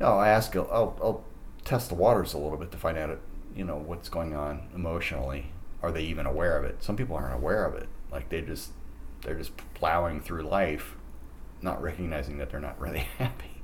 no, 0.00 0.18
I 0.18 0.28
ask. 0.28 0.54
I'll, 0.54 0.96
I'll 1.02 1.24
test 1.64 1.88
the 1.88 1.94
waters 1.94 2.34
a 2.34 2.38
little 2.38 2.58
bit 2.58 2.70
to 2.72 2.76
find 2.76 2.98
out, 2.98 3.18
you 3.54 3.64
know, 3.64 3.76
what's 3.76 4.08
going 4.08 4.34
on 4.34 4.68
emotionally. 4.74 5.46
Are 5.82 5.90
they 5.90 6.02
even 6.02 6.26
aware 6.26 6.58
of 6.58 6.64
it? 6.64 6.82
Some 6.82 6.96
people 6.96 7.16
aren't 7.16 7.34
aware 7.34 7.64
of 7.64 7.74
it. 7.74 7.88
Like 8.10 8.28
they 8.28 8.42
just, 8.42 8.70
they're 9.22 9.36
just 9.36 9.52
plowing 9.74 10.20
through 10.20 10.42
life, 10.42 10.96
not 11.62 11.82
recognizing 11.82 12.38
that 12.38 12.50
they're 12.50 12.60
not 12.60 12.80
really 12.80 13.00
happy. 13.18 13.62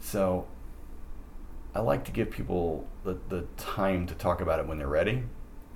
So, 0.00 0.46
I 1.74 1.80
like 1.80 2.04
to 2.04 2.12
give 2.12 2.30
people 2.30 2.86
the, 3.06 3.16
the 3.28 3.46
time 3.56 4.06
to 4.06 4.14
talk 4.14 4.40
about 4.40 4.58
it 4.58 4.66
when 4.66 4.78
they're 4.78 4.88
ready, 4.88 5.22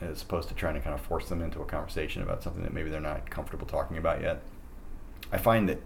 as 0.00 0.22
opposed 0.22 0.48
to 0.48 0.54
trying 0.54 0.74
to 0.74 0.80
kind 0.80 0.94
of 0.94 1.00
force 1.00 1.28
them 1.28 1.40
into 1.40 1.60
a 1.60 1.64
conversation 1.64 2.22
about 2.22 2.42
something 2.42 2.62
that 2.62 2.74
maybe 2.74 2.90
they're 2.90 3.00
not 3.00 3.30
comfortable 3.30 3.66
talking 3.66 3.96
about 3.96 4.20
yet. 4.20 4.42
I 5.32 5.38
find 5.38 5.68
that 5.68 5.80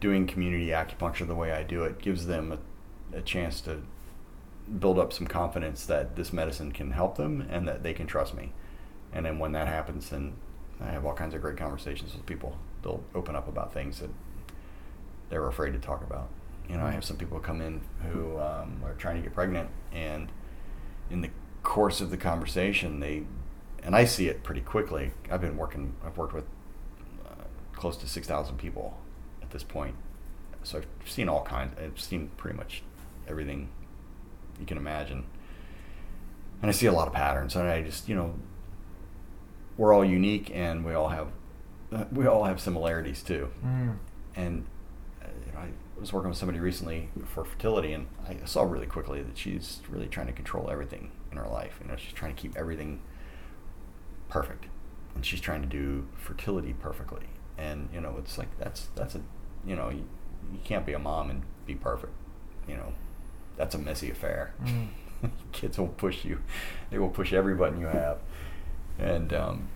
doing 0.00 0.26
community 0.26 0.66
acupuncture 0.66 1.26
the 1.26 1.34
way 1.34 1.52
I 1.52 1.62
do 1.62 1.84
it 1.84 1.98
gives 1.98 2.26
them 2.26 2.58
a, 3.12 3.18
a 3.18 3.22
chance 3.22 3.60
to 3.62 3.82
build 4.78 4.98
up 4.98 5.12
some 5.12 5.26
confidence 5.26 5.86
that 5.86 6.16
this 6.16 6.32
medicine 6.32 6.72
can 6.72 6.90
help 6.90 7.16
them 7.16 7.46
and 7.48 7.68
that 7.68 7.82
they 7.82 7.92
can 7.94 8.06
trust 8.06 8.34
me. 8.34 8.52
And 9.12 9.24
then 9.24 9.38
when 9.38 9.52
that 9.52 9.68
happens, 9.68 10.10
then 10.10 10.34
I 10.80 10.90
have 10.90 11.04
all 11.04 11.14
kinds 11.14 11.34
of 11.34 11.40
great 11.40 11.56
conversations 11.56 12.14
with 12.14 12.26
people. 12.26 12.58
They'll 12.82 13.04
open 13.14 13.36
up 13.36 13.46
about 13.46 13.72
things 13.72 14.00
that 14.00 14.10
they're 15.30 15.46
afraid 15.46 15.72
to 15.74 15.78
talk 15.78 16.02
about. 16.02 16.28
You 16.68 16.76
know, 16.76 16.84
I 16.84 16.90
have 16.90 17.04
some 17.04 17.16
people 17.16 17.38
come 17.38 17.60
in 17.60 17.80
who 18.10 18.38
um, 18.38 18.80
are 18.84 18.94
trying 18.94 19.16
to 19.16 19.22
get 19.22 19.34
pregnant, 19.34 19.68
and 19.92 20.30
in 21.10 21.20
the 21.20 21.30
course 21.62 22.00
of 22.00 22.10
the 22.10 22.16
conversation, 22.16 23.00
they 23.00 23.24
and 23.82 23.94
I 23.94 24.04
see 24.04 24.28
it 24.28 24.42
pretty 24.42 24.62
quickly. 24.62 25.12
I've 25.30 25.40
been 25.40 25.56
working. 25.56 25.94
I've 26.04 26.16
worked 26.16 26.34
with 26.34 26.44
uh, 27.26 27.44
close 27.74 27.96
to 27.98 28.08
six 28.08 28.26
thousand 28.26 28.56
people 28.58 28.98
at 29.42 29.50
this 29.50 29.62
point, 29.62 29.94
so 30.62 30.78
I've 30.78 31.10
seen 31.10 31.28
all 31.28 31.44
kinds. 31.44 31.78
I've 31.78 32.00
seen 32.00 32.30
pretty 32.36 32.56
much 32.56 32.82
everything 33.28 33.68
you 34.58 34.66
can 34.66 34.78
imagine, 34.78 35.24
and 36.62 36.70
I 36.70 36.72
see 36.72 36.86
a 36.86 36.92
lot 36.92 37.08
of 37.08 37.14
patterns. 37.14 37.56
And 37.56 37.68
I 37.68 37.82
just, 37.82 38.08
you 38.08 38.14
know, 38.14 38.34
we're 39.76 39.92
all 39.92 40.04
unique, 40.04 40.50
and 40.54 40.84
we 40.84 40.94
all 40.94 41.08
have 41.08 41.28
we 42.12 42.26
all 42.26 42.44
have 42.44 42.60
similarities 42.60 43.22
too. 43.22 43.50
Mm. 43.64 43.96
And 44.36 44.64
uh, 45.22 45.28
you 45.46 45.52
know, 45.52 45.58
I 45.60 45.68
was 45.98 46.12
working 46.12 46.28
with 46.28 46.38
somebody 46.38 46.60
recently 46.60 47.08
for 47.26 47.44
fertility, 47.44 47.92
and 47.92 48.06
I 48.28 48.36
saw 48.44 48.62
really 48.62 48.86
quickly 48.86 49.22
that 49.22 49.38
she's 49.38 49.80
really 49.88 50.06
trying 50.06 50.26
to 50.26 50.32
control 50.32 50.70
everything 50.70 51.12
in 51.30 51.38
her 51.38 51.48
life. 51.48 51.78
You 51.80 51.88
know, 51.88 51.96
she's 51.96 52.12
trying 52.12 52.34
to 52.34 52.40
keep 52.40 52.56
everything 52.56 53.00
perfect, 54.28 54.66
and 55.14 55.24
she's 55.24 55.40
trying 55.40 55.62
to 55.62 55.68
do 55.68 56.06
fertility 56.16 56.74
perfectly. 56.74 57.26
And 57.56 57.88
you 57.92 58.00
know, 58.00 58.16
it's 58.18 58.38
like 58.38 58.58
that's 58.58 58.88
that's 58.94 59.14
a 59.14 59.20
you 59.64 59.76
know 59.76 59.90
you, 59.90 60.04
you 60.52 60.58
can't 60.64 60.84
be 60.84 60.92
a 60.92 60.98
mom 60.98 61.30
and 61.30 61.42
be 61.66 61.74
perfect. 61.74 62.12
You 62.68 62.76
know, 62.76 62.92
that's 63.56 63.74
a 63.74 63.78
messy 63.78 64.10
affair. 64.10 64.54
Mm. 64.62 64.88
Kids 65.52 65.78
will 65.78 65.88
push 65.88 66.24
you; 66.24 66.40
they 66.90 66.98
will 66.98 67.10
push 67.10 67.32
every 67.32 67.54
button 67.54 67.80
you 67.80 67.86
have, 67.86 68.18
and 68.98 69.32
um, 69.32 69.68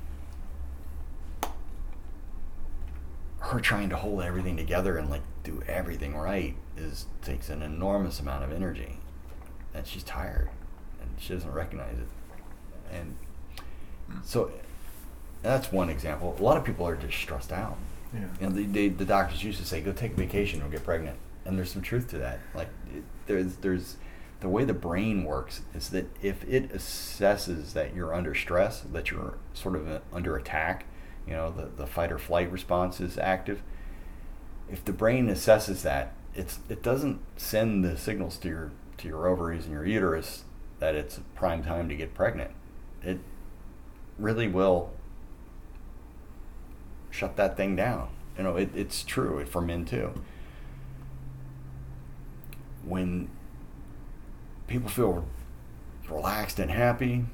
her 3.38 3.60
trying 3.60 3.88
to 3.88 3.96
hold 3.96 4.22
everything 4.22 4.56
together 4.56 4.96
and 4.98 5.08
like 5.08 5.22
do 5.48 5.62
everything 5.66 6.16
right 6.16 6.54
is 6.76 7.06
takes 7.22 7.48
an 7.48 7.62
enormous 7.62 8.20
amount 8.20 8.44
of 8.44 8.52
energy, 8.52 8.98
and 9.74 9.86
she's 9.86 10.02
tired, 10.02 10.50
and 11.00 11.10
she 11.18 11.32
doesn't 11.32 11.52
recognize 11.52 11.96
it, 11.98 12.94
and 12.94 13.16
so 14.22 14.50
that's 15.42 15.72
one 15.72 15.88
example. 15.88 16.36
A 16.38 16.42
lot 16.42 16.56
of 16.56 16.64
people 16.64 16.86
are 16.86 16.96
just 16.96 17.16
stressed 17.16 17.52
out. 17.52 17.76
Yeah. 18.12 18.20
You 18.40 18.48
know, 18.48 18.54
the, 18.54 18.64
the, 18.64 18.88
the 18.88 19.04
doctors 19.04 19.42
used 19.44 19.58
to 19.58 19.66
say, 19.66 19.80
"Go 19.80 19.92
take 19.92 20.12
a 20.12 20.16
vacation 20.16 20.62
or 20.62 20.68
get 20.68 20.84
pregnant," 20.84 21.18
and 21.44 21.58
there's 21.58 21.72
some 21.72 21.82
truth 21.82 22.08
to 22.10 22.18
that. 22.18 22.40
Like, 22.54 22.68
it, 22.94 23.04
there's 23.26 23.56
there's 23.56 23.96
the 24.40 24.48
way 24.48 24.64
the 24.64 24.74
brain 24.74 25.24
works 25.24 25.62
is 25.74 25.90
that 25.90 26.06
if 26.22 26.44
it 26.44 26.72
assesses 26.72 27.72
that 27.72 27.94
you're 27.94 28.14
under 28.14 28.34
stress, 28.34 28.80
that 28.80 29.10
you're 29.10 29.34
sort 29.52 29.74
of 29.74 29.88
uh, 29.90 29.98
under 30.12 30.36
attack, 30.36 30.84
you 31.26 31.32
know, 31.32 31.50
the 31.50 31.66
the 31.76 31.86
fight 31.86 32.12
or 32.12 32.18
flight 32.18 32.50
response 32.50 33.00
is 33.00 33.18
active. 33.18 33.62
If 34.70 34.84
the 34.84 34.92
brain 34.92 35.28
assesses 35.28 35.82
that, 35.82 36.12
it's 36.34 36.58
it 36.68 36.82
doesn't 36.82 37.20
send 37.36 37.84
the 37.84 37.96
signals 37.96 38.36
to 38.38 38.48
your 38.48 38.70
to 38.98 39.08
your 39.08 39.26
ovaries 39.26 39.64
and 39.64 39.72
your 39.72 39.86
uterus 39.86 40.44
that 40.78 40.94
it's 40.94 41.20
prime 41.34 41.62
time 41.62 41.88
to 41.88 41.94
get 41.94 42.14
pregnant. 42.14 42.50
It 43.02 43.18
really 44.18 44.48
will 44.48 44.90
shut 47.10 47.36
that 47.36 47.56
thing 47.56 47.74
down. 47.74 48.10
You 48.36 48.44
know, 48.44 48.56
it, 48.56 48.70
it's 48.74 49.02
true 49.02 49.44
for 49.44 49.60
men 49.60 49.84
too. 49.84 50.12
When 52.84 53.28
people 54.68 54.88
feel 54.88 55.24
relaxed 56.08 56.58
and 56.58 56.70
happy, 56.70 57.24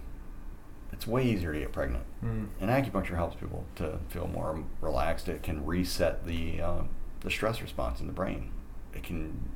it's 0.93 1.06
way 1.06 1.24
easier 1.24 1.52
to 1.52 1.59
get 1.59 1.73
pregnant. 1.73 2.05
Mm. 2.24 2.48
And 2.61 2.70
acupuncture 2.70 3.16
helps 3.16 3.36
people 3.36 3.65
to 3.77 3.98
feel 4.09 4.27
more 4.28 4.65
relaxed. 4.81 5.28
It 5.28 5.43
can 5.43 5.66
reset 5.66 6.24
the 6.24 6.62
um, 6.62 6.89
the 7.25 7.31
stress 7.31 7.61
response 7.61 8.01
in 8.01 8.07
the 8.07 8.13
brain. 8.13 8.51
It 8.95 9.03
can. 9.03 9.51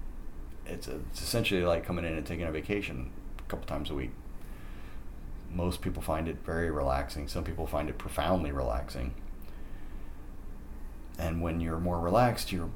It's, 0.67 0.89
it's 0.89 1.23
essentially 1.23 1.63
like 1.63 1.85
coming 1.85 2.05
in 2.05 2.15
and 2.15 2.27
taking 2.27 2.47
a 2.47 2.51
vacation 2.51 3.13
a 3.39 3.43
couple 3.43 3.67
times 3.67 3.91
a 3.91 3.95
week. 3.95 4.11
Most 5.51 5.81
people 5.81 6.03
find 6.03 6.29
it 6.29 6.39
very 6.45 6.71
relaxing. 6.71 7.29
Some 7.29 7.45
people 7.45 7.67
find 7.67 7.89
it 7.89 7.97
profoundly 7.97 8.53
relaxing. 8.53 9.15
And 11.19 11.41
when 11.41 11.61
you're 11.61 11.79
more 11.79 11.99
relaxed, 11.99 12.53
your 12.53 12.69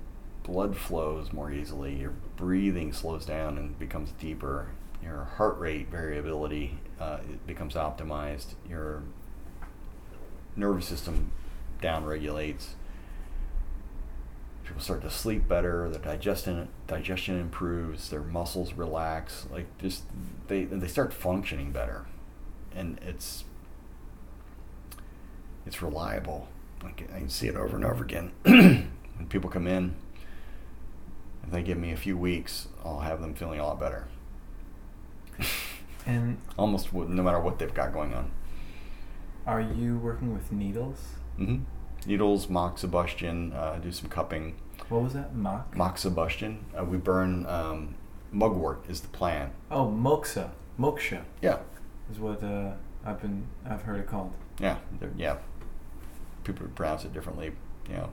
blood 0.42 0.76
flows 0.76 1.32
more 1.32 1.52
easily. 1.52 1.94
Your 1.94 2.14
breathing 2.36 2.92
slows 2.92 3.26
down 3.26 3.58
and 3.58 3.78
becomes 3.78 4.12
deeper. 4.12 4.68
Your 5.02 5.24
heart 5.36 5.58
rate 5.58 5.88
variability 5.90 6.78
uh, 6.98 7.18
becomes 7.46 7.74
optimized. 7.74 8.54
Your 8.68 9.02
nervous 10.56 10.86
system 10.86 11.32
down 11.80 12.04
regulates. 12.04 12.74
People 14.72 14.84
start 14.84 15.02
to 15.02 15.10
sleep 15.10 15.46
better. 15.46 15.90
Their 15.90 16.00
digestion 16.00 16.66
digestion 16.86 17.38
improves. 17.38 18.08
Their 18.08 18.22
muscles 18.22 18.72
relax. 18.72 19.46
Like 19.52 19.66
just 19.76 20.04
they 20.48 20.64
they 20.64 20.88
start 20.88 21.12
functioning 21.12 21.72
better, 21.72 22.06
and 22.74 22.98
it's 23.06 23.44
it's 25.66 25.82
reliable. 25.82 26.48
Like 26.82 27.06
I 27.14 27.18
can 27.18 27.28
see 27.28 27.48
it 27.48 27.54
over 27.54 27.76
and 27.76 27.84
over 27.84 28.02
again. 28.02 28.32
when 28.44 29.26
people 29.28 29.50
come 29.50 29.66
in, 29.66 29.94
if 31.44 31.50
they 31.50 31.62
give 31.62 31.76
me 31.76 31.92
a 31.92 31.96
few 31.96 32.16
weeks, 32.16 32.68
I'll 32.82 33.00
have 33.00 33.20
them 33.20 33.34
feeling 33.34 33.60
a 33.60 33.66
lot 33.66 33.78
better. 33.78 34.08
And 36.04 36.38
Almost 36.58 36.92
no 36.92 37.22
matter 37.22 37.38
what 37.38 37.60
they've 37.60 37.72
got 37.72 37.92
going 37.92 38.12
on. 38.12 38.32
are 39.46 39.60
you 39.60 39.98
working 39.98 40.34
with 40.34 40.50
needles? 40.50 40.98
Mm-hmm 41.38 41.62
Needles, 42.06 42.48
moxibustion, 42.48 43.54
uh, 43.54 43.76
do 43.78 43.92
some 43.92 44.08
cupping. 44.08 44.56
What 44.92 45.04
was 45.04 45.14
that? 45.14 45.34
Mock? 45.34 45.74
Moxibustion, 45.74 46.58
uh, 46.78 46.84
we 46.84 46.98
burn 46.98 47.46
um, 47.46 47.94
mugwort 48.30 48.84
is 48.90 49.00
the 49.00 49.08
plant. 49.08 49.52
Oh, 49.70 49.86
moksha. 49.86 50.50
Moksha 50.78 51.22
Yeah, 51.40 51.60
is 52.12 52.18
what 52.18 52.42
uh, 52.42 52.72
I've 53.04 53.20
been 53.20 53.46
I've 53.64 53.80
heard 53.82 54.00
it 54.00 54.06
called. 54.06 54.32
yeah, 54.60 54.76
yeah. 55.16 55.36
People 56.44 56.66
pronounce 56.74 57.04
it 57.06 57.12
differently. 57.14 57.52
You 57.88 57.96
know, 57.96 58.10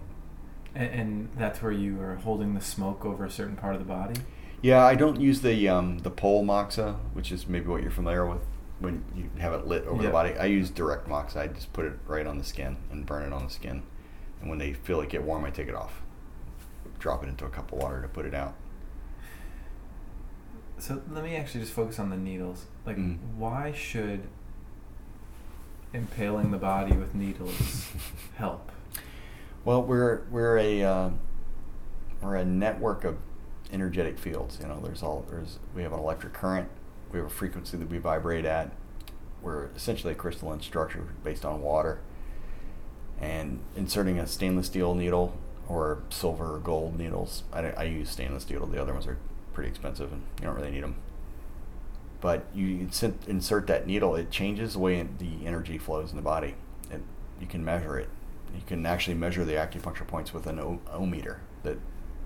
And, 0.74 0.90
and 0.94 1.30
that's 1.38 1.62
where 1.62 1.72
you 1.74 2.00
are 2.02 2.16
holding 2.16 2.54
the 2.54 2.62
smoke 2.62 3.06
over 3.06 3.26
a 3.26 3.30
certain 3.30 3.58
part 3.58 3.76
of 3.76 3.80
the 3.82 3.86
body. 3.88 4.16
Yeah, 4.62 4.86
I 4.86 4.96
don't 4.96 5.20
use 5.20 5.42
the 5.42 5.68
um, 5.68 6.00
the 6.00 6.10
pole 6.12 6.46
moxa, 6.46 6.96
which 7.14 7.30
is 7.32 7.46
maybe 7.48 7.68
what 7.68 7.82
you're 7.82 7.92
familiar 7.92 8.26
with 8.26 8.42
when 8.80 9.04
you 9.14 9.30
have 9.40 9.52
it 9.52 9.68
lit 9.68 9.86
over 9.86 10.02
Yeah. 10.02 10.08
the 10.08 10.14
body. 10.14 10.34
I 10.38 10.46
use 10.46 10.70
direct 10.70 11.10
moxa. 11.10 11.38
I 11.42 11.48
just 11.48 11.74
put 11.74 11.84
it 11.86 11.94
right 12.08 12.26
on 12.26 12.38
the 12.38 12.44
skin 12.46 12.78
and 12.90 13.06
burn 13.06 13.24
it 13.24 13.34
on 13.34 13.44
the 13.44 13.50
skin. 13.52 13.84
And 14.40 14.50
when 14.50 14.60
they 14.60 14.72
feel 14.72 15.02
it 15.02 15.10
get 15.10 15.24
warm, 15.24 15.44
I 15.44 15.50
take 15.50 15.68
it 15.68 15.76
off, 15.76 16.02
drop 17.00 17.24
it 17.24 17.30
into 17.30 17.46
a 17.46 17.50
cup 17.50 17.72
of 17.72 17.80
water 17.80 18.02
to 18.02 18.08
put 18.08 18.26
it 18.26 18.34
out. 18.34 18.54
So 20.78 21.02
let 21.12 21.24
me 21.24 21.36
actually 21.36 21.62
just 21.62 21.74
focus 21.74 22.00
on 22.00 22.10
the 22.10 22.18
needles. 22.18 22.66
Like, 22.86 22.98
Mm. 22.98 23.18
why 23.38 23.72
should 23.74 24.22
impaling 25.94 26.52
the 26.52 26.58
body 26.58 26.96
with 26.96 27.14
needles 27.16 27.88
help? 28.36 28.72
Well, 29.66 29.84
we're 29.84 30.22
we're 30.32 30.58
a 30.58 30.84
uh, 30.84 31.10
we're 32.22 32.36
a 32.38 32.46
network 32.46 33.04
of 33.04 33.18
energetic 33.72 34.18
fields. 34.18 34.58
You 34.62 34.68
know, 34.68 34.80
there's 34.82 35.04
all 35.04 35.26
there's 35.30 35.60
we 35.76 35.84
have 35.84 35.92
an 35.92 36.00
electric 36.00 36.34
current, 36.34 36.70
we 37.12 37.20
have 37.20 37.26
a 37.28 37.32
frequency 37.32 37.76
that 37.78 37.90
we 37.90 37.98
vibrate 37.98 38.46
at. 38.46 38.72
We're 39.42 39.66
essentially 39.76 40.14
a 40.14 40.16
crystalline 40.16 40.62
structure 40.62 41.08
based 41.24 41.46
on 41.46 41.62
water. 41.62 42.00
And 43.22 43.60
inserting 43.76 44.18
a 44.18 44.26
stainless 44.28 44.68
steel 44.68 44.96
needle 44.96 45.34
or 45.70 46.02
silver 46.10 46.56
or 46.56 46.60
gold 46.60 46.98
needles, 46.98 47.44
I, 47.54 47.70
I 47.70 47.84
use 47.84 48.10
stainless 48.10 48.44
steel. 48.44 48.66
The 48.66 48.82
other 48.82 48.91
ones 48.91 49.08
are 49.08 49.18
pretty 49.54 49.70
expensive 49.70 50.12
and 50.12 50.24
you 50.40 50.48
don't 50.48 50.56
really 50.56 50.72
need 50.72 50.84
them. 50.84 50.96
But 52.20 52.48
you 52.54 52.90
insert, 53.28 53.68
that 53.68 53.88
needle, 53.88 54.16
it 54.16 54.30
changes 54.30 54.74
the 54.74 54.80
way 54.80 55.02
the 55.20 55.46
energy 55.46 55.78
flows 55.78 56.10
in 56.10 56.18
the 56.18 56.22
body. 56.22 56.56
And 56.91 57.04
you 57.40 57.48
can 57.48 57.64
measure 57.64 57.98
it. 57.98 58.10
You 58.54 58.62
can 58.66 58.86
actually 58.86 59.14
measure 59.14 59.46
the 59.46 59.54
acupuncture 59.54 60.06
points 60.06 60.34
with 60.34 60.48
an 60.48 60.60
ohm 60.60 61.12
meter 61.12 61.40
that 61.64 61.78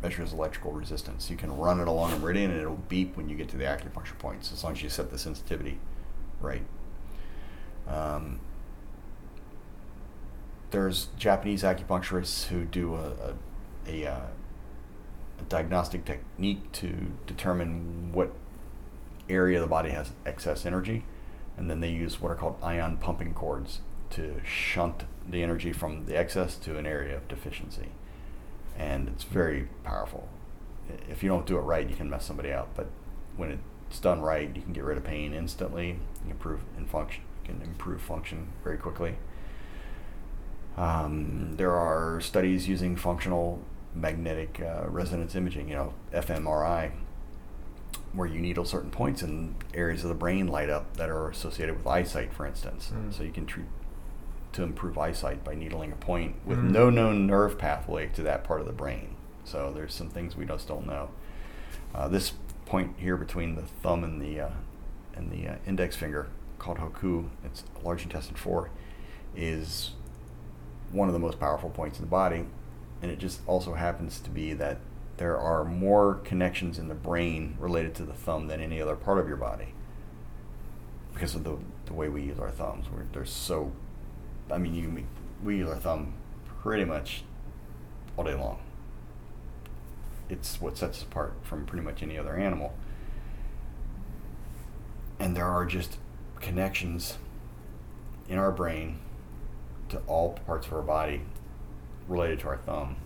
measures 0.02 0.34
electrical 0.34 0.72
resistance. 0.72 1.30
You 1.30 1.36
can 1.38 1.56
run 1.56 1.80
it 1.80 1.88
along 1.88 2.14
a 2.14 2.18
meridian 2.18 2.50
and 2.50 2.60
it'll 2.60 2.76
beep 2.76 3.16
when 3.16 3.30
you 3.30 3.36
get 3.36 3.50
to 3.50 3.58
the 3.58 3.66
acupuncture 3.66 4.18
points 4.18 4.52
as 4.52 4.64
long 4.64 4.74
as 4.74 4.82
you 4.82 4.90
set 4.90 5.12
the 5.12 5.18
sensitivity 5.18 5.80
right. 6.42 6.64
Um, 7.88 8.40
there's 10.74 11.08
Japanese 11.18 11.64
acupuncturists 11.64 12.48
who 12.48 12.66
do 12.66 12.96
a, 12.96 13.08
a, 13.08 13.34
a, 13.88 14.06
uh, 14.06 14.20
a, 15.40 15.44
diagnostic 15.48 16.04
technique 16.04 16.70
to 16.74 17.14
determine 17.26 18.12
what 18.12 18.34
area 19.30 19.58
of 19.58 19.62
the 19.62 19.70
body 19.70 19.92
has 19.92 20.12
excess 20.26 20.66
energy, 20.66 21.06
and 21.56 21.70
then 21.70 21.80
they 21.80 21.90
use 21.90 22.20
what 22.20 22.32
are 22.32 22.36
called 22.36 22.58
ion 22.62 22.98
pumping 22.98 23.34
cords 23.34 23.80
to 24.10 24.42
shunt 24.44 25.06
the 25.28 25.42
energy 25.42 25.72
from 25.72 26.06
the 26.06 26.18
excess 26.18 26.58
to 26.58 26.78
an 26.78 26.86
area 26.86 27.16
of 27.16 27.28
deficiency 27.30 27.90
and 28.78 29.08
it's 29.08 29.24
very 29.24 29.68
powerful. 29.84 30.28
If 31.10 31.24
you 31.24 31.30
don't 31.30 31.46
do 31.46 31.58
it 31.58 31.62
right, 31.62 31.88
you 31.88 31.96
can 31.96 32.10
mess 32.10 32.26
somebody 32.26 32.52
up. 32.52 32.70
But 32.76 32.88
when 33.38 33.60
it's 33.90 34.00
done 34.00 34.22
right, 34.22 34.54
you 34.54 34.62
can 34.62 34.74
get 34.74 34.84
rid 34.84 34.98
of 34.98 35.04
pain 35.04 35.34
instantly. 35.34 36.00
You 36.26 36.32
improve 36.32 36.62
in 36.78 36.86
function. 36.86 37.24
You 37.44 37.54
can 37.54 37.62
improve 37.62 38.02
function 38.02 38.50
very 38.64 38.78
quickly. 38.78 39.18
Um, 40.78 41.54
there 41.58 41.74
are 41.74 42.20
studies 42.22 42.68
using 42.68 42.96
functional 42.96 43.62
magnetic 43.94 44.60
uh, 44.60 44.88
resonance 44.88 45.36
imaging, 45.36 45.70
you 45.70 45.76
know, 45.76 45.94
fMRI, 46.14 46.92
where 48.14 48.28
you 48.28 48.40
needle 48.40 48.66
certain 48.66 48.90
points 48.90 49.22
and 49.22 49.56
areas 49.74 50.04
of 50.04 50.10
the 50.10 50.16
brain 50.16 50.48
light 50.48 50.70
up 50.70 50.98
that 50.98 51.10
are 51.10 51.30
associated 51.30 51.78
with 51.78 51.88
eyesight, 51.88 52.34
for 52.34 52.46
instance. 52.46 52.92
Mm. 52.94 53.14
So 53.14 53.24
you 53.24 53.32
can 53.32 53.46
treat 53.46 53.66
to 54.54 54.64
improve 54.64 54.98
eyesight 54.98 55.44
by 55.44 55.56
needling 55.56 55.92
a 55.92 55.96
point 55.96 56.36
with 56.46 56.60
mm. 56.60 56.70
no 56.70 56.90
known 56.90 57.26
nerve 57.26 57.58
pathway 57.58 58.08
to 58.08 58.22
that 58.24 58.44
part 58.44 58.62
of 58.62 58.68
the 58.68 58.74
brain. 58.74 59.16
So 59.44 59.72
there's 59.74 59.94
some 59.94 60.10
things 60.10 60.36
we 60.36 60.46
just 60.46 60.68
don't 60.68 60.86
know. 60.86 61.10
Uh, 61.94 62.08
this 62.08 62.34
point 62.66 62.96
here 62.98 63.18
between 63.18 63.56
the 63.56 63.64
thumb 63.64 64.04
and 64.04 64.22
the 64.22 64.40
uh, 64.42 64.50
and 65.16 65.32
the 65.32 65.48
uh, 65.48 65.56
index 65.68 65.96
finger, 65.96 66.28
called 66.58 66.78
Hoku, 66.78 67.30
it's 67.44 67.64
large 67.84 68.04
intestine 68.04 68.36
four, 68.36 68.72
is 69.36 69.92
one 70.94 71.10
of 71.10 71.14
the 71.14 71.20
most 71.20 71.40
powerful 71.40 71.70
points 71.70 72.00
in 72.00 72.06
the 72.06 72.10
body, 72.10 72.46
and 73.02 73.12
it 73.12 73.20
just 73.20 73.42
also 73.48 73.74
happens 73.74 74.20
to 74.22 74.30
be 74.30 74.54
that 74.54 74.78
there 75.18 75.38
are 75.38 75.64
more 75.64 76.16
connections 76.24 76.80
in 76.80 76.88
the 76.88 76.96
brain 76.96 77.56
related 77.60 77.94
to 77.96 78.04
the 78.04 78.14
thumb 78.14 78.48
than 78.48 78.62
any 78.62 78.82
other 78.82 78.96
part 78.96 79.20
of 79.20 79.28
your 79.28 79.38
body 79.38 79.74
because 81.14 81.36
of 81.36 81.44
the, 81.44 81.58
the 81.86 81.94
way 81.94 82.10
we 82.10 82.24
use 82.24 82.40
our 82.40 82.50
thumbs. 82.50 82.88
We're, 82.92 83.04
they're 83.12 83.26
so 83.26 83.72
I 84.52 84.58
mean, 84.58 84.76
you 84.76 85.06
we 85.44 85.58
use 85.58 85.70
our 85.70 85.78
thumb 85.78 86.14
pretty 86.62 86.86
much 86.86 87.24
all 88.18 88.24
day 88.24 88.34
long. 88.34 88.60
It's 90.30 90.62
what 90.62 90.78
sets 90.78 91.00
us 91.00 91.04
apart 91.04 91.34
from 91.44 91.66
pretty 91.66 91.84
much 91.84 92.02
any 92.02 92.18
other 92.18 92.36
animal. 92.36 92.74
And 95.20 95.36
there 95.36 95.46
are 95.46 95.66
just 95.66 95.98
connections 96.40 97.18
in 98.28 98.38
our 98.38 98.52
brain 98.52 99.00
to 99.94 100.00
all 100.08 100.34
parts 100.46 100.68
of 100.68 100.74
our 100.74 100.82
body 100.82 101.22
related 102.08 102.40
to 102.40 102.48
our 102.48 102.58
thumb. 102.58 102.98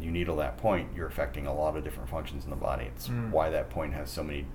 You 0.00 0.10
needle 0.10 0.36
that 0.36 0.56
point, 0.56 0.90
you're 0.94 1.06
affecting 1.06 1.46
a 1.46 1.54
lot 1.54 1.76
of 1.76 1.84
different 1.84 2.08
functions 2.08 2.44
in 2.44 2.50
the 2.50 2.56
body. 2.56 2.86
It's 2.86 3.08
mm. 3.08 3.30
why 3.30 3.50
that 3.50 3.70
point 3.70 3.94
has 3.94 4.10
so 4.10 4.24
many 4.24 4.46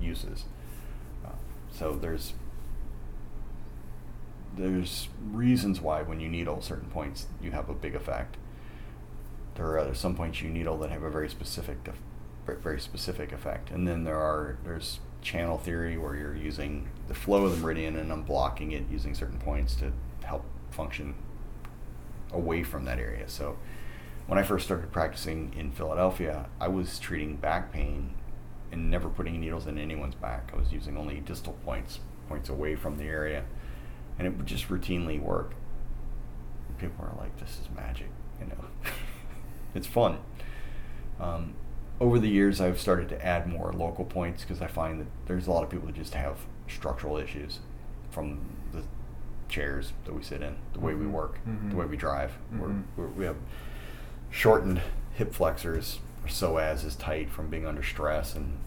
uses. 0.00 0.44
Uh, 1.24 1.30
so 1.70 1.94
there's 1.94 2.34
there's 4.56 5.08
reasons 5.32 5.82
why 5.82 6.00
when 6.00 6.18
you 6.18 6.30
needle 6.30 6.62
certain 6.62 6.88
points 6.88 7.26
you 7.42 7.50
have 7.50 7.68
a 7.68 7.74
big 7.74 7.94
effect. 7.94 8.36
There 9.54 9.78
are 9.78 9.94
some 9.94 10.14
points 10.14 10.40
you 10.40 10.48
needle 10.48 10.78
that 10.78 10.90
have 10.90 11.02
a 11.02 11.10
very 11.10 11.28
specific, 11.28 11.76
very 12.46 12.80
specific 12.80 13.32
effect, 13.32 13.70
and 13.70 13.86
then 13.86 14.04
there 14.04 14.18
are 14.18 14.58
there's 14.64 15.00
channel 15.22 15.58
theory 15.58 15.98
where 15.98 16.14
you're 16.14 16.36
using 16.36 16.88
the 17.08 17.14
flow 17.14 17.44
of 17.44 17.50
the 17.50 17.56
meridian 17.58 17.96
and 17.96 18.10
unblocking 18.10 18.72
it 18.72 18.84
using 18.90 19.14
certain 19.14 19.38
points 19.38 19.74
to 19.74 19.92
function 20.76 21.14
away 22.32 22.62
from 22.62 22.84
that 22.84 22.98
area. 22.98 23.28
So 23.28 23.58
when 24.26 24.38
I 24.38 24.42
first 24.42 24.66
started 24.66 24.92
practicing 24.92 25.54
in 25.56 25.72
Philadelphia, 25.72 26.48
I 26.60 26.68
was 26.68 26.98
treating 26.98 27.36
back 27.36 27.72
pain 27.72 28.14
and 28.70 28.90
never 28.90 29.08
putting 29.08 29.40
needles 29.40 29.66
in 29.66 29.78
anyone's 29.78 30.14
back. 30.14 30.50
I 30.52 30.56
was 30.56 30.72
using 30.72 30.96
only 30.96 31.20
distal 31.20 31.54
points, 31.64 32.00
points 32.28 32.48
away 32.48 32.74
from 32.76 32.98
the 32.98 33.04
area 33.04 33.44
and 34.18 34.26
it 34.26 34.36
would 34.36 34.46
just 34.46 34.68
routinely 34.68 35.20
work. 35.20 35.52
And 36.68 36.78
people 36.78 37.04
are 37.04 37.14
like, 37.18 37.36
"This 37.38 37.58
is 37.60 37.68
magic," 37.74 38.08
you 38.40 38.46
know. 38.46 38.64
it's 39.74 39.86
fun. 39.86 40.18
Um, 41.20 41.54
over 42.00 42.18
the 42.18 42.28
years, 42.28 42.60
I've 42.60 42.80
started 42.80 43.08
to 43.10 43.24
add 43.24 43.46
more 43.46 43.72
local 43.72 44.04
points 44.04 44.42
because 44.42 44.60
I 44.60 44.66
find 44.66 45.00
that 45.00 45.06
there's 45.26 45.46
a 45.46 45.50
lot 45.50 45.64
of 45.64 45.70
people 45.70 45.86
who 45.86 45.92
just 45.92 46.14
have 46.14 46.38
structural 46.68 47.16
issues 47.16 47.60
from 48.10 48.40
chairs 49.48 49.92
that 50.04 50.14
we 50.14 50.22
sit 50.22 50.42
in, 50.42 50.56
the 50.72 50.80
way 50.80 50.92
mm-hmm. 50.92 51.02
we 51.02 51.06
work, 51.06 51.38
mm-hmm. 51.46 51.70
the 51.70 51.76
way 51.76 51.86
we 51.86 51.96
drive. 51.96 52.32
Mm-hmm. 52.52 52.60
We're, 52.60 52.74
we're, 52.96 53.12
we 53.12 53.24
have 53.24 53.36
shortened 54.30 54.80
hip 55.14 55.34
flexors. 55.34 55.98
Our 56.22 56.28
psoas 56.28 56.84
is 56.84 56.96
tight 56.96 57.30
from 57.30 57.48
being 57.48 57.66
under 57.66 57.82
stress, 57.82 58.34
and 58.34 58.58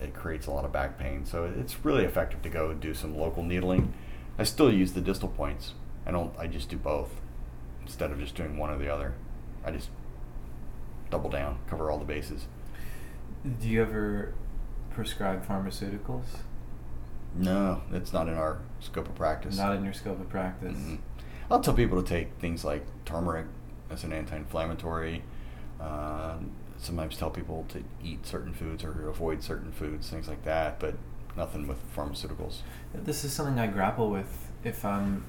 it 0.00 0.14
creates 0.14 0.46
a 0.46 0.50
lot 0.50 0.64
of 0.64 0.72
back 0.72 0.98
pain. 0.98 1.24
So 1.26 1.44
it's 1.44 1.84
really 1.84 2.04
effective 2.04 2.42
to 2.42 2.48
go 2.48 2.72
do 2.72 2.94
some 2.94 3.16
local 3.16 3.42
needling 3.42 3.92
I 4.38 4.44
still 4.44 4.72
use 4.72 4.92
the 4.92 5.00
distal 5.00 5.28
points. 5.28 5.74
I 6.06 6.12
don't. 6.12 6.32
I 6.38 6.46
just 6.46 6.68
do 6.68 6.76
both 6.76 7.10
instead 7.82 8.12
of 8.12 8.20
just 8.20 8.36
doing 8.36 8.56
one 8.56 8.70
or 8.70 8.78
the 8.78 8.92
other. 8.92 9.14
I 9.64 9.72
just 9.72 9.90
double 11.10 11.28
down, 11.28 11.58
cover 11.68 11.90
all 11.90 11.98
the 11.98 12.04
bases. 12.04 12.46
Do 13.60 13.68
you 13.68 13.82
ever 13.82 14.32
prescribe 14.90 15.46
pharmaceuticals? 15.46 16.26
No, 17.36 17.82
it's 17.92 18.12
not 18.12 18.28
in 18.28 18.34
our 18.34 18.60
scope 18.80 19.08
of 19.08 19.14
practice. 19.14 19.56
Not 19.56 19.76
in 19.76 19.84
your 19.84 19.92
scope 19.92 20.20
of 20.20 20.28
practice. 20.28 20.76
Mm-hmm. 20.76 20.96
I'll 21.50 21.60
tell 21.60 21.74
people 21.74 22.02
to 22.02 22.08
take 22.08 22.32
things 22.40 22.64
like 22.64 22.84
turmeric 23.04 23.46
as 23.90 24.04
an 24.04 24.12
anti-inflammatory. 24.12 25.22
Uh, 25.80 26.36
sometimes 26.78 27.16
tell 27.16 27.30
people 27.30 27.64
to 27.68 27.82
eat 28.02 28.26
certain 28.26 28.52
foods 28.52 28.84
or 28.84 29.08
avoid 29.08 29.42
certain 29.42 29.72
foods, 29.72 30.08
things 30.10 30.28
like 30.28 30.44
that. 30.44 30.78
But 30.80 30.96
nothing 31.36 31.66
with 31.66 31.78
pharmaceuticals. 31.94 32.58
This 32.92 33.24
is 33.24 33.32
something 33.32 33.58
I 33.58 33.66
grapple 33.68 34.10
with. 34.10 34.50
If 34.64 34.84
I'm, 34.84 35.24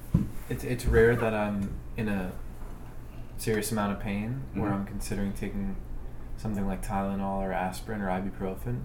it's 0.48 0.64
it's 0.64 0.84
rare 0.84 1.14
that 1.16 1.32
I'm 1.32 1.72
in 1.96 2.08
a 2.08 2.32
serious 3.36 3.72
amount 3.72 3.92
of 3.92 4.00
pain 4.00 4.42
mm-hmm. 4.50 4.60
where 4.60 4.72
I'm 4.72 4.84
considering 4.84 5.32
taking 5.32 5.76
something 6.36 6.66
like 6.66 6.84
Tylenol 6.84 7.38
or 7.38 7.52
aspirin 7.52 8.00
or 8.00 8.08
ibuprofen, 8.08 8.82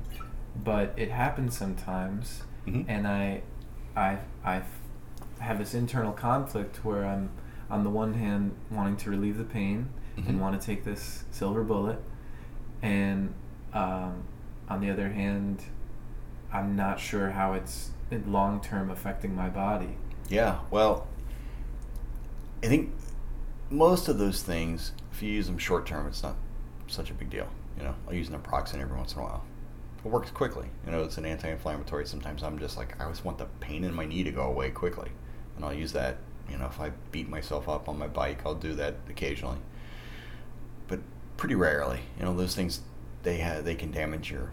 but 0.56 0.94
it 0.98 1.10
happens 1.10 1.58
sometimes, 1.58 2.44
mm-hmm. 2.66 2.90
and 2.90 3.08
I, 3.08 3.42
I, 3.96 4.20
I 4.44 4.62
have 5.40 5.60
this 5.60 5.74
internal 5.74 6.12
conflict 6.12 6.84
where 6.84 7.06
I'm 7.06 7.30
on 7.70 7.84
the 7.84 7.90
one 7.90 8.14
hand 8.14 8.56
wanting 8.70 8.98
to 8.98 9.10
relieve 9.10 9.38
the 9.38 9.44
pain 9.44 9.90
mm-hmm. 10.18 10.30
and 10.30 10.42
want 10.42 10.60
to 10.60 10.66
take 10.66 10.84
this 10.84 11.24
silver 11.32 11.64
bullet, 11.64 12.00
and 12.82 13.34
um, 13.74 14.24
on 14.70 14.82
the 14.82 14.90
other 14.90 15.10
hand 15.10 15.64
I'm 16.52 16.76
not 16.76 17.00
sure 17.00 17.32
how 17.32 17.54
it's 17.54 17.90
long 18.12 18.62
term 18.62 18.90
affecting 18.90 19.36
my 19.36 19.50
body. 19.50 19.98
Yeah, 20.30 20.60
well, 20.72 21.08
I 22.64 22.68
think 22.68 22.94
most 23.70 24.08
of 24.08 24.18
those 24.18 24.42
things, 24.42 24.92
if 25.12 25.22
you 25.22 25.32
use 25.32 25.48
them 25.48 25.58
short 25.58 25.86
term, 25.86 26.08
it's 26.08 26.24
not 26.24 26.36
such 26.88 27.10
a 27.10 27.14
big 27.14 27.30
deal. 27.30 27.48
You 27.78 27.84
know, 27.84 27.96
I'll 28.08 28.14
use 28.14 28.30
naproxen 28.30 28.80
every 28.80 28.96
once 28.98 29.14
in 29.14 29.20
a 29.20 29.24
while. 29.24 29.44
It 30.06 30.12
works 30.12 30.30
quickly. 30.30 30.68
You 30.86 30.92
know, 30.92 31.04
it's 31.04 31.18
an 31.18 31.26
anti-inflammatory. 31.26 32.06
Sometimes 32.06 32.44
I'm 32.44 32.60
just 32.60 32.78
like, 32.78 33.02
I 33.02 33.10
just 33.10 33.26
want 33.26 33.40
the 33.40 33.48
pain 33.60 33.84
in 33.84 33.94
my 33.94 34.06
knee 34.06 34.24
to 34.24 34.32
go 34.32 34.44
away 34.44 34.70
quickly, 34.70 35.10
and 35.56 35.66
I'll 35.66 35.74
use 35.74 35.92
that. 35.94 36.18
You 36.48 36.60
know, 36.60 36.68
if 36.68 36.80
I 36.80 36.92
beat 37.12 37.28
myself 37.28 37.68
up 37.68 37.90
on 37.90 37.98
my 37.98 38.08
bike, 38.08 38.42
I'll 38.46 38.54
do 38.54 38.76
that 38.76 38.98
occasionally, 39.10 39.58
but 40.88 41.00
pretty 41.38 41.56
rarely. 41.56 42.02
You 42.20 42.26
know, 42.26 42.36
those 42.36 42.56
things 42.56 42.82
they 43.24 43.38
have 43.38 43.66
they 43.66 43.74
can 43.74 43.90
damage 43.92 44.30
your 44.30 44.52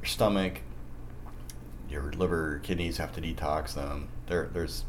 your 0.00 0.04
stomach, 0.04 0.60
your 1.88 2.12
liver, 2.12 2.60
kidneys 2.62 2.98
have 2.98 3.14
to 3.14 3.22
detox 3.22 3.72
them. 3.74 4.08
There, 4.26 4.50
there's 4.52 4.84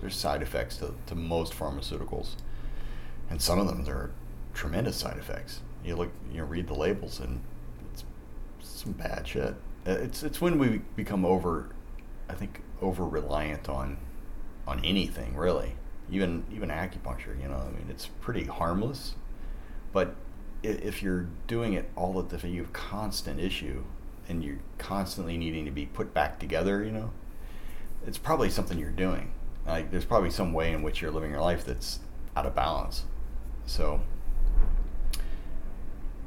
There's 0.00 0.16
side 0.16 0.42
effects 0.42 0.76
to, 0.78 0.94
to 1.06 1.14
most 1.14 1.54
pharmaceuticals, 1.54 2.34
and 3.30 3.40
some 3.40 3.58
of 3.58 3.68
them 3.68 3.84
there 3.84 3.94
are 3.94 4.10
tremendous 4.52 4.96
side 4.96 5.16
effects. 5.16 5.60
You 5.84 5.96
look, 5.96 6.10
you 6.30 6.44
read 6.44 6.66
the 6.66 6.74
labels, 6.74 7.20
and 7.20 7.40
some 8.86 8.94
bad 8.94 9.26
shit. 9.26 9.54
Uh, 9.86 9.90
It's 9.90 10.22
it's 10.22 10.40
when 10.40 10.58
we 10.58 10.78
become 10.94 11.24
over, 11.24 11.68
I 12.28 12.34
think, 12.34 12.62
over 12.80 13.04
reliant 13.04 13.68
on 13.68 13.98
on 14.66 14.84
anything 14.84 15.36
really. 15.36 15.74
Even 16.10 16.44
even 16.52 16.68
acupuncture, 16.68 17.40
you 17.40 17.48
know, 17.48 17.56
I 17.56 17.70
mean, 17.70 17.86
it's 17.90 18.06
pretty 18.20 18.44
harmless, 18.44 19.14
but 19.92 20.14
if 20.62 21.02
you're 21.02 21.26
doing 21.46 21.74
it 21.74 21.90
all 21.96 22.22
the 22.22 22.38
time, 22.38 22.52
you 22.52 22.62
have 22.62 22.72
constant 22.72 23.40
issue, 23.40 23.82
and 24.28 24.44
you're 24.44 24.58
constantly 24.78 25.36
needing 25.36 25.64
to 25.64 25.70
be 25.70 25.86
put 25.86 26.14
back 26.14 26.38
together, 26.38 26.84
you 26.84 26.92
know, 26.92 27.10
it's 28.06 28.18
probably 28.18 28.50
something 28.50 28.78
you're 28.78 28.90
doing. 28.90 29.32
Like 29.66 29.90
there's 29.90 30.04
probably 30.04 30.30
some 30.30 30.52
way 30.52 30.72
in 30.72 30.82
which 30.82 31.02
you're 31.02 31.10
living 31.10 31.32
your 31.32 31.40
life 31.40 31.64
that's 31.64 31.98
out 32.36 32.46
of 32.46 32.54
balance. 32.54 33.04
So 33.66 34.00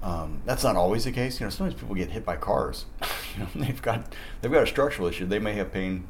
um, 0.01 0.41
that's 0.45 0.63
not 0.63 0.75
always 0.75 1.03
the 1.03 1.11
case. 1.11 1.39
You 1.39 1.45
know, 1.45 1.49
sometimes 1.49 1.79
people 1.79 1.95
get 1.95 2.11
hit 2.11 2.25
by 2.25 2.37
cars. 2.37 2.85
you 3.35 3.43
know, 3.43 3.49
they've 3.55 3.81
got 3.81 4.13
they've 4.41 4.51
got 4.51 4.63
a 4.63 4.67
structural 4.67 5.07
issue. 5.07 5.25
They 5.25 5.39
may 5.39 5.53
have 5.53 5.71
pain 5.71 6.07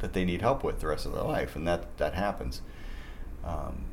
that 0.00 0.12
they 0.12 0.24
need 0.24 0.42
help 0.42 0.62
with 0.62 0.80
the 0.80 0.86
rest 0.86 1.06
of 1.06 1.12
their 1.12 1.22
life, 1.22 1.56
and 1.56 1.66
that 1.66 1.96
that 1.96 2.14
happens. 2.14 2.60
Um, 3.44 3.86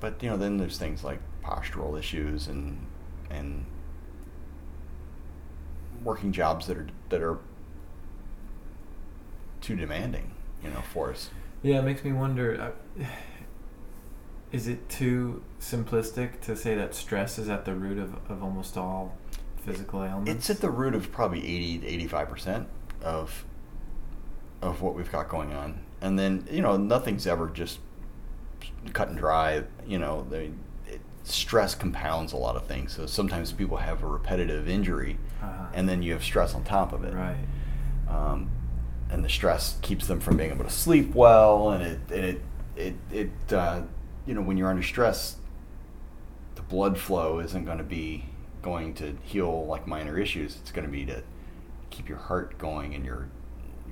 but 0.00 0.22
you 0.22 0.30
know, 0.30 0.36
then 0.36 0.58
there's 0.58 0.78
things 0.78 1.02
like 1.02 1.20
postural 1.42 1.98
issues 1.98 2.46
and 2.46 2.86
and 3.30 3.66
working 6.04 6.32
jobs 6.32 6.66
that 6.66 6.76
are 6.76 6.86
that 7.08 7.22
are 7.22 7.38
too 9.60 9.76
demanding, 9.76 10.32
you 10.62 10.70
know, 10.70 10.82
for 10.92 11.10
us. 11.10 11.30
Yeah, 11.62 11.78
it 11.78 11.82
makes 11.82 12.04
me 12.04 12.12
wonder. 12.12 12.74
Uh, 13.00 13.04
is 14.52 14.68
it 14.68 14.88
too 14.88 15.42
simplistic 15.60 16.40
to 16.42 16.54
say 16.56 16.74
that 16.74 16.94
stress 16.94 17.38
is 17.38 17.48
at 17.48 17.64
the 17.64 17.74
root 17.74 17.98
of, 17.98 18.14
of 18.30 18.42
almost 18.42 18.76
all 18.76 19.16
physical 19.64 20.04
ailments? 20.04 20.30
It's 20.30 20.50
at 20.50 20.60
the 20.60 20.70
root 20.70 20.94
of 20.94 21.10
probably 21.10 21.40
80 21.40 21.78
to 21.78 21.86
85 21.86 22.28
percent 22.30 22.68
of 23.02 23.44
of 24.60 24.80
what 24.80 24.94
we've 24.94 25.10
got 25.10 25.28
going 25.28 25.52
on, 25.52 25.80
and 26.00 26.16
then 26.18 26.46
you 26.50 26.62
know 26.62 26.76
nothing's 26.76 27.26
ever 27.26 27.48
just 27.50 27.80
cut 28.92 29.08
and 29.08 29.18
dry. 29.18 29.64
You 29.86 29.98
know, 29.98 30.24
they, 30.30 30.52
it, 30.86 31.00
stress 31.24 31.74
compounds 31.74 32.32
a 32.32 32.36
lot 32.36 32.54
of 32.54 32.66
things. 32.66 32.92
So 32.94 33.06
sometimes 33.06 33.50
people 33.52 33.78
have 33.78 34.02
a 34.04 34.06
repetitive 34.06 34.68
injury, 34.68 35.18
Uh-huh. 35.42 35.66
and 35.74 35.88
then 35.88 36.02
you 36.02 36.12
have 36.12 36.22
stress 36.22 36.54
on 36.54 36.62
top 36.62 36.92
of 36.92 37.02
it. 37.04 37.12
Right. 37.14 37.36
um, 38.08 38.50
and 39.10 39.22
the 39.24 39.28
stress 39.28 39.78
keeps 39.82 40.06
them 40.06 40.20
from 40.20 40.36
being 40.36 40.50
able 40.52 40.64
to 40.64 40.70
sleep 40.70 41.12
well, 41.14 41.70
and 41.70 41.82
it 41.82 42.00
and 42.12 42.24
it 42.24 42.40
it 42.76 42.94
it 43.10 43.52
uh, 43.52 43.82
you 44.26 44.34
know 44.34 44.40
when 44.42 44.56
you're 44.56 44.68
under 44.70 44.82
stress, 44.82 45.36
the 46.54 46.62
blood 46.62 46.98
flow 46.98 47.38
isn't 47.40 47.64
going 47.64 47.78
to 47.78 47.84
be 47.84 48.26
going 48.62 48.94
to 48.94 49.16
heal 49.22 49.66
like 49.66 49.86
minor 49.86 50.18
issues. 50.18 50.56
It's 50.60 50.70
going 50.70 50.86
to 50.86 50.92
be 50.92 51.04
to 51.06 51.22
keep 51.90 52.08
your 52.08 52.18
heart 52.18 52.58
going 52.58 52.94
and 52.94 53.04
your 53.04 53.28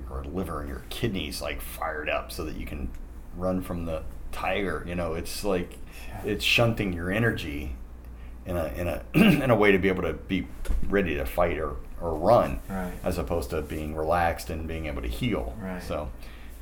your 0.09 0.23
liver 0.23 0.59
and 0.61 0.69
your 0.69 0.83
kidneys 0.89 1.41
like 1.41 1.61
fired 1.61 2.09
up 2.09 2.31
so 2.31 2.43
that 2.45 2.55
you 2.55 2.65
can 2.65 2.89
run 3.35 3.61
from 3.61 3.85
the 3.85 4.03
tiger. 4.31 4.83
You 4.87 4.95
know, 4.95 5.13
it's 5.13 5.43
like 5.43 5.77
it's 6.25 6.43
shunting 6.43 6.93
your 6.93 7.11
energy 7.11 7.75
in 8.45 8.57
a 8.57 8.65
in 8.75 8.87
a 8.87 9.03
in 9.13 9.49
a 9.51 9.55
way 9.55 9.71
to 9.71 9.77
be 9.77 9.87
able 9.89 10.03
to 10.03 10.13
be 10.13 10.47
ready 10.87 11.15
to 11.15 11.25
fight 11.25 11.57
or 11.59 11.75
or 11.99 12.15
run 12.15 12.59
Right. 12.67 12.93
as 13.03 13.19
opposed 13.19 13.51
to 13.51 13.61
being 13.61 13.95
relaxed 13.95 14.49
and 14.49 14.67
being 14.67 14.87
able 14.87 15.03
to 15.03 15.07
heal. 15.07 15.55
Right. 15.61 15.83
So, 15.83 16.09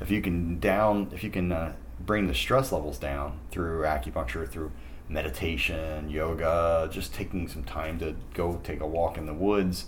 if 0.00 0.10
you 0.10 0.20
can 0.20 0.58
down, 0.60 1.10
if 1.14 1.24
you 1.24 1.30
can 1.30 1.50
uh, 1.50 1.72
bring 2.06 2.26
the 2.26 2.34
stress 2.34 2.72
levels 2.72 2.98
down 2.98 3.38
through 3.50 3.82
acupuncture, 3.82 4.48
through 4.48 4.72
meditation, 5.08 6.08
yoga, 6.08 6.88
just 6.92 7.12
taking 7.14 7.48
some 7.48 7.64
time 7.64 7.98
to 7.98 8.14
go 8.34 8.60
take 8.62 8.80
a 8.80 8.86
walk 8.86 9.18
in 9.18 9.26
the 9.26 9.34
woods, 9.34 9.86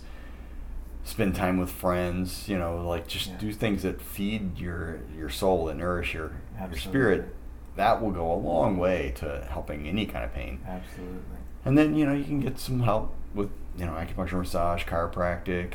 spend 1.03 1.35
time 1.35 1.57
with 1.57 1.69
friends, 1.69 2.47
you 2.49 2.57
know, 2.57 2.85
like 2.87 3.07
just 3.07 3.29
Yeah. 3.29 3.37
do 3.37 3.53
things 3.53 3.83
that 3.83 4.01
feed 4.01 4.57
your 4.59 4.99
your 5.17 5.29
soul 5.29 5.69
and 5.69 5.79
nourish 5.79 6.13
your 6.13 6.31
your 6.59 6.79
spirit. 6.79 7.35
That 7.75 8.01
will 8.01 8.11
go 8.11 8.31
a 8.31 8.35
long 8.35 8.77
way 8.77 9.13
to 9.15 9.47
helping 9.49 9.87
any 9.87 10.05
kind 10.05 10.23
of 10.23 10.33
pain. 10.33 10.59
Absolutely. 10.67 11.19
And 11.65 11.77
then 11.77 11.95
you 11.95 12.05
know 12.05 12.13
you 12.13 12.25
can 12.25 12.39
get 12.41 12.59
some 12.59 12.81
help 12.81 13.15
with 13.33 13.49
you 13.77 13.85
know 13.85 13.93
acupuncture, 13.93 14.37
massage, 14.37 14.83
chiropractic, 14.83 15.73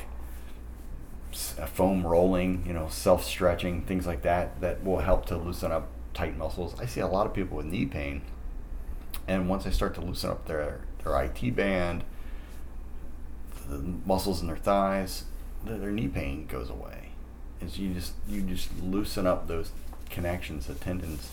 foam 1.32 2.06
rolling, 2.06 2.64
you 2.66 2.72
know 2.72 2.88
self 2.88 3.24
stretching, 3.24 3.82
things 3.82 4.06
like 4.06 4.22
that 4.22 4.60
that 4.60 4.84
will 4.84 4.98
help 5.00 5.26
to 5.26 5.36
loosen 5.36 5.72
up 5.72 5.88
tight 6.14 6.36
muscles. 6.36 6.78
I 6.80 6.86
see 6.86 7.00
a 7.00 7.06
lot 7.06 7.26
of 7.26 7.34
people 7.34 7.56
with 7.56 7.66
knee 7.66 7.86
pain, 7.86 8.22
and 9.26 9.48
once 9.48 9.64
they 9.64 9.70
start 9.70 9.94
to 9.94 10.00
loosen 10.00 10.30
up 10.30 10.46
their 10.46 10.80
their 11.02 11.22
IT 11.22 11.54
band, 11.54 12.04
the 13.68 13.78
muscles 13.78 14.40
in 14.40 14.46
their 14.46 14.56
thighs, 14.56 15.24
their, 15.64 15.90
knee 15.90 16.08
pain 16.08 16.46
goes 16.46 16.70
away. 16.70 17.10
Is 17.60 17.78
you 17.78 17.92
just 17.92 18.12
you 18.28 18.42
just 18.42 18.70
loosen 18.80 19.26
up 19.26 19.48
those 19.48 19.72
connections, 20.10 20.66
the 20.66 20.74
tendons, 20.74 21.30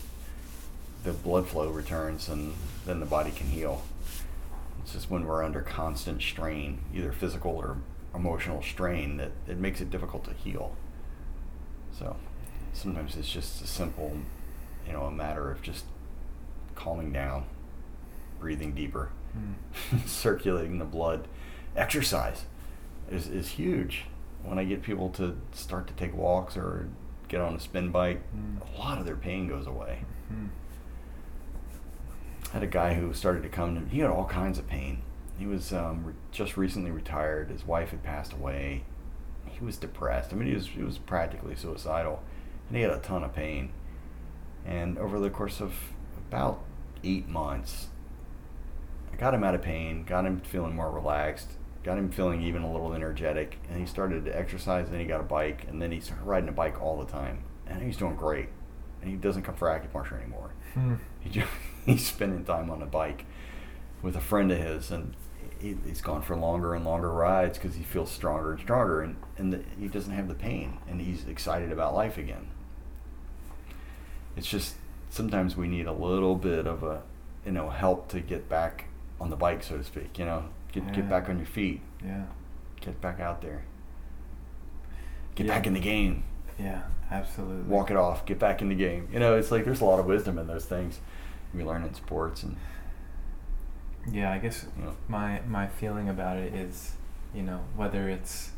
the 1.04 1.12
blood 1.12 1.46
flow 1.46 1.70
returns, 1.70 2.28
and 2.28 2.54
then 2.84 3.00
the 3.00 3.06
body 3.06 3.30
can 3.30 3.46
heal. 3.46 3.82
It's 4.82 4.92
just 4.92 5.10
when 5.10 5.24
we're 5.24 5.42
under 5.42 5.62
constant 5.62 6.22
strain, 6.22 6.80
either 6.94 7.12
physical 7.12 7.52
or 7.52 7.78
emotional 8.14 8.62
strain, 8.62 9.16
that 9.16 9.32
it 9.48 9.58
makes 9.58 9.80
it 9.80 9.90
difficult 9.90 10.24
to 10.24 10.32
heal. 10.32 10.76
So 11.98 12.16
sometimes 12.72 13.16
it's 13.16 13.30
just 13.30 13.62
a 13.62 13.66
simple, 13.66 14.16
you 14.86 14.92
know, 14.92 15.02
a 15.04 15.10
matter 15.10 15.50
of 15.50 15.62
just 15.62 15.84
calming 16.74 17.12
down, 17.12 17.44
breathing 18.40 18.72
deeper, 18.74 19.10
Mm. 19.36 20.06
circulating 20.08 20.78
the 20.78 20.84
blood. 20.86 21.28
Exercise 21.76 22.46
is, 23.10 23.26
is 23.28 23.48
huge. 23.50 24.04
When 24.42 24.58
I 24.58 24.64
get 24.64 24.82
people 24.82 25.10
to 25.10 25.36
start 25.52 25.86
to 25.88 25.92
take 25.92 26.16
walks 26.16 26.56
or 26.56 26.88
get 27.28 27.40
on 27.42 27.54
a 27.54 27.60
spin 27.60 27.90
bike, 27.90 28.22
Mm. 28.34 28.60
a 28.74 28.78
lot 28.78 28.98
of 28.98 29.04
their 29.04 29.16
pain 29.16 29.46
goes 29.46 29.66
away. 29.66 30.04
Mm. 30.32 30.48
I 32.50 32.52
had 32.54 32.62
a 32.62 32.66
guy 32.68 32.94
who 32.94 33.12
started 33.12 33.42
to 33.42 33.48
come 33.48 33.74
to 33.74 33.80
me. 33.82 33.88
he 33.90 33.98
had 34.00 34.10
all 34.10 34.24
kinds 34.24 34.58
of 34.58 34.66
pain. 34.66 35.02
He 35.38 35.46
was 35.46 35.72
um, 35.72 36.04
re- 36.04 36.14
just 36.32 36.56
recently 36.56 36.90
retired. 36.90 37.50
His 37.50 37.66
wife 37.66 37.90
had 37.90 38.02
passed 38.02 38.32
away. 38.32 38.84
He 39.46 39.62
was 39.64 39.76
depressed. 39.76 40.32
I 40.32 40.36
mean, 40.36 40.48
he 40.48 40.54
was 40.54 40.66
he 40.68 40.82
was 40.82 40.96
practically 40.98 41.54
suicidal, 41.56 42.22
and 42.68 42.76
he 42.76 42.82
had 42.82 42.92
a 42.92 42.98
ton 43.00 43.22
of 43.24 43.34
pain. 43.34 43.70
And 44.66 44.98
over 44.98 45.20
the 45.20 45.30
course 45.30 45.60
of 45.60 45.74
about 46.28 46.62
eight 47.04 47.28
months, 47.28 47.88
I 49.12 49.16
got 49.16 49.32
him 49.32 49.44
out 49.44 49.54
of 49.54 49.62
pain, 49.62 50.04
got 50.04 50.26
him 50.26 50.40
feeling 50.40 50.74
more 50.74 50.90
relaxed, 50.90 51.52
got 51.84 51.98
him 51.98 52.10
feeling 52.10 52.42
even 52.42 52.62
a 52.62 52.72
little 52.72 52.92
energetic, 52.92 53.58
and 53.70 53.78
he 53.78 53.86
started 53.86 54.24
to 54.24 54.36
exercise. 54.36 54.90
Then 54.90 55.00
he 55.00 55.06
got 55.06 55.20
a 55.20 55.24
bike, 55.24 55.66
and 55.68 55.80
then 55.80 55.92
he 55.92 56.00
started 56.00 56.24
riding 56.24 56.48
a 56.48 56.52
bike 56.52 56.82
all 56.82 56.98
the 56.98 57.10
time, 57.10 57.44
and 57.66 57.80
he's 57.80 57.96
doing 57.96 58.16
great. 58.16 58.48
And 59.00 59.10
he 59.10 59.16
doesn't 59.16 59.42
come 59.42 59.54
for 59.54 59.68
acupuncture 59.68 60.20
anymore. 60.20 60.50
Mm. 60.74 60.98
He 61.20 61.30
just, 61.30 61.48
he's 61.86 62.06
spending 62.06 62.44
time 62.44 62.70
on 62.70 62.82
a 62.82 62.86
bike 62.86 63.24
with 64.02 64.16
a 64.16 64.20
friend 64.20 64.50
of 64.50 64.58
his, 64.58 64.90
and 64.90 65.14
he, 65.60 65.76
he's 65.86 66.00
gone 66.00 66.22
for 66.22 66.36
longer 66.36 66.74
and 66.74 66.84
longer 66.84 67.12
rides 67.12 67.56
because 67.56 67.76
he 67.76 67.84
feels 67.84 68.10
stronger 68.10 68.52
and 68.52 68.60
stronger, 68.60 69.02
and, 69.02 69.16
and 69.38 69.52
the, 69.52 69.62
he 69.78 69.86
doesn't 69.86 70.12
have 70.12 70.28
the 70.28 70.34
pain, 70.34 70.78
and 70.88 71.00
he's 71.00 71.24
excited 71.26 71.70
about 71.70 71.94
life 71.94 72.18
again. 72.18 72.48
It's 74.36 74.46
just 74.46 74.74
sometimes 75.10 75.56
we 75.56 75.66
need 75.68 75.86
a 75.86 75.92
little 75.92 76.34
bit 76.34 76.66
of 76.66 76.82
a, 76.82 77.02
you 77.44 77.52
know, 77.52 77.70
help 77.70 78.08
to 78.08 78.20
get 78.20 78.48
back 78.48 78.84
on 79.20 79.30
the 79.30 79.36
bike, 79.36 79.62
so 79.62 79.78
to 79.78 79.84
speak. 79.84 80.18
You 80.18 80.26
know, 80.26 80.44
get 80.72 80.84
Yeah. 80.84 80.92
get 80.92 81.08
back 81.08 81.28
on 81.28 81.38
your 81.38 81.46
feet, 81.46 81.80
Yeah. 82.04 82.24
get 82.80 83.00
back 83.00 83.18
out 83.20 83.40
there, 83.40 83.62
get 85.34 85.46
Yeah. 85.46 85.54
back 85.54 85.66
in 85.66 85.72
the 85.74 85.80
game 85.80 86.22
Yeah. 86.58 86.82
Absolutely. 87.10 87.62
walk 87.70 87.90
it 87.90 87.96
off, 87.96 88.26
get 88.26 88.38
back 88.38 88.60
in 88.60 88.68
the 88.68 88.74
game. 88.74 89.08
You 89.12 89.20
know, 89.20 89.36
it's 89.36 89.50
like 89.50 89.64
there's 89.64 89.80
a 89.80 89.84
lot 89.84 90.00
of 90.00 90.06
wisdom 90.06 90.38
in 90.38 90.46
those 90.48 90.64
things 90.66 91.00
we 91.54 91.62
learn 91.64 91.82
in 91.84 91.94
sports, 91.94 92.42
and 92.42 92.56
Yeah, 94.08 94.30
I 94.30 94.38
guess 94.38 94.66
you 94.78 94.84
know, 94.84 94.92
my 95.08 95.40
my 95.48 95.66
feeling 95.66 96.08
about 96.08 96.36
it 96.36 96.54
is, 96.54 96.94
you 97.34 97.42
know, 97.42 97.60
whether 97.74 98.08
it's 98.08 98.52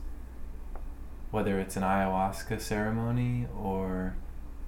whether 1.30 1.58
it's 1.58 1.76
an 1.76 1.82
ayahuasca 1.82 2.60
ceremony 2.60 3.46
or 3.58 4.14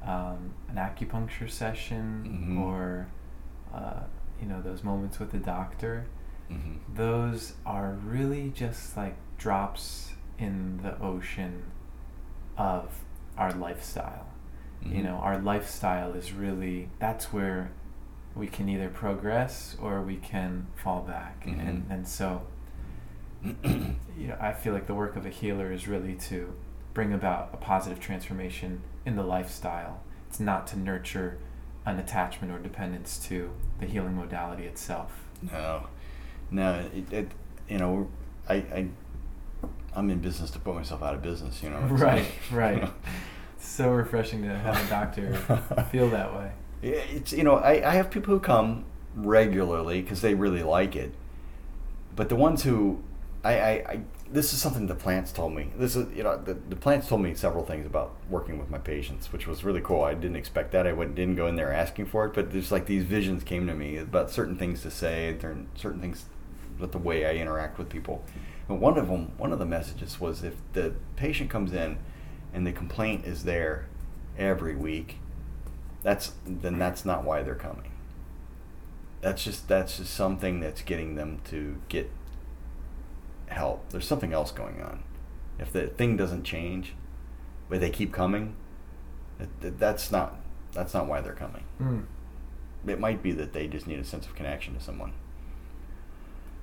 um, 0.02 0.55
an 0.68 0.77
acupuncture 0.77 1.48
session 1.51 2.56
Mhm. 2.56 2.60
or 2.60 3.09
uh, 3.74 4.01
you 4.40 4.47
know 4.47 4.60
those 4.62 4.82
moments 4.82 5.18
with 5.18 5.31
the 5.32 5.39
doctor, 5.39 6.06
mhm. 6.51 6.78
those 6.94 7.55
are 7.66 7.93
really 8.05 8.51
just 8.51 8.97
like 8.97 9.16
drops 9.39 10.14
in 10.39 10.78
the 10.82 10.98
ocean 11.01 11.64
of 12.56 13.05
our 13.36 13.52
lifestyle. 13.52 14.27
You 14.82 15.01
Mhm. 15.02 15.05
know, 15.05 15.16
our 15.16 15.39
lifestyle 15.39 16.14
is 16.14 16.32
really 16.32 16.89
that's 16.98 17.32
where 17.32 17.70
we 18.35 18.47
can 18.47 18.68
either 18.68 18.89
progress 18.89 19.77
or 19.81 20.01
we 20.02 20.16
can 20.16 20.66
fall 20.77 21.02
back. 21.02 21.44
And 21.47 21.85
Mhm. 21.86 21.90
and 21.90 22.09
so 22.09 22.43
you 23.64 24.28
know, 24.28 24.36
I 24.40 24.52
feel 24.52 24.72
like 24.74 24.86
the 24.86 24.94
work 24.94 25.16
of 25.16 25.24
a 25.27 25.31
healer 25.31 25.72
is 25.72 25.89
really 25.89 26.14
to 26.28 26.55
bring 26.94 27.12
about 27.12 27.51
a 27.52 27.56
positive 27.56 28.01
transformation 28.01 28.82
in 29.05 29.16
the 29.16 29.22
lifestyle 29.22 30.02
it's 30.31 30.39
not 30.39 30.68
to 30.68 30.78
nurture 30.78 31.39
an 31.85 31.98
attachment 31.98 32.52
or 32.52 32.59
dependence 32.60 33.18
to 33.27 33.51
the 33.81 33.86
healing 33.86 34.14
modality 34.14 34.64
itself. 34.64 35.24
No, 35.43 35.89
no. 36.52 36.85
It, 36.94 37.12
it 37.12 37.28
you 37.68 37.78
know, 37.78 38.09
I, 38.48 38.55
I 38.55 38.89
I'm 39.97 40.09
in 40.09 40.20
business 40.20 40.52
to 40.52 40.60
put 40.60 40.77
myself 40.77 41.02
out 41.02 41.14
of 41.14 41.22
business. 41.22 41.62
You 41.64 41.70
know. 41.70 41.81
Right, 41.81 42.22
like, 42.22 42.32
right. 42.52 42.74
you 42.77 42.82
know. 42.82 42.93
So 43.59 43.90
refreshing 43.90 44.43
to 44.43 44.56
have 44.56 44.86
a 44.86 44.89
doctor 44.89 45.35
feel 45.90 46.09
that 46.10 46.32
way. 46.32 46.52
It's 46.82 47.32
you 47.32 47.43
know 47.43 47.56
I, 47.56 47.90
I 47.90 47.94
have 47.94 48.10
people 48.10 48.32
who 48.32 48.40
come 48.40 48.85
regularly 49.16 50.01
because 50.01 50.20
they 50.20 50.35
really 50.35 50.62
like 50.62 50.94
it, 50.94 51.12
but 52.14 52.28
the 52.28 52.36
ones 52.36 52.62
who 52.62 53.02
I, 53.43 53.52
I, 53.52 53.70
I 53.70 54.01
this 54.32 54.52
is 54.52 54.62
something 54.62 54.86
the 54.86 54.94
plants 54.94 55.32
told 55.32 55.55
me. 55.55 55.70
This 55.77 55.97
is 55.97 56.07
you 56.16 56.23
know 56.23 56.36
the, 56.36 56.55
the 56.55 56.77
plants 56.77 57.09
told 57.09 57.20
me 57.20 57.35
several 57.35 57.65
things 57.65 57.85
about 57.85 58.15
working 58.28 58.59
with 58.59 58.70
my 58.70 58.78
patients, 58.78 59.32
which 59.32 59.47
was 59.47 59.65
really 59.65 59.81
cool. 59.81 60.02
I 60.02 60.15
didn't 60.15 60.36
expect 60.36 60.73
that. 60.73 60.86
I 60.86 60.93
went, 60.93 61.15
didn't 61.15 61.36
go 61.36 61.47
in 61.47 61.57
there 61.57 61.73
asking 61.73 62.07
for 62.07 62.27
it, 62.27 62.35
but 62.35 62.52
there's 62.52 62.70
like 62.70 62.86
these 62.86 63.05
visions 63.05 63.43
came 63.43 63.66
to 63.66 63.74
me 63.74 63.97
about 63.97 64.31
certain 64.31 64.57
things 64.57 64.82
to 64.82 64.90
say, 64.90 65.36
certain 65.74 66.01
things 66.01 66.27
with 66.78 66.93
the 66.93 66.98
way 66.98 67.27
I 67.27 67.35
interact 67.35 67.78
with 67.78 67.89
people. 67.89 68.24
And 68.69 68.81
one 68.81 68.97
of 68.97 69.09
them, 69.09 69.32
one 69.36 69.52
of 69.52 69.59
the 69.59 69.66
messages 69.66 70.20
was 70.20 70.44
if 70.44 70.55
the 70.73 70.94
patient 71.16 71.51
comes 71.51 71.73
in 71.73 71.98
and 72.52 72.66
the 72.66 72.73
complaint 72.73 73.24
is 73.24 73.44
there 73.44 73.86
every 74.39 74.77
week, 74.77 75.19
that's 76.02 76.32
then 76.47 76.78
that's 76.78 77.05
not 77.05 77.24
why 77.24 77.43
they're 77.43 77.55
coming. 77.55 77.90
That's 79.20 79.43
just 79.43 79.66
that's 79.66 79.98
just 79.98 80.15
something 80.15 80.61
that's 80.61 80.82
getting 80.82 81.16
them 81.16 81.40
to 81.51 81.82
get 81.89 82.11
help. 83.51 83.90
There's 83.90 84.06
something 84.06 84.32
else 84.32 84.51
going 84.52 84.81
on. 84.82 85.02
If 85.59 85.72
the 85.72 85.86
thing 85.89 86.16
doesn't 86.16 86.44
change, 86.44 86.94
but 87.68 87.81
they 87.81 87.90
keep 87.90 88.12
coming, 88.12 88.55
that- 89.39 89.60
that- 89.60 89.78
that's 89.78 90.10
not 90.10 90.36
that's 90.72 90.94
not 90.94 91.09
why 91.09 91.20
they're 91.20 91.32
coming. 91.35 91.64
Mm. 91.82 92.05
It 92.86 93.01
might 93.01 93.24
be 93.24 93.32
that 93.32 93.52
they 93.52 93.66
just 93.66 93.89
need 93.89 93.98
a 93.98 94.05
sense 94.05 94.24
of 94.24 94.36
connection 94.36 94.72
to 94.74 94.81
someone. 94.81 95.12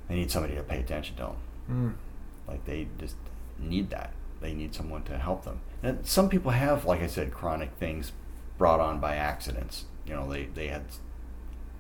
They 0.08 0.16
need 0.16 0.32
somebody 0.32 0.56
to 0.56 0.64
pay 0.64 0.80
attention 0.80 1.18
to 1.18 1.24
them. 1.24 1.36
Mm. 1.70 1.94
Like 2.48 2.64
they 2.66 2.88
just 2.98 3.16
need 3.60 3.90
that. 3.90 4.14
They 4.40 4.54
need 4.54 4.74
someone 4.74 5.04
to 5.04 5.18
help 5.18 5.44
them. 5.44 5.60
And 5.84 6.06
some 6.06 6.30
people 6.30 6.52
have, 6.52 6.86
like 6.86 7.02
I 7.02 7.08
said, 7.08 7.34
chronic 7.34 7.72
things 7.80 8.14
brought 8.58 8.80
on 8.80 9.00
by 9.02 9.16
accidents. 9.16 9.86
You 10.06 10.14
know, 10.14 10.32
they, 10.32 10.46
they 10.46 10.68
had 10.68 10.86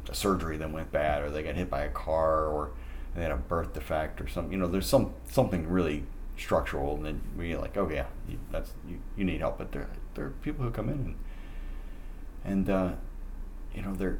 a 0.09 0.13
surgery 0.13 0.57
that 0.57 0.71
went 0.71 0.91
bad, 0.91 1.23
or 1.23 1.29
they 1.29 1.43
got 1.43 1.55
hit 1.55 1.69
by 1.69 1.83
a 1.83 1.89
car, 1.89 2.45
or 2.47 2.71
they 3.17 3.23
had 3.23 3.31
a 3.31 3.37
birth 3.37 3.73
defect, 3.73 4.21
or 4.21 4.27
something. 4.27 4.53
You 4.53 4.59
know, 4.59 4.67
there's 4.67 4.87
some 4.87 5.13
something 5.29 5.67
really 5.67 6.03
structural, 6.37 6.95
and 6.95 7.05
then 7.05 7.21
we're 7.35 7.57
like, 7.57 7.75
oh 7.75 7.89
yeah, 7.89 8.05
you, 8.29 8.37
that's 8.51 8.73
you, 8.87 8.99
you 9.15 9.25
need 9.25 9.39
help. 9.39 9.57
But 9.57 9.71
there 9.71 9.89
there 10.13 10.25
are 10.25 10.33
people 10.43 10.63
who 10.63 10.71
come 10.71 10.87
in 10.87 10.95
and 10.95 11.15
and 12.45 12.69
uh, 12.69 12.91
you 13.73 13.81
know 13.81 13.93
their 13.93 14.19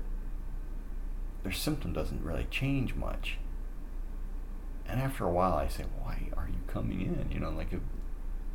their 1.44 1.52
symptom 1.52 1.94
doesn't 1.94 2.24
really 2.24 2.48
change 2.49 2.95
much. 2.95 3.38
And 4.88 4.99
after 4.99 5.26
a 5.26 5.32
while, 5.32 5.53
I 5.53 5.68
say, 5.68 5.86
"Why 6.02 6.30
are 6.36 6.48
you 6.48 6.60
coming 6.65 7.02
in?" 7.02 7.32
You 7.32 7.40
know, 7.40 7.52
like 7.52 7.72
if 7.72 7.82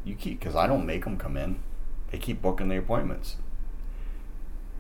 you 0.04 0.16
keep 0.16 0.40
because 0.40 0.56
I 0.56 0.66
don't 0.66 0.84
make 0.84 1.04
them 1.04 1.16
come 1.16 1.36
in; 1.36 1.62
they 2.10 2.18
keep 2.18 2.42
booking 2.42 2.68
the 2.68 2.78
appointments. 2.78 3.36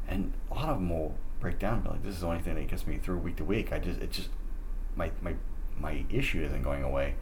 And 0.08 0.32
a 0.50 0.54
lot 0.54 0.68
of 0.70 0.78
them 0.78 0.90
will 0.90 1.14
break 1.38 1.60
down 1.60 1.74
and 1.74 1.84
be 1.84 1.90
like, 1.90 2.02
"This 2.02 2.14
is 2.14 2.20
the 2.20 2.26
only 2.26 2.40
thing 2.40 2.56
that 2.56 2.66
gets 2.66 2.86
me 2.86 2.98
through 2.98 3.18
week 3.18 3.36
to 3.36 3.44
week. 3.44 3.72
I 3.72 3.78
just, 3.78 4.00
it 4.00 4.10
just, 4.10 4.30
my 4.96 5.12
my 5.22 5.34
my 5.78 6.04
issue 6.10 6.42
isn't 6.42 6.62
going 6.62 6.82
away. 6.82 7.14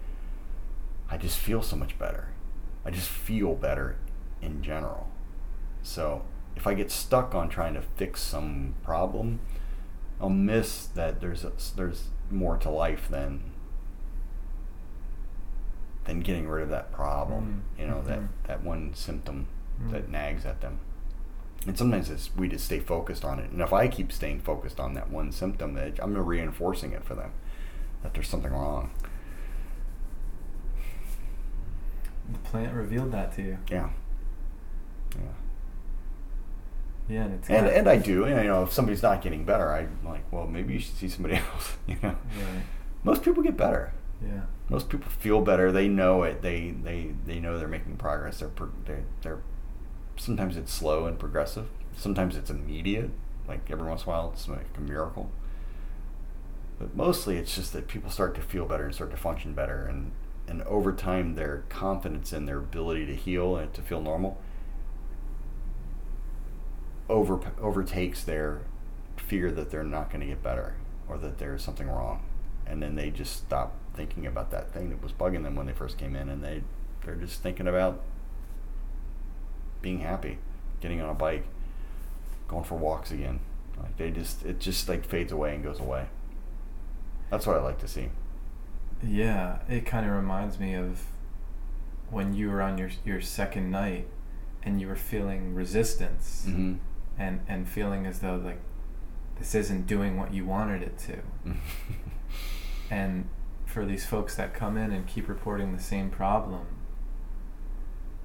I 1.11 1.17
just 1.17 1.39
feel 1.39 1.63
so 1.63 1.77
much 1.77 1.99
better. 1.99 2.29
I 2.85 2.91
just 2.91 3.09
feel 3.09 3.55
better 3.55 3.97
in 4.41 4.63
general. 4.63 5.09
So 5.83 6.23
if 6.57 6.67
I 6.67 6.75
get 6.75 6.91
stuck 6.91 7.35
on 7.35 7.49
trying 7.49 7.75
to 7.75 7.83
fix 7.83 8.23
some 8.23 8.75
problem, 8.85 9.41
I'll 10.21 10.29
miss 10.31 10.87
that 10.87 11.21
there's 11.21 11.45
a, 11.45 11.53
there's 11.77 12.09
more 12.31 12.57
to 12.59 12.71
life 12.71 13.09
than 13.11 13.43
than 16.05 16.21
getting 16.21 16.49
rid 16.49 16.63
of 16.63 16.71
that 16.71 16.93
problem. 16.93 17.65
Mm, 17.77 17.81
You 17.81 17.87
know 17.89 18.03
that 18.03 18.19
mhm. 18.21 18.29
that 18.47 18.63
one 18.63 18.93
symptom 18.95 19.47
Mm. 19.83 19.93
that 19.93 20.09
nags 20.11 20.45
at 20.45 20.61
them. 20.61 20.79
And 21.67 21.77
sometimes 21.79 22.11
it's 22.11 22.31
we 22.37 22.49
just 22.49 22.65
stay 22.67 22.81
focused 22.81 23.25
on 23.25 23.39
it. 23.39 23.51
And 23.51 23.61
if 23.63 23.73
I 23.73 23.89
keep 23.89 24.13
staying 24.13 24.41
focused 24.41 24.79
on 24.81 24.93
that 24.95 25.11
one 25.11 25.33
symptom, 25.33 25.73
that 25.75 25.99
I'm 26.03 26.15
reinforcing 26.17 26.93
it 26.93 27.05
for 27.05 27.15
them 27.15 27.33
that 28.03 28.15
there's 28.15 28.29
something 28.29 28.53
wrong. 28.53 28.91
The 32.33 32.39
plant 32.39 32.75
revealed 32.75 33.13
that 33.13 33.35
to 33.37 33.43
you. 33.43 33.59
Yeah. 33.71 33.91
Yeah. 35.17 35.23
Yeah, 37.09 37.25
and 37.25 37.35
it's 37.35 37.51
And 37.51 37.67
and 37.67 37.89
I 37.89 37.97
do. 37.99 38.25
And, 38.25 38.41
you 38.43 38.49
know, 38.49 38.63
if 38.63 38.73
somebody's 38.73 39.03
not 39.03 39.21
getting 39.21 39.45
better, 39.45 39.73
I'm 39.73 39.99
like, 40.05 40.31
well, 40.33 40.47
maybe 40.47 40.75
you 40.75 40.79
should 40.79 40.95
see 40.97 41.09
somebody 41.09 41.37
else. 41.55 41.73
You 41.89 41.97
know, 42.03 42.11
Right. 42.11 42.63
most 43.03 43.23
people 43.23 43.43
get 43.43 43.57
better. 43.57 43.93
Yeah. 44.23 44.43
Most 44.69 44.89
people 44.91 45.11
feel 45.11 45.41
better. 45.41 45.73
They 45.73 45.89
know 45.89 46.23
it. 46.23 46.43
They 46.43 46.71
they 46.71 47.15
they 47.27 47.41
know 47.41 47.59
they're 47.59 47.67
making 47.67 47.97
progress. 47.97 48.39
They're 48.39 48.49
pro- 48.49 48.71
they're, 48.85 49.03
they're 49.23 49.41
sometimes 50.17 50.57
it's 50.57 50.73
slow 50.73 51.07
and 51.07 51.19
progressive. 51.19 51.67
Sometimes 51.97 52.37
it's 52.37 52.51
immediate. 52.51 53.11
Like 53.49 53.69
every 53.71 53.89
once 53.89 54.03
in 54.03 54.09
a 54.09 54.11
while, 54.13 54.31
it's 54.33 54.47
like 54.47 54.67
a 54.77 54.81
miracle. 54.81 55.33
But 56.81 56.97
mostly, 56.97 57.37
it's 57.37 57.55
just 57.55 57.75
that 57.75 57.89
people 57.89 58.11
start 58.11 58.35
to 58.37 58.41
feel 58.41 58.65
better 58.65 58.87
and 58.87 58.95
start 58.95 59.11
to 59.11 59.17
function 59.19 59.53
better, 59.53 59.87
and 59.87 60.13
and 60.49 60.63
over 60.63 60.93
time, 60.93 61.35
their 61.35 61.65
confidence 61.69 62.33
in 62.33 62.47
their 62.47 62.59
ability 62.59 63.07
to 63.07 63.15
heal 63.15 63.57
and 63.57 63.73
to 63.75 63.83
feel 63.83 64.01
normal 64.01 64.41
over 67.11 67.41
overtakes 67.61 68.25
their 68.25 68.63
fear 69.17 69.51
that 69.51 69.71
they're 69.71 69.85
not 69.85 70.09
going 70.09 70.21
to 70.21 70.27
get 70.27 70.43
better 70.43 70.75
or 71.09 71.19
that 71.19 71.39
there's 71.39 71.63
something 71.63 71.89
wrong. 71.89 72.23
And 72.67 72.83
then 72.83 72.95
they 72.95 73.11
just 73.11 73.37
stop 73.37 73.75
thinking 73.95 74.27
about 74.27 74.51
that 74.53 74.73
thing 74.73 74.89
that 74.91 75.03
was 75.03 75.13
bugging 75.13 75.43
them 75.43 75.57
when 75.57 75.67
they 75.67 75.73
first 75.73 75.99
came 75.99 76.17
in 76.17 76.29
and 76.29 76.43
they 76.43 76.63
they're 77.05 77.17
just 77.17 77.43
thinking 77.43 77.67
about 77.67 78.01
being 79.83 80.01
happy 80.01 80.39
getting 80.81 81.01
on 81.01 81.11
a 81.11 81.15
bike 81.15 81.45
going 82.49 82.65
for 82.65 82.77
walks 82.77 83.11
again. 83.11 83.41
Like 83.79 83.97
they 83.99 84.11
just 84.11 84.45
it 84.47 84.61
just 84.61 84.89
like 84.89 85.05
fades 85.05 85.33
away 85.33 85.55
and 85.55 85.63
goes 85.63 85.79
away 85.81 86.07
that's 87.31 87.47
what 87.47 87.57
i 87.57 87.61
like 87.61 87.79
to 87.79 87.89
see 87.89 88.09
Yeah, 89.03 89.61
it 89.69 89.87
kind 89.87 90.05
of 90.07 90.13
reminds 90.13 90.59
me 90.61 90.75
of 90.75 91.05
when 92.11 92.35
you 92.35 92.51
were 92.51 92.61
on 92.61 92.77
your 92.77 92.91
your 93.05 93.21
second 93.21 93.71
night 93.71 94.07
and 94.63 94.81
you 94.81 94.89
were 94.89 94.97
feeling 94.97 95.55
resistance 95.55 96.45
mm-hmm. 96.47 96.75
and 97.19 97.41
and 97.49 97.67
feeling 97.69 98.05
as 98.07 98.19
though 98.19 98.37
like 98.37 98.61
this 99.39 99.55
isn't 99.55 99.87
doing 99.87 100.19
what 100.19 100.35
you 100.35 100.45
wanted 100.45 100.83
it 100.83 100.99
to. 100.99 101.19
And 102.91 103.29
for 103.67 103.87
these 103.87 104.05
folks 104.05 104.35
that 104.35 104.53
come 104.53 104.77
in 104.77 104.91
and 104.91 105.07
keep 105.07 105.29
reporting 105.29 105.73
the 105.73 105.83
same 105.83 106.11
problem, 106.11 106.67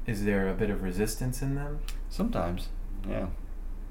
is 0.08 0.25
there 0.25 0.50
a 0.50 0.53
bit 0.53 0.69
of 0.72 0.82
resistance 0.82 1.42
in 1.42 1.53
them? 1.56 1.80
Sometimes, 2.09 2.69
yeah, 3.08 3.27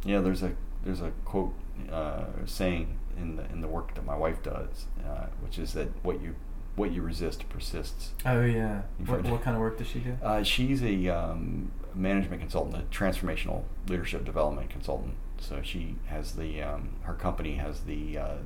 yeah. 0.05 0.21
There's 0.21 0.43
a 0.43 0.53
there's 0.85 1.01
a 1.01 1.13
quote 1.25 1.55
uh, 1.91 2.25
saying 2.45 2.99
in 3.17 3.37
the 3.37 3.45
in 3.51 3.61
the 3.61 3.69
work 3.69 3.95
that 3.95 4.05
my 4.05 4.17
wife 4.17 4.43
does, 4.43 4.87
uh, 5.07 5.27
which 5.41 5.59
is 5.59 5.73
that 5.75 5.89
what 6.05 6.21
you 6.21 6.35
what 6.77 6.93
you 6.93 7.03
resist 7.03 7.49
persists. 7.49 8.13
Oh 8.27 8.43
yeah. 8.43 8.83
What, 9.07 9.25
what 9.25 9.43
kind 9.43 9.57
of 9.57 9.61
work 9.61 9.79
does 9.79 9.87
she 9.87 10.01
do? 10.01 10.17
Uh, 10.23 10.43
she's 10.43 10.83
a 10.83 11.09
um, 11.09 11.71
management 11.95 12.41
consultant, 12.41 12.77
a 12.77 12.87
transformational 12.95 13.63
leadership 13.89 14.25
development 14.25 14.71
consultant. 14.71 15.15
So 15.39 15.61
she 15.63 15.97
has 16.07 16.33
the 16.33 16.63
um, 16.63 16.97
her 17.03 17.15
company 17.15 17.55
has 17.57 17.81
the 17.81 18.19
uh, 18.19 18.37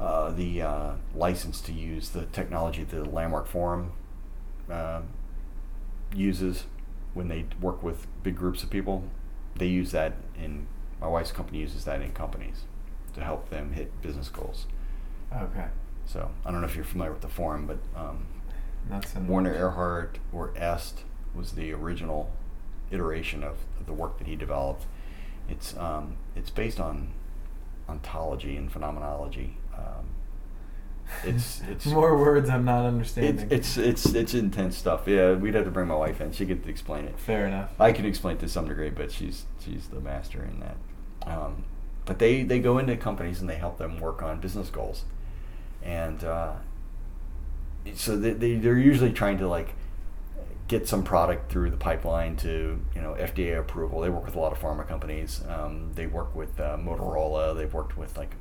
uh, 0.00 0.30
the 0.30 0.62
uh, 0.62 0.92
license 1.14 1.60
to 1.62 1.72
use 1.72 2.10
the 2.10 2.26
technology 2.26 2.84
that 2.84 2.96
the 2.96 3.08
Landmark 3.08 3.46
Forum 3.46 3.92
uh, 4.70 5.02
uses 6.14 6.64
when 7.14 7.28
they 7.28 7.46
work 7.60 7.82
with 7.82 8.06
big 8.22 8.36
groups 8.36 8.62
of 8.62 8.70
people. 8.70 9.04
They 9.56 9.66
use 9.66 9.90
that 9.92 10.14
in 10.36 10.66
my 11.00 11.08
wife's 11.08 11.32
company 11.32 11.58
uses 11.58 11.84
that 11.84 12.00
in 12.00 12.12
companies 12.12 12.64
to 13.14 13.22
help 13.22 13.50
them 13.50 13.72
hit 13.72 14.00
business 14.02 14.28
goals. 14.28 14.66
Okay. 15.34 15.66
So 16.06 16.30
I 16.44 16.50
don't 16.50 16.60
know 16.60 16.66
if 16.66 16.76
you're 16.76 16.84
familiar 16.84 17.12
with 17.12 17.22
the 17.22 17.28
forum, 17.28 17.66
but 17.66 17.78
um, 17.96 18.26
Werner 19.26 19.54
Erhard 19.54 20.16
or 20.32 20.52
EST 20.56 21.04
was 21.34 21.52
the 21.52 21.72
original 21.72 22.30
iteration 22.90 23.42
of, 23.42 23.56
of 23.80 23.86
the 23.86 23.92
work 23.92 24.18
that 24.18 24.26
he 24.26 24.36
developed. 24.36 24.86
It's 25.48 25.76
um, 25.76 26.16
it's 26.36 26.50
based 26.50 26.80
on 26.80 27.12
ontology 27.88 28.56
and 28.56 28.70
phenomenology. 28.70 29.56
Um, 29.74 30.06
it's 31.24 31.62
it's 31.70 31.86
more 31.86 32.16
words 32.16 32.48
I'm 32.48 32.64
not 32.64 32.84
understanding. 32.84 33.48
it's 33.50 33.76
it's 33.76 34.06
it's 34.06 34.34
intense 34.34 34.76
stuff. 34.76 35.02
Yeah, 35.06 35.34
we'd 35.34 35.54
have 35.54 35.64
to 35.64 35.70
bring 35.70 35.88
my 35.88 35.96
wife 35.96 36.20
in. 36.20 36.32
She 36.32 36.46
could 36.46 36.68
explain 36.68 37.06
it. 37.06 37.18
fair 37.18 37.46
enough. 37.46 37.70
I 37.80 37.92
can 37.92 38.04
explain 38.04 38.36
it 38.36 38.40
to 38.40 38.48
some 38.48 38.68
degree, 38.68 38.90
but 38.90 39.10
she's 39.10 39.46
she's 39.64 39.88
the 39.88 40.00
master 40.00 40.42
in 40.44 40.60
that. 40.60 40.76
Um, 41.26 41.64
but 42.04 42.18
they 42.18 42.42
they 42.42 42.58
go 42.58 42.78
into 42.78 42.96
companies 42.96 43.40
and 43.40 43.48
they 43.48 43.56
help 43.56 43.78
them 43.78 44.00
work 44.00 44.22
on 44.22 44.40
business 44.40 44.70
goals, 44.70 45.04
and 45.82 46.24
uh, 46.24 46.52
so 47.94 48.16
they, 48.16 48.32
they 48.32 48.54
they're 48.56 48.78
usually 48.78 49.12
trying 49.12 49.38
to 49.38 49.48
like 49.48 49.74
get 50.68 50.88
some 50.88 51.02
product 51.04 51.50
through 51.50 51.70
the 51.70 51.76
pipeline 51.76 52.36
to 52.36 52.80
you 52.94 53.00
know 53.00 53.14
FDA 53.14 53.58
approval. 53.58 54.00
They 54.00 54.08
work 54.08 54.24
with 54.24 54.34
a 54.34 54.40
lot 54.40 54.52
of 54.52 54.58
pharma 54.58 54.86
companies. 54.86 55.42
Um, 55.48 55.92
they 55.94 56.06
work 56.06 56.34
with 56.34 56.58
uh, 56.58 56.76
Motorola. 56.76 57.56
They've 57.56 57.72
worked 57.72 57.96
with 57.96 58.16
like 58.16 58.34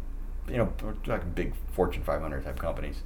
you 0.47 0.57
know 0.57 0.73
like 1.05 1.35
big 1.35 1.53
Fortune 1.73 2.03
500 2.03 2.43
type 2.43 2.59
companies, 2.59 3.01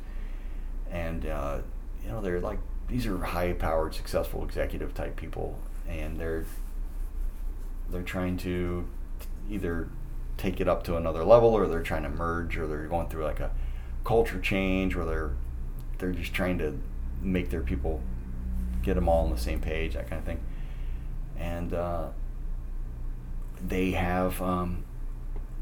and 0.89 1.25
uh, 1.25 1.57
you 2.03 2.09
know 2.09 2.21
they're 2.21 2.39
like 2.39 2.59
these 2.87 3.07
are 3.07 3.17
high 3.17 3.53
powered, 3.53 3.93
successful 3.95 4.43
executive 4.43 4.93
type 4.93 5.15
people, 5.15 5.59
and 5.87 6.19
they're 6.19 6.45
they're 7.89 8.03
trying 8.03 8.37
to 8.37 8.87
either 9.49 9.89
take 10.37 10.59
it 10.59 10.67
up 10.67 10.83
to 10.83 10.97
another 10.97 11.23
level, 11.23 11.49
or 11.49 11.67
they're 11.67 11.83
trying 11.83 12.03
to 12.03 12.09
merge, 12.09 12.57
or 12.57 12.67
they're 12.67 12.87
going 12.87 13.07
through 13.07 13.23
like 13.23 13.39
a 13.39 13.51
culture 14.03 14.39
change, 14.39 14.95
or 14.95 15.05
they're 15.05 15.31
they're 15.97 16.11
just 16.11 16.33
trying 16.33 16.57
to 16.57 16.77
make 17.21 17.49
their 17.49 17.61
people 17.61 18.01
get 18.83 18.95
them 18.95 19.09
all 19.09 19.25
on 19.25 19.31
the 19.31 19.37
same 19.37 19.59
page, 19.59 19.93
that 19.93 20.09
kind 20.09 20.19
of 20.19 20.25
thing. 20.25 20.39
And 21.37 21.73
uh, 21.73 22.07
they 23.65 23.91
have 23.91 24.41
um, 24.41 24.85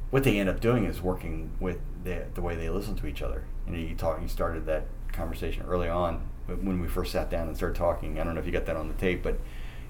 what 0.09 0.23
they 0.23 0.39
end 0.39 0.49
up 0.49 0.59
doing 0.59 0.85
is 0.85 1.01
working 1.01 1.51
with 1.59 1.79
the, 2.03 2.25
the 2.33 2.41
way 2.41 2.55
they 2.55 2.69
listen 2.69 2.95
to 2.97 3.07
each 3.07 3.21
other. 3.21 3.45
You 3.65 3.73
know, 3.73 3.79
you 3.79 3.95
talk, 3.95 4.21
you 4.21 4.27
started 4.27 4.65
that 4.65 4.85
conversation 5.11 5.63
early 5.67 5.87
on 5.87 6.21
when 6.47 6.81
we 6.81 6.87
first 6.87 7.11
sat 7.11 7.29
down 7.29 7.47
and 7.47 7.55
started 7.55 7.75
talking. 7.75 8.19
I 8.19 8.23
don't 8.23 8.35
know 8.35 8.39
if 8.39 8.45
you 8.45 8.51
got 8.51 8.65
that 8.65 8.75
on 8.75 8.87
the 8.87 8.93
tape, 8.95 9.23
but 9.23 9.39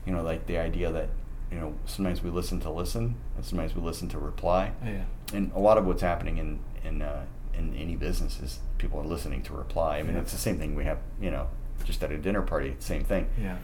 you 0.05 0.13
know, 0.13 0.21
like 0.21 0.45
the 0.45 0.57
idea 0.57 0.91
that 0.91 1.09
you 1.53 1.59
know 1.59 1.75
sometimes 1.85 2.23
we 2.23 2.31
listen 2.31 2.59
to 2.61 2.71
listen, 2.71 3.15
and 3.35 3.45
sometimes 3.45 3.75
we 3.75 3.81
listen 3.81 4.07
to 4.09 4.17
reply. 4.17 4.71
Yeah. 4.83 5.03
And 5.33 5.51
a 5.53 5.59
lot 5.59 5.77
of 5.77 5.85
what's 5.85 6.01
happening 6.01 6.37
in 6.37 6.59
in 6.83 7.01
uh, 7.03 7.25
in 7.53 7.75
any 7.75 7.95
business 7.95 8.39
is 8.39 8.59
people 8.79 8.99
are 8.99 9.05
listening 9.05 9.43
to 9.43 9.53
reply. 9.53 9.99
I 9.99 10.03
mean, 10.03 10.15
Yeah. 10.15 10.21
it's 10.21 10.31
the 10.31 10.37
same 10.39 10.57
thing 10.57 10.73
we 10.75 10.85
have. 10.85 10.97
You 11.21 11.29
know, 11.31 11.47
just 11.83 12.03
at 12.03 12.11
a 12.11 12.17
dinner 12.17 12.41
party, 12.41 12.75
same 12.79 13.03
thing. 13.03 13.27
Yeah. 13.39 13.57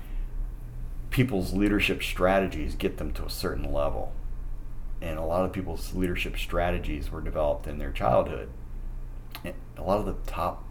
People's 1.09 1.53
leadership 1.53 2.03
strategies 2.03 2.75
get 2.75 2.97
them 2.97 3.11
to 3.13 3.25
a 3.25 3.29
certain 3.31 3.73
level, 3.73 4.13
and 5.01 5.17
a 5.17 5.23
lot 5.23 5.43
of 5.43 5.51
people's 5.51 5.95
leadership 5.95 6.37
strategies 6.37 7.09
were 7.11 7.21
developed 7.21 7.65
in 7.65 7.79
their 7.79 7.91
childhood. 7.91 8.49
And 9.43 9.55
a 9.77 9.81
lot 9.83 9.99
of 9.99 10.05
the 10.05 10.15
top, 10.31 10.63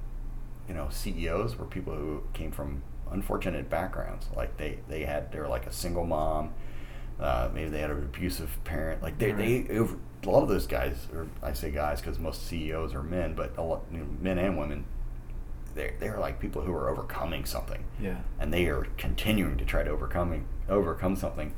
you 0.69 0.75
know, 0.75 0.87
CEOs 0.91 1.59
were 1.59 1.65
people 1.65 1.95
who 1.95 2.23
came 2.33 2.53
from 2.53 2.83
unfortunate 3.11 3.69
backgrounds. 3.69 4.27
Like 4.37 4.57
they 4.57 4.79
they 4.89 5.05
had 5.05 5.33
they 5.33 5.41
were 5.41 5.49
like 5.49 5.67
a 5.67 5.73
single 5.73 6.07
mom. 6.07 6.51
Uh, 7.21 7.49
maybe 7.53 7.69
they 7.71 7.81
had 7.81 7.91
an 7.91 7.99
abusive 7.99 8.59
parent. 8.65 9.03
Like 9.03 9.19
they, 9.19 9.33
they 9.33 9.67
over, 9.77 9.97
a 10.25 10.31
lot 10.31 10.43
of 10.43 10.49
those 10.49 10.67
guys, 10.67 11.09
or 11.13 11.27
I 11.43 11.53
say 11.53 11.71
guys 11.71 12.01
because 12.01 12.19
most 12.19 12.47
CEOs 12.47 12.95
are 12.95 13.03
men, 13.03 13.35
but 13.35 13.57
a 13.59 13.63
lot, 13.63 13.83
you 13.93 13.99
know, 13.99 14.07
men 14.21 14.39
and 14.39 14.57
women, 14.59 14.85
they're 15.75 15.95
they're 15.99 16.19
like 16.19 16.39
people 16.41 16.63
who 16.63 16.73
are 16.73 16.89
overcoming 16.89 17.45
something 17.45 17.85
Yeah. 18.01 18.19
and 18.41 18.53
they 18.53 18.67
are 18.67 18.87
continuing 18.97 19.57
to 19.59 19.65
try 19.65 19.83
to 19.83 19.91
overcoming 19.91 20.47
overcome 20.69 21.17
something. 21.17 21.55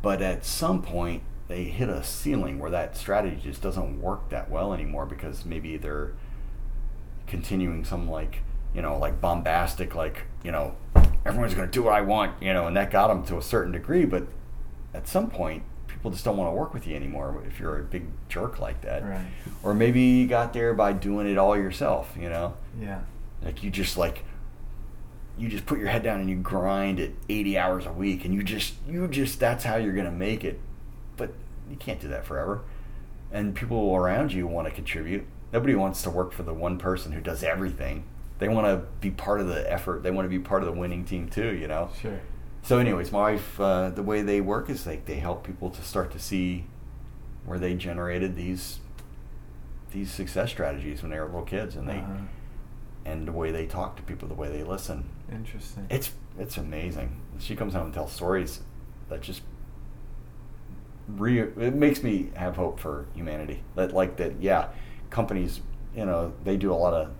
But 0.00 0.22
at 0.22 0.44
some 0.44 0.80
point, 0.82 1.22
they 1.48 1.64
hit 1.64 1.88
a 1.88 2.02
ceiling 2.04 2.58
where 2.58 2.70
that 2.70 2.96
strategy 2.96 3.40
just 3.42 3.62
doesn't 3.62 4.00
work 4.00 4.28
that 4.30 4.50
well 4.50 4.72
anymore 4.72 5.06
because 5.06 5.44
maybe 5.44 5.76
they're 5.76 6.12
continuing 7.26 7.84
some 7.84 8.08
like 8.10 8.40
you 8.74 8.82
know 8.82 8.98
like 8.98 9.20
bombastic 9.20 9.94
like 9.94 10.22
you 10.42 10.52
know 10.52 10.74
everyone's 11.24 11.54
going 11.54 11.66
to 11.66 11.72
do 11.72 11.82
what 11.82 11.92
I 11.92 12.00
want 12.00 12.42
you 12.42 12.52
know 12.52 12.66
and 12.66 12.76
that 12.76 12.90
got 12.90 13.08
them 13.08 13.24
to 13.26 13.36
a 13.38 13.42
certain 13.42 13.72
degree. 13.72 14.04
But 14.04 14.26
at 14.94 15.06
some 15.06 15.30
point, 15.30 15.62
people 15.86 16.10
just 16.10 16.24
don't 16.24 16.36
want 16.36 16.50
to 16.50 16.54
work 16.54 16.72
with 16.72 16.86
you 16.86 16.96
anymore 16.96 17.42
if 17.46 17.58
you're 17.60 17.78
a 17.78 17.84
big 17.84 18.06
jerk 18.28 18.58
like 18.58 18.80
that. 18.82 19.04
Right. 19.04 19.26
Or 19.62 19.74
maybe 19.74 20.00
you 20.00 20.26
got 20.26 20.52
there 20.52 20.74
by 20.74 20.92
doing 20.92 21.26
it 21.26 21.38
all 21.38 21.56
yourself. 21.56 22.14
You 22.18 22.28
know. 22.28 22.54
Yeah. 22.80 23.00
Like 23.42 23.62
you 23.62 23.70
just 23.70 23.96
like 23.96 24.24
you 25.36 25.48
just 25.48 25.66
put 25.66 25.78
your 25.78 25.88
head 25.88 26.02
down 26.02 26.20
and 26.20 26.28
you 26.28 26.36
grind 26.36 26.98
it 26.98 27.14
80 27.28 27.58
hours 27.58 27.86
a 27.86 27.92
week 27.92 28.24
and 28.24 28.34
you 28.34 28.42
just 28.42 28.74
you 28.88 29.06
just 29.08 29.38
that's 29.38 29.64
how 29.64 29.76
you're 29.76 29.92
going 29.92 30.06
to 30.06 30.10
make 30.10 30.44
it. 30.44 30.60
But 31.16 31.32
you 31.70 31.76
can't 31.76 32.00
do 32.00 32.08
that 32.08 32.24
forever. 32.24 32.62
And 33.30 33.54
people 33.54 33.94
around 33.94 34.32
you 34.32 34.46
want 34.46 34.66
to 34.68 34.74
contribute. 34.74 35.26
Nobody 35.52 35.74
wants 35.74 36.02
to 36.02 36.10
work 36.10 36.32
for 36.32 36.42
the 36.42 36.54
one 36.54 36.78
person 36.78 37.12
who 37.12 37.20
does 37.20 37.42
everything. 37.42 38.04
They 38.38 38.48
want 38.48 38.66
to 38.66 38.86
be 39.00 39.10
part 39.10 39.40
of 39.40 39.48
the 39.48 39.70
effort. 39.70 40.02
They 40.02 40.10
want 40.10 40.26
to 40.26 40.30
be 40.30 40.38
part 40.38 40.62
of 40.62 40.66
the 40.72 40.78
winning 40.78 41.04
team 41.04 41.28
too, 41.28 41.54
you 41.54 41.66
know. 41.68 41.90
Sure. 42.00 42.20
So, 42.62 42.78
anyways, 42.78 43.10
my 43.12 43.32
wife, 43.32 43.60
uh, 43.60 43.90
the 43.90 44.02
way 44.02 44.22
they 44.22 44.40
work 44.40 44.68
is 44.70 44.86
like 44.86 45.06
they 45.06 45.16
help 45.16 45.44
people 45.44 45.70
to 45.70 45.82
start 45.82 46.10
to 46.12 46.18
see 46.18 46.66
where 47.44 47.58
they 47.58 47.74
generated 47.74 48.36
these 48.36 48.80
these 49.92 50.10
success 50.10 50.50
strategies 50.50 51.00
when 51.02 51.10
they 51.10 51.18
were 51.18 51.24
little 51.26 51.42
kids, 51.42 51.74
and 51.76 51.88
they 51.88 51.98
Uh-huh. 51.98 52.14
and 53.06 53.26
the 53.26 53.32
way 53.32 53.50
they 53.50 53.66
talk 53.66 53.96
to 53.96 54.02
people, 54.02 54.28
the 54.28 54.34
way 54.34 54.48
they 54.50 54.62
listen. 54.62 55.04
Interesting. 55.32 55.86
It's 55.90 56.12
it's 56.38 56.56
amazing. 56.58 57.20
She 57.38 57.56
comes 57.56 57.72
home 57.74 57.86
and 57.86 57.94
tells 57.94 58.12
stories 58.12 58.60
that 59.08 59.22
just 59.22 59.42
re 61.08 61.40
it 61.40 61.74
makes 61.74 62.02
me 62.02 62.30
have 62.34 62.56
hope 62.56 62.78
for 62.78 63.06
humanity. 63.14 63.62
That 63.76 63.92
like 63.94 64.16
that, 64.18 64.42
yeah, 64.42 64.68
companies, 65.10 65.60
you 65.96 66.04
know, 66.04 66.32
they 66.44 66.56
do 66.56 66.72
a 66.72 66.74
lot 66.76 66.92
of 66.92 67.10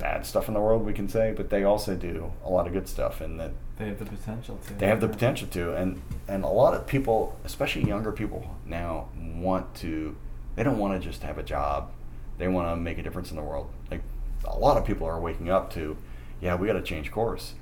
bad 0.00 0.26
stuff 0.26 0.48
in 0.48 0.54
the 0.54 0.60
world, 0.60 0.84
we 0.84 0.92
can 0.92 1.08
say, 1.08 1.32
but 1.36 1.50
they 1.50 1.62
also 1.62 1.94
do 1.94 2.32
a 2.44 2.50
lot 2.50 2.66
of 2.66 2.72
good 2.72 2.88
stuff, 2.88 3.20
and 3.20 3.38
that 3.38 3.52
they 3.78 3.86
have 3.86 3.98
the 3.98 4.04
potential 4.04 4.58
to. 4.66 4.74
they 4.74 4.86
have 4.86 5.00
the 5.00 5.08
potential 5.08 5.48
to 5.48 5.74
and 5.74 6.02
and 6.28 6.44
a 6.44 6.48
lot 6.48 6.74
of 6.74 6.86
people 6.86 7.38
especially 7.44 7.82
younger 7.86 8.12
people 8.12 8.56
now 8.66 9.08
want 9.16 9.74
to 9.74 10.14
they 10.54 10.62
don't 10.62 10.78
want 10.78 11.00
to 11.00 11.08
just 11.08 11.22
have 11.22 11.38
a 11.38 11.42
job. 11.42 11.90
They 12.36 12.48
want 12.48 12.68
to 12.68 12.76
make 12.76 12.98
a 12.98 13.02
difference 13.02 13.30
in 13.30 13.36
the 13.36 13.42
world. 13.42 13.70
Like 13.90 14.02
a 14.44 14.58
lot 14.58 14.76
of 14.76 14.84
people 14.84 15.06
are 15.06 15.18
waking 15.18 15.48
up 15.48 15.72
to 15.74 15.96
yeah 16.40 16.54
we 16.56 16.66
got 16.66 16.74
to 16.74 16.82
change 16.82 17.10
course. 17.10 17.54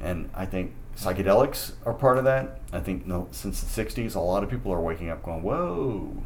And 0.00 0.30
i 0.34 0.46
think 0.46 0.72
psychedelics 0.96 1.72
are 1.84 1.94
part 1.94 2.18
of 2.18 2.24
that. 2.24 2.60
I 2.72 2.80
think 2.80 3.06
no, 3.06 3.28
since 3.30 3.60
the 3.60 3.84
60s 3.84 4.14
a 4.16 4.20
lot 4.20 4.42
of 4.42 4.50
people 4.50 4.72
are 4.72 4.80
waking 4.80 5.10
up 5.10 5.22
going 5.22 5.42
whoa 5.42 6.24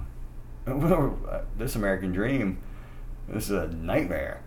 this 1.59 1.77
american 1.77 2.13
dream 2.13 2.59
this 3.29 3.45
is 3.45 3.51
a 3.51 3.69
nightmare 3.69 4.41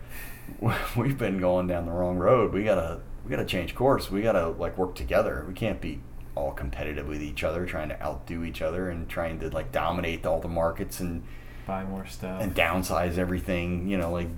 we've 0.98 1.18
been 1.18 1.40
going 1.40 1.68
down 1.68 1.86
the 1.86 1.92
wrong 1.92 2.18
road. 2.18 2.54
We 2.54 2.64
gotta 2.64 3.00
we 3.24 3.30
gotta 3.30 3.46
change 3.46 3.76
course. 3.76 4.10
We 4.10 4.22
gotta 4.22 4.48
like 4.50 4.78
work 4.78 4.96
together. 4.96 5.46
We 5.48 5.54
can't 5.54 5.82
be 5.82 6.02
all 6.36 6.52
competitive 6.52 7.08
with 7.08 7.22
each 7.22 7.44
other 7.44 7.66
trying 7.66 7.90
to 7.90 8.02
outdo 8.04 8.44
each 8.44 8.62
other 8.62 8.90
and 8.90 9.10
trying 9.10 9.40
to 9.40 9.50
like 9.50 9.72
dominate 9.72 10.26
all 10.26 10.40
the 10.40 10.48
markets 10.48 11.00
and 11.00 11.24
Buy 11.66 11.84
more 11.84 12.06
stuff. 12.06 12.42
and 12.42 12.56
downsize 12.56 13.18
everything 13.18 13.88
you 13.88 13.98
know 13.98 14.12
like 14.12 14.30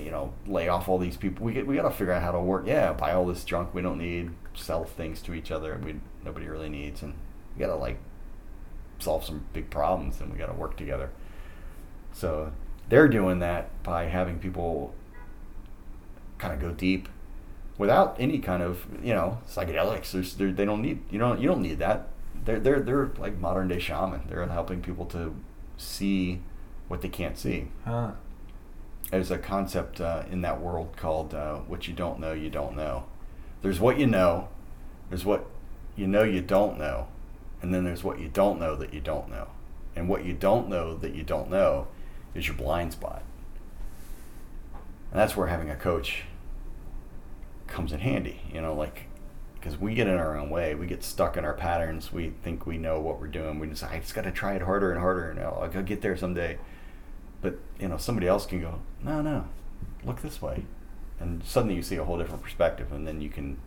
you 0.00 0.10
know 0.10 0.32
lay 0.46 0.68
off 0.68 0.88
all 0.88 0.98
these 0.98 1.16
people. 1.16 1.44
We, 1.44 1.52
get, 1.52 1.66
we 1.66 1.76
gotta 1.76 1.90
figure 1.90 2.12
out 2.12 2.22
how 2.22 2.32
to 2.32 2.40
work. 2.40 2.66
Yeah 2.66 2.92
buy 2.92 3.12
all 3.12 3.26
this 3.26 3.44
junk. 3.44 3.74
We 3.74 3.82
don't 3.82 3.98
need 3.98 4.30
sell 4.54 4.84
things 4.84 5.20
to 5.22 5.34
each 5.34 5.50
other. 5.50 5.80
We 5.84 5.96
nobody 6.24 6.46
really 6.46 6.68
needs. 6.68 7.02
And 7.02 7.14
we 7.56 7.60
gotta 7.60 7.76
like 7.76 7.98
solve 8.98 9.24
some 9.24 9.46
big 9.52 9.68
problems 9.70 10.20
and 10.20 10.32
we 10.32 10.38
gotta 10.38 10.52
work 10.54 10.76
together. 10.76 11.10
So 12.12 12.52
they're 12.88 13.08
doing 13.08 13.38
that 13.40 13.82
by 13.82 14.04
having 14.04 14.38
people 14.38 14.94
kind 16.40 16.54
of 16.54 16.60
go 16.60 16.72
deep 16.72 17.08
without 17.78 18.16
any 18.18 18.38
kind 18.38 18.62
of 18.62 18.86
you 19.02 19.14
know 19.14 19.38
psychedelics. 19.48 20.10
There's, 20.10 20.34
they 20.34 20.64
don't 20.64 20.82
need 20.82 21.00
you 21.10 21.18
don't 21.18 21.40
you 21.40 21.48
don't 21.48 21.62
need 21.62 21.78
that. 21.78 22.08
They're 22.44 22.58
they're 22.58 22.80
they're 22.80 23.10
like 23.18 23.38
modern 23.38 23.68
day 23.68 23.78
shaman. 23.78 24.22
They're 24.28 24.46
helping 24.46 24.82
people 24.82 25.06
to 25.06 25.34
see 25.76 26.40
what 26.88 27.02
they 27.02 27.08
can't 27.08 27.38
see. 27.38 27.68
Huh. 27.84 28.12
There's 29.10 29.30
a 29.30 29.38
concept 29.38 30.00
uh, 30.00 30.24
in 30.30 30.40
that 30.42 30.60
world 30.60 30.96
called 30.96 31.34
uh, 31.34 31.56
"what 31.58 31.86
you 31.86 31.94
don't 31.94 32.18
know, 32.18 32.32
you 32.32 32.50
don't 32.50 32.76
know." 32.76 33.04
There's 33.62 33.80
what 33.80 33.98
you 33.98 34.06
know. 34.06 34.48
There's 35.08 35.24
what 35.24 35.46
you 35.96 36.06
know 36.06 36.22
you 36.22 36.40
don't 36.40 36.78
know, 36.78 37.08
and 37.60 37.74
then 37.74 37.84
there's 37.84 38.04
what 38.04 38.20
you 38.20 38.28
don't 38.28 38.60
know 38.60 38.76
that 38.76 38.94
you 38.94 39.00
don't 39.00 39.28
know. 39.28 39.48
And 39.96 40.08
what 40.08 40.24
you 40.24 40.32
don't 40.32 40.68
know 40.68 40.96
that 40.96 41.14
you 41.14 41.24
don't 41.24 41.50
know 41.50 41.88
is 42.34 42.46
your 42.46 42.56
blind 42.56 42.92
spot. 42.92 43.22
And 45.10 45.18
that's 45.18 45.36
where 45.36 45.48
having 45.48 45.68
a 45.68 45.76
coach 45.76 46.22
comes 47.70 47.92
in 47.92 48.00
handy. 48.00 48.40
You 48.52 48.60
know, 48.60 48.74
like 48.74 49.06
because 49.60 49.78
we 49.78 49.94
get 49.94 50.06
in 50.06 50.14
our 50.14 50.36
own 50.38 50.48
way, 50.48 50.74
we 50.74 50.86
get 50.86 51.04
stuck 51.04 51.36
in 51.36 51.44
our 51.44 51.52
patterns. 51.52 52.12
We 52.12 52.32
think 52.42 52.66
we 52.66 52.78
know 52.78 52.98
what 53.00 53.20
we're 53.20 53.28
doing. 53.28 53.58
We 53.58 53.68
just 53.68 53.84
I 53.84 53.98
just 53.98 54.14
got 54.14 54.24
to 54.24 54.30
try 54.30 54.54
it 54.54 54.62
harder 54.62 54.90
and 54.90 55.00
harder, 55.00 55.30
and 55.30 55.40
I'll, 55.40 55.70
I'll 55.74 55.82
get 55.82 56.00
there 56.00 56.16
someday. 56.16 56.58
But 57.42 57.58
you 57.78 57.88
know, 57.88 57.96
somebody 57.96 58.26
else 58.26 58.46
can 58.46 58.60
go, 58.60 58.80
no, 59.02 59.22
no, 59.22 59.46
look 60.04 60.22
this 60.22 60.42
way, 60.42 60.64
and 61.18 61.44
suddenly 61.44 61.74
you 61.74 61.82
see 61.82 61.96
a 61.96 62.04
whole 62.04 62.18
different 62.18 62.42
perspective, 62.42 62.92
and 62.92 63.06
then 63.06 63.20
you 63.20 63.30
can 63.30 63.58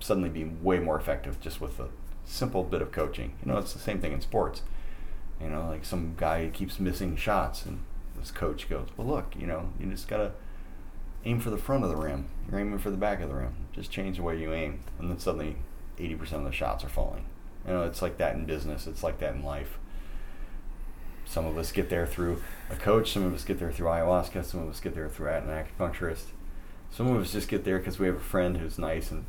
suddenly 0.00 0.28
be 0.28 0.44
way 0.44 0.78
more 0.78 0.98
effective 0.98 1.40
just 1.40 1.60
with 1.60 1.78
a 1.80 1.88
simple 2.24 2.62
bit 2.62 2.82
of 2.82 2.92
coaching. 2.92 3.34
You 3.44 3.52
know, 3.52 3.58
it's 3.58 3.72
the 3.72 3.78
same 3.78 4.00
thing 4.00 4.12
in 4.12 4.20
sports. 4.20 4.62
You 5.40 5.50
know, 5.50 5.66
like 5.68 5.84
some 5.84 6.14
guy 6.16 6.50
keeps 6.52 6.78
missing 6.80 7.16
shots, 7.16 7.64
and 7.66 7.80
this 8.18 8.30
coach 8.30 8.68
goes, 8.68 8.88
"Well, 8.96 9.06
look, 9.06 9.34
you 9.38 9.46
know, 9.46 9.70
you 9.78 9.90
just 9.90 10.08
gotta 10.08 10.32
aim 11.26 11.40
for 11.40 11.50
the 11.50 11.58
front 11.58 11.84
of 11.84 11.90
the 11.90 11.96
rim. 11.96 12.26
You're 12.48 12.60
aiming 12.60 12.78
for 12.78 12.90
the 12.90 12.96
back 12.96 13.20
of 13.20 13.28
the 13.28 13.34
rim. 13.34 13.54
Just 13.72 13.90
change 13.90 14.16
the 14.16 14.22
way 14.22 14.38
you 14.38 14.52
aim, 14.54 14.80
and 14.98 15.10
then 15.10 15.18
suddenly, 15.18 15.56
eighty 15.98 16.14
percent 16.14 16.42
of 16.42 16.46
the 16.46 16.56
shots 16.56 16.84
are 16.84 16.88
falling. 16.88 17.26
You 17.66 17.72
know, 17.72 17.82
it's 17.82 18.00
like 18.00 18.16
that 18.18 18.36
in 18.36 18.46
business. 18.46 18.86
It's 18.86 19.02
like 19.02 19.18
that 19.18 19.34
in 19.34 19.42
life. 19.42 19.78
Some 21.24 21.44
of 21.44 21.58
us 21.58 21.72
get 21.72 21.90
there 21.90 22.06
through 22.06 22.40
a 22.70 22.76
coach. 22.76 23.12
Some 23.12 23.24
of 23.24 23.34
us 23.34 23.44
get 23.44 23.58
there 23.58 23.72
through 23.72 23.88
ayahuasca. 23.88 24.44
Some 24.44 24.60
of 24.60 24.68
us 24.68 24.78
get 24.78 24.94
there 24.94 25.08
through 25.08 25.30
an 25.30 25.48
acupuncturist. 25.48 26.26
Some 26.92 27.08
of 27.08 27.20
us 27.20 27.32
just 27.32 27.48
get 27.48 27.64
there 27.64 27.78
because 27.78 27.98
we 27.98 28.06
have 28.06 28.14
a 28.14 28.20
friend 28.20 28.58
who's 28.58 28.78
nice 28.78 29.10
and 29.10 29.24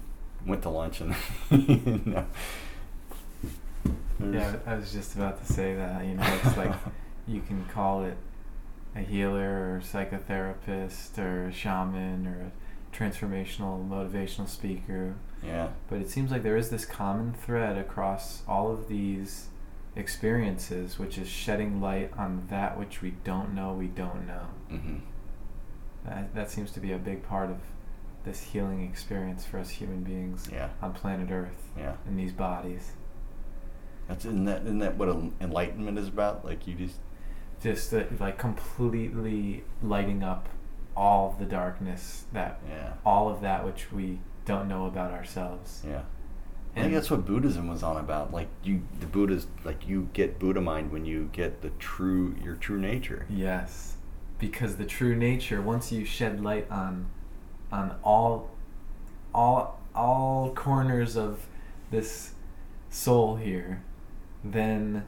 went 0.46 0.62
to 0.62 0.70
lunch 0.70 1.02
and. 1.02 1.16
you 1.50 2.02
know, 2.06 2.26
Yeah, 4.32 4.58
I 4.68 4.76
was 4.76 4.92
just 4.92 5.16
about 5.16 5.44
to 5.44 5.52
say 5.52 5.74
that. 5.74 6.06
You 6.06 6.14
know, 6.14 6.40
it's 6.44 6.56
like 6.56 6.74
you 7.28 7.42
can 7.42 7.66
call 7.66 8.04
it 8.04 8.18
a 8.98 9.02
healer 9.02 9.76
or 9.76 9.82
psychotherapist 9.82 11.18
or 11.18 11.46
a 11.48 11.54
shaman 11.54 12.26
or 12.28 12.48
a 12.52 12.96
transformational 12.96 13.88
motivational 13.88 14.48
speaker. 14.50 15.14
Yeah. 15.44 15.70
But 15.90 16.00
it 16.00 16.10
seems 16.10 16.32
like 16.32 16.42
there 16.44 16.58
is 16.58 16.70
this 16.70 16.86
common 16.86 17.34
thread 17.34 17.78
across 17.78 18.42
all 18.48 18.72
of 18.72 18.88
these 18.88 19.48
experiences, 19.96 20.98
which 20.98 21.18
is 21.18 21.28
shedding 21.28 21.80
light 21.82 22.12
on 22.18 22.48
that 22.50 22.78
which 22.78 23.02
we 23.02 23.12
don't 23.24 23.54
know 23.54 23.74
we 23.74 23.88
don't 23.88 24.26
know. 24.28 24.48
hmm 24.70 24.98
That, 26.06 26.34
that 26.34 26.50
seems 26.52 26.72
to 26.72 26.80
be 26.80 26.92
a 26.92 26.98
big 26.98 27.24
part 27.24 27.50
of 27.50 27.58
this 28.24 28.42
healing 28.42 28.84
experience 28.84 29.46
for 29.46 29.60
us 29.60 29.70
human 29.70 30.04
beings 30.04 30.50
Yeah. 30.52 30.70
on 30.82 30.94
planet 30.94 31.30
Earth 31.32 31.70
Yeah. 31.78 31.94
in 32.08 32.16
these 32.18 32.34
bodies. 32.34 32.94
That's 34.08 34.26
isn't 34.26 34.46
that 34.46 34.62
isn't 34.64 34.80
that 34.80 34.96
what 34.98 35.10
enlightenment 35.42 35.98
is 36.00 36.08
about? 36.08 36.44
Like 36.46 36.66
you 36.68 36.74
just 36.76 36.96
Just 37.62 37.94
uh, 37.94 38.04
like 38.20 38.38
completely 38.38 39.64
lighting 39.82 40.24
up 40.24 40.50
all 40.96 41.36
the 41.38 41.46
darkness 41.46 42.24
that 42.34 42.60
yeah 42.68 42.94
all 43.06 43.30
of 43.30 43.42
that 43.42 43.64
which 43.66 43.92
we 43.92 44.20
don't 44.46 44.68
know 44.68 44.86
about 44.88 45.12
ourselves. 45.12 45.84
yeah. 45.86 46.02
I 46.72 46.80
think 46.82 46.86
And- 46.88 46.96
that's 46.96 47.10
what 47.12 47.26
Buddhism 47.26 47.68
was 47.68 47.82
on 47.84 47.98
about. 47.98 48.32
Like 48.32 48.48
you, 48.64 48.82
the 49.00 49.08
Buddha's 49.08 49.48
like 49.64 49.88
you 49.88 50.10
get 50.14 50.38
Buddha 50.40 50.62
mind 50.62 50.92
when 50.92 51.06
you 51.06 51.30
get 51.34 51.62
the 51.62 51.70
true 51.80 52.36
your 52.44 52.56
true 52.56 52.80
nature. 52.80 53.26
Yes, 53.30 53.96
because 54.40 54.76
the 54.78 54.86
true 54.86 55.16
nature, 55.16 55.62
once 55.62 55.92
you 55.92 56.06
shed 56.06 56.40
light 56.44 56.70
on, 56.72 57.08
on 57.72 57.96
all, 58.04 58.52
all, 59.34 59.80
all 59.96 60.54
corners 60.54 61.18
of 61.18 61.48
this 61.90 62.34
soul 62.90 63.36
here, 63.38 63.82
then, 64.44 65.06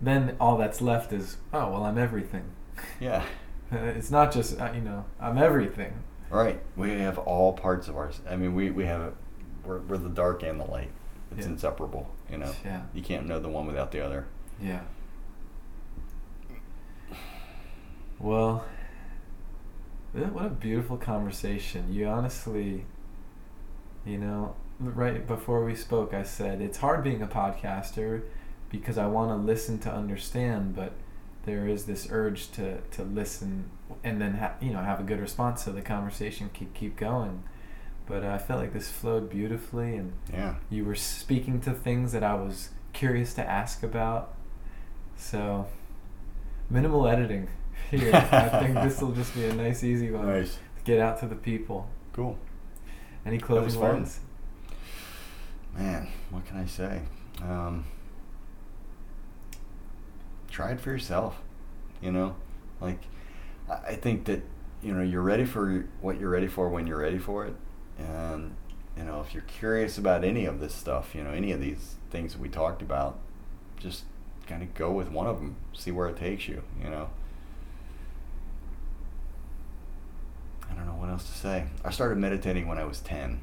then 0.00 0.36
all 0.40 0.56
that's 0.56 0.80
left 0.80 1.12
is 1.12 1.36
oh 1.52 1.70
well 1.70 1.84
I'm 1.84 1.98
everything. 1.98 2.44
Yeah. 3.00 3.22
It's 3.72 4.10
not 4.10 4.32
just 4.32 4.58
uh, 4.60 4.72
you 4.74 4.80
know 4.80 5.04
I'm 5.20 5.38
everything. 5.38 5.92
Right. 6.28 6.60
We 6.76 6.90
have 6.98 7.18
all 7.18 7.52
parts 7.52 7.86
of 7.88 7.96
ours. 7.96 8.20
I 8.28 8.34
mean, 8.36 8.54
we 8.54 8.70
we 8.72 8.84
have 8.86 9.12
we're 9.64 9.78
we're 9.80 9.96
the 9.98 10.08
dark 10.08 10.42
and 10.42 10.58
the 10.60 10.64
light. 10.64 10.90
It's 11.36 11.46
Yeah. 11.46 11.52
inseparable. 11.52 12.10
You 12.30 12.38
know. 12.38 12.52
Yeah. 12.64 12.82
You 12.94 13.02
can't 13.02 13.26
know 13.26 13.38
the 13.38 13.48
one 13.48 13.66
without 13.66 13.92
the 13.92 14.04
other. 14.04 14.26
Yeah. 14.60 14.80
Well, 18.18 18.64
what 20.12 20.44
a 20.46 20.50
beautiful 20.50 20.96
conversation. 20.96 21.92
You 21.92 22.06
honestly, 22.06 22.84
you 24.04 24.18
know, 24.18 24.56
right 24.78 25.26
before 25.26 25.64
we 25.64 25.74
spoke, 25.74 26.12
I 26.12 26.22
said 26.24 26.60
it's 26.60 26.78
hard 26.78 27.02
being 27.04 27.22
a 27.22 27.26
podcaster 27.26 28.22
because 28.70 28.96
I 28.98 29.06
want 29.06 29.30
to 29.30 29.36
listen 29.46 29.78
to 29.80 29.92
understand, 29.92 30.74
but 30.74 30.92
there 31.44 31.66
is 31.66 31.84
this 31.86 32.08
urge 32.10 32.50
to, 32.52 32.78
to 32.92 33.02
listen 33.02 33.70
and 34.04 34.20
then 34.20 34.34
ha- 34.34 34.54
you 34.60 34.70
know 34.72 34.80
have 34.80 35.00
a 35.00 35.02
good 35.02 35.18
response 35.20 35.64
so 35.64 35.72
the 35.72 35.82
conversation 35.82 36.50
can 36.54 36.68
keep 36.74 36.96
going. 36.96 37.42
But 38.06 38.24
uh, 38.24 38.28
I 38.28 38.38
felt 38.38 38.60
like 38.60 38.72
this 38.72 38.90
flowed 38.90 39.30
beautifully, 39.30 39.96
and 39.96 40.12
Yeah. 40.32 40.54
you 40.68 40.84
were 40.84 40.94
speaking 40.96 41.60
to 41.62 41.72
things 41.72 42.12
that 42.12 42.24
I 42.24 42.34
was 42.34 42.70
curious 42.92 43.34
to 43.34 43.44
ask 43.48 43.82
about. 43.84 44.34
So, 45.16 45.66
minimal 46.68 47.06
editing 47.06 47.48
here. 47.90 48.10
I 48.14 48.48
think 48.60 48.74
this 48.74 49.00
will 49.00 49.12
just 49.12 49.32
be 49.34 49.44
a 49.44 49.54
nice, 49.54 49.84
easy 49.84 50.10
one 50.10 50.26
Nice. 50.26 50.54
to 50.54 50.84
get 50.84 50.98
out 50.98 51.20
to 51.20 51.26
the 51.26 51.36
people. 51.36 51.88
Cool. 52.12 52.36
Any 53.24 53.38
closing 53.38 53.80
words? 53.80 54.18
Man, 55.76 56.08
what 56.30 56.44
can 56.46 56.56
I 56.58 56.66
say? 56.66 57.02
Um, 57.42 57.84
try 60.50 60.72
it 60.72 60.80
for 60.80 60.90
yourself. 60.90 61.36
You 62.02 62.12
know, 62.12 62.36
like 62.80 63.02
I 63.68 63.74
I 63.88 63.94
think 63.96 64.24
that 64.26 64.42
you 64.82 64.92
know 64.92 65.02
you're 65.02 65.22
ready 65.22 65.44
for 65.44 65.86
what 66.00 66.18
you're 66.18 66.30
ready 66.30 66.48
for 66.48 66.68
when 66.68 66.86
you're 66.86 66.98
ready 66.98 67.18
for 67.18 67.46
it, 67.46 67.54
and 67.98 68.54
you 68.96 69.04
know 69.04 69.20
if 69.20 69.34
you're 69.34 69.44
curious 69.44 69.98
about 69.98 70.24
any 70.24 70.44
of 70.46 70.60
this 70.60 70.74
stuff, 70.74 71.14
you 71.14 71.22
know 71.22 71.30
any 71.30 71.52
of 71.52 71.60
these 71.60 71.96
things 72.10 72.32
that 72.32 72.40
we 72.40 72.48
talked 72.48 72.82
about, 72.82 73.18
just 73.78 74.04
kind 74.46 74.62
of 74.62 74.74
go 74.74 74.90
with 74.90 75.10
one 75.10 75.26
of 75.26 75.36
them, 75.36 75.56
see 75.72 75.90
where 75.90 76.08
it 76.08 76.16
takes 76.16 76.48
you. 76.48 76.62
You 76.82 76.90
know. 76.90 77.10
I 80.70 80.74
don't 80.74 80.86
know 80.86 80.92
what 80.92 81.10
else 81.10 81.24
to 81.24 81.36
say. 81.36 81.64
I 81.84 81.90
started 81.90 82.16
meditating 82.18 82.68
when 82.68 82.78
I 82.78 82.84
was 82.84 83.00
ten. 83.00 83.40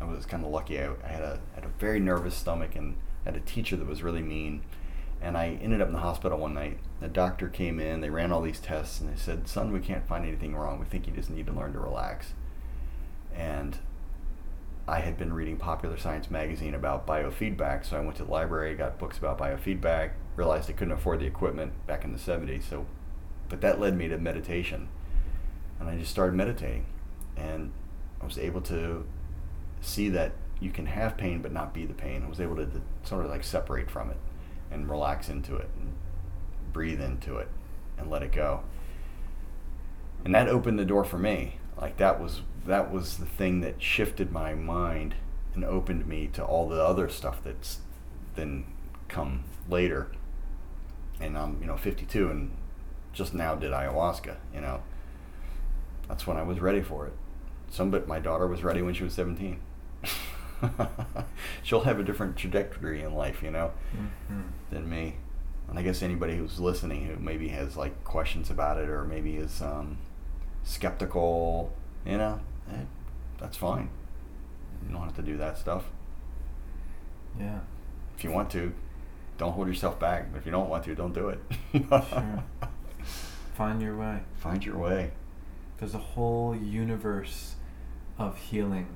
I 0.00 0.04
was 0.04 0.26
kind 0.26 0.44
of 0.44 0.50
lucky. 0.50 0.78
I, 0.80 0.90
I 1.04 1.08
had 1.08 1.22
a 1.22 1.40
had 1.54 1.64
a 1.64 1.68
very 1.78 2.00
nervous 2.00 2.34
stomach 2.34 2.74
and 2.74 2.96
had 3.24 3.36
a 3.36 3.40
teacher 3.40 3.76
that 3.76 3.86
was 3.86 4.02
really 4.02 4.22
mean. 4.22 4.62
And 5.24 5.38
I 5.38 5.58
ended 5.62 5.80
up 5.80 5.88
in 5.88 5.94
the 5.94 6.00
hospital 6.00 6.38
one 6.38 6.52
night. 6.52 6.78
The 7.00 7.08
doctor 7.08 7.48
came 7.48 7.80
in. 7.80 8.02
They 8.02 8.10
ran 8.10 8.30
all 8.30 8.42
these 8.42 8.60
tests, 8.60 9.00
and 9.00 9.10
they 9.10 9.16
said, 9.16 9.48
"Son, 9.48 9.72
we 9.72 9.80
can't 9.80 10.06
find 10.06 10.26
anything 10.26 10.54
wrong. 10.54 10.78
We 10.78 10.84
think 10.84 11.06
you 11.06 11.14
just 11.14 11.30
need 11.30 11.46
to 11.46 11.52
learn 11.52 11.72
to 11.72 11.80
relax." 11.80 12.34
And 13.34 13.78
I 14.86 15.00
had 15.00 15.16
been 15.16 15.32
reading 15.32 15.56
Popular 15.56 15.96
Science 15.96 16.30
magazine 16.30 16.74
about 16.74 17.06
biofeedback, 17.06 17.86
so 17.86 17.96
I 17.96 18.00
went 18.00 18.16
to 18.16 18.24
the 18.24 18.30
library, 18.30 18.74
got 18.74 18.98
books 18.98 19.16
about 19.16 19.38
biofeedback. 19.38 20.10
Realized 20.36 20.68
I 20.68 20.74
couldn't 20.74 20.92
afford 20.92 21.20
the 21.20 21.26
equipment 21.26 21.72
back 21.86 22.04
in 22.04 22.12
the 22.12 22.18
'70s, 22.18 22.64
so 22.64 22.84
but 23.48 23.62
that 23.62 23.80
led 23.80 23.96
me 23.96 24.08
to 24.08 24.18
meditation, 24.18 24.88
and 25.80 25.88
I 25.88 25.96
just 25.96 26.10
started 26.10 26.34
meditating, 26.34 26.84
and 27.34 27.72
I 28.20 28.26
was 28.26 28.36
able 28.36 28.60
to 28.62 29.06
see 29.80 30.10
that 30.10 30.32
you 30.60 30.70
can 30.70 30.84
have 30.84 31.16
pain 31.16 31.40
but 31.40 31.50
not 31.50 31.72
be 31.72 31.86
the 31.86 31.94
pain. 31.94 32.24
I 32.24 32.28
was 32.28 32.40
able 32.40 32.56
to, 32.56 32.66
to 32.66 32.82
sort 33.04 33.24
of 33.24 33.30
like 33.30 33.42
separate 33.42 33.90
from 33.90 34.10
it 34.10 34.18
and 34.70 34.88
relax 34.88 35.28
into 35.28 35.56
it 35.56 35.68
and 35.78 35.94
breathe 36.72 37.00
into 37.00 37.36
it 37.36 37.48
and 37.98 38.10
let 38.10 38.22
it 38.22 38.32
go. 38.32 38.62
And 40.24 40.34
that 40.34 40.48
opened 40.48 40.78
the 40.78 40.84
door 40.84 41.04
for 41.04 41.18
me. 41.18 41.58
Like 41.80 41.96
that 41.98 42.20
was 42.20 42.42
that 42.66 42.90
was 42.90 43.18
the 43.18 43.26
thing 43.26 43.60
that 43.60 43.82
shifted 43.82 44.32
my 44.32 44.54
mind 44.54 45.14
and 45.54 45.64
opened 45.64 46.06
me 46.06 46.28
to 46.32 46.44
all 46.44 46.68
the 46.68 46.82
other 46.82 47.08
stuff 47.08 47.38
that's 47.44 47.78
then 48.34 48.64
come 49.08 49.44
later. 49.68 50.08
And 51.20 51.38
I'm, 51.38 51.58
you 51.60 51.66
know, 51.66 51.76
52 51.76 52.28
and 52.28 52.56
just 53.12 53.34
now 53.34 53.54
did 53.54 53.70
ayahuasca, 53.70 54.36
you 54.52 54.60
know. 54.60 54.82
That's 56.08 56.26
when 56.26 56.36
I 56.36 56.42
was 56.42 56.60
ready 56.60 56.82
for 56.82 57.06
it. 57.06 57.12
Some 57.70 57.90
but 57.90 58.08
my 58.08 58.18
daughter 58.18 58.46
was 58.46 58.62
ready 58.62 58.82
when 58.82 58.94
she 58.94 59.04
was 59.04 59.14
17. 59.14 59.60
She'll 61.62 61.82
have 61.82 61.98
a 61.98 62.04
different 62.04 62.36
trajectory 62.36 63.02
in 63.02 63.14
life, 63.14 63.42
you 63.42 63.50
know, 63.50 63.72
Mm-hmm. 63.94 64.40
than 64.70 64.88
me. 64.88 65.16
And 65.68 65.78
I 65.78 65.82
guess 65.82 66.02
anybody 66.02 66.36
who's 66.36 66.60
listening 66.60 67.06
who 67.06 67.16
maybe 67.16 67.48
has 67.48 67.76
like 67.76 68.04
questions 68.04 68.50
about 68.50 68.78
it 68.78 68.88
or 68.88 69.04
maybe 69.04 69.36
is 69.36 69.62
um, 69.62 69.96
skeptical, 70.62 71.72
you 72.04 72.18
know, 72.18 72.40
eh, 72.72 72.82
that's 73.38 73.56
fine. 73.56 73.88
You 74.86 74.92
don't 74.92 75.02
have 75.04 75.16
to 75.16 75.22
do 75.22 75.36
that 75.38 75.56
stuff. 75.58 75.84
Yeah. 77.38 77.60
If 78.16 78.24
you 78.24 78.30
want 78.30 78.50
to, 78.50 78.72
don't 79.38 79.52
hold 79.52 79.66
yourself 79.68 79.98
back. 79.98 80.30
But 80.32 80.38
if 80.38 80.46
you 80.46 80.52
don't 80.52 80.68
want 80.68 80.84
to, 80.84 80.94
don't 80.94 81.14
do 81.14 81.28
it. 81.30 81.40
Sure. 81.72 82.44
Find 83.54 83.80
your 83.80 83.96
way. 83.96 84.20
Find 84.36 84.64
your 84.64 84.76
way. 84.78 85.12
There's 85.78 85.94
a 85.94 85.98
whole 85.98 86.54
universe 86.56 87.54
of 88.18 88.36
healing 88.36 88.86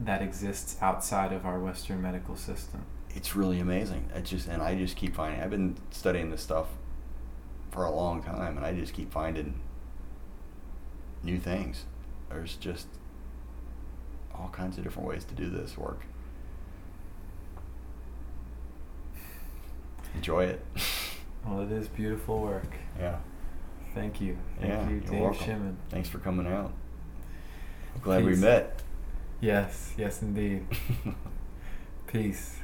that 0.00 0.22
exists 0.22 0.76
outside 0.80 1.32
of 1.32 1.46
our 1.46 1.58
Western 1.58 2.02
medical 2.02 2.36
system. 2.36 2.84
It's 3.10 3.36
really 3.36 3.60
amazing. 3.60 4.10
I 4.14 4.20
just 4.20 4.48
and 4.48 4.60
I 4.62 4.74
just 4.74 4.96
keep 4.96 5.14
finding. 5.14 5.40
I've 5.40 5.50
been 5.50 5.76
studying 5.90 6.30
this 6.30 6.42
stuff 6.42 6.68
for 7.70 7.84
a 7.84 7.90
long 7.90 8.22
time, 8.22 8.56
and 8.56 8.66
I 8.66 8.72
just 8.74 8.92
keep 8.92 9.12
finding 9.12 9.60
new 11.22 11.38
things. 11.38 11.84
There's 12.28 12.56
just 12.56 12.86
all 14.34 14.48
kinds 14.52 14.78
of 14.78 14.84
different 14.84 15.08
ways 15.08 15.24
to 15.24 15.34
do 15.34 15.48
this 15.48 15.78
work. 15.78 16.02
Enjoy 20.14 20.44
it. 20.44 20.64
Well, 21.46 21.60
it 21.60 21.70
is 21.72 21.88
beautiful 21.88 22.40
work. 22.40 22.74
yeah. 22.98 23.18
Thank 23.94 24.18
you. 24.18 24.38
Thank 24.58 24.72
yeah. 24.72 24.88
you, 24.88 25.00
Dave. 25.00 25.32
Schiman. 25.38 25.74
Thanks 25.90 26.08
for 26.08 26.18
coming 26.18 26.46
out. 26.46 26.72
I'm 27.94 28.00
glad 28.00 28.24
we 28.24 28.34
met. 28.34 28.82
Yes, 29.44 29.92
yes, 29.98 30.22
indeed. 30.22 30.66
Peace. 32.06 32.63